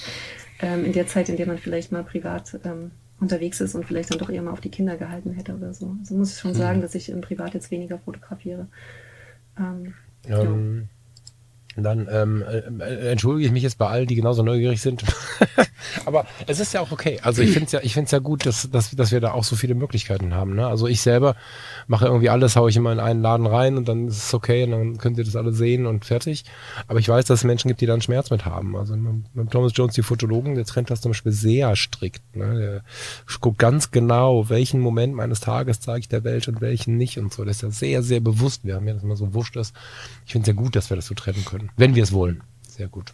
ähm, 0.61 0.85
in 0.85 0.93
der 0.93 1.07
Zeit, 1.07 1.29
in 1.29 1.37
der 1.37 1.47
man 1.47 1.57
vielleicht 1.57 1.91
mal 1.91 2.03
privat 2.03 2.59
ähm, 2.63 2.91
unterwegs 3.19 3.61
ist 3.61 3.75
und 3.75 3.85
vielleicht 3.85 4.11
dann 4.11 4.19
doch 4.19 4.29
eher 4.29 4.41
mal 4.41 4.51
auf 4.51 4.61
die 4.61 4.69
Kinder 4.69 4.97
gehalten 4.97 5.31
hätte 5.31 5.55
oder 5.55 5.73
so. 5.73 5.95
Also 5.99 6.15
muss 6.15 6.33
ich 6.33 6.39
schon 6.39 6.51
mhm. 6.51 6.55
sagen, 6.55 6.81
dass 6.81 6.95
ich 6.95 7.09
im 7.09 7.21
Privat 7.21 7.53
jetzt 7.53 7.71
weniger 7.71 7.97
fotografiere. 7.99 8.67
Ähm, 9.57 9.93
ähm, 10.27 10.89
dann 11.83 12.07
ähm, 12.09 12.43
äh, 12.47 13.11
entschuldige 13.11 13.47
ich 13.47 13.51
mich 13.51 13.63
jetzt 13.63 13.77
bei 13.77 13.87
allen, 13.87 14.07
die 14.07 14.15
genauso 14.15 14.43
neugierig 14.43 14.81
sind. 14.81 15.03
Aber 16.05 16.25
es 16.47 16.59
ist 16.59 16.73
ja 16.73 16.79
auch 16.79 16.91
okay. 16.91 17.19
Also 17.21 17.41
ich 17.41 17.51
finde 17.51 17.65
es 17.65 17.71
ja, 17.73 17.81
ich 17.83 17.93
finde 17.93 18.09
ja 18.09 18.19
gut, 18.19 18.45
dass, 18.45 18.69
dass, 18.71 18.91
dass 18.91 19.11
wir 19.11 19.19
da 19.19 19.33
auch 19.33 19.43
so 19.43 19.57
viele 19.57 19.75
Möglichkeiten 19.75 20.33
haben. 20.33 20.55
Ne? 20.55 20.65
Also 20.65 20.87
ich 20.87 21.01
selber 21.01 21.35
mache 21.87 22.05
irgendwie 22.05 22.29
alles, 22.29 22.55
haue 22.55 22.69
ich 22.69 22.77
immer 22.77 22.93
in 22.93 22.99
einen 22.99 23.21
Laden 23.21 23.45
rein 23.45 23.75
und 23.77 23.89
dann 23.89 24.07
ist 24.07 24.23
es 24.23 24.33
okay 24.33 24.63
und 24.63 24.71
dann 24.71 24.97
könnt 24.97 25.17
ihr 25.17 25.25
das 25.25 25.35
alle 25.35 25.51
sehen 25.51 25.85
und 25.85 26.05
fertig. 26.05 26.45
Aber 26.87 26.99
ich 26.99 27.09
weiß, 27.09 27.25
dass 27.25 27.39
es 27.39 27.43
Menschen 27.43 27.67
gibt, 27.67 27.81
die 27.81 27.85
da 27.85 27.93
einen 27.93 28.01
Schmerz 28.01 28.29
mit 28.29 28.45
haben. 28.45 28.77
Also 28.77 28.95
mit 28.95 29.51
Thomas 29.51 29.73
Jones, 29.75 29.95
die 29.95 30.01
Fotologen, 30.01 30.55
der 30.55 30.65
trennt 30.65 30.89
das 30.89 31.01
zum 31.01 31.11
Beispiel 31.11 31.33
sehr 31.33 31.75
strikt. 31.75 32.35
Ne? 32.35 32.57
Der 32.57 32.81
guckt 33.41 33.59
ganz 33.59 33.91
genau, 33.91 34.49
welchen 34.49 34.79
Moment 34.79 35.13
meines 35.13 35.41
Tages 35.41 35.81
zeige 35.81 35.99
ich 35.99 36.07
der 36.07 36.23
Welt 36.23 36.47
und 36.47 36.61
welchen 36.61 36.95
nicht 36.95 37.19
und 37.19 37.33
so. 37.33 37.43
Das 37.43 37.57
ist 37.57 37.61
ja 37.63 37.71
sehr, 37.71 38.03
sehr 38.03 38.21
bewusst. 38.21 38.63
Wir 38.63 38.75
haben 38.75 38.87
ja 38.87 38.93
das 38.93 39.03
immer 39.03 39.17
so 39.17 39.33
wurscht 39.33 39.57
ist. 39.57 39.75
Ich 40.25 40.31
finde 40.31 40.49
es 40.49 40.55
ja 40.55 40.61
gut, 40.61 40.75
dass 40.75 40.89
wir 40.89 40.95
das 40.95 41.07
so 41.07 41.15
trennen 41.15 41.43
können 41.43 41.64
können. 41.67 41.77
Wenn 41.77 41.95
wir 41.95 42.03
es 42.03 42.11
wollen. 42.11 42.43
Sehr 42.67 42.87
gut. 42.87 43.13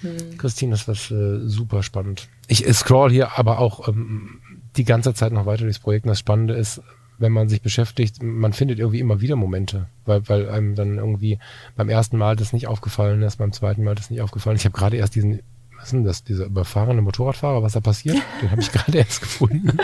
Hm. 0.00 0.38
Christine, 0.38 0.72
das 0.72 0.86
war 0.86 1.18
äh, 1.18 1.48
super 1.48 1.82
spannend. 1.82 2.28
Ich 2.46 2.64
scroll 2.74 3.10
hier 3.10 3.38
aber 3.38 3.58
auch 3.58 3.88
ähm, 3.88 4.40
die 4.76 4.84
ganze 4.84 5.14
Zeit 5.14 5.32
noch 5.32 5.46
weiter 5.46 5.64
durchs 5.64 5.78
Projekt. 5.78 6.04
Und 6.04 6.10
das 6.10 6.18
Spannende 6.18 6.54
ist, 6.54 6.82
wenn 7.18 7.32
man 7.32 7.48
sich 7.48 7.62
beschäftigt, 7.62 8.22
man 8.22 8.52
findet 8.52 8.78
irgendwie 8.78 9.00
immer 9.00 9.20
wieder 9.20 9.36
Momente, 9.36 9.86
weil, 10.04 10.28
weil 10.28 10.48
einem 10.48 10.74
dann 10.74 10.98
irgendwie 10.98 11.38
beim 11.76 11.88
ersten 11.88 12.18
Mal 12.18 12.36
das 12.36 12.52
nicht 12.52 12.66
aufgefallen 12.66 13.22
ist, 13.22 13.36
beim 13.36 13.52
zweiten 13.52 13.84
Mal 13.84 13.94
das 13.94 14.10
nicht 14.10 14.20
aufgefallen 14.20 14.56
ist. 14.56 14.62
Ich 14.62 14.66
habe 14.66 14.76
gerade 14.76 14.96
erst 14.96 15.14
diesen 15.14 15.40
was 15.84 15.88
ist 15.88 15.92
denn 15.92 16.04
das, 16.04 16.24
dieser 16.24 16.46
überfahrene 16.46 17.02
Motorradfahrer, 17.02 17.62
was 17.62 17.74
da 17.74 17.80
passiert? 17.80 18.16
Den 18.40 18.50
habe 18.50 18.62
ich 18.62 18.72
gerade 18.72 18.96
erst 18.96 19.20
gefunden. 19.20 19.76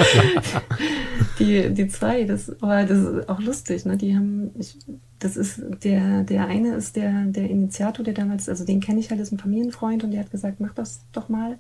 die, 1.39 1.69
die 1.75 1.89
zwei, 1.89 2.25
das, 2.25 2.51
aber 2.63 2.85
das 2.85 2.99
ist 2.99 3.29
auch 3.29 3.39
lustig, 3.39 3.85
ne? 3.85 3.99
Die 3.99 4.17
haben, 4.17 4.51
ich, 4.59 4.79
das 5.19 5.37
ist 5.37 5.61
der, 5.85 6.23
der 6.23 6.47
eine 6.47 6.75
ist 6.75 6.97
der, 6.97 7.27
der 7.27 7.51
Initiator, 7.51 8.03
der 8.03 8.15
damals, 8.15 8.49
also 8.49 8.65
den 8.65 8.81
kenne 8.81 8.99
ich 8.99 9.11
halt, 9.11 9.21
ist 9.21 9.31
ein 9.31 9.39
Familienfreund 9.39 10.03
und 10.03 10.13
der 10.13 10.21
hat 10.21 10.31
gesagt, 10.31 10.59
mach 10.59 10.73
das 10.73 11.03
doch 11.13 11.29
mal. 11.29 11.59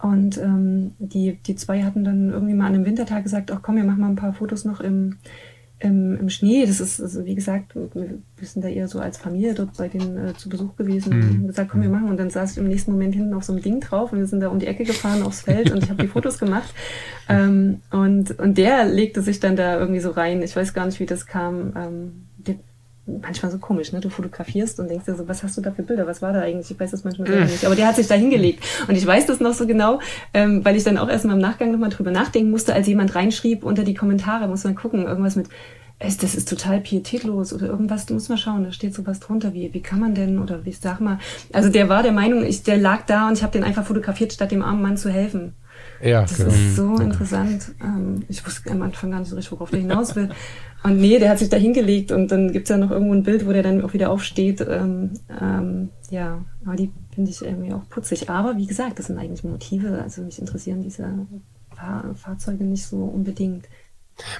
Und 0.00 0.38
ähm, 0.38 0.92
die, 0.98 1.36
die 1.46 1.54
zwei 1.54 1.82
hatten 1.82 2.04
dann 2.04 2.30
irgendwie 2.30 2.54
mal 2.54 2.68
an 2.68 2.74
einem 2.74 2.86
Wintertag 2.86 3.24
gesagt, 3.24 3.52
ach 3.52 3.60
komm, 3.60 3.76
wir 3.76 3.84
machen 3.84 4.00
mal 4.00 4.08
ein 4.08 4.16
paar 4.16 4.32
Fotos 4.32 4.64
noch 4.64 4.80
im, 4.80 5.18
im, 5.80 6.18
im 6.18 6.30
Schnee. 6.30 6.64
Das 6.66 6.80
ist, 6.80 7.00
also 7.00 7.24
wie 7.24 7.34
gesagt, 7.34 7.74
wir 7.74 8.20
sind 8.40 8.64
da 8.64 8.68
eher 8.68 8.88
so 8.88 9.00
als 9.00 9.18
Familie 9.18 9.54
dort 9.54 9.76
bei 9.76 9.88
denen 9.88 10.16
äh, 10.16 10.34
zu 10.34 10.48
Besuch 10.48 10.76
gewesen 10.76 11.18
mhm. 11.18 11.40
und 11.42 11.46
gesagt, 11.48 11.70
komm, 11.70 11.82
wir 11.82 11.88
machen. 11.88 12.08
Und 12.08 12.16
dann 12.16 12.30
saß 12.30 12.52
ich 12.52 12.58
im 12.58 12.68
nächsten 12.68 12.92
Moment 12.92 13.14
hinten 13.14 13.34
auf 13.34 13.44
so 13.44 13.52
einem 13.52 13.62
Ding 13.62 13.80
drauf 13.80 14.12
und 14.12 14.18
wir 14.18 14.26
sind 14.26 14.40
da 14.40 14.48
um 14.48 14.58
die 14.58 14.66
Ecke 14.66 14.84
gefahren 14.84 15.22
aufs 15.22 15.42
Feld 15.42 15.70
und 15.70 15.82
ich 15.82 15.90
habe 15.90 16.02
die 16.02 16.08
Fotos 16.08 16.38
gemacht. 16.38 16.72
Ähm, 17.26 17.80
und, 17.90 18.38
und 18.38 18.58
der 18.58 18.84
legte 18.84 19.22
sich 19.22 19.40
dann 19.40 19.56
da 19.56 19.78
irgendwie 19.78 20.00
so 20.00 20.10
rein. 20.10 20.42
Ich 20.42 20.54
weiß 20.54 20.74
gar 20.74 20.84
nicht, 20.84 21.00
wie 21.00 21.06
das 21.06 21.24
kam. 21.24 21.72
Ähm, 21.74 22.23
manchmal 23.06 23.52
so 23.52 23.58
komisch, 23.58 23.92
ne? 23.92 24.00
Du 24.00 24.08
fotografierst 24.08 24.80
und 24.80 24.88
denkst 24.88 25.04
dir 25.04 25.14
so, 25.14 25.28
was 25.28 25.42
hast 25.42 25.56
du 25.56 25.60
da 25.60 25.70
für 25.70 25.82
Bilder? 25.82 26.06
Was 26.06 26.22
war 26.22 26.32
da 26.32 26.40
eigentlich? 26.40 26.70
Ich 26.70 26.80
weiß 26.80 26.90
das 26.90 27.04
manchmal 27.04 27.28
selber 27.28 27.44
nicht. 27.44 27.64
Aber 27.64 27.76
der 27.76 27.86
hat 27.86 27.96
sich 27.96 28.06
da 28.06 28.14
hingelegt. 28.14 28.64
Und 28.88 28.96
ich 28.96 29.06
weiß 29.06 29.26
das 29.26 29.40
noch 29.40 29.52
so 29.52 29.66
genau, 29.66 30.00
ähm, 30.32 30.64
weil 30.64 30.76
ich 30.76 30.84
dann 30.84 30.96
auch 30.96 31.08
erstmal 31.08 31.36
im 31.36 31.42
Nachgang 31.42 31.70
nochmal 31.70 31.90
drüber 31.90 32.10
nachdenken 32.10 32.50
musste, 32.50 32.74
als 32.74 32.86
jemand 32.86 33.14
reinschrieb 33.14 33.62
unter 33.62 33.84
die 33.84 33.94
Kommentare, 33.94 34.48
muss 34.48 34.64
man 34.64 34.74
gucken, 34.74 35.06
irgendwas 35.06 35.36
mit, 35.36 35.48
das 35.98 36.34
ist 36.34 36.48
total 36.48 36.80
pietätlos 36.80 37.52
oder 37.52 37.66
irgendwas, 37.66 38.06
du 38.06 38.14
musst 38.14 38.30
mal 38.30 38.38
schauen, 38.38 38.64
da 38.64 38.72
steht 38.72 38.94
sowas 38.94 39.20
drunter, 39.20 39.54
wie, 39.54 39.72
wie 39.72 39.80
kann 39.80 40.00
man 40.00 40.14
denn, 40.14 40.38
oder 40.38 40.64
wie 40.64 40.72
sag 40.72 41.00
mal, 41.00 41.18
also 41.52 41.68
der 41.68 41.88
war 41.88 42.02
der 42.02 42.12
Meinung, 42.12 42.44
ich, 42.44 42.62
der 42.62 42.76
lag 42.76 43.06
da 43.06 43.28
und 43.28 43.34
ich 43.34 43.42
habe 43.42 43.52
den 43.52 43.64
einfach 43.64 43.84
fotografiert, 43.84 44.32
statt 44.32 44.50
dem 44.50 44.62
armen 44.62 44.82
Mann 44.82 44.96
zu 44.96 45.10
helfen. 45.10 45.54
Ja, 46.04 46.22
das 46.22 46.36
genau. 46.36 46.50
ist 46.50 46.76
so 46.76 46.96
interessant. 46.96 47.72
Ähm, 47.82 48.24
ich 48.28 48.44
wusste 48.44 48.70
am 48.70 48.82
Anfang 48.82 49.10
gar 49.10 49.20
nicht 49.20 49.30
so 49.30 49.36
richtig, 49.36 49.52
worauf 49.52 49.70
der 49.70 49.80
hinaus 49.80 50.14
will. 50.14 50.28
Und 50.82 51.00
nee, 51.00 51.18
der 51.18 51.30
hat 51.30 51.38
sich 51.38 51.48
da 51.48 51.56
hingelegt 51.56 52.12
und 52.12 52.30
dann 52.30 52.52
gibt's 52.52 52.68
ja 52.68 52.76
noch 52.76 52.90
irgendwo 52.90 53.14
ein 53.14 53.22
Bild, 53.22 53.46
wo 53.46 53.52
der 53.52 53.62
dann 53.62 53.82
auch 53.82 53.94
wieder 53.94 54.10
aufsteht. 54.10 54.60
Ähm, 54.60 55.12
ähm, 55.40 55.88
ja, 56.10 56.44
aber 56.66 56.76
die 56.76 56.92
finde 57.14 57.30
ich 57.30 57.40
irgendwie 57.40 57.72
auch 57.72 57.88
putzig. 57.88 58.28
Aber 58.28 58.58
wie 58.58 58.66
gesagt, 58.66 58.98
das 58.98 59.06
sind 59.06 59.18
eigentlich 59.18 59.44
Motive. 59.44 60.02
Also 60.02 60.20
mich 60.20 60.38
interessieren 60.38 60.82
diese 60.82 61.26
Fahr 61.74 62.14
Fahrzeuge 62.14 62.64
nicht 62.64 62.84
so 62.84 62.98
unbedingt. 62.98 63.66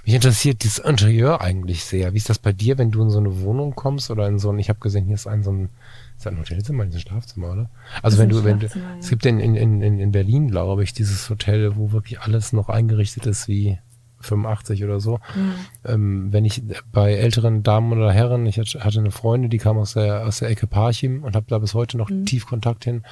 Mich 0.05 0.15
interessiert 0.15 0.63
dieses 0.63 0.79
Interieur 0.81 1.41
eigentlich 1.41 1.85
sehr. 1.85 2.13
Wie 2.13 2.19
ist 2.19 2.29
das 2.29 2.39
bei 2.39 2.53
dir, 2.53 2.77
wenn 2.77 2.91
du 2.91 3.03
in 3.03 3.11
so 3.11 3.19
eine 3.19 3.41
Wohnung 3.41 3.75
kommst 3.75 4.11
oder 4.11 4.29
in 4.29 4.39
so 4.39 4.51
ein, 4.51 4.59
ich 4.59 4.69
habe 4.69 4.81
gesehen, 4.81 5.07
hier 5.07 5.15
ist 5.15 5.27
ein 5.27 5.43
so 5.43 5.51
ein, 5.51 5.71
ist 6.17 6.27
das 6.27 6.33
ein 6.33 6.39
Hotelzimmer, 6.39 6.85
ein 6.85 6.93
Schlafzimmer, 6.93 7.53
oder? 7.53 7.71
Also 8.03 8.19
wenn 8.19 8.29
du, 8.29 8.45
wenn 8.45 8.61
du, 8.61 8.69
es 8.99 9.09
gibt 9.09 9.27
in, 9.27 9.41
in, 9.41 9.55
in, 9.57 9.99
in 9.99 10.13
Berlin, 10.13 10.49
glaube 10.49 10.83
ich, 10.83 10.93
dieses 10.93 11.29
Hotel, 11.29 11.77
wo 11.77 11.93
wirklich 11.93 12.21
alles 12.21 12.53
noch 12.53 12.69
eingerichtet 12.69 13.27
ist 13.27 13.49
wie 13.49 13.79
85 14.25 14.85
oder 14.85 15.01
so. 15.01 15.21
Mhm. 15.35 15.55
Ähm, 15.85 16.33
wenn 16.33 16.45
ich 16.45 16.63
bei 16.91 17.15
älteren 17.15 17.63
Damen 17.63 17.93
oder 17.93 18.13
Herren, 18.13 18.47
ich 18.47 18.59
hatte 18.59 18.99
eine 18.99 19.11
Freundin, 19.11 19.51
die 19.51 19.59
kam 19.59 19.79
aus 19.79 19.95
der, 19.95 20.27
aus 20.27 20.39
der 20.39 20.49
Ecke 20.49 20.67
Parchim 20.67 21.23
und 21.23 21.37
habe 21.37 21.47
da 21.49 21.59
bis 21.59 21.75
heute 21.75 21.97
noch 21.97 22.11
mhm. 22.11 22.27
tief 22.27 22.47
Kontakt 22.47 22.85
hin. 22.85 23.03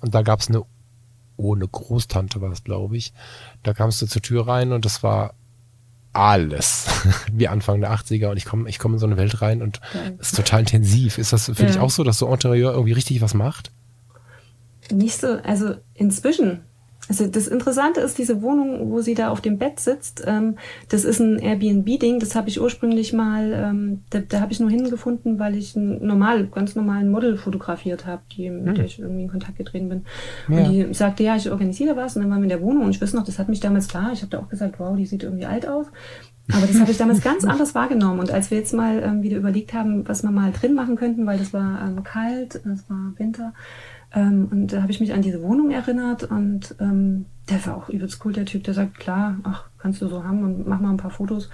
Und 0.00 0.14
da 0.14 0.22
gab 0.22 0.40
es 0.40 0.48
eine, 0.48 0.62
oh, 1.36 1.54
eine 1.54 1.68
Großtante 1.68 2.40
war 2.40 2.52
es, 2.52 2.64
glaube 2.64 2.96
ich. 2.96 3.12
Da 3.62 3.72
kamst 3.72 4.02
du 4.02 4.06
zur 4.06 4.22
Tür 4.22 4.46
rein 4.48 4.72
und 4.72 4.84
das 4.84 5.02
war 5.02 5.34
alles 6.16 6.86
wie 7.32 7.48
Anfang 7.48 7.80
der 7.80 7.92
80er 7.92 8.28
und 8.28 8.36
ich 8.36 8.44
komme 8.44 8.68
ich 8.68 8.78
komm 8.78 8.94
in 8.94 8.98
so 8.98 9.06
eine 9.06 9.16
Welt 9.16 9.42
rein 9.42 9.62
und 9.62 9.80
es 10.18 10.28
ist 10.28 10.36
total 10.36 10.60
intensiv. 10.60 11.18
Ist 11.18 11.32
das 11.32 11.46
für 11.46 11.62
ja. 11.62 11.66
dich 11.66 11.78
auch 11.78 11.90
so, 11.90 12.04
dass 12.04 12.18
so 12.18 12.32
Interieur 12.32 12.72
irgendwie 12.72 12.92
richtig 12.92 13.20
was 13.20 13.34
macht? 13.34 13.70
Nicht 14.90 15.20
so, 15.20 15.38
also 15.42 15.74
inzwischen 15.94 16.60
also 17.08 17.26
das 17.26 17.46
Interessante 17.46 18.00
ist, 18.00 18.18
diese 18.18 18.42
Wohnung, 18.42 18.90
wo 18.90 19.00
sie 19.00 19.14
da 19.14 19.30
auf 19.30 19.40
dem 19.40 19.58
Bett 19.58 19.78
sitzt, 19.78 20.24
ähm, 20.26 20.56
das 20.88 21.04
ist 21.04 21.20
ein 21.20 21.38
Airbnb-Ding. 21.38 22.18
Das 22.18 22.34
habe 22.34 22.48
ich 22.48 22.60
ursprünglich 22.60 23.12
mal, 23.12 23.52
ähm, 23.52 24.02
da, 24.10 24.18
da 24.20 24.40
habe 24.40 24.52
ich 24.52 24.60
nur 24.60 24.70
hingefunden, 24.70 25.38
weil 25.38 25.56
ich 25.56 25.76
einen 25.76 26.04
normal, 26.04 26.46
ganz 26.48 26.74
normalen 26.74 27.10
Model 27.10 27.36
fotografiert 27.36 28.06
habe, 28.06 28.22
die, 28.36 28.50
mit 28.50 28.68
hm. 28.68 28.74
der 28.74 28.84
ich 28.84 28.98
irgendwie 28.98 29.22
in 29.22 29.30
Kontakt 29.30 29.56
getreten 29.56 29.88
bin. 29.88 30.04
Ja. 30.48 30.58
Und 30.58 30.72
die 30.72 30.94
sagte, 30.94 31.22
ja, 31.22 31.36
ich 31.36 31.50
organisiere 31.50 31.96
was. 31.96 32.16
Und 32.16 32.22
dann 32.22 32.30
waren 32.30 32.40
wir 32.40 32.44
in 32.44 32.48
der 32.48 32.62
Wohnung 32.62 32.84
und 32.84 32.90
ich 32.90 33.00
weiß 33.00 33.14
noch, 33.14 33.24
das 33.24 33.38
hat 33.38 33.48
mich 33.48 33.60
damals 33.60 33.88
klar, 33.88 34.10
ich 34.12 34.22
habe 34.22 34.30
da 34.30 34.40
auch 34.40 34.48
gesagt, 34.48 34.80
wow, 34.80 34.96
die 34.96 35.06
sieht 35.06 35.22
irgendwie 35.22 35.46
alt 35.46 35.68
aus. 35.68 35.86
Aber 36.52 36.66
das 36.66 36.78
habe 36.80 36.90
ich 36.90 36.98
damals 36.98 37.22
ganz 37.22 37.44
anders 37.46 37.74
wahrgenommen. 37.74 38.20
Und 38.20 38.30
als 38.30 38.50
wir 38.50 38.58
jetzt 38.58 38.72
mal 38.72 39.02
ähm, 39.02 39.22
wieder 39.22 39.36
überlegt 39.36 39.74
haben, 39.74 40.06
was 40.08 40.22
wir 40.22 40.30
mal 40.30 40.52
drin 40.52 40.74
machen 40.74 40.96
könnten, 40.96 41.26
weil 41.26 41.38
das 41.38 41.52
war 41.52 41.80
ähm, 41.86 42.02
kalt, 42.04 42.56
es 42.56 42.88
war 42.88 43.14
Winter, 43.16 43.52
ähm, 44.14 44.48
und 44.50 44.72
da 44.72 44.82
habe 44.82 44.92
ich 44.92 45.00
mich 45.00 45.12
an 45.12 45.22
diese 45.22 45.42
Wohnung 45.42 45.70
erinnert 45.70 46.24
und 46.24 46.74
ähm, 46.80 47.26
der 47.50 47.64
war 47.64 47.76
auch 47.76 47.88
übelst 47.88 48.24
cool, 48.24 48.32
der 48.32 48.44
Typ, 48.44 48.64
der 48.64 48.74
sagt, 48.74 48.98
klar, 48.98 49.38
ach, 49.44 49.66
kannst 49.78 50.02
du 50.02 50.08
so 50.08 50.24
haben 50.24 50.42
und 50.42 50.66
mach 50.66 50.80
mal 50.80 50.90
ein 50.90 50.96
paar 50.96 51.12
Fotos. 51.12 51.48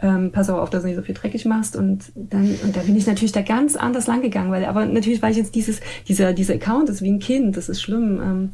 Ähm, 0.00 0.30
pass 0.30 0.48
auch 0.48 0.58
auf, 0.58 0.70
dass 0.70 0.82
du 0.82 0.88
nicht 0.88 0.96
so 0.96 1.02
viel 1.02 1.14
dreckig 1.14 1.44
machst. 1.44 1.74
Und 1.74 2.12
dann, 2.14 2.54
und 2.62 2.76
da 2.76 2.82
bin 2.82 2.96
ich 2.96 3.06
natürlich 3.06 3.32
da 3.32 3.42
ganz 3.42 3.74
anders 3.74 4.06
lang 4.06 4.22
gegangen, 4.22 4.52
weil, 4.52 4.64
aber 4.64 4.86
natürlich 4.86 5.22
war 5.22 5.30
ich 5.30 5.36
jetzt 5.36 5.56
dieses, 5.56 5.80
dieser, 6.06 6.34
dieser 6.34 6.54
Account 6.54 6.88
ist 6.88 7.02
wie 7.02 7.10
ein 7.10 7.18
Kind, 7.18 7.56
das 7.56 7.68
ist 7.68 7.82
schlimm. 7.82 8.20
Ähm, 8.22 8.50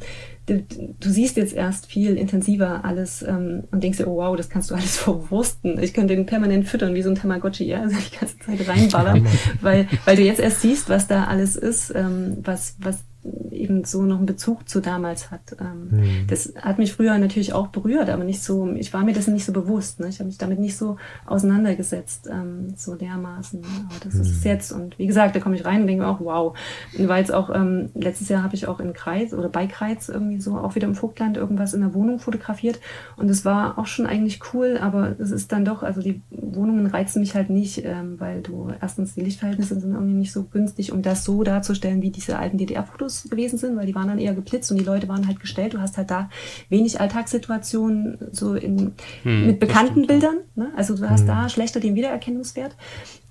du, 0.47 0.63
du 0.99 1.09
siehst 1.09 1.37
jetzt 1.37 1.53
erst 1.53 1.85
viel 1.85 2.17
intensiver 2.17 2.83
alles 2.83 3.21
ähm, 3.21 3.65
und 3.71 3.83
denkst 3.83 3.99
dir, 3.99 4.07
oh 4.07 4.17
wow, 4.17 4.35
das 4.35 4.49
kannst 4.49 4.71
du 4.71 4.75
alles 4.75 4.97
verwursten. 4.97 5.77
Ich 5.79 5.93
könnte 5.93 6.15
den 6.15 6.25
permanent 6.25 6.67
füttern, 6.67 6.95
wie 6.95 7.03
so 7.03 7.11
ein 7.11 7.15
Tamagotchi, 7.15 7.65
ja, 7.65 7.81
also 7.81 7.95
die 7.95 8.17
ganze 8.17 8.39
Zeit 8.39 8.67
reinballern, 8.67 9.27
weil, 9.61 9.87
weil 10.05 10.15
du 10.15 10.23
jetzt 10.23 10.39
erst 10.39 10.61
siehst, 10.61 10.89
was 10.89 11.07
da 11.07 11.25
alles 11.25 11.55
ist, 11.55 11.93
ähm, 11.95 12.37
was, 12.41 12.75
was 12.79 13.03
eben 13.51 13.83
so 13.83 14.03
noch 14.03 14.17
einen 14.17 14.25
Bezug 14.25 14.67
zu 14.67 14.81
damals 14.81 15.29
hat. 15.29 15.55
Mhm. 15.59 16.25
Das 16.27 16.53
hat 16.59 16.79
mich 16.79 16.93
früher 16.93 17.17
natürlich 17.17 17.53
auch 17.53 17.67
berührt, 17.67 18.09
aber 18.09 18.23
nicht 18.23 18.43
so, 18.43 18.71
ich 18.73 18.93
war 18.93 19.03
mir 19.03 19.13
das 19.13 19.27
nicht 19.27 19.45
so 19.45 19.53
bewusst. 19.53 19.99
Ne? 19.99 20.07
Ich 20.07 20.19
habe 20.19 20.27
mich 20.27 20.37
damit 20.37 20.59
nicht 20.59 20.77
so 20.77 20.97
auseinandergesetzt, 21.25 22.27
ähm, 22.31 22.73
so 22.75 22.95
dermaßen. 22.95 23.63
Aber 23.63 23.99
das 24.03 24.15
mhm. 24.15 24.21
ist 24.21 24.31
es 24.31 24.43
jetzt. 24.43 24.71
Und 24.71 24.97
wie 24.97 25.05
gesagt, 25.05 25.35
da 25.35 25.39
komme 25.39 25.55
ich 25.55 25.65
rein 25.65 25.81
und 25.81 25.87
denke 25.87 26.03
mir 26.03 26.09
auch, 26.09 26.19
wow. 26.19 26.57
Weil 26.97 27.19
jetzt 27.19 27.33
auch, 27.33 27.53
ähm, 27.53 27.89
letztes 27.93 28.29
Jahr 28.29 28.43
habe 28.43 28.55
ich 28.55 28.67
auch 28.67 28.79
in 28.79 28.93
Kreis 28.93 29.33
oder 29.33 29.49
bei 29.49 29.67
Kreis 29.67 30.09
irgendwie 30.09 30.41
so 30.41 30.57
auch 30.57 30.75
wieder 30.75 30.87
im 30.87 30.95
Vogtland 30.95 31.37
irgendwas 31.37 31.73
in 31.73 31.81
der 31.81 31.93
Wohnung 31.93 32.19
fotografiert. 32.19 32.79
Und 33.17 33.29
es 33.29 33.45
war 33.45 33.77
auch 33.77 33.85
schon 33.85 34.07
eigentlich 34.07 34.39
cool, 34.53 34.79
aber 34.81 35.15
es 35.19 35.31
ist 35.31 35.51
dann 35.51 35.65
doch, 35.65 35.83
also 35.83 36.01
die 36.01 36.21
Wohnungen 36.31 36.87
reizen 36.87 37.19
mich 37.19 37.35
halt 37.35 37.49
nicht, 37.49 37.85
ähm, 37.85 38.19
weil 38.19 38.41
du 38.41 38.71
erstens 38.81 39.13
die 39.13 39.21
Lichtverhältnisse 39.21 39.79
sind 39.79 39.93
irgendwie 39.93 40.13
nicht 40.13 40.31
so 40.31 40.43
günstig, 40.43 40.91
um 40.91 41.01
das 41.01 41.23
so 41.23 41.43
darzustellen, 41.43 42.01
wie 42.01 42.09
diese 42.09 42.39
alten 42.39 42.57
DDR-Fotos 42.57 43.10
Fotos 43.11 43.29
gewesen 43.29 43.57
sind, 43.57 43.77
weil 43.77 43.85
die 43.85 43.95
waren 43.95 44.07
dann 44.07 44.19
eher 44.19 44.33
geblitzt 44.33 44.71
und 44.71 44.79
die 44.79 44.85
Leute 44.85 45.07
waren 45.07 45.27
halt 45.27 45.39
gestellt. 45.39 45.73
Du 45.73 45.79
hast 45.79 45.97
halt 45.97 46.09
da 46.09 46.29
wenig 46.69 46.99
Alltagssituationen 46.99 48.17
so 48.31 48.55
in, 48.55 48.93
hm, 49.23 49.47
mit 49.47 49.59
bekannten 49.59 50.07
Bildern. 50.07 50.37
Ne? 50.55 50.71
Also 50.75 50.95
du 50.95 51.09
hast 51.09 51.21
hm. 51.21 51.27
da 51.27 51.49
schlechter 51.49 51.79
den 51.79 51.95
Wiedererkennungswert. 51.95 52.75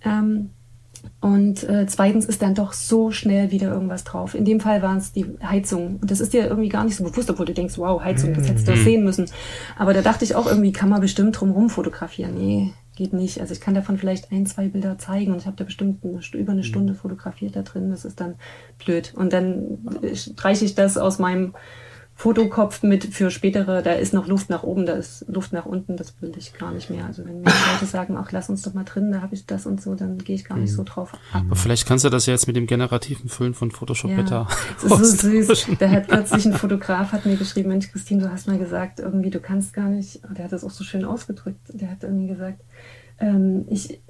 Ähm, 0.05 0.51
und 1.23 1.65
äh, 1.65 1.87
zweitens 1.87 2.27
ist 2.27 2.43
dann 2.43 2.55
doch 2.55 2.75
so 2.75 3.11
schnell 3.11 3.51
wieder 3.51 3.73
irgendwas 3.73 4.05
drauf. 4.05 4.35
In 4.35 4.45
dem 4.45 4.61
Fall 4.61 4.83
waren 4.83 4.99
es 4.99 5.13
die 5.13 5.27
Heizung. 5.43 5.99
Und 6.01 6.11
das 6.11 6.21
ist 6.21 6.35
dir 6.35 6.47
irgendwie 6.47 6.69
gar 6.69 6.85
nicht 6.85 6.97
so 6.97 7.05
bewusst, 7.05 7.31
obwohl 7.31 7.47
du 7.47 7.55
denkst, 7.55 7.79
wow, 7.79 8.03
Heizung, 8.03 8.35
das 8.35 8.49
hättest 8.49 8.69
du 8.69 8.73
doch 8.73 8.79
hm. 8.79 8.85
sehen 8.85 9.05
müssen. 9.05 9.27
Aber 9.79 9.95
da 9.95 10.03
dachte 10.03 10.25
ich 10.25 10.35
auch 10.35 10.47
irgendwie, 10.47 10.73
kann 10.73 10.91
man 10.91 11.01
bestimmt 11.01 11.41
drumherum 11.41 11.71
fotografieren. 11.71 12.35
Nee, 12.35 12.73
geht 13.01 13.15
nicht. 13.15 13.41
Also 13.41 13.55
ich 13.55 13.63
kann 13.63 13.73
davon 13.73 13.97
vielleicht 13.97 14.31
ein, 14.31 14.45
zwei 14.45 14.69
Bilder 14.69 14.99
zeigen 14.99 15.33
und 15.33 15.39
ich 15.39 15.47
habe 15.47 15.57
da 15.57 15.65
bestimmt 15.65 16.05
eine, 16.05 16.21
über 16.35 16.53
eine 16.53 16.61
mhm. 16.61 16.67
Stunde 16.67 16.95
fotografiert 16.95 17.57
da 17.57 17.63
drin. 17.63 17.89
Das 17.89 18.05
ist 18.05 18.21
dann 18.21 18.35
blöd. 18.85 19.15
Und 19.17 19.33
dann 19.33 19.79
streiche 20.13 20.67
ich 20.67 20.75
das 20.75 20.99
aus 20.99 21.19
meinem 21.19 21.55
Fotokopf 22.21 22.83
mit 22.83 23.15
für 23.15 23.31
spätere, 23.31 23.81
da 23.81 23.93
ist 23.93 24.13
noch 24.13 24.27
Luft 24.27 24.51
nach 24.51 24.63
oben, 24.63 24.85
da 24.85 24.93
ist 24.93 25.25
Luft 25.27 25.55
nach 25.55 25.65
unten, 25.65 25.97
das 25.97 26.21
will 26.21 26.33
ich 26.37 26.53
gar 26.53 26.71
nicht 26.71 26.91
mehr. 26.91 27.07
Also 27.07 27.25
wenn 27.25 27.41
mir 27.41 27.51
Leute 27.73 27.87
sagen, 27.87 28.19
ach, 28.19 28.31
lass 28.31 28.51
uns 28.51 28.61
doch 28.61 28.75
mal 28.75 28.85
drin, 28.85 29.11
da 29.11 29.23
habe 29.23 29.35
ich 29.35 29.47
das 29.47 29.65
und 29.65 29.81
so, 29.81 29.95
dann 29.95 30.19
gehe 30.19 30.37
ich 30.37 30.45
gar 30.45 30.59
nicht 30.59 30.71
so 30.71 30.83
drauf 30.85 31.15
ab. 31.15 31.21
Aber 31.33 31.57
vielleicht 31.57 31.89
kannst 31.89 32.05
du 32.05 32.11
das 32.11 32.27
ja 32.27 32.35
jetzt 32.35 32.47
mit 32.47 32.57
dem 32.57 32.67
generativen 32.67 33.31
Füllen 33.31 33.55
von 33.55 33.71
Photoshop 33.71 34.11
ja. 34.11 34.21
besser. 34.21 34.47
Das 34.83 35.01
ist 35.01 35.21
so 35.23 35.31
süß. 35.31 35.67
Da 35.79 35.89
hat 35.89 36.09
plötzlich 36.09 36.45
ein 36.45 36.53
Fotograf 36.53 37.13
hat 37.13 37.25
mir 37.25 37.37
geschrieben, 37.37 37.71
Mensch, 37.71 37.91
Christine, 37.91 38.25
du 38.25 38.31
hast 38.31 38.47
mal 38.49 38.59
gesagt, 38.59 39.01
irgendwie, 39.01 39.31
du 39.31 39.41
kannst 39.41 39.73
gar 39.73 39.89
nicht, 39.89 40.21
der 40.37 40.45
hat 40.45 40.53
das 40.53 40.63
auch 40.63 40.71
so 40.71 40.85
schön 40.85 41.07
ausgedrückt, 41.07 41.61
der 41.69 41.91
hat 41.91 42.03
irgendwie 42.03 42.27
gesagt, 42.27 42.61
ähm, 43.21 43.67
ich, 43.69 44.01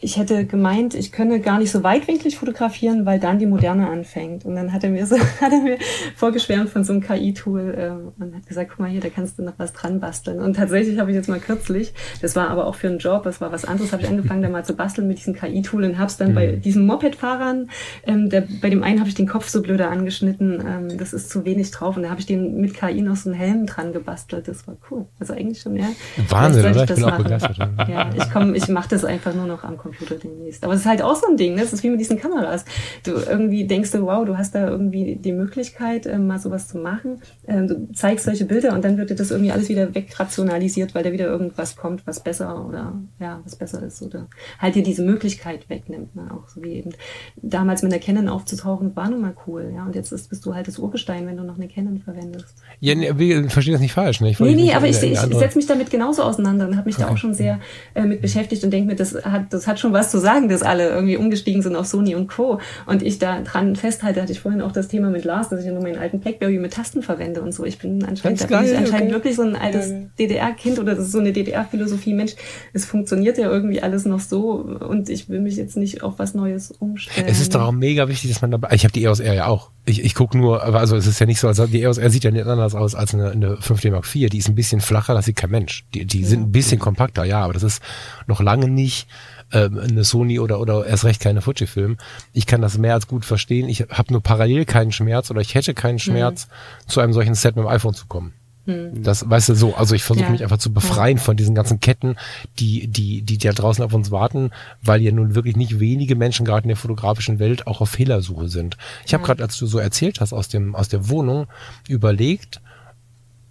ich 0.00 0.16
hätte 0.16 0.44
gemeint, 0.44 0.94
ich 0.94 1.12
könne 1.12 1.40
gar 1.40 1.58
nicht 1.58 1.70
so 1.70 1.82
weitwinklig 1.82 2.36
fotografieren, 2.36 3.06
weil 3.06 3.18
dann 3.18 3.38
die 3.38 3.46
Moderne 3.46 3.88
anfängt. 3.88 4.44
Und 4.44 4.56
dann 4.56 4.72
hat 4.72 4.84
er 4.84 4.90
mir 4.90 5.06
so, 5.06 5.18
hat 5.40 5.52
er 5.52 5.60
mir 5.60 5.78
vorgeschwärmt 6.16 6.70
von 6.70 6.84
so 6.84 6.92
einem 6.92 7.02
KI-Tool 7.02 7.74
ähm, 7.78 8.12
und 8.18 8.34
hat 8.34 8.46
gesagt, 8.46 8.70
guck 8.70 8.80
mal 8.80 8.90
hier, 8.90 9.00
da 9.00 9.08
kannst 9.08 9.38
du 9.38 9.42
noch 9.42 9.54
was 9.58 9.72
dran 9.72 10.00
basteln. 10.00 10.40
Und 10.40 10.56
tatsächlich 10.56 10.98
habe 10.98 11.10
ich 11.10 11.16
jetzt 11.16 11.28
mal 11.28 11.40
kürzlich, 11.40 11.94
das 12.22 12.36
war 12.36 12.48
aber 12.50 12.66
auch 12.66 12.74
für 12.74 12.88
einen 12.88 12.98
Job, 12.98 13.24
das 13.24 13.40
war 13.40 13.52
was 13.52 13.64
anderes, 13.64 13.92
habe 13.92 14.02
ich 14.02 14.08
angefangen, 14.08 14.42
da 14.42 14.48
mal 14.48 14.64
zu 14.64 14.74
basteln 14.74 15.08
mit 15.08 15.18
diesem 15.18 15.34
KI-Tool 15.34 15.84
und 15.84 15.98
hab's 15.98 16.16
dann 16.16 16.30
mhm. 16.30 16.34
bei 16.34 16.46
diesen 16.52 16.86
Moped-Fahrern, 16.86 17.70
ähm, 18.06 18.30
der, 18.30 18.44
bei 18.60 18.70
dem 18.70 18.82
einen 18.82 19.00
habe 19.00 19.08
ich 19.08 19.14
den 19.14 19.26
Kopf 19.26 19.48
so 19.48 19.62
blöder 19.62 19.90
angeschnitten, 19.90 20.62
ähm, 20.66 20.98
das 20.98 21.12
ist 21.12 21.30
zu 21.30 21.44
wenig 21.44 21.70
drauf. 21.70 21.96
Und 21.96 22.04
da 22.04 22.10
habe 22.10 22.20
ich 22.20 22.26
den 22.26 22.60
mit 22.60 22.74
KI 22.74 23.02
noch 23.02 23.16
so 23.16 23.30
einen 23.30 23.38
Helm 23.38 23.66
dran 23.66 23.92
gebastelt. 23.92 24.48
Das 24.48 24.66
war 24.66 24.76
cool. 24.90 25.06
Also 25.18 25.34
eigentlich 25.34 25.60
schon, 25.60 25.76
ja. 25.76 25.86
Wahnsinn, 26.28 26.66
oder? 26.70 26.84
Ich 26.84 26.94
bin 26.94 27.00
machen. 27.00 27.14
auch 27.14 27.22
begeistert. 27.22 27.58
Ja, 27.88 28.10
ich 28.14 28.30
komme, 28.30 28.56
ich 28.56 28.68
mache 28.68 28.88
das 28.88 29.04
einfach 29.04 29.34
nur 29.34 29.46
noch 29.46 29.64
am 29.64 29.76
Computer 29.86 30.16
demnächst. 30.16 30.64
Aber 30.64 30.74
es 30.74 30.80
ist 30.80 30.86
halt 30.86 31.02
auch 31.02 31.16
so 31.16 31.26
ein 31.28 31.36
Ding, 31.36 31.54
ne? 31.54 31.62
Das 31.62 31.72
ist 31.72 31.82
wie 31.82 31.90
mit 31.90 32.00
diesen 32.00 32.18
Kameras. 32.18 32.64
Du 33.02 33.12
irgendwie 33.12 33.66
denkst 33.66 33.90
du, 33.92 34.02
wow, 34.02 34.24
du 34.24 34.36
hast 34.36 34.54
da 34.54 34.68
irgendwie 34.68 35.16
die 35.16 35.32
Möglichkeit, 35.32 36.06
ähm, 36.06 36.26
mal 36.26 36.38
sowas 36.38 36.68
zu 36.68 36.78
machen. 36.78 37.22
Ähm, 37.46 37.66
du 37.68 37.92
zeigst 37.92 38.26
solche 38.26 38.44
Bilder 38.44 38.74
und 38.74 38.84
dann 38.84 38.98
wird 38.98 39.10
dir 39.10 39.14
das 39.14 39.30
irgendwie 39.30 39.52
alles 39.52 39.68
wieder 39.68 39.94
wegrationalisiert, 39.94 40.94
weil 40.94 41.02
da 41.02 41.12
wieder 41.12 41.26
irgendwas 41.26 41.76
kommt, 41.76 42.06
was 42.06 42.20
besser 42.20 42.66
oder 42.66 42.94
ja, 43.18 43.40
was 43.44 43.56
besser 43.56 43.82
ist 43.82 44.02
oder 44.02 44.28
halt 44.58 44.74
dir 44.74 44.82
diese 44.82 45.02
Möglichkeit 45.02 45.68
wegnimmt. 45.70 46.14
Ne? 46.14 46.28
Auch 46.30 46.48
so 46.48 46.62
wie 46.62 46.74
eben 46.74 46.90
damals 47.36 47.82
mit 47.82 47.92
einer 47.92 48.02
Canon 48.02 48.28
aufzutauchen, 48.28 48.94
war 48.96 49.08
nun 49.08 49.20
mal 49.20 49.34
cool, 49.46 49.72
ja. 49.74 49.84
Und 49.84 49.94
jetzt 49.94 50.12
ist, 50.12 50.28
bist 50.28 50.44
du 50.44 50.54
halt 50.54 50.68
das 50.68 50.78
Urgestein, 50.78 51.26
wenn 51.26 51.36
du 51.36 51.44
noch 51.44 51.56
eine 51.56 51.68
Canon 51.68 51.98
verwendest. 51.98 52.54
Ja, 52.80 52.94
ich 52.94 53.52
verstehe 53.52 53.72
das 53.72 53.80
nicht 53.80 53.92
falsch, 53.92 54.20
ne? 54.20 54.30
Ich 54.30 54.40
nee, 54.40 54.54
nee, 54.54 54.72
aber 54.72 54.88
ich, 54.88 55.02
ich 55.02 55.18
setze 55.18 55.56
mich 55.56 55.66
damit 55.66 55.90
genauso 55.90 56.22
auseinander 56.22 56.66
und 56.66 56.76
habe 56.76 56.86
mich 56.86 56.96
okay. 56.96 57.06
da 57.06 57.12
auch 57.12 57.16
schon 57.26 57.34
sehr 57.34 57.60
äh, 57.94 58.04
mit 58.04 58.20
beschäftigt 58.20 58.64
und 58.64 58.70
denke 58.70 58.88
mir, 58.88 58.96
das 58.96 59.14
hat, 59.24 59.52
das 59.52 59.66
hat 59.66 59.75
schon 59.80 59.92
was 59.92 60.10
zu 60.10 60.18
sagen, 60.18 60.48
dass 60.48 60.62
alle 60.62 60.88
irgendwie 60.88 61.16
umgestiegen 61.16 61.62
sind 61.62 61.76
auf 61.76 61.86
Sony 61.86 62.14
und 62.14 62.28
Co. 62.28 62.60
Und 62.86 63.02
ich 63.02 63.18
da 63.18 63.40
dran 63.42 63.76
festhalte, 63.76 64.22
hatte 64.22 64.32
ich 64.32 64.40
vorhin 64.40 64.62
auch 64.62 64.72
das 64.72 64.88
Thema 64.88 65.10
mit 65.10 65.24
Lars, 65.24 65.48
dass 65.48 65.64
ich 65.64 65.70
nur 65.70 65.82
meinen 65.82 65.98
alten 65.98 66.20
Blackberry 66.20 66.58
mit 66.58 66.72
Tasten 66.72 67.02
verwende 67.02 67.42
und 67.42 67.52
so. 67.52 67.64
Ich 67.64 67.78
bin 67.78 68.04
anscheinend, 68.04 68.40
da 68.42 68.46
bin 68.46 68.68
ich 68.68 68.76
anscheinend 68.76 69.08
okay. 69.08 69.12
wirklich 69.12 69.36
so 69.36 69.42
ein 69.42 69.56
altes 69.56 69.90
ja, 69.90 69.96
ja. 69.96 70.06
DDR-Kind 70.18 70.78
oder 70.78 70.94
das 70.94 71.06
ist 71.06 71.12
so 71.12 71.18
eine 71.18 71.32
DDR-Philosophie. 71.32 72.14
Mensch, 72.14 72.34
es 72.72 72.84
funktioniert 72.84 73.38
ja 73.38 73.50
irgendwie 73.50 73.82
alles 73.82 74.04
noch 74.04 74.20
so 74.20 74.52
und 74.52 75.08
ich 75.08 75.28
will 75.28 75.40
mich 75.40 75.56
jetzt 75.56 75.76
nicht 75.76 76.02
auf 76.02 76.18
was 76.18 76.34
Neues 76.34 76.72
umstellen. 76.72 77.26
Es 77.28 77.40
ist 77.40 77.54
doch 77.54 77.62
auch 77.62 77.72
mega 77.72 78.08
wichtig, 78.08 78.30
dass 78.30 78.42
man 78.42 78.50
dabei, 78.50 78.70
ich 78.72 78.84
habe 78.84 78.92
die 78.92 79.04
EOS 79.04 79.20
R 79.20 79.34
ja 79.34 79.46
auch. 79.46 79.70
Ich, 79.84 80.04
ich 80.04 80.14
gucke 80.14 80.36
nur, 80.36 80.62
also 80.62 80.96
es 80.96 81.06
ist 81.06 81.20
ja 81.20 81.26
nicht 81.26 81.38
so, 81.38 81.48
als 81.48 81.60
die 81.70 81.82
EOS 81.82 81.98
R 81.98 82.10
sieht 82.10 82.24
ja 82.24 82.30
nicht 82.30 82.46
anders 82.46 82.74
aus 82.74 82.94
als 82.94 83.14
eine, 83.14 83.30
eine 83.30 83.54
5D 83.56 83.90
Mark 83.90 84.04
IV. 84.12 84.30
Die 84.30 84.38
ist 84.38 84.48
ein 84.48 84.54
bisschen 84.54 84.80
flacher, 84.80 85.14
das 85.14 85.26
sieht 85.26 85.36
kein 85.36 85.50
Mensch. 85.50 85.84
Die, 85.94 86.04
die 86.04 86.22
ja. 86.22 86.26
sind 86.26 86.42
ein 86.42 86.52
bisschen 86.52 86.78
kompakter, 86.78 87.24
ja, 87.24 87.40
aber 87.40 87.52
das 87.52 87.62
ist 87.62 87.82
noch 88.26 88.40
lange 88.40 88.68
nicht 88.68 89.08
ähm, 89.52 89.78
eine 89.78 90.04
Sony 90.04 90.38
oder, 90.38 90.60
oder 90.60 90.86
erst 90.86 91.04
recht 91.04 91.20
keine 91.20 91.40
Fujifilm. 91.40 91.98
Ich 92.32 92.46
kann 92.46 92.62
das 92.62 92.78
mehr 92.78 92.94
als 92.94 93.06
gut 93.06 93.24
verstehen. 93.24 93.68
Ich 93.68 93.82
habe 93.90 94.12
nur 94.12 94.22
parallel 94.22 94.64
keinen 94.64 94.92
Schmerz 94.92 95.30
oder 95.30 95.40
ich 95.40 95.54
hätte 95.54 95.74
keinen 95.74 95.98
Schmerz, 95.98 96.46
mhm. 96.46 96.88
zu 96.90 97.00
einem 97.00 97.12
solchen 97.12 97.34
Set 97.34 97.56
mit 97.56 97.64
dem 97.64 97.68
iPhone 97.68 97.94
zu 97.94 98.06
kommen. 98.06 98.32
Mhm. 98.66 99.02
Das, 99.02 99.28
weißt 99.28 99.50
du, 99.50 99.54
so, 99.54 99.74
also 99.74 99.94
ich 99.94 100.02
versuche 100.02 100.26
ja. 100.26 100.30
mich 100.30 100.42
einfach 100.42 100.58
zu 100.58 100.72
befreien 100.72 101.18
ja. 101.18 101.22
von 101.22 101.36
diesen 101.36 101.54
ganzen 101.54 101.80
Ketten, 101.80 102.16
die, 102.58 102.88
die, 102.88 103.22
die 103.22 103.38
da 103.38 103.52
draußen 103.52 103.84
auf 103.84 103.94
uns 103.94 104.10
warten, 104.10 104.50
weil 104.82 105.00
ja 105.00 105.12
nun 105.12 105.34
wirklich 105.34 105.56
nicht 105.56 105.78
wenige 105.78 106.16
Menschen 106.16 106.44
gerade 106.44 106.64
in 106.64 106.68
der 106.68 106.76
fotografischen 106.76 107.38
Welt 107.38 107.66
auch 107.66 107.80
auf 107.80 107.90
Fehlersuche 107.90 108.48
sind. 108.48 108.76
Ich 109.06 109.14
habe 109.14 109.24
gerade, 109.24 109.42
als 109.42 109.56
du 109.58 109.66
so 109.66 109.78
erzählt 109.78 110.20
hast 110.20 110.32
aus 110.32 110.48
dem, 110.48 110.74
aus 110.74 110.88
der 110.88 111.08
Wohnung, 111.08 111.46
überlegt, 111.88 112.60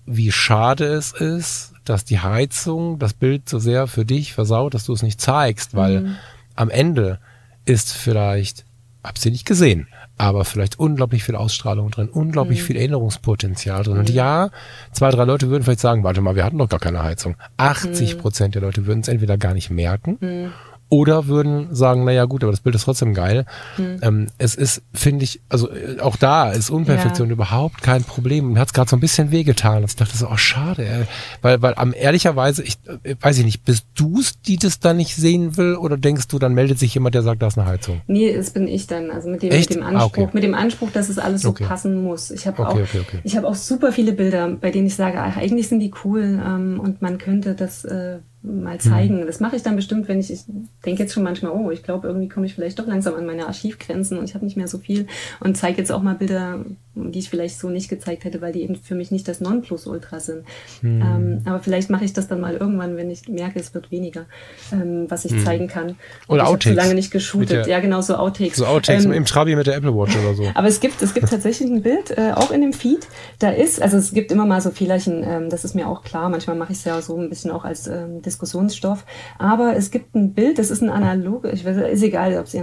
wie 0.05 0.31
schade 0.31 0.85
es 0.85 1.13
ist, 1.13 1.74
dass 1.89 2.05
die 2.05 2.19
Heizung 2.19 2.99
das 2.99 3.13
Bild 3.13 3.47
so 3.49 3.59
sehr 3.59 3.87
für 3.87 4.05
dich 4.05 4.33
versaut, 4.33 4.73
dass 4.73 4.85
du 4.85 4.93
es 4.93 5.03
nicht 5.03 5.21
zeigst, 5.21 5.75
weil 5.75 6.01
mhm. 6.01 6.15
am 6.55 6.69
Ende 6.69 7.19
ist 7.65 7.93
vielleicht, 7.93 8.65
hab 9.03 9.17
sie 9.17 9.31
nicht 9.31 9.45
gesehen, 9.45 9.87
aber 10.17 10.45
vielleicht 10.45 10.79
unglaublich 10.79 11.23
viel 11.23 11.35
Ausstrahlung 11.35 11.91
drin, 11.91 12.09
unglaublich 12.09 12.61
mhm. 12.61 12.65
viel 12.65 12.77
Erinnerungspotenzial 12.77 13.83
drin. 13.83 13.93
Mhm. 13.93 13.99
Und 13.99 14.09
ja, 14.09 14.49
zwei, 14.91 15.09
drei 15.11 15.25
Leute 15.25 15.49
würden 15.49 15.63
vielleicht 15.63 15.79
sagen, 15.79 16.03
warte 16.03 16.21
mal, 16.21 16.35
wir 16.35 16.45
hatten 16.45 16.57
doch 16.57 16.69
gar 16.69 16.79
keine 16.79 17.03
Heizung. 17.03 17.35
80 17.57 18.15
mhm. 18.15 18.19
Prozent 18.19 18.55
der 18.55 18.61
Leute 18.61 18.85
würden 18.85 19.01
es 19.01 19.07
entweder 19.07 19.37
gar 19.37 19.53
nicht 19.53 19.69
merken 19.69 20.17
mhm 20.19 20.53
oder 20.89 21.27
würden 21.27 21.73
sagen, 21.73 22.05
naja 22.05 22.25
gut, 22.25 22.43
aber 22.43 22.51
das 22.51 22.61
Bild 22.61 22.75
ist 22.75 22.83
trotzdem 22.83 23.13
geil. 23.13 23.45
Hm. 23.75 23.99
Ähm, 24.01 24.27
es 24.37 24.55
ist, 24.55 24.83
finde 24.93 25.23
ich, 25.23 25.41
also 25.49 25.69
äh, 25.69 25.99
auch 25.99 26.15
da 26.15 26.51
ist 26.51 26.69
Unperfektion 26.69 27.27
ja. 27.29 27.33
überhaupt 27.33 27.81
kein 27.81 28.03
Problem. 28.03 28.53
Mir 28.53 28.59
hat 28.59 28.67
es 28.67 28.73
gerade 28.73 28.89
so 28.89 28.95
ein 28.95 28.99
bisschen 28.99 29.31
wehgetan. 29.31 29.83
Ich 29.83 29.95
dachte 29.95 30.15
so, 30.15 30.27
oh 30.27 30.37
schade, 30.37 30.87
ey. 30.87 31.03
weil, 31.41 31.61
weil 31.61 31.73
am 31.75 31.93
ehrlicherweise, 31.93 32.63
ich 32.63 32.77
äh, 33.03 33.15
weiß 33.19 33.39
ich 33.39 33.45
nicht, 33.45 33.65
bist 33.65 33.85
du's, 33.95 34.41
die 34.41 34.57
das 34.57 34.79
dann 34.79 34.97
nicht 34.97 35.15
sehen 35.15 35.57
will, 35.57 35.75
oder 35.75 35.97
denkst 35.97 36.27
du, 36.27 36.39
dann 36.39 36.53
meldet 36.53 36.79
sich 36.79 36.93
jemand, 36.93 37.15
der 37.15 37.23
sagt, 37.23 37.41
da 37.41 37.47
ist 37.47 37.57
eine 37.57 37.67
Heizung? 37.67 38.01
Nee, 38.07 38.35
das 38.35 38.51
bin 38.51 38.67
ich 38.67 38.87
dann. 38.87 39.09
Also 39.09 39.29
mit 39.29 39.41
dem, 39.41 39.49
mit 39.49 39.69
dem 39.69 39.83
Anspruch, 39.83 40.01
ah, 40.01 40.05
okay. 40.05 40.29
mit 40.33 40.43
dem 40.43 40.53
Anspruch, 40.53 40.91
dass 40.91 41.09
es 41.09 41.17
alles 41.17 41.41
so 41.41 41.49
okay. 41.49 41.65
passen 41.65 42.03
muss. 42.03 42.31
Ich 42.31 42.45
habe 42.45 42.61
okay, 42.61 42.83
auch, 42.83 43.19
ich 43.23 43.35
habe 43.35 43.47
auch 43.47 43.55
super 43.55 43.91
viele 43.91 44.13
Bilder, 44.13 44.47
bei 44.49 44.71
denen 44.71 44.87
ich 44.87 44.95
sage, 44.95 45.19
ach, 45.19 45.37
eigentlich 45.37 45.67
sind 45.67 45.79
die 45.79 45.93
cool 46.03 46.41
ähm, 46.45 46.79
und 46.79 47.01
man 47.01 47.17
könnte 47.17 47.55
das 47.55 47.85
äh, 47.85 48.19
mal 48.45 48.79
zeigen. 48.79 49.21
Mhm. 49.21 49.27
Das 49.27 49.39
mache 49.39 49.55
ich 49.55 49.63
dann 49.63 49.75
bestimmt, 49.75 50.07
wenn 50.07 50.19
ich, 50.19 50.31
ich 50.31 50.43
denke 50.85 51.03
jetzt 51.03 51.13
schon 51.13 51.23
manchmal, 51.23 51.51
oh, 51.51 51.71
ich 51.71 51.83
glaube, 51.83 52.07
irgendwie 52.07 52.29
komme 52.29 52.45
ich 52.45 52.55
vielleicht 52.55 52.79
doch 52.79 52.87
langsam 52.87 53.15
an 53.15 53.25
meine 53.25 53.47
Archivgrenzen 53.47 54.17
und 54.17 54.25
ich 54.25 54.35
habe 54.35 54.45
nicht 54.45 54.57
mehr 54.57 54.67
so 54.67 54.77
viel 54.77 55.07
und 55.39 55.57
zeige 55.57 55.77
jetzt 55.77 55.91
auch 55.91 56.01
mal 56.01 56.15
Bilder, 56.15 56.65
die 56.95 57.19
ich 57.19 57.29
vielleicht 57.29 57.59
so 57.59 57.69
nicht 57.69 57.89
gezeigt 57.89 58.23
hätte, 58.23 58.41
weil 58.41 58.53
die 58.53 58.63
eben 58.63 58.75
für 58.75 58.95
mich 58.95 59.11
nicht 59.11 59.27
das 59.27 59.41
Nonplusultra 59.41 60.19
sind. 60.19 60.43
Mhm. 60.81 61.01
Ähm, 61.01 61.41
aber 61.45 61.59
vielleicht 61.59 61.89
mache 61.89 62.05
ich 62.05 62.13
das 62.13 62.27
dann 62.27 62.41
mal 62.41 62.55
irgendwann, 62.55 62.97
wenn 62.97 63.09
ich 63.09 63.27
merke, 63.27 63.59
es 63.59 63.73
wird 63.73 63.91
weniger, 63.91 64.25
ähm, 64.71 65.05
was 65.09 65.25
ich 65.25 65.31
mhm. 65.31 65.43
zeigen 65.43 65.67
kann. 65.67 65.95
Oder 66.27 66.43
ich 66.43 66.49
Outtakes. 66.49 66.75
so 66.75 66.81
lange 66.81 66.95
nicht 66.95 67.11
geshootet. 67.11 67.67
Ja, 67.67 67.79
genau, 67.79 68.01
so 68.01 68.15
Outtakes. 68.15 68.57
So 68.57 68.65
Outtakes 68.65 69.05
ähm, 69.05 69.11
im 69.11 69.25
Trabi 69.25 69.55
mit 69.55 69.67
der 69.67 69.75
Apple 69.75 69.95
Watch 69.95 70.15
oder 70.17 70.33
so. 70.33 70.43
Aber 70.53 70.67
es 70.67 70.79
gibt, 70.79 71.01
es 71.01 71.13
gibt 71.13 71.29
tatsächlich 71.29 71.69
ein 71.69 71.81
Bild, 71.81 72.11
äh, 72.17 72.31
auch 72.33 72.51
in 72.51 72.61
dem 72.61 72.73
Feed, 72.73 73.07
da 73.39 73.49
ist, 73.49 73.81
also 73.81 73.97
es 73.97 74.13
gibt 74.13 74.31
immer 74.31 74.45
mal 74.45 74.61
so 74.61 74.71
Fehlerchen, 74.71 75.23
ähm, 75.23 75.49
das 75.49 75.65
ist 75.65 75.75
mir 75.75 75.87
auch 75.87 76.03
klar. 76.03 76.29
Manchmal 76.29 76.55
mache 76.55 76.71
ich 76.71 76.79
es 76.79 76.85
ja 76.85 77.01
so 77.01 77.17
ein 77.17 77.29
bisschen 77.29 77.51
auch 77.51 77.65
als 77.65 77.87
ähm, 77.87 78.21
Diskussionsstoff. 78.21 79.05
Aber 79.37 79.75
es 79.75 79.91
gibt 79.91 80.15
ein 80.15 80.33
Bild, 80.33 80.59
das 80.59 80.71
ist 80.71 80.81
ein 80.81 80.89
analoge, 80.89 81.51
ich 81.51 81.65
weiß, 81.65 81.77
ist 81.91 82.03
egal, 82.03 82.37
ob 82.37 82.45
es 82.45 82.55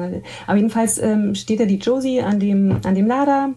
aber 0.47 0.57
jedenfalls 0.57 0.99
ähm, 0.99 1.35
steht 1.35 1.61
da 1.61 1.65
die 1.65 1.79
Josie 1.79 2.21
an 2.21 2.41
dem, 2.41 2.79
an 2.85 2.95
dem 2.95 3.07
Lader 3.07 3.51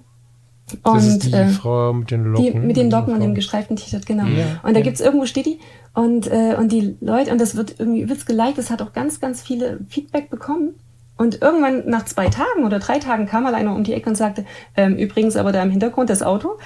und, 0.84 0.96
das 0.96 1.06
ist 1.06 1.26
die 1.26 1.34
äh, 1.34 1.48
Frau 1.48 1.94
mit 1.94 2.12
den 2.12 2.24
Locken. 2.24 2.54
Die, 2.54 2.60
mit 2.60 2.78
den 2.78 2.90
Locken 2.90 3.14
und 3.14 3.20
dem 3.20 3.36
gestreiften 3.36 3.76
T-Shirt, 3.76 4.06
genau. 4.06 4.26
Ja, 4.26 4.60
und 4.64 4.74
da 4.74 4.80
ja. 4.80 4.84
gibt's 4.84 5.00
irgendwo 5.00 5.26
steht 5.26 5.46
die 5.46 5.60
und 5.94 6.28
äh, 6.28 6.56
und 6.58 6.72
die 6.72 6.98
Leute 7.02 7.32
und 7.32 7.40
das 7.40 7.56
wird 7.56 7.76
irgendwie 7.80 8.10
wird's 8.10 8.26
geliked. 8.26 8.58
Das 8.58 8.72
hat 8.72 8.82
auch 8.82 8.94
ganz 8.94 9.20
ganz 9.20 9.42
viele 9.42 9.80
Feedback 9.90 10.30
bekommen. 10.30 10.76
Und 11.18 11.42
irgendwann 11.42 11.88
nach 11.88 12.04
zwei 12.06 12.28
Tagen 12.28 12.66
oder 12.66 12.80
drei 12.80 13.00
Tagen 13.00 13.26
kam 13.26 13.44
mal 13.44 13.56
einer 13.56 13.74
um 13.74 13.86
die 13.86 13.94
Ecke 13.94 14.10
und 14.10 14.16
sagte, 14.16 14.44
ähm, 14.76 14.98
übrigens 14.98 15.38
aber 15.38 15.54
da 15.54 15.64
im 15.64 15.72
Hintergrund 15.72 16.10
das 16.10 16.24
Auto. 16.24 16.58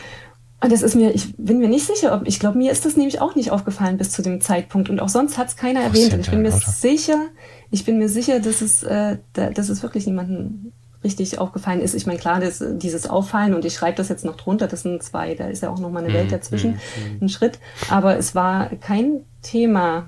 Und 0.62 0.72
das 0.72 0.82
ist 0.82 0.96
mir, 0.96 1.14
ich 1.14 1.36
bin 1.38 1.60
mir 1.60 1.70
nicht 1.70 1.86
sicher, 1.86 2.14
ob, 2.14 2.28
ich 2.28 2.40
glaube, 2.40 2.58
mir 2.58 2.72
ist 2.72 2.86
das 2.86 2.98
nämlich 2.98 3.22
auch 3.22 3.36
nicht 3.36 3.52
aufgefallen 3.52 3.98
bis 3.98 4.12
zu 4.12 4.22
dem 4.22 4.42
Zeitpunkt. 4.42 4.90
Und 4.90 5.00
auch 5.02 5.08
sonst 5.08 5.38
hat's 5.38 5.56
keiner 5.56 5.82
erwähnt. 5.82 6.14
Und 6.14 6.22
ich 6.22 6.32
bin 6.32 6.42
mir 6.42 6.54
Auto? 6.54 6.64
sicher, 6.68 7.28
ich 7.72 7.86
bin 7.86 7.98
mir 7.98 8.10
sicher, 8.10 8.40
dass 8.40 8.62
es, 8.62 8.84
äh, 8.84 9.18
da, 9.34 9.52
dass 9.52 9.70
es 9.70 9.84
wirklich 9.84 10.06
niemanden 10.06 10.74
richtig 11.04 11.40
aufgefallen 11.40 11.82
ist. 11.82 11.94
Ich 11.94 12.06
meine, 12.06 12.20
klar, 12.20 12.40
das, 12.40 12.64
dieses 12.64 13.10
Auffallen 13.10 13.54
und 13.54 13.66
ich 13.66 13.74
schreibe 13.74 13.98
das 13.98 14.10
jetzt 14.10 14.26
noch 14.26 14.36
drunter, 14.36 14.68
das 14.68 14.82
sind 14.82 15.02
zwei, 15.02 15.36
da 15.36 15.48
ist 15.48 15.64
ja 15.64 15.70
auch 15.70 15.80
nochmal 15.80 16.04
eine 16.04 16.14
Welt 16.14 16.28
mhm, 16.28 16.32
dazwischen, 16.32 16.72
mm, 16.72 17.24
ein 17.24 17.30
Schritt. 17.30 17.60
Aber 17.90 18.18
es 18.18 18.36
war 18.36 18.70
kein 18.82 19.22
Thema. 19.42 20.08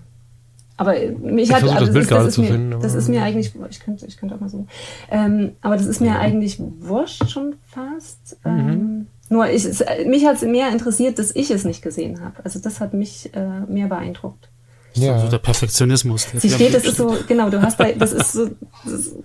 Aber 0.77 0.93
mich 0.93 1.49
ich 1.49 1.53
hat, 1.53 1.63
also 1.63 1.75
das, 1.75 1.91
Bild 1.91 2.03
ist, 2.03 2.11
das, 2.11 2.25
ist 2.25 2.37
mir, 2.39 2.47
finden, 2.47 2.79
das 2.81 2.95
ist 2.95 3.07
mir 3.07 3.23
eigentlich, 3.23 3.53
ich 3.69 3.79
könnte, 3.79 4.05
ich 4.05 4.17
könnte 4.17 4.35
auch 4.35 4.39
mal 4.39 4.49
so, 4.49 4.65
ähm, 5.11 5.51
aber 5.61 5.77
das 5.77 5.85
ist 5.85 6.01
mir 6.01 6.17
eigentlich 6.17 6.59
wurscht 6.79 7.29
schon 7.29 7.55
fast. 7.67 8.37
Mhm. 8.43 8.59
Ähm, 8.59 9.07
nur 9.29 9.47
ich, 9.49 9.63
es, 9.63 9.83
mich 10.07 10.25
hat 10.25 10.35
es 10.35 10.41
mehr 10.41 10.71
interessiert, 10.71 11.19
dass 11.19 11.33
ich 11.35 11.51
es 11.51 11.63
nicht 11.63 11.81
gesehen 11.81 12.21
habe. 12.21 12.43
Also 12.43 12.59
das 12.59 12.81
hat 12.81 12.93
mich 12.93 13.33
äh, 13.33 13.61
mehr 13.61 13.87
beeindruckt. 13.87 14.50
Ja. 14.93 15.19
So 15.19 15.27
der 15.29 15.37
Perfektionismus. 15.37 16.27
Sie 16.35 16.49
steht, 16.49 16.73
das 16.73 16.85
ist 16.85 16.97
so, 16.97 17.15
genau, 17.27 17.49
du 17.49 17.61
hast 17.61 17.77
bei, 17.77 17.93
das 17.93 18.11
ist 18.11 18.33
so, 18.33 18.47
das, 18.83 19.15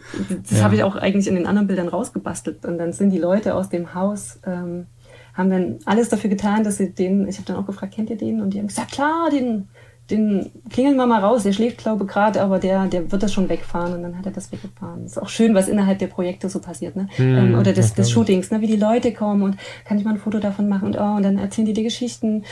das 0.49 0.59
ja. 0.59 0.65
habe 0.65 0.77
ich 0.77 0.83
auch 0.83 0.97
eigentlich 0.97 1.27
in 1.27 1.35
den 1.35 1.47
anderen 1.47 1.67
Bildern 1.67 1.89
rausgebastelt. 1.89 2.65
Und 2.65 2.79
dann 2.79 2.93
sind 2.93 3.11
die 3.11 3.19
Leute 3.19 3.55
aus 3.55 3.69
dem 3.69 3.95
Haus, 3.95 4.39
ähm, 4.47 4.87
haben 5.35 5.51
dann 5.51 5.79
alles 5.85 6.09
dafür 6.09 6.31
getan, 6.31 6.65
dass 6.65 6.79
sie 6.79 6.93
den, 6.93 7.29
ich 7.29 7.37
habe 7.37 7.47
dann 7.47 7.57
auch 7.57 7.67
gefragt, 7.67 7.95
kennt 7.95 8.11
ihr 8.11 8.17
den? 8.17 8.41
Und 8.41 8.55
die 8.55 8.59
haben 8.59 8.69
gesagt, 8.69 8.93
klar, 8.93 9.29
den, 9.31 9.69
den 10.11 10.53
klingeln 10.71 10.97
wir 10.97 11.07
mal 11.07 11.21
raus, 11.21 11.43
der 11.43 11.53
schläft, 11.53 11.79
glaube 11.79 12.05
ich, 12.05 12.11
gerade, 12.11 12.41
aber 12.41 12.59
der, 12.59 12.87
der 12.87 13.11
wird 13.11 13.23
das 13.23 13.33
schon 13.33 13.49
wegfahren 13.49 13.93
und 13.93 14.03
dann 14.03 14.17
hat 14.17 14.27
er 14.27 14.33
das 14.33 14.53
weggefahren. 14.53 15.05
ist 15.05 15.21
auch 15.21 15.29
schön, 15.29 15.55
was 15.55 15.69
innerhalb 15.69 15.99
der 15.99 16.07
Projekte 16.07 16.49
so 16.49 16.61
passiert, 16.61 16.95
ne? 16.95 17.09
Hm, 17.17 17.37
ähm, 17.37 17.59
oder 17.59 17.73
des, 17.73 17.93
des 17.95 18.11
Shootings, 18.11 18.51
ne? 18.51 18.61
Wie 18.61 18.69
die 18.69 18.77
Leute 18.77 19.13
kommen 19.13 19.43
und 19.43 19.57
kann 19.85 19.99
ich 19.99 20.05
mal 20.05 20.13
ein 20.13 20.19
Foto 20.19 20.39
davon 20.39 20.69
machen 20.69 20.87
und 20.87 20.97
oh, 20.97 21.17
und 21.17 21.25
dann 21.25 21.39
erzählen 21.39 21.67
die 21.67 21.73
die 21.73 21.83
Geschichten. 21.83 22.45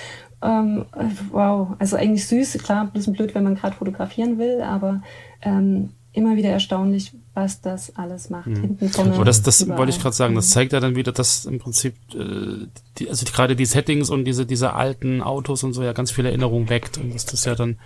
Ähm, 0.45 0.85
wow, 1.31 1.69
also 1.79 1.97
eigentlich 1.97 2.27
süß, 2.27 2.59
klar, 2.63 2.83
ein 2.83 2.91
bisschen 2.91 3.15
blöd, 3.15 3.35
wenn 3.35 3.45
man 3.45 3.55
gerade 3.55 3.75
fotografieren 3.75 4.39
will, 4.39 4.61
aber 4.61 5.03
ähm, 5.41 5.91
immer 6.13 6.37
wieder 6.37 6.51
erstaunlich, 6.51 7.13
was 7.35 7.61
das 7.61 7.97
alles 7.97 8.31
macht. 8.31 8.47
Mhm. 8.47 8.61
Hinten 8.61 8.89
vorne. 8.89 9.15
Aber 9.15 9.25
das, 9.25 9.43
das 9.43 9.67
wollte 9.67 9.91
ich 9.91 10.01
gerade 10.01 10.15
sagen. 10.15 10.35
Das 10.35 10.49
mhm. 10.49 10.53
zeigt 10.53 10.73
ja 10.73 10.81
dann 10.81 10.97
wieder, 10.97 11.13
dass 11.13 11.45
im 11.47 11.59
Prinzip, 11.59 11.95
äh, 12.15 12.67
die, 12.99 13.09
also 13.09 13.25
die, 13.25 13.33
gerade 13.33 13.57
die 13.57 13.67
Settings 13.67 14.11
und 14.11 14.25
diese, 14.25 14.47
diese 14.47 14.75
alten 14.75 15.23
Autos 15.23 15.65
und 15.65 15.73
so 15.73 15.83
ja 15.83 15.93
ganz 15.93 16.11
viele 16.11 16.29
Erinnerungen 16.29 16.69
weckt 16.69 16.99
und 16.99 17.15
dass 17.15 17.27
das 17.27 17.45
ja 17.45 17.55
dann 17.55 17.79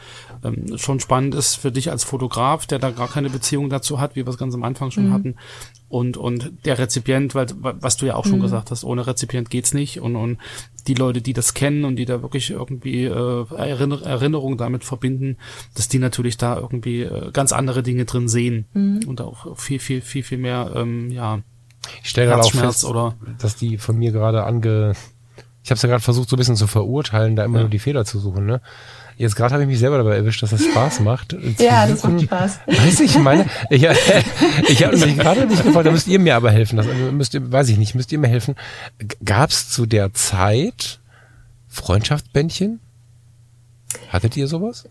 ähm, 0.44 0.76
schon 0.76 1.00
spannend 1.00 1.34
ist 1.34 1.56
für 1.56 1.72
dich 1.72 1.90
als 1.90 2.04
Fotograf, 2.04 2.66
der 2.66 2.78
da 2.78 2.90
gar 2.90 3.08
keine 3.08 3.30
Beziehung 3.30 3.70
dazu 3.70 4.00
hat, 4.00 4.16
wie 4.16 4.26
wir 4.26 4.30
es 4.30 4.38
ganz 4.38 4.54
am 4.54 4.64
Anfang 4.64 4.90
schon 4.90 5.08
mhm. 5.08 5.12
hatten, 5.12 5.34
und, 5.88 6.18
und 6.18 6.52
der 6.66 6.78
Rezipient, 6.78 7.34
weil, 7.34 7.46
was 7.58 7.96
du 7.96 8.06
ja 8.06 8.14
auch 8.14 8.26
schon 8.26 8.38
mhm. 8.38 8.42
gesagt 8.42 8.70
hast, 8.70 8.84
ohne 8.84 9.06
Rezipient 9.06 9.48
geht's 9.48 9.72
nicht 9.72 10.00
und, 10.00 10.16
und 10.16 10.38
die 10.86 10.94
Leute, 10.94 11.22
die 11.22 11.32
das 11.32 11.54
kennen 11.54 11.84
und 11.84 11.96
die 11.96 12.04
da 12.04 12.20
wirklich 12.22 12.50
irgendwie 12.50 13.04
äh, 13.04 13.46
Erinner 13.56 14.02
Erinnerungen 14.02 14.58
damit 14.58 14.84
verbinden, 14.84 15.38
dass 15.74 15.88
die 15.88 15.98
natürlich 15.98 16.36
da 16.36 16.58
irgendwie 16.58 17.02
äh, 17.02 17.30
ganz 17.32 17.52
andere 17.52 17.82
Dinge 17.82 18.04
drin 18.04 18.28
sehen 18.28 18.66
mhm. 18.74 19.00
und 19.06 19.20
auch 19.22 19.56
viel, 19.56 19.78
viel, 19.78 20.02
viel, 20.02 20.22
viel 20.22 20.38
mehr, 20.38 20.72
ähm, 20.74 21.10
ja, 21.10 21.40
ich 22.02 22.10
stelle 22.10 22.28
gerade 22.28 22.42
auch 22.42 22.52
fest, 22.52 22.84
oder 22.84 23.14
dass 23.38 23.56
die 23.56 23.78
von 23.78 23.96
mir 23.96 24.12
gerade 24.12 24.44
ange, 24.44 24.92
ich 25.62 25.70
habe 25.70 25.76
es 25.76 25.82
ja 25.82 25.88
gerade 25.88 26.02
versucht 26.02 26.28
so 26.28 26.36
ein 26.36 26.38
bisschen 26.38 26.56
zu 26.56 26.66
verurteilen, 26.66 27.36
da 27.36 27.44
immer 27.44 27.58
ja. 27.58 27.62
nur 27.62 27.70
die 27.70 27.78
Fehler 27.78 28.04
zu 28.04 28.18
suchen, 28.18 28.46
ne? 28.46 28.60
Jetzt 29.18 29.34
gerade 29.34 29.52
habe 29.52 29.64
ich 29.64 29.68
mich 29.68 29.80
selber 29.80 29.98
dabei 29.98 30.14
erwischt, 30.14 30.44
dass 30.44 30.50
das 30.50 30.64
Spaß 30.64 31.00
macht. 31.00 31.36
ja, 31.58 31.88
das 31.88 32.04
macht 32.04 32.22
Spaß. 32.22 32.60
Weiß 32.66 33.00
ich, 33.00 33.18
meine, 33.18 33.46
ich, 33.68 33.82
ich 34.68 34.84
habe 34.84 34.96
mich 34.96 35.18
gerade 35.18 35.44
nicht 35.46 35.64
gefragt, 35.64 35.86
da 35.86 35.90
müsst 35.90 36.06
ihr 36.06 36.20
mir 36.20 36.36
aber 36.36 36.52
helfen. 36.52 36.76
Das 36.76 36.86
müsst 37.10 37.34
ihr, 37.34 37.50
weiß 37.50 37.68
ich 37.68 37.78
nicht, 37.78 37.96
müsst 37.96 38.12
ihr 38.12 38.18
mir 38.20 38.28
helfen. 38.28 38.54
Gab 39.24 39.50
es 39.50 39.70
zu 39.70 39.86
der 39.86 40.14
Zeit 40.14 41.00
Freundschaftsbändchen? 41.66 42.78
Hattet 44.08 44.36
ihr 44.36 44.46
sowas? 44.46 44.88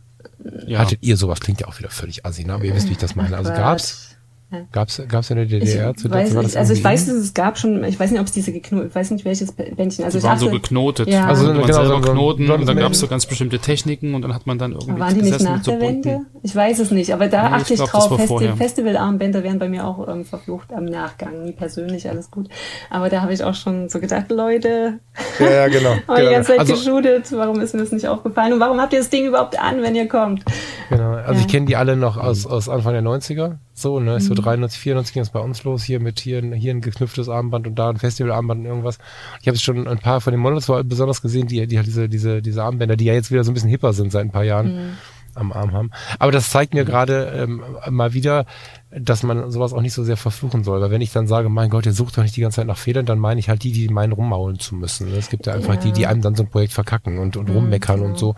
Ja. 0.65 0.79
Hattet 0.79 0.99
ihr 1.03 1.15
sowas? 1.15 1.39
Klingt 1.39 1.61
ja 1.61 1.67
auch 1.67 1.79
wieder 1.79 1.89
völlig 1.89 2.25
assi, 2.25 2.43
ne? 2.43 2.53
aber 2.53 2.65
ihr 2.65 2.75
wisst, 2.75 2.89
wie 2.89 2.93
ich 2.93 2.97
das 2.97 3.15
meine. 3.15 3.37
Also 3.37 3.51
gab's 3.51 4.16
ja. 4.49 4.59
Gab's 4.71 5.01
gab's 5.09 5.29
in 5.29 5.35
der 5.35 5.45
DDR 5.45 5.91
ich 5.91 5.97
zu 5.97 6.09
weiß, 6.09 6.33
ich, 6.33 6.57
Also 6.57 6.73
ich 6.73 6.81
weiß, 6.81 7.07
dass 7.07 7.15
es 7.15 7.33
gab 7.33 7.57
schon, 7.57 7.83
ich 7.83 7.99
weiß 7.99 8.11
nicht, 8.11 8.21
ob 8.21 8.27
es 8.27 8.31
diese 8.31 8.53
geknotet, 8.53 8.89
ich 8.89 8.95
weiß 8.95 9.11
nicht 9.11 9.25
welches 9.25 9.51
Bändchen. 9.51 10.05
Also 10.05 10.19
die 10.19 10.23
waren 10.23 10.39
so 10.39 10.49
geknotet. 10.49 11.09
Ja. 11.09 11.27
Also 11.27 11.47
man 11.47 11.63
genau, 11.63 11.73
selber 11.73 12.01
so, 12.01 12.11
knoten 12.13 12.49
und 12.49 12.65
dann 12.65 12.77
gab 12.77 12.93
es 12.93 12.99
so 13.01 13.07
ganz 13.07 13.25
bestimmte 13.25 13.59
Techniken 13.59 14.15
und 14.15 14.21
dann 14.21 14.33
hat 14.33 14.47
man 14.47 14.57
dann 14.57 14.71
irgendwie 14.71 14.99
Waren 15.01 15.15
die 15.15 15.21
nicht 15.23 15.41
nach 15.41 15.61
der 15.61 15.81
Wende? 15.81 16.21
Ich 16.43 16.55
weiß 16.55 16.79
es 16.79 16.91
nicht, 16.91 17.13
aber 17.13 17.27
da 17.27 17.49
nee, 17.49 17.55
achte 17.55 17.73
ich, 17.73 17.79
glaub, 17.79 17.91
drauf. 17.91 18.15
Festi 18.15 18.47
Festivalarmbänder 18.55 19.43
wären 19.43 19.59
bei 19.59 19.67
mir 19.67 19.85
auch 19.85 20.07
ähm, 20.07 20.23
verflucht 20.23 20.71
am 20.71 20.85
Nachgang. 20.85 21.43
Nie 21.43 21.51
persönlich, 21.51 22.09
alles 22.09 22.31
gut. 22.31 22.47
Aber 22.89 23.09
da 23.09 23.21
habe 23.21 23.33
ich 23.33 23.43
auch 23.43 23.55
schon 23.55 23.89
so 23.89 23.99
gedacht, 23.99 24.31
Leute, 24.31 24.99
ja, 25.39 25.49
ja 25.49 25.67
genau. 25.67 25.91
oh, 26.07 26.15
die 26.15 26.23
ganze 26.23 26.51
Zeit 26.51 26.59
also, 26.59 26.73
geschudet, 26.73 27.33
warum 27.33 27.59
ist 27.59 27.73
mir 27.73 27.81
das 27.81 27.91
nicht 27.91 28.07
aufgefallen 28.07 28.53
und 28.53 28.61
warum 28.61 28.79
habt 28.79 28.93
ihr 28.93 28.99
das 28.99 29.09
Ding 29.09 29.25
überhaupt 29.25 29.59
an, 29.59 29.81
wenn 29.81 29.93
ihr 29.93 30.07
kommt? 30.07 30.45
Genau, 30.89 31.11
also 31.11 31.33
ja. 31.33 31.39
ich 31.39 31.47
kenne 31.47 31.65
die 31.65 31.75
alle 31.75 31.97
noch 31.97 32.15
aus, 32.15 32.45
aus 32.45 32.69
Anfang 32.69 32.93
der 32.93 33.03
90er. 33.03 33.57
So, 33.79 33.99
ne, 33.99 34.15
mhm. 34.15 34.19
so 34.19 34.33
93, 34.33 34.79
94 34.79 35.13
ging 35.13 35.21
es 35.21 35.29
bei 35.29 35.39
uns 35.39 35.63
los, 35.63 35.83
hier 35.83 35.99
mit 35.99 36.19
hier, 36.19 36.41
hier 36.55 36.73
ein 36.73 36.81
geknüpftes 36.81 37.29
Armband 37.29 37.67
und 37.67 37.75
da 37.75 37.91
ein 37.91 37.97
Festivalarmband 37.97 38.61
und 38.61 38.65
irgendwas. 38.65 38.97
Ich 39.39 39.47
habe 39.47 39.55
schon 39.59 39.87
ein 39.87 39.99
paar 39.99 40.19
von 40.19 40.33
den 40.33 40.39
Models 40.39 40.65
besonders 40.85 41.21
gesehen, 41.21 41.47
die, 41.47 41.67
die 41.67 41.77
halt 41.77 41.85
diese, 41.85 42.09
diese, 42.09 42.41
diese 42.41 42.63
Armbänder, 42.63 42.97
die 42.97 43.05
ja 43.05 43.13
jetzt 43.13 43.29
wieder 43.29 43.43
so 43.43 43.51
ein 43.51 43.53
bisschen 43.53 43.69
hipper 43.69 43.93
sind 43.93 44.11
seit 44.11 44.25
ein 44.25 44.31
paar 44.31 44.45
Jahren. 44.45 44.75
Mhm 44.75 44.97
am 45.37 45.53
Arm 45.53 45.71
haben. 45.71 45.91
Aber 46.17 46.31
das 46.31 46.49
zeigt 46.49 46.73
mir 46.73 46.83
gerade 46.83 47.31
ähm, 47.35 47.61
mal 47.91 48.13
wieder, 48.13 48.45
dass 48.89 49.21
man 49.21 49.51
sowas 49.51 49.73
auch 49.73 49.81
nicht 49.81 49.93
so 49.93 50.03
sehr 50.05 50.15
verfluchen 50.15 50.63
soll. 50.63 50.79
Weil 50.79 50.91
wenn 50.91 51.01
ich 51.01 51.11
dann 51.11 51.27
sage, 51.27 51.49
mein 51.49 51.69
Gott, 51.69 51.85
ihr 51.85 51.91
sucht 51.91 52.17
doch 52.17 52.23
nicht 52.23 52.37
die 52.37 52.41
ganze 52.41 52.57
Zeit 52.57 52.67
nach 52.67 52.77
Fehlern, 52.77 53.05
dann 53.05 53.19
meine 53.19 53.39
ich 53.39 53.49
halt 53.49 53.63
die, 53.63 53.73
die 53.73 53.89
meinen 53.89 54.13
rummaulen 54.13 54.59
zu 54.59 54.75
müssen. 54.75 55.13
Es 55.13 55.29
gibt 55.29 55.45
ja 55.45 55.53
einfach 55.53 55.75
ja. 55.75 55.81
die, 55.81 55.91
die 55.91 56.07
einem 56.07 56.21
dann 56.21 56.35
so 56.35 56.43
ein 56.43 56.49
Projekt 56.49 56.71
verkacken 56.71 57.19
und, 57.19 57.35
und 57.35 57.49
mhm, 57.49 57.55
rummeckern 57.55 57.97
genau. 57.97 58.09
und 58.09 58.17
so. 58.17 58.35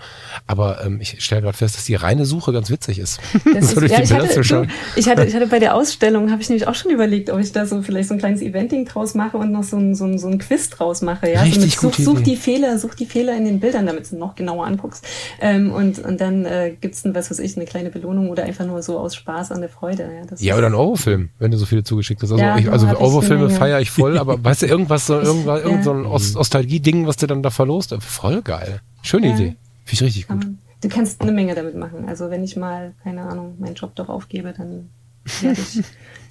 Aber 0.48 0.84
ähm, 0.84 1.00
ich 1.02 1.24
stelle 1.24 1.44
gerade 1.44 1.56
fest, 1.56 1.78
dass 1.78 1.86
die 1.86 1.94
reine 1.94 2.26
Suche 2.26 2.52
ganz 2.52 2.70
witzig 2.70 3.00
ist. 3.00 3.20
Das 3.54 3.72
so 3.76 3.82
ist 3.82 3.92
ja, 3.92 4.02
ich, 4.02 4.14
hatte, 4.14 4.42
du, 4.42 4.68
ich, 4.96 5.10
hatte, 5.10 5.26
ich 5.26 5.36
hatte 5.36 5.48
bei 5.48 5.60
der 5.60 5.76
Ausstellung, 5.76 6.32
habe 6.32 6.42
ich 6.42 6.50
nämlich 6.50 6.68
auch 6.68 6.76
schon 6.76 6.92
überlegt, 6.92 7.30
ob 7.30 7.40
ich 7.40 7.52
da 7.52 7.66
so 7.66 7.82
vielleicht 7.82 8.10
so 8.10 8.16
ein 8.16 8.20
kleines 8.20 8.42
Eventing 8.42 8.86
draus 8.86 9.16
mache 9.16 9.38
und 9.38 9.52
noch 9.52 9.64
so 9.64 9.78
ein, 9.78 9.96
so 9.96 10.06
ein, 10.06 10.18
so 10.18 10.28
ein 10.28 10.38
Quiz 10.38 10.70
draus 10.70 11.02
mache. 11.02 11.32
Ja? 11.32 11.42
Richtig 11.42 11.78
so 11.78 11.90
such, 11.90 12.04
such 12.04 12.22
die 12.22 12.36
Fehler, 12.36 12.78
such 12.78 12.96
die 12.96 13.06
Fehler 13.06 13.36
in 13.36 13.46
den 13.46 13.60
Bildern, 13.60 13.86
damit 13.86 14.12
du 14.12 14.18
noch 14.18 14.36
genauer 14.36 14.66
anguckst. 14.66 15.06
Ähm, 15.42 15.72
und, 15.72 16.00
und 16.00 16.22
dann 16.22 16.46
äh, 16.46 16.76
gibt's 16.80 17.04
dann, 17.04 17.16
was 17.16 17.32
weiß 17.32 17.40
ich, 17.40 17.56
eine 17.56 17.66
kleine 17.66 17.90
Belohnung 17.90 18.30
oder 18.30 18.44
einfach 18.44 18.66
nur 18.66 18.82
so 18.82 19.00
aus 19.00 19.16
Spaß 19.16 19.52
an 19.52 19.62
der 19.62 19.70
Freude. 19.70 20.04
Ja, 20.04 20.26
das 20.26 20.39
ja 20.40 20.58
oder 20.58 20.68
ein 20.68 20.74
Eurofilm. 20.74 21.20
Film, 21.20 21.30
wenn 21.40 21.52
du 21.52 21.58
so 21.58 21.66
viele 21.66 21.84
zugeschickt 21.84 22.22
hast. 22.22 22.32
Also, 22.32 22.44
ja, 22.44 22.58
ich, 22.58 22.70
also 22.70 22.88
Overfilme 22.88 23.50
feiere 23.50 23.80
ich 23.80 23.92
voll, 23.92 24.18
aber 24.18 24.44
weißt 24.44 24.64
du, 24.64 24.66
irgendwas, 24.68 25.08
so, 25.08 25.20
irgendwas, 25.20 25.64
irgend 25.64 25.84
so 25.84 25.92
ein 25.92 26.04
Nostalgie-Ding, 26.04 27.08
was 27.08 27.18
du 27.18 27.28
dann 27.28 27.44
da 27.44 27.50
verlost, 27.50 27.96
voll 28.00 28.42
geil. 28.42 28.82
Schöne 29.02 29.28
ja. 29.28 29.36
Idee. 29.36 29.56
Finde 29.86 29.94
ich 29.94 30.04
richtig 30.04 30.28
gut. 30.28 30.46
Du 30.82 30.88
kannst 30.88 31.22
eine 31.22 31.32
Menge 31.32 31.56
damit 31.56 31.76
machen. 31.76 32.08
Also 32.08 32.30
wenn 32.30 32.44
ich 32.44 32.56
mal, 32.56 32.94
keine 33.04 33.24
Ahnung, 33.24 33.56
meinen 33.60 33.76
Job 33.76 33.96
doch 33.96 34.08
aufgebe, 34.08 34.54
dann 34.56 34.90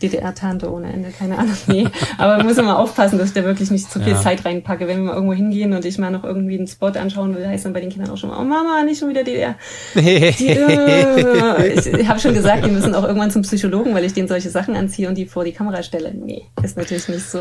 DDR-Tante 0.03 0.71
ohne 0.73 0.93
Ende, 0.93 1.11
keine 1.11 1.39
Ahnung. 1.39 1.57
Nee, 1.67 1.89
aber 2.19 2.43
muss 2.45 2.57
immer 2.57 2.79
aufpassen, 2.79 3.19
dass 3.19 3.29
ich 3.29 3.35
da 3.35 3.45
wirklich 3.45 3.71
nicht 3.71 3.91
zu 3.91 3.99
viel 3.99 4.13
ja. 4.13 4.21
Zeit 4.21 4.45
reinpacke. 4.45 4.87
Wenn 4.87 4.99
wir 4.99 5.05
mal 5.05 5.15
irgendwo 5.15 5.35
hingehen 5.35 5.73
und 5.73 5.85
ich 5.85 5.99
mal 5.99 6.11
noch 6.11 6.25
irgendwie 6.25 6.57
einen 6.57 6.67
Spot 6.67 6.87
anschauen 6.87 7.35
will, 7.35 7.47
heißt 7.47 7.65
dann 7.65 7.73
bei 7.73 7.81
den 7.81 7.91
Kindern 7.91 8.11
auch 8.11 8.17
schon 8.17 8.31
mal, 8.31 8.41
oh 8.41 8.45
Mama, 8.45 8.83
nicht 8.85 9.01
schon 9.01 9.09
wieder 9.09 9.25
DDR. 9.25 9.57
Die, 9.95 10.01
äh, 10.49 11.73
ich 11.75 11.87
ich 11.87 12.09
habe 12.09 12.21
schon 12.21 12.35
gesagt, 12.35 12.65
die 12.65 12.71
müssen 12.71 12.95
auch 12.95 13.05
irgendwann 13.05 13.31
zum 13.31 13.43
Psychologen, 13.43 13.95
weil 13.95 14.05
ich 14.05 14.15
denen 14.15 14.29
solche 14.29 14.51
Sachen 14.51 14.77
anziehe 14.77 15.09
und 15.09 15.17
die 15.17 15.27
vor 15.27 15.45
die 15.45 15.53
Kamera 15.53 15.83
stelle. 15.83 16.15
Nee, 16.15 16.45
ist 16.63 16.77
natürlich 16.77 17.09
nicht 17.09 17.29
so. 17.29 17.41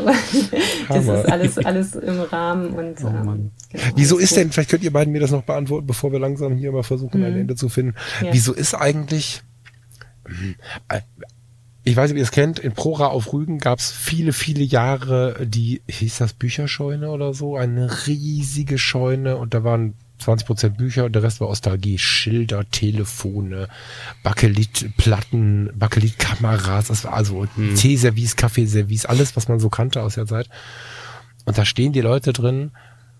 das 0.88 1.04
ist 1.04 1.08
alles, 1.08 1.58
alles 1.58 1.94
im 1.94 2.20
Rahmen 2.20 2.70
und 2.70 2.96
oh, 3.04 3.08
ähm, 3.08 3.50
genau, 3.70 3.82
Wieso 3.94 4.18
ist 4.18 4.36
denn, 4.36 4.50
vielleicht 4.50 4.70
könnt 4.70 4.82
ihr 4.82 4.92
beiden 4.92 5.12
mir 5.12 5.20
das 5.20 5.30
noch 5.30 5.42
beantworten, 5.42 5.86
bevor 5.86 6.12
wir 6.12 6.18
langsam 6.18 6.56
hier 6.56 6.72
mal 6.72 6.82
versuchen, 6.82 7.20
mhm. 7.20 7.26
ein 7.26 7.40
Ende 7.40 7.54
zu 7.54 7.68
finden. 7.68 7.94
Ja. 8.22 8.32
Wieso 8.32 8.52
ist 8.52 8.74
eigentlich 8.74 9.42
hm, 10.26 10.56
ich 11.88 11.96
weiß 11.96 12.10
nicht, 12.10 12.16
ob 12.16 12.18
ihr 12.18 12.24
es 12.24 12.30
kennt, 12.30 12.58
in 12.58 12.72
Prora 12.72 13.06
auf 13.06 13.32
Rügen 13.32 13.58
gab 13.58 13.78
es 13.78 13.90
viele, 13.90 14.34
viele 14.34 14.62
Jahre 14.62 15.46
die, 15.46 15.80
hieß 15.88 16.18
das 16.18 16.34
Bücherscheune 16.34 17.08
oder 17.08 17.32
so, 17.32 17.56
eine 17.56 18.06
riesige 18.06 18.76
Scheune 18.76 19.38
und 19.38 19.54
da 19.54 19.64
waren 19.64 19.94
20% 20.22 20.70
Bücher 20.70 21.06
und 21.06 21.14
der 21.14 21.22
Rest 21.22 21.40
war 21.40 21.48
Ostalgie, 21.48 21.96
Schilder, 21.96 22.68
Telefone, 22.70 23.68
Bakelitplatten, 24.22 25.70
Bakelitkameras, 25.76 26.88
das 26.88 27.04
war 27.04 27.14
also 27.14 27.46
hm. 27.54 27.74
Teeservice, 27.74 28.36
Kaffeeservice, 28.36 29.06
alles, 29.06 29.34
was 29.34 29.48
man 29.48 29.58
so 29.58 29.70
kannte 29.70 30.02
aus 30.02 30.16
der 30.16 30.26
Zeit. 30.26 30.50
Und 31.46 31.56
da 31.56 31.64
stehen 31.64 31.94
die 31.94 32.02
Leute 32.02 32.34
drin. 32.34 32.72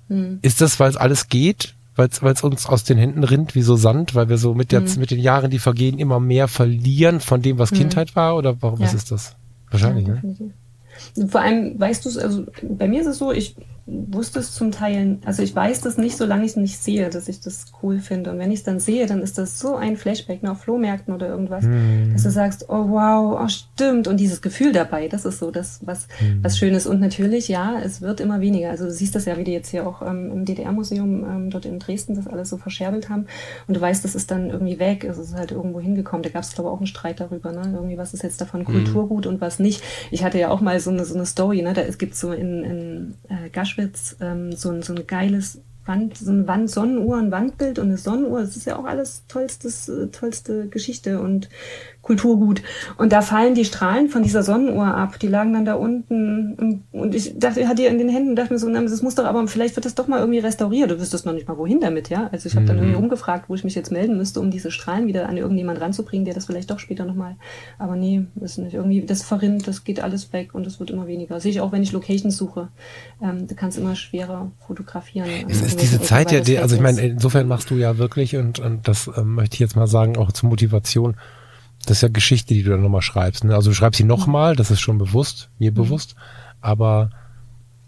Hm. 0.09 0.41
Ist 0.43 0.61
das, 0.61 0.79
weil 0.79 0.91
es 0.91 0.97
alles 0.99 1.29
geht? 1.29 1.75
Weil 1.99 2.33
es 2.33 2.43
uns 2.43 2.67
aus 2.67 2.85
den 2.85 2.97
Händen 2.97 3.25
rinnt 3.25 3.55
wie 3.55 3.63
so 3.63 3.77
Sand, 3.77 4.15
weil 4.15 4.29
wir 4.29 4.39
so 4.39 4.55
mit, 4.55 4.71
der, 4.71 4.81
mhm. 4.81 4.89
mit 4.99 5.11
den 5.11 5.19
Jahren, 5.19 5.51
die 5.51 5.59
vergehen, 5.59 5.99
immer 5.99 6.21
mehr 6.21 6.47
verlieren 6.47 7.21
von 7.21 7.43
dem, 7.43 7.59
was 7.59 7.73
mhm. 7.73 7.77
Kindheit 7.77 8.15
war? 8.17 8.37
Oder 8.37 8.63
warum 8.63 8.81
ja. 8.81 8.87
ist 8.87 9.11
das? 9.11 9.37
Wahrscheinlich, 9.71 10.07
ja, 10.07 10.15
ne? 10.15 11.29
Vor 11.29 11.41
allem 11.41 11.79
weißt 11.79 12.05
du 12.05 12.09
es, 12.09 12.17
also 12.17 12.45
bei 12.63 12.89
mir 12.89 13.01
ist 13.01 13.07
es 13.07 13.19
so, 13.19 13.33
ich 13.33 13.57
wusste 13.91 14.41
es 14.41 14.53
zum 14.53 14.71
Teil, 14.71 15.19
also 15.25 15.43
ich 15.43 15.55
weiß 15.55 15.81
das 15.81 15.97
nicht, 15.97 16.17
solange 16.17 16.45
ich 16.45 16.53
es 16.53 16.57
nicht 16.57 16.83
sehe, 16.83 17.09
dass 17.09 17.29
ich 17.29 17.41
das 17.41 17.67
cool 17.83 18.01
finde. 18.01 18.31
Und 18.31 18.39
wenn 18.39 18.51
ich 18.51 18.59
es 18.59 18.65
dann 18.65 18.81
sehe, 18.81 19.07
dann 19.07 19.23
ist 19.23 19.39
das 19.39 19.59
so 19.59 19.77
ein 19.77 19.97
Flashback, 19.97 20.43
ne, 20.43 20.51
auf 20.51 20.61
Flohmärkten 20.61 21.15
oder 21.15 21.29
irgendwas, 21.29 21.65
mm. 21.65 22.13
dass 22.13 22.23
du 22.23 22.31
sagst, 22.31 22.67
oh 22.69 22.89
wow, 22.91 23.41
oh 23.43 23.49
stimmt. 23.49 24.07
Und 24.07 24.19
dieses 24.19 24.43
Gefühl 24.43 24.73
dabei, 24.73 25.09
das 25.09 25.25
ist 25.25 25.39
so 25.39 25.51
das, 25.51 25.81
was, 25.87 26.07
mm. 26.21 26.43
was 26.43 26.59
schön 26.59 26.75
ist. 26.75 26.87
Und 26.87 27.01
natürlich, 27.01 27.49
ja, 27.49 27.81
es 27.83 28.03
wird 28.03 28.21
immer 28.21 28.43
weniger. 28.43 28.71
Also 28.71 28.85
du 28.85 28.91
siehst 28.91 29.15
das 29.15 29.25
ja, 29.25 29.39
wie 29.39 29.45
die 29.45 29.53
jetzt 29.53 29.71
hier 29.71 29.87
auch 29.87 30.03
ähm, 30.03 30.31
im 30.33 30.45
DDR-Museum 30.45 31.25
ähm, 31.25 31.51
dort 31.51 31.65
in 31.65 31.79
Dresden 31.79 32.15
das 32.15 32.27
alles 32.27 32.51
so 32.51 32.59
verscherbelt 32.59 33.09
haben. 33.09 33.27
Und 33.69 33.77
du 33.77 33.81
weißt, 33.81 34.05
das 34.05 34.15
ist 34.15 34.31
dann 34.31 34.51
irgendwie 34.51 34.79
weg, 34.79 35.05
es 35.05 35.17
ist 35.17 35.35
halt 35.35 35.51
irgendwo 35.51 35.81
hingekommen. 35.81 36.23
Da 36.23 36.29
gab 36.29 36.43
es, 36.43 36.55
glaube 36.55 36.69
ich, 36.69 36.75
auch 36.75 36.79
einen 36.79 36.87
Streit 36.87 37.21
darüber, 37.21 37.53
ne? 37.53 37.73
Irgendwie, 37.75 37.97
was 37.97 38.13
ist 38.13 38.23
jetzt 38.23 38.41
davon 38.41 38.63
mm. 38.63 38.65
Kulturgut 38.65 39.27
und 39.27 39.41
was 39.41 39.59
nicht. 39.59 39.83
Ich 40.11 40.25
hatte 40.25 40.39
ja 40.39 40.51
auch 40.51 40.61
mal 40.61 40.79
so 40.79 40.91
eine, 40.91 41.07
so 41.07 41.15
eine 41.15 41.25
Story, 41.25 41.63
ne? 41.63 41.73
Da, 41.73 41.81
es 41.81 41.97
gibt 41.97 42.17
so 42.17 42.33
in, 42.33 42.65
in 42.65 43.15
äh, 43.29 43.49
Gasch 43.49 43.78
Auschwitz 43.79 44.17
ähm, 44.21 44.53
so, 44.53 44.71
ein, 44.71 44.83
so 44.83 44.95
ein 44.95 45.07
geiles 45.07 45.61
Wand, 45.85 46.19
so 46.19 46.31
ein 46.31 46.47
Wand, 46.47 46.71
Sonnenuhr, 46.71 47.17
ein 47.17 47.31
Wandbild 47.31 47.79
und 47.79 47.87
eine 47.87 47.97
Sonnenuhr. 47.97 48.41
Das 48.41 48.57
ist 48.57 48.67
ja 48.67 48.77
auch 48.77 48.85
alles 48.85 49.25
tollstes, 49.29 49.89
äh, 49.89 50.09
tollste 50.09 50.69
Geschichte 50.69 51.21
und 51.21 51.49
Kulturgut. 52.09 52.63
Und 52.97 53.13
da 53.13 53.21
fallen 53.21 53.55
die 53.55 53.67
Strahlen 53.67 54.09
von 54.09 54.23
dieser 54.23 54.43
Sonnenuhr 54.43 54.87
ab. 54.87 55.19
Die 55.19 55.27
lagen 55.27 55.53
dann 55.53 55.67
da 55.67 55.75
unten. 55.75 56.83
Und 56.91 57.15
ich 57.15 57.39
dachte, 57.39 57.61
ich 57.61 57.67
hatte 57.67 57.83
die 57.83 57.85
in 57.85 57.99
den 57.99 58.09
Händen 58.09 58.31
und 58.31 58.37
dachte 58.37 58.55
mir 58.55 58.59
so, 58.59 58.67
na, 58.67 58.81
das 58.81 59.03
muss 59.03 59.15
doch, 59.15 59.27
aber 59.27 59.47
vielleicht 59.47 59.77
wird 59.77 59.85
das 59.85 59.95
doch 59.95 60.09
mal 60.09 60.21
irgendwie 60.21 60.39
restauriert. 60.39 60.91
Du 60.91 60.99
wüsstest 60.99 61.27
noch 61.27 61.35
nicht 61.35 61.47
mal, 61.47 61.59
wohin 61.59 61.81
damit, 61.81 62.09
ja? 62.09 62.31
Also 62.33 62.49
ich 62.49 62.57
habe 62.57 62.65
dann 62.65 62.77
mhm. 62.77 62.83
irgendwie 62.83 63.03
umgefragt, 63.03 63.51
wo 63.51 63.55
ich 63.55 63.63
mich 63.63 63.75
jetzt 63.75 63.93
melden 63.93 64.17
müsste, 64.17 64.41
um 64.41 64.51
diese 64.51 64.71
Strahlen 64.71 65.07
wieder 65.07 65.29
an 65.29 65.37
irgendjemand 65.37 65.83
ranzubringen, 65.83 66.25
der 66.25 66.33
das 66.33 66.47
vielleicht 66.47 66.71
doch 66.71 66.79
später 66.79 67.05
nochmal. 67.05 67.37
Aber 67.79 67.95
nee, 67.95 68.25
ist 68.41 68.57
nicht. 68.57 68.73
Irgendwie, 68.73 69.03
das 69.03 69.23
verrinnt, 69.23 69.69
das 69.69 69.85
geht 69.85 70.01
alles 70.01 70.33
weg 70.33 70.55
und 70.55 70.67
es 70.67 70.81
wird 70.81 70.89
immer 70.89 71.07
weniger. 71.07 71.39
sehe 71.41 71.51
ich 71.51 71.61
auch, 71.61 71.73
wenn 71.73 71.83
ich 71.83 71.93
Locations 71.93 72.35
suche. 72.35 72.69
Ähm, 73.23 73.47
du 73.49 73.55
kannst 73.55 73.77
immer 73.77 73.95
schwerer 73.97 74.51
fotografieren. 74.67 75.29
Es 75.47 75.61
ist 75.61 75.83
diese 75.83 76.01
Zeit 76.01 76.33
ja, 76.33 76.63
also 76.63 76.75
ich 76.75 76.81
meine, 76.81 77.03
insofern 77.03 77.49
machst 77.49 77.69
du 77.69 77.75
ja 77.75 77.99
wirklich 77.99 78.37
und, 78.37 78.61
und 78.61 78.89
das 78.89 79.11
ähm, 79.15 79.35
möchte 79.35 79.57
ich 79.57 79.61
jetzt 79.61 79.77
mal 79.77 79.87
sagen, 79.87 80.17
auch 80.17 80.33
zur 80.33 80.49
Motivation, 80.49 81.17
das 81.89 81.99
ist 81.99 82.03
ja 82.03 82.09
Geschichte, 82.09 82.53
die 82.53 82.63
du 82.63 82.71
dann 82.71 82.83
nochmal 82.83 83.03
schreibst. 83.03 83.45
Ne? 83.45 83.55
Also 83.55 83.71
du 83.71 83.75
schreibst 83.75 83.99
sie 83.99 84.05
nochmal, 84.05 84.57
das 84.57 84.71
ist 84.71 84.81
schon 84.81 84.99
bewusst, 84.99 85.49
mir 85.59 85.71
mhm. 85.71 85.77
bewusst, 85.77 86.17
aber 86.61 87.11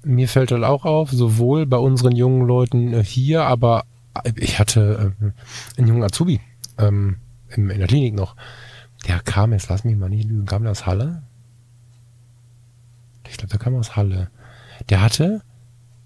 mir 0.03 0.29
fällt 0.29 0.53
halt 0.53 0.65
auch 0.65 0.87
auf, 0.87 1.11
sowohl 1.11 1.67
bei 1.67 1.77
unseren 1.77 2.17
jungen 2.17 2.47
Leuten 2.47 2.99
hier, 3.03 3.45
aber 3.45 3.85
ich 4.37 4.59
hatte 4.59 5.13
äh, 5.21 5.79
einen 5.79 5.89
jungen 5.89 6.03
Azubi 6.03 6.41
ähm, 6.79 7.17
in, 7.51 7.69
in 7.69 7.79
der 7.79 7.89
Klinik 7.89 8.15
noch, 8.15 8.37
der 9.07 9.21
kam, 9.21 9.53
jetzt 9.53 9.69
lass 9.69 9.85
mich 9.85 9.97
mal 9.97 10.09
nicht 10.09 10.29
lügen, 10.29 10.47
kam 10.47 10.63
der 10.63 10.73
aus 10.73 10.87
Halle? 10.87 11.23
Ich 13.29 13.37
glaube, 13.37 13.51
der 13.51 13.61
kam 13.61 13.77
aus 13.77 13.97
Halle. 13.97 14.31
Der 14.89 15.03
hatte 15.03 15.43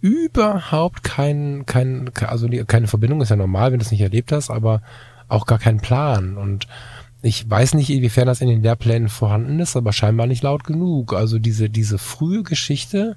überhaupt 0.01 1.05
keinen, 1.05 1.65
kein, 1.65 2.11
also 2.27 2.49
keine 2.67 2.89
Verbindung, 2.89 3.21
ist 3.21 3.31
ja 3.31 3.37
normal, 3.37 3.71
wenn 3.71 3.79
du 3.79 3.85
es 3.85 3.93
nicht 3.93 4.01
erlebt 4.01 4.33
hast, 4.33 4.51
aber 4.51 4.83
auch 5.29 5.47
gar 5.47 5.59
keinen 5.59 5.81
Plan. 5.81 6.37
Und 6.37 6.67
ich 7.25 7.49
weiß 7.49 7.75
nicht, 7.75 7.89
inwiefern 7.89 8.27
das 8.27 8.43
in 8.43 8.49
den 8.49 8.63
Lehrplänen 8.63 9.09
vorhanden 9.09 9.59
ist, 9.59 9.77
aber 9.77 9.93
scheinbar 9.93 10.27
nicht 10.27 10.43
laut 10.43 10.65
genug. 10.65 11.15
Also 11.15 11.39
diese, 11.39 11.71
diese 11.71 11.97
frühe 11.97 12.43
Geschichte, 12.43 13.17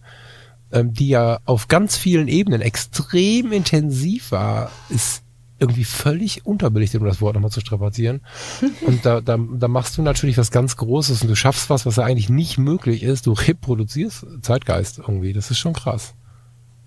ähm, 0.71 0.93
die 0.93 1.09
ja 1.09 1.39
auf 1.43 1.67
ganz 1.67 1.97
vielen 1.97 2.29
Ebenen 2.29 2.61
extrem 2.61 3.51
intensiv 3.51 4.31
war, 4.31 4.71
ist 4.89 5.23
irgendwie 5.59 5.83
völlig 5.83 6.45
unterbelichtet, 6.45 7.01
um 7.01 7.07
das 7.07 7.19
Wort 7.19 7.33
nochmal 7.33 7.51
zu 7.51 7.59
strapazieren. 7.59 8.21
Und 8.85 9.05
da, 9.05 9.19
da, 9.19 9.37
da 9.37 9.67
machst 9.67 9.97
du 9.97 10.01
natürlich 10.01 10.37
was 10.37 10.51
ganz 10.51 10.77
Großes 10.77 11.23
und 11.23 11.27
du 11.29 11.35
schaffst 11.35 11.69
was, 11.69 11.85
was 11.85 11.95
ja 11.95 12.03
eigentlich 12.03 12.29
nicht 12.29 12.57
möglich 12.57 13.03
ist. 13.03 13.25
Du 13.25 13.33
reproduzierst 13.33 14.25
Zeitgeist 14.41 14.99
irgendwie. 14.99 15.33
Das 15.33 15.51
ist 15.51 15.57
schon 15.57 15.73
krass. 15.73 16.13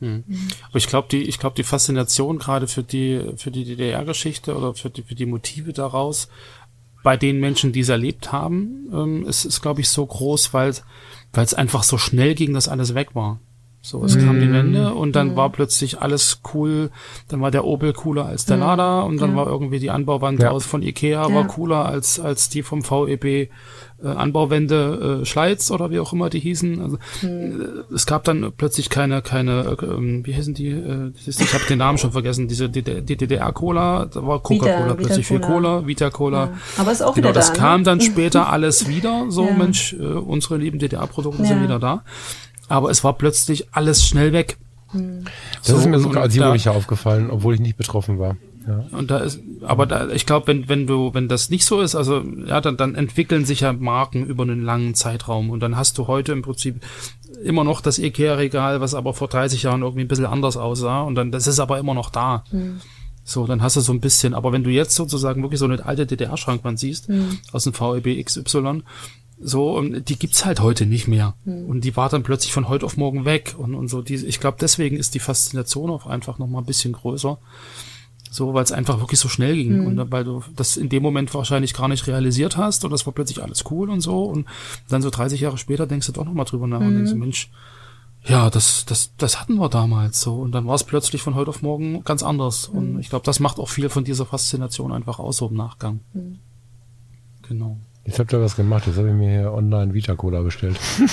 Hm. 0.01 0.25
Aber 0.69 0.79
ich 0.79 0.87
glaube, 0.87 1.09
die, 1.11 1.25
ich 1.25 1.39
glaube, 1.39 1.57
die 1.57 1.63
Faszination 1.63 2.39
gerade 2.39 2.67
für 2.67 2.83
die, 2.83 3.33
für 3.37 3.51
die 3.51 3.65
DDR-Geschichte 3.65 4.57
oder 4.57 4.75
für 4.75 4.89
die, 4.89 5.03
für 5.03 5.15
die 5.15 5.27
Motive 5.27 5.73
daraus 5.73 6.29
bei 7.03 7.17
den 7.17 7.41
Menschen, 7.41 7.73
die 7.73 7.81
es 7.81 7.89
erlebt 7.89 8.33
haben, 8.33 8.89
ähm, 8.93 9.27
ist, 9.27 9.45
ist 9.45 9.63
glaube 9.63 9.81
ich, 9.81 9.89
so 9.89 10.05
groß, 10.05 10.53
weil 10.53 10.73
es 11.33 11.55
einfach 11.55 11.83
so 11.83 11.99
schnell 11.99 12.35
ging, 12.35 12.55
dass 12.55 12.69
alles 12.69 12.95
weg 12.95 13.15
war. 13.15 13.41
So, 13.83 14.05
es 14.05 14.15
mm. 14.15 14.27
kam 14.27 14.41
die 14.41 14.47
mhm. 14.47 14.53
Wende 14.53 14.95
und 14.95 15.17
dann 15.17 15.33
mm. 15.33 15.37
war 15.37 15.51
plötzlich 15.51 16.03
alles 16.03 16.43
cool. 16.53 16.91
Dann 17.29 17.41
war 17.41 17.51
der 17.51 17.65
Opel 17.65 17.95
cooler 17.95 18.27
als 18.27 18.45
der 18.45 18.59
Lada 18.59 19.01
und 19.01 19.23
dann 19.23 19.31
ja. 19.31 19.37
war 19.37 19.47
irgendwie 19.47 19.79
die 19.79 19.91
Anbauwand 19.91 20.43
ja. 20.43 20.51
aus 20.51 20.67
von 20.67 20.83
Ikea 20.83 21.27
ja. 21.27 21.35
war 21.35 21.47
cooler 21.47 21.87
als 21.87 22.21
als 22.21 22.51
die 22.51 22.63
vom 22.63 22.83
VEB 22.83 23.25
äh, 23.25 23.49
Anbauwände 24.03 25.21
äh, 25.23 25.25
Schleiz 25.25 25.71
oder 25.71 25.91
wie 25.91 25.99
auch 25.99 26.13
immer 26.13 26.29
die 26.29 26.41
hießen. 26.41 26.83
Also, 26.83 26.99
mm. 27.23 27.95
Es 27.95 28.05
gab 28.05 28.25
dann 28.25 28.53
plötzlich 28.55 28.91
keine 28.91 29.23
keine 29.23 29.61
äh, 29.63 30.27
wie 30.27 30.35
heißen 30.35 30.53
die? 30.53 30.69
Äh, 30.69 31.13
ich 31.27 31.55
habe 31.55 31.65
den 31.65 31.79
Namen 31.79 31.97
schon 31.97 32.13
vergessen. 32.13 32.49
Diese 32.49 32.69
die, 32.69 32.83
die 32.83 33.17
DDR 33.17 33.51
Cola, 33.53 34.05
da 34.13 34.27
war 34.27 34.43
Coca-Cola 34.43 34.93
plötzlich 34.93 35.27
viel 35.27 35.41
Cola, 35.41 35.87
Vita 35.87 36.11
Cola. 36.11 36.51
Aber 36.77 36.93
ist 36.93 37.01
auch 37.01 37.15
genau, 37.15 37.29
wieder 37.29 37.33
das 37.33 37.55
da, 37.55 37.59
kam 37.59 37.81
ne? 37.81 37.85
dann 37.85 38.01
später 38.03 38.49
alles 38.53 38.89
wieder. 38.89 39.27
So 39.31 39.51
Mensch, 39.51 39.95
äh, 39.95 40.05
unsere 40.05 40.59
lieben 40.59 40.79
DDR-Produkte 40.79 41.47
sind 41.47 41.63
wieder 41.63 41.79
da 41.79 42.05
aber 42.71 42.91
es 42.91 43.05
war 43.05 43.15
plötzlich 43.15 43.75
alles 43.75 44.07
schnell 44.07 44.33
weg. 44.33 44.57
Das 44.93 45.03
so, 45.63 45.77
ist 45.77 45.87
mir 45.87 46.01
sogar 46.01 46.23
als 46.23 46.35
Jugendlicher 46.35 46.73
aufgefallen, 46.73 47.31
obwohl 47.31 47.55
ich 47.55 47.61
nicht 47.61 47.77
betroffen 47.77 48.19
war. 48.19 48.37
Ja. 48.67 48.85
Und 48.97 49.11
da 49.11 49.19
ist, 49.19 49.41
aber 49.63 49.87
da, 49.87 50.09
ich 50.11 50.27
glaube, 50.27 50.47
wenn, 50.49 50.69
wenn 50.69 50.87
du, 50.87 51.15
wenn 51.15 51.29
das 51.29 51.51
nicht 51.51 51.65
so 51.65 51.81
ist, 51.81 51.95
also 51.95 52.23
ja, 52.47 52.61
dann, 52.61 52.77
dann 52.77 52.95
entwickeln 52.95 53.45
sich 53.45 53.61
ja 53.61 53.73
Marken 53.73 54.25
über 54.25 54.43
einen 54.43 54.63
langen 54.63 54.95
Zeitraum 54.95 55.51
und 55.51 55.61
dann 55.61 55.77
hast 55.77 55.97
du 55.99 56.07
heute 56.07 56.33
im 56.33 56.43
Prinzip 56.43 56.81
immer 57.43 57.65
noch 57.65 57.81
das 57.81 57.99
Ikea-Regal, 57.99 58.81
was 58.81 58.95
aber 58.95 59.15
vor 59.15 59.29
30 59.29 59.63
Jahren 59.63 59.83
irgendwie 59.83 60.03
ein 60.03 60.09
bisschen 60.09 60.27
anders 60.27 60.57
aussah 60.57 61.03
und 61.03 61.15
dann, 61.15 61.33
das 61.33 61.47
ist 61.47 61.59
aber 61.59 61.79
immer 61.79 61.95
noch 61.95 62.11
da. 62.11 62.45
Mhm. 62.53 62.81
So, 63.25 63.47
dann 63.47 63.63
hast 63.63 63.77
du 63.77 63.81
so 63.81 63.93
ein 63.93 64.01
bisschen, 64.01 64.35
aber 64.35 64.53
wenn 64.53 64.65
du 64.65 64.71
jetzt 64.71 64.95
sozusagen 64.95 65.43
wirklich 65.43 65.61
so 65.61 65.67
eine 65.67 65.85
alte 65.85 66.07
DDR-Schrankwand 66.07 66.79
siehst, 66.79 67.09
mhm. 67.09 67.39
aus 67.53 67.65
dem 67.65 67.73
VEB 67.73 68.25
XY, 68.25 68.83
so, 69.43 69.77
und 69.77 70.09
die 70.09 70.19
gibt's 70.19 70.45
halt 70.45 70.61
heute 70.61 70.85
nicht 70.85 71.09
mehr. 71.09 71.35
Mhm. 71.45 71.67
Und 71.67 71.85
die 71.85 71.97
war 71.97 72.09
dann 72.11 72.23
plötzlich 72.23 72.53
von 72.53 72.69
heute 72.69 72.85
auf 72.85 72.97
morgen 72.97 73.25
weg. 73.25 73.55
Und, 73.57 73.75
und 73.75 73.89
so, 73.89 74.03
die, 74.03 74.15
ich 74.15 74.39
glaube, 74.39 74.59
deswegen 74.61 74.97
ist 74.97 75.15
die 75.15 75.19
Faszination 75.19 75.91
auch 75.91 76.07
einfach 76.07 76.39
noch 76.39 76.47
mal 76.47 76.59
ein 76.59 76.67
bisschen 76.67 76.93
größer. 76.93 77.39
So, 78.31 78.55
weil 78.55 78.63
es 78.63 78.71
einfach 78.71 79.01
wirklich 79.01 79.19
so 79.19 79.29
schnell 79.29 79.55
ging. 79.55 79.79
Mhm. 79.79 79.87
Und 79.87 80.13
weil 80.13 80.25
du 80.25 80.45
das 80.55 80.77
in 80.77 80.91
dem 80.91 81.03
Moment 81.03 81.33
wahrscheinlich 81.33 81.75
gar 81.75 81.89
nicht 81.89 82.07
realisiert 82.07 82.57
hast 82.57 82.85
und 82.85 82.91
das 82.91 83.07
war 83.07 83.13
plötzlich 83.13 83.43
alles 83.43 83.65
cool 83.71 83.91
und 83.91 84.03
so. 84.03 84.25
Und 84.25 84.47
dann 84.89 85.03
so 85.03 85.11
30 85.11 85.41
Jahre 85.41 85.59
später 85.59 85.87
denkst 85.87 86.07
du 86.07 86.13
doch 86.13 86.25
noch 86.25 86.35
mal 86.35 86.45
drüber 86.45 86.67
nach 86.67 86.81
mhm. 86.81 86.87
und 86.87 86.95
denkst, 86.97 87.15
Mensch, 87.15 87.51
ja, 88.27 88.51
das, 88.51 88.85
das, 88.85 89.13
das 89.17 89.41
hatten 89.41 89.57
wir 89.57 89.71
damals 89.71 90.21
so. 90.21 90.37
Und 90.37 90.53
dann 90.53 90.67
war 90.67 90.75
es 90.75 90.85
plötzlich 90.85 91.23
von 91.23 91.35
heute 91.35 91.49
auf 91.49 91.63
morgen 91.63 92.05
ganz 92.05 92.23
anders. 92.23 92.69
Und 92.69 92.95
mhm. 92.95 93.01
ich 93.01 93.09
glaube, 93.09 93.25
das 93.25 93.41
macht 93.41 93.59
auch 93.59 93.69
viel 93.69 93.89
von 93.89 94.05
dieser 94.05 94.27
Faszination 94.27 94.93
einfach 94.93 95.19
aus 95.19 95.39
so 95.39 95.49
im 95.49 95.55
Nachgang. 95.55 96.01
Mhm. 96.13 96.39
Genau. 97.49 97.79
Jetzt 98.05 98.19
habt 98.19 98.33
ihr 98.33 98.41
was 98.41 98.57
gemacht. 98.57 98.87
Jetzt 98.87 98.97
habe 98.97 99.09
ich 99.09 99.15
mir 99.15 99.31
hier 99.31 99.53
online 99.53 99.93
Vita 99.95 100.15
Cola 100.15 100.41
bestellt. 100.41 100.79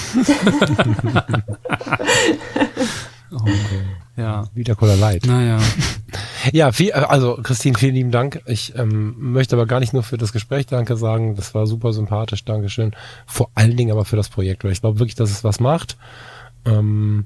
okay. 3.31 3.81
Ja. 4.15 4.47
Vita 4.53 4.73
Cola 4.75 4.95
Light. 4.95 5.25
Naja. 5.25 5.59
Ja, 6.53 6.71
viel, 6.71 6.93
also 6.93 7.37
Christine, 7.43 7.77
vielen 7.77 7.95
lieben 7.95 8.11
Dank. 8.11 8.41
Ich 8.45 8.75
ähm, 8.77 9.15
möchte 9.17 9.55
aber 9.55 9.65
gar 9.65 9.79
nicht 9.79 9.93
nur 9.93 10.03
für 10.03 10.17
das 10.17 10.31
Gespräch 10.31 10.65
Danke 10.65 10.95
sagen. 10.95 11.35
Das 11.35 11.53
war 11.53 11.67
super 11.67 11.91
sympathisch. 11.93 12.45
Dankeschön. 12.45 12.93
Vor 13.25 13.49
allen 13.53 13.75
Dingen 13.75 13.91
aber 13.91 14.05
für 14.05 14.15
das 14.15 14.29
Projekt, 14.29 14.63
weil 14.63 14.71
ich 14.71 14.81
glaube 14.81 14.99
wirklich, 14.99 15.15
dass 15.15 15.29
es 15.29 15.43
was 15.43 15.59
macht. 15.59 15.97
Ähm, 16.65 17.25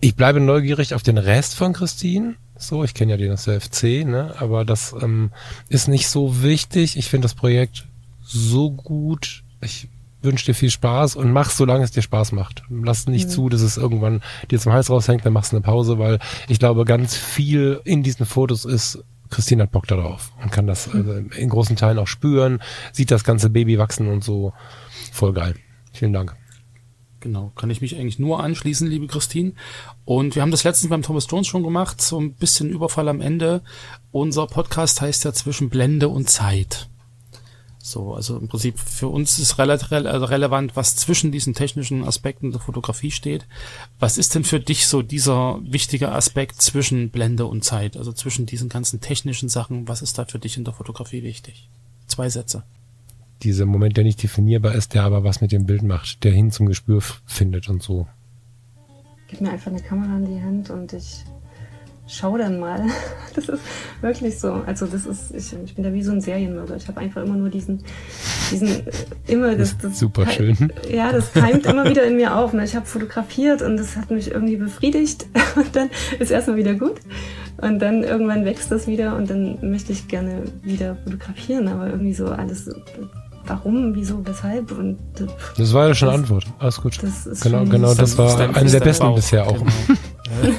ich 0.00 0.14
bleibe 0.16 0.40
neugierig 0.40 0.94
auf 0.94 1.02
den 1.02 1.18
Rest 1.18 1.54
von 1.54 1.72
Christine. 1.72 2.36
So, 2.60 2.84
ich 2.84 2.92
kenne 2.92 3.12
ja 3.12 3.16
den 3.16 3.32
aus 3.32 3.44
der 3.44 3.60
FC, 3.60 4.04
ne? 4.04 4.34
Aber 4.38 4.64
das 4.64 4.94
ähm, 5.00 5.30
ist 5.68 5.88
nicht 5.88 6.08
so 6.08 6.42
wichtig. 6.42 6.98
Ich 6.98 7.08
finde 7.08 7.24
das 7.24 7.34
Projekt 7.34 7.86
so 8.22 8.70
gut. 8.70 9.42
Ich 9.62 9.88
wünsche 10.22 10.44
dir 10.44 10.54
viel 10.54 10.70
Spaß 10.70 11.16
und 11.16 11.32
mach, 11.32 11.48
solange 11.48 11.84
es 11.84 11.90
dir 11.90 12.02
Spaß 12.02 12.32
macht. 12.32 12.62
Lass 12.68 13.06
nicht 13.06 13.28
mhm. 13.28 13.30
zu, 13.30 13.48
dass 13.48 13.62
es 13.62 13.78
irgendwann 13.78 14.20
dir 14.50 14.60
zum 14.60 14.72
Hals 14.72 14.90
raushängt, 14.90 15.24
dann 15.24 15.32
machst 15.32 15.52
du 15.52 15.56
eine 15.56 15.62
Pause, 15.62 15.98
weil 15.98 16.18
ich 16.48 16.58
glaube, 16.58 16.84
ganz 16.84 17.16
viel 17.16 17.80
in 17.84 18.02
diesen 18.02 18.26
Fotos 18.26 18.66
ist, 18.66 19.02
Christine 19.30 19.62
hat 19.62 19.70
Bock 19.70 19.86
darauf 19.86 20.32
und 20.42 20.52
kann 20.52 20.66
das 20.66 20.92
mhm. 20.92 21.00
also 21.00 21.12
in 21.36 21.48
großen 21.48 21.76
Teilen 21.76 21.98
auch 21.98 22.08
spüren, 22.08 22.60
sieht 22.92 23.10
das 23.10 23.24
ganze 23.24 23.48
Baby 23.48 23.78
wachsen 23.78 24.08
und 24.08 24.22
so. 24.22 24.52
Voll 25.12 25.32
geil. 25.32 25.54
Vielen 25.92 26.12
Dank. 26.12 26.36
Genau, 27.20 27.52
kann 27.54 27.68
ich 27.68 27.82
mich 27.82 27.96
eigentlich 27.96 28.18
nur 28.18 28.42
anschließen, 28.42 28.88
liebe 28.88 29.06
Christine. 29.06 29.52
Und 30.06 30.34
wir 30.34 30.42
haben 30.42 30.50
das 30.50 30.64
letztens 30.64 30.88
beim 30.88 31.02
Thomas 31.02 31.26
Jones 31.28 31.46
schon 31.46 31.62
gemacht, 31.62 32.00
so 32.00 32.18
ein 32.18 32.32
bisschen 32.32 32.70
Überfall 32.70 33.08
am 33.08 33.20
Ende. 33.20 33.62
Unser 34.10 34.46
Podcast 34.46 35.02
heißt 35.02 35.24
ja 35.24 35.32
zwischen 35.34 35.68
Blende 35.68 36.08
und 36.08 36.30
Zeit. 36.30 36.88
So, 37.82 38.14
also 38.14 38.38
im 38.38 38.48
Prinzip 38.48 38.78
für 38.78 39.08
uns 39.08 39.38
ist 39.38 39.58
relativ 39.58 39.92
also 39.92 40.26
relevant, 40.26 40.76
was 40.76 40.96
zwischen 40.96 41.30
diesen 41.32 41.54
technischen 41.54 42.04
Aspekten 42.04 42.52
der 42.52 42.60
Fotografie 42.60 43.10
steht. 43.10 43.46
Was 43.98 44.16
ist 44.16 44.34
denn 44.34 44.44
für 44.44 44.60
dich 44.60 44.86
so 44.86 45.02
dieser 45.02 45.60
wichtige 45.62 46.12
Aspekt 46.12 46.62
zwischen 46.62 47.10
Blende 47.10 47.46
und 47.46 47.64
Zeit? 47.64 47.96
Also 47.96 48.12
zwischen 48.12 48.46
diesen 48.46 48.68
ganzen 48.68 49.00
technischen 49.00 49.48
Sachen, 49.48 49.88
was 49.88 50.02
ist 50.02 50.18
da 50.18 50.24
für 50.24 50.38
dich 50.38 50.56
in 50.56 50.64
der 50.64 50.74
Fotografie 50.74 51.22
wichtig? 51.22 51.68
Zwei 52.06 52.28
Sätze 52.30 52.64
dieser 53.42 53.66
Moment, 53.66 53.96
der 53.96 54.04
nicht 54.04 54.22
definierbar 54.22 54.74
ist, 54.74 54.94
der 54.94 55.02
aber 55.02 55.24
was 55.24 55.40
mit 55.40 55.52
dem 55.52 55.66
Bild 55.66 55.82
macht, 55.82 56.24
der 56.24 56.32
hin 56.32 56.50
zum 56.50 56.66
Gespür 56.66 57.00
findet 57.26 57.68
und 57.68 57.82
so. 57.82 58.06
Gib 59.28 59.40
mir 59.40 59.50
einfach 59.50 59.70
eine 59.70 59.80
Kamera 59.80 60.16
in 60.16 60.26
die 60.26 60.42
Hand 60.42 60.70
und 60.70 60.92
ich 60.92 61.24
schau 62.06 62.36
dann 62.36 62.58
mal. 62.58 62.86
Das 63.32 63.48
ist 63.48 63.62
wirklich 64.00 64.40
so. 64.40 64.54
Also 64.66 64.86
das 64.86 65.06
ist, 65.06 65.32
ich, 65.32 65.56
ich 65.64 65.76
bin 65.76 65.84
da 65.84 65.92
wie 65.92 66.02
so 66.02 66.10
ein 66.10 66.20
Serienmörder. 66.20 66.74
Ich 66.74 66.88
habe 66.88 66.98
einfach 66.98 67.22
immer 67.22 67.36
nur 67.36 67.48
diesen, 67.48 67.84
diesen, 68.50 68.68
äh, 68.68 68.92
immer 69.28 69.54
das, 69.54 69.78
das 69.78 70.00
super 70.00 70.26
schön. 70.26 70.72
Ja, 70.90 71.12
das 71.12 71.32
keimt 71.32 71.64
immer 71.64 71.88
wieder 71.88 72.04
in 72.04 72.16
mir 72.16 72.36
auf. 72.36 72.52
Ne? 72.52 72.64
Ich 72.64 72.74
habe 72.74 72.86
fotografiert 72.86 73.62
und 73.62 73.76
das 73.76 73.96
hat 73.96 74.10
mich 74.10 74.32
irgendwie 74.32 74.56
befriedigt 74.56 75.26
und 75.54 75.76
dann 75.76 75.90
ist 76.18 76.32
erstmal 76.32 76.56
wieder 76.56 76.74
gut 76.74 76.96
und 77.58 77.78
dann 77.78 78.02
irgendwann 78.02 78.44
wächst 78.44 78.72
das 78.72 78.88
wieder 78.88 79.16
und 79.16 79.30
dann 79.30 79.58
möchte 79.70 79.92
ich 79.92 80.08
gerne 80.08 80.42
wieder 80.62 80.96
fotografieren, 81.04 81.68
aber 81.68 81.86
irgendwie 81.88 82.14
so 82.14 82.26
alles 82.26 82.68
warum, 83.50 83.94
wieso, 83.94 84.24
weshalb. 84.24 84.70
Und 84.72 84.98
das 85.56 85.72
war 85.72 85.88
ja 85.88 85.94
schon 85.94 86.08
eine 86.08 86.18
Antwort. 86.18 86.44
Alles 86.58 86.80
gut. 86.80 86.98
genau, 87.42 87.64
genau, 87.64 87.88
das, 87.88 88.16
das 88.16 88.18
war 88.18 88.38
eine 88.38 88.70
der 88.70 88.80
besten 88.80 89.04
Bauch. 89.04 89.16
bisher 89.16 89.46
auch. 89.46 89.54
Genau. 89.54 89.66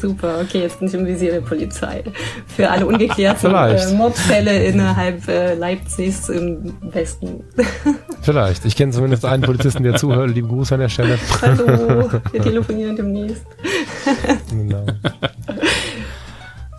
Super, 0.00 0.40
okay, 0.42 0.60
jetzt 0.62 0.80
bin 0.80 0.88
ich 0.88 0.94
im 0.94 1.06
Visier 1.06 1.32
der 1.32 1.40
Polizei. 1.40 2.02
Für 2.46 2.70
alle 2.70 2.84
ungeklärten 2.86 3.54
äh, 3.54 3.92
Mordfälle 3.94 4.64
innerhalb 4.64 5.26
äh, 5.28 5.54
Leipzigs 5.54 6.28
im 6.28 6.74
Westen. 6.82 7.44
Vielleicht. 8.22 8.64
Ich 8.64 8.76
kenne 8.76 8.92
zumindest 8.92 9.24
einen 9.24 9.42
Polizisten, 9.42 9.82
der 9.84 9.96
zuhört. 9.96 10.30
Lieben 10.34 10.48
Gruß 10.48 10.72
an 10.72 10.80
der 10.80 10.88
Stelle. 10.88 11.18
Hallo, 11.40 12.10
wir 12.30 12.42
telefonieren 12.42 12.96
demnächst. 12.96 13.46
genau. 14.50 14.84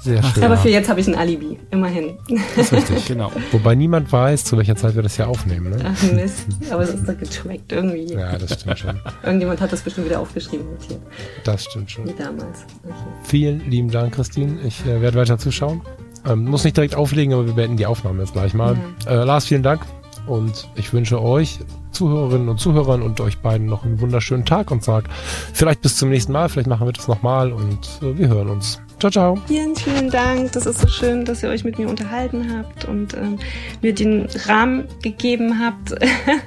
Sehr 0.03 0.21
schön. 0.21 0.43
Aber 0.43 0.57
für 0.57 0.69
jetzt 0.69 0.89
habe 0.89 0.99
ich 0.99 1.07
ein 1.07 1.15
Alibi, 1.15 1.57
immerhin. 1.71 2.17
Das 2.57 2.71
ist 2.71 2.73
richtig, 2.73 3.05
genau. 3.05 3.31
Wobei 3.53 3.73
niemand 3.73 4.11
weiß, 4.11 4.43
zu 4.43 4.57
welcher 4.57 4.75
Zeit 4.75 4.95
wir 4.95 5.01
das 5.01 5.15
hier 5.15 5.29
aufnehmen. 5.29 5.69
Ne? 5.69 5.77
Ach 5.85 6.11
Mist, 6.11 6.45
aber 6.69 6.83
es 6.83 6.89
ist 6.89 7.07
doch 7.07 7.17
getrackt 7.17 7.71
irgendwie. 7.71 8.13
Ja, 8.13 8.37
das 8.37 8.59
stimmt 8.59 8.79
schon. 8.79 8.99
Irgendjemand 9.23 9.61
hat 9.61 9.71
das 9.71 9.81
bestimmt 9.81 10.07
wieder 10.07 10.19
aufgeschrieben 10.19 10.65
notiert. 10.69 10.99
Das 11.45 11.63
stimmt 11.63 11.89
schon. 11.89 12.05
Wie 12.05 12.13
damals. 12.13 12.65
Okay. 12.83 12.95
Vielen 13.23 13.69
lieben 13.69 13.89
Dank, 13.89 14.13
Christine. 14.13 14.59
Ich 14.65 14.85
äh, 14.85 15.01
werde 15.01 15.17
weiter 15.17 15.37
zuschauen. 15.37 15.81
Ähm, 16.27 16.45
muss 16.45 16.65
nicht 16.65 16.75
direkt 16.75 16.95
auflegen, 16.95 17.33
aber 17.33 17.45
wir 17.45 17.53
beenden 17.53 17.77
die 17.77 17.85
Aufnahme 17.85 18.19
jetzt 18.21 18.33
gleich 18.33 18.53
mal. 18.53 18.77
Ja. 19.05 19.21
Äh, 19.21 19.23
Lars, 19.23 19.45
vielen 19.45 19.63
Dank. 19.63 19.81
Und 20.27 20.69
ich 20.75 20.91
wünsche 20.93 21.21
euch, 21.21 21.59
Zuhörerinnen 21.91 22.49
und 22.49 22.59
Zuhörern 22.59 23.01
und 23.01 23.19
euch 23.21 23.39
beiden 23.39 23.67
noch 23.67 23.85
einen 23.85 23.99
wunderschönen 24.01 24.45
Tag 24.45 24.71
und 24.71 24.83
sage 24.83 25.09
vielleicht 25.53 25.81
bis 25.81 25.97
zum 25.97 26.09
nächsten 26.09 26.31
Mal. 26.31 26.49
Vielleicht 26.49 26.67
machen 26.67 26.87
wir 26.87 26.93
das 26.93 27.07
nochmal 27.07 27.51
und 27.53 27.99
äh, 28.01 28.17
wir 28.17 28.27
hören 28.27 28.49
uns. 28.49 28.81
Ciao, 29.03 29.11
ciao. 29.11 29.37
Vielen, 29.47 29.75
vielen 29.75 30.09
Dank. 30.09 30.53
Das 30.53 30.65
ist 30.65 30.79
so 30.79 30.87
schön, 30.87 31.25
dass 31.25 31.43
ihr 31.43 31.49
euch 31.49 31.65
mit 31.65 31.77
mir 31.77 31.89
unterhalten 31.89 32.55
habt 32.55 32.85
und 32.85 33.13
ähm, 33.15 33.37
mir 33.81 33.93
den 33.93 34.29
Rahmen 34.45 34.87
gegeben 35.01 35.59
habt. 35.59 35.93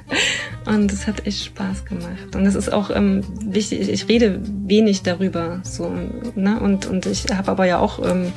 und 0.67 0.91
es 0.91 1.05
hat 1.05 1.27
echt 1.27 1.43
Spaß 1.45 1.85
gemacht. 1.85 2.35
Und 2.35 2.45
es 2.45 2.55
ist 2.55 2.71
auch 2.71 2.89
ähm, 2.89 3.23
wichtig, 3.43 3.89
ich 3.89 4.07
rede 4.07 4.39
wenig 4.43 5.03
darüber. 5.03 5.59
So, 5.63 5.91
ne? 6.35 6.59
Und, 6.59 6.85
und 6.85 7.05
ich 7.05 7.25
habe 7.31 7.51
aber 7.51 7.65
ja 7.65 7.79
auch, 7.79 7.99
ähm, 8.03 8.31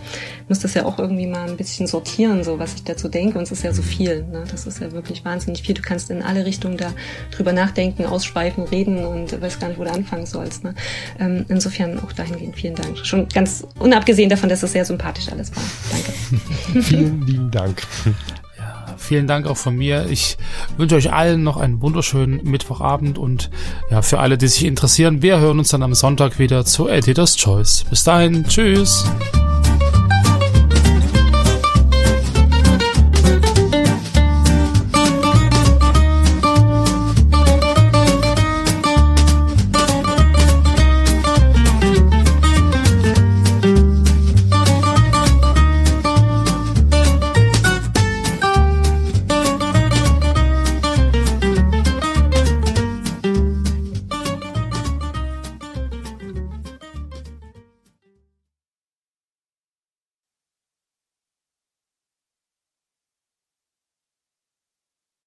muss 0.49 0.59
das 0.59 0.75
ja 0.75 0.85
auch 0.85 0.99
irgendwie 0.99 1.27
mal 1.27 1.49
ein 1.49 1.57
bisschen 1.57 1.87
sortieren, 1.87 2.43
so 2.43 2.59
was 2.59 2.75
ich 2.75 2.85
dazu 2.85 3.09
denke. 3.09 3.39
Und 3.39 3.45
es 3.45 3.53
ist 3.53 3.63
ja 3.63 3.73
so 3.73 3.83
viel. 3.83 4.25
Ne? 4.25 4.45
Das 4.51 4.67
ist 4.67 4.81
ja 4.81 4.91
wirklich 4.93 5.25
wahnsinnig 5.25 5.63
viel. 5.63 5.75
Du 5.75 5.83
kannst 5.83 6.11
in 6.11 6.23
alle 6.23 6.45
Richtungen 6.45 6.77
da 6.77 6.93
drüber 7.31 7.53
nachdenken, 7.53 8.05
ausschweifen, 8.07 8.65
reden 8.65 9.05
und 9.05 9.41
weiß 9.41 9.61
gar 9.61 9.69
nicht, 9.69 9.79
wo 9.79 9.85
du 9.85 9.93
anfangen 9.93 10.27
sollst. 10.27 10.65
Ne? 10.65 10.75
Ähm, 11.19 11.45
insofern 11.49 11.99
auch 12.01 12.13
dahingehend 12.13 12.57
vielen 12.57 12.75
Dank. 12.75 12.99
Schon 12.99 13.29
ganz 13.29 13.65
unabhängig 13.79 14.01
abgesehen 14.01 14.31
davon, 14.31 14.49
dass 14.49 14.63
es 14.63 14.73
sehr 14.73 14.85
sympathisch 14.85 15.29
alles 15.31 15.55
war. 15.55 15.63
Danke. 15.93 16.83
Vielen 16.83 17.27
lieben 17.27 17.51
Dank. 17.51 17.83
Vielen 19.01 19.27
Dank 19.27 19.47
auch 19.47 19.57
von 19.57 19.75
mir. 19.75 20.07
Ich 20.11 20.37
wünsche 20.77 20.95
euch 20.95 21.13
allen 21.13 21.43
noch 21.43 21.57
einen 21.57 21.81
wunderschönen 21.81 22.45
Mittwochabend 22.45 23.19
und 23.19 23.51
ja, 23.91 24.03
für 24.03 24.21
alle, 24.21 24.37
die 24.37 24.47
sich 24.47 24.67
interessieren, 24.67 25.23
wir 25.23 25.41
hören 25.41 25.59
uns 25.59 25.71
dann 25.71 25.83
am 25.83 25.95
Sonntag 25.95 26.39
wieder 26.39 26.65
zu 26.67 26.87
Editor's 26.87 27.37
Choice. 27.37 27.85
Bis 27.89 28.05
dahin, 28.05 28.45
tschüss. 28.45 29.05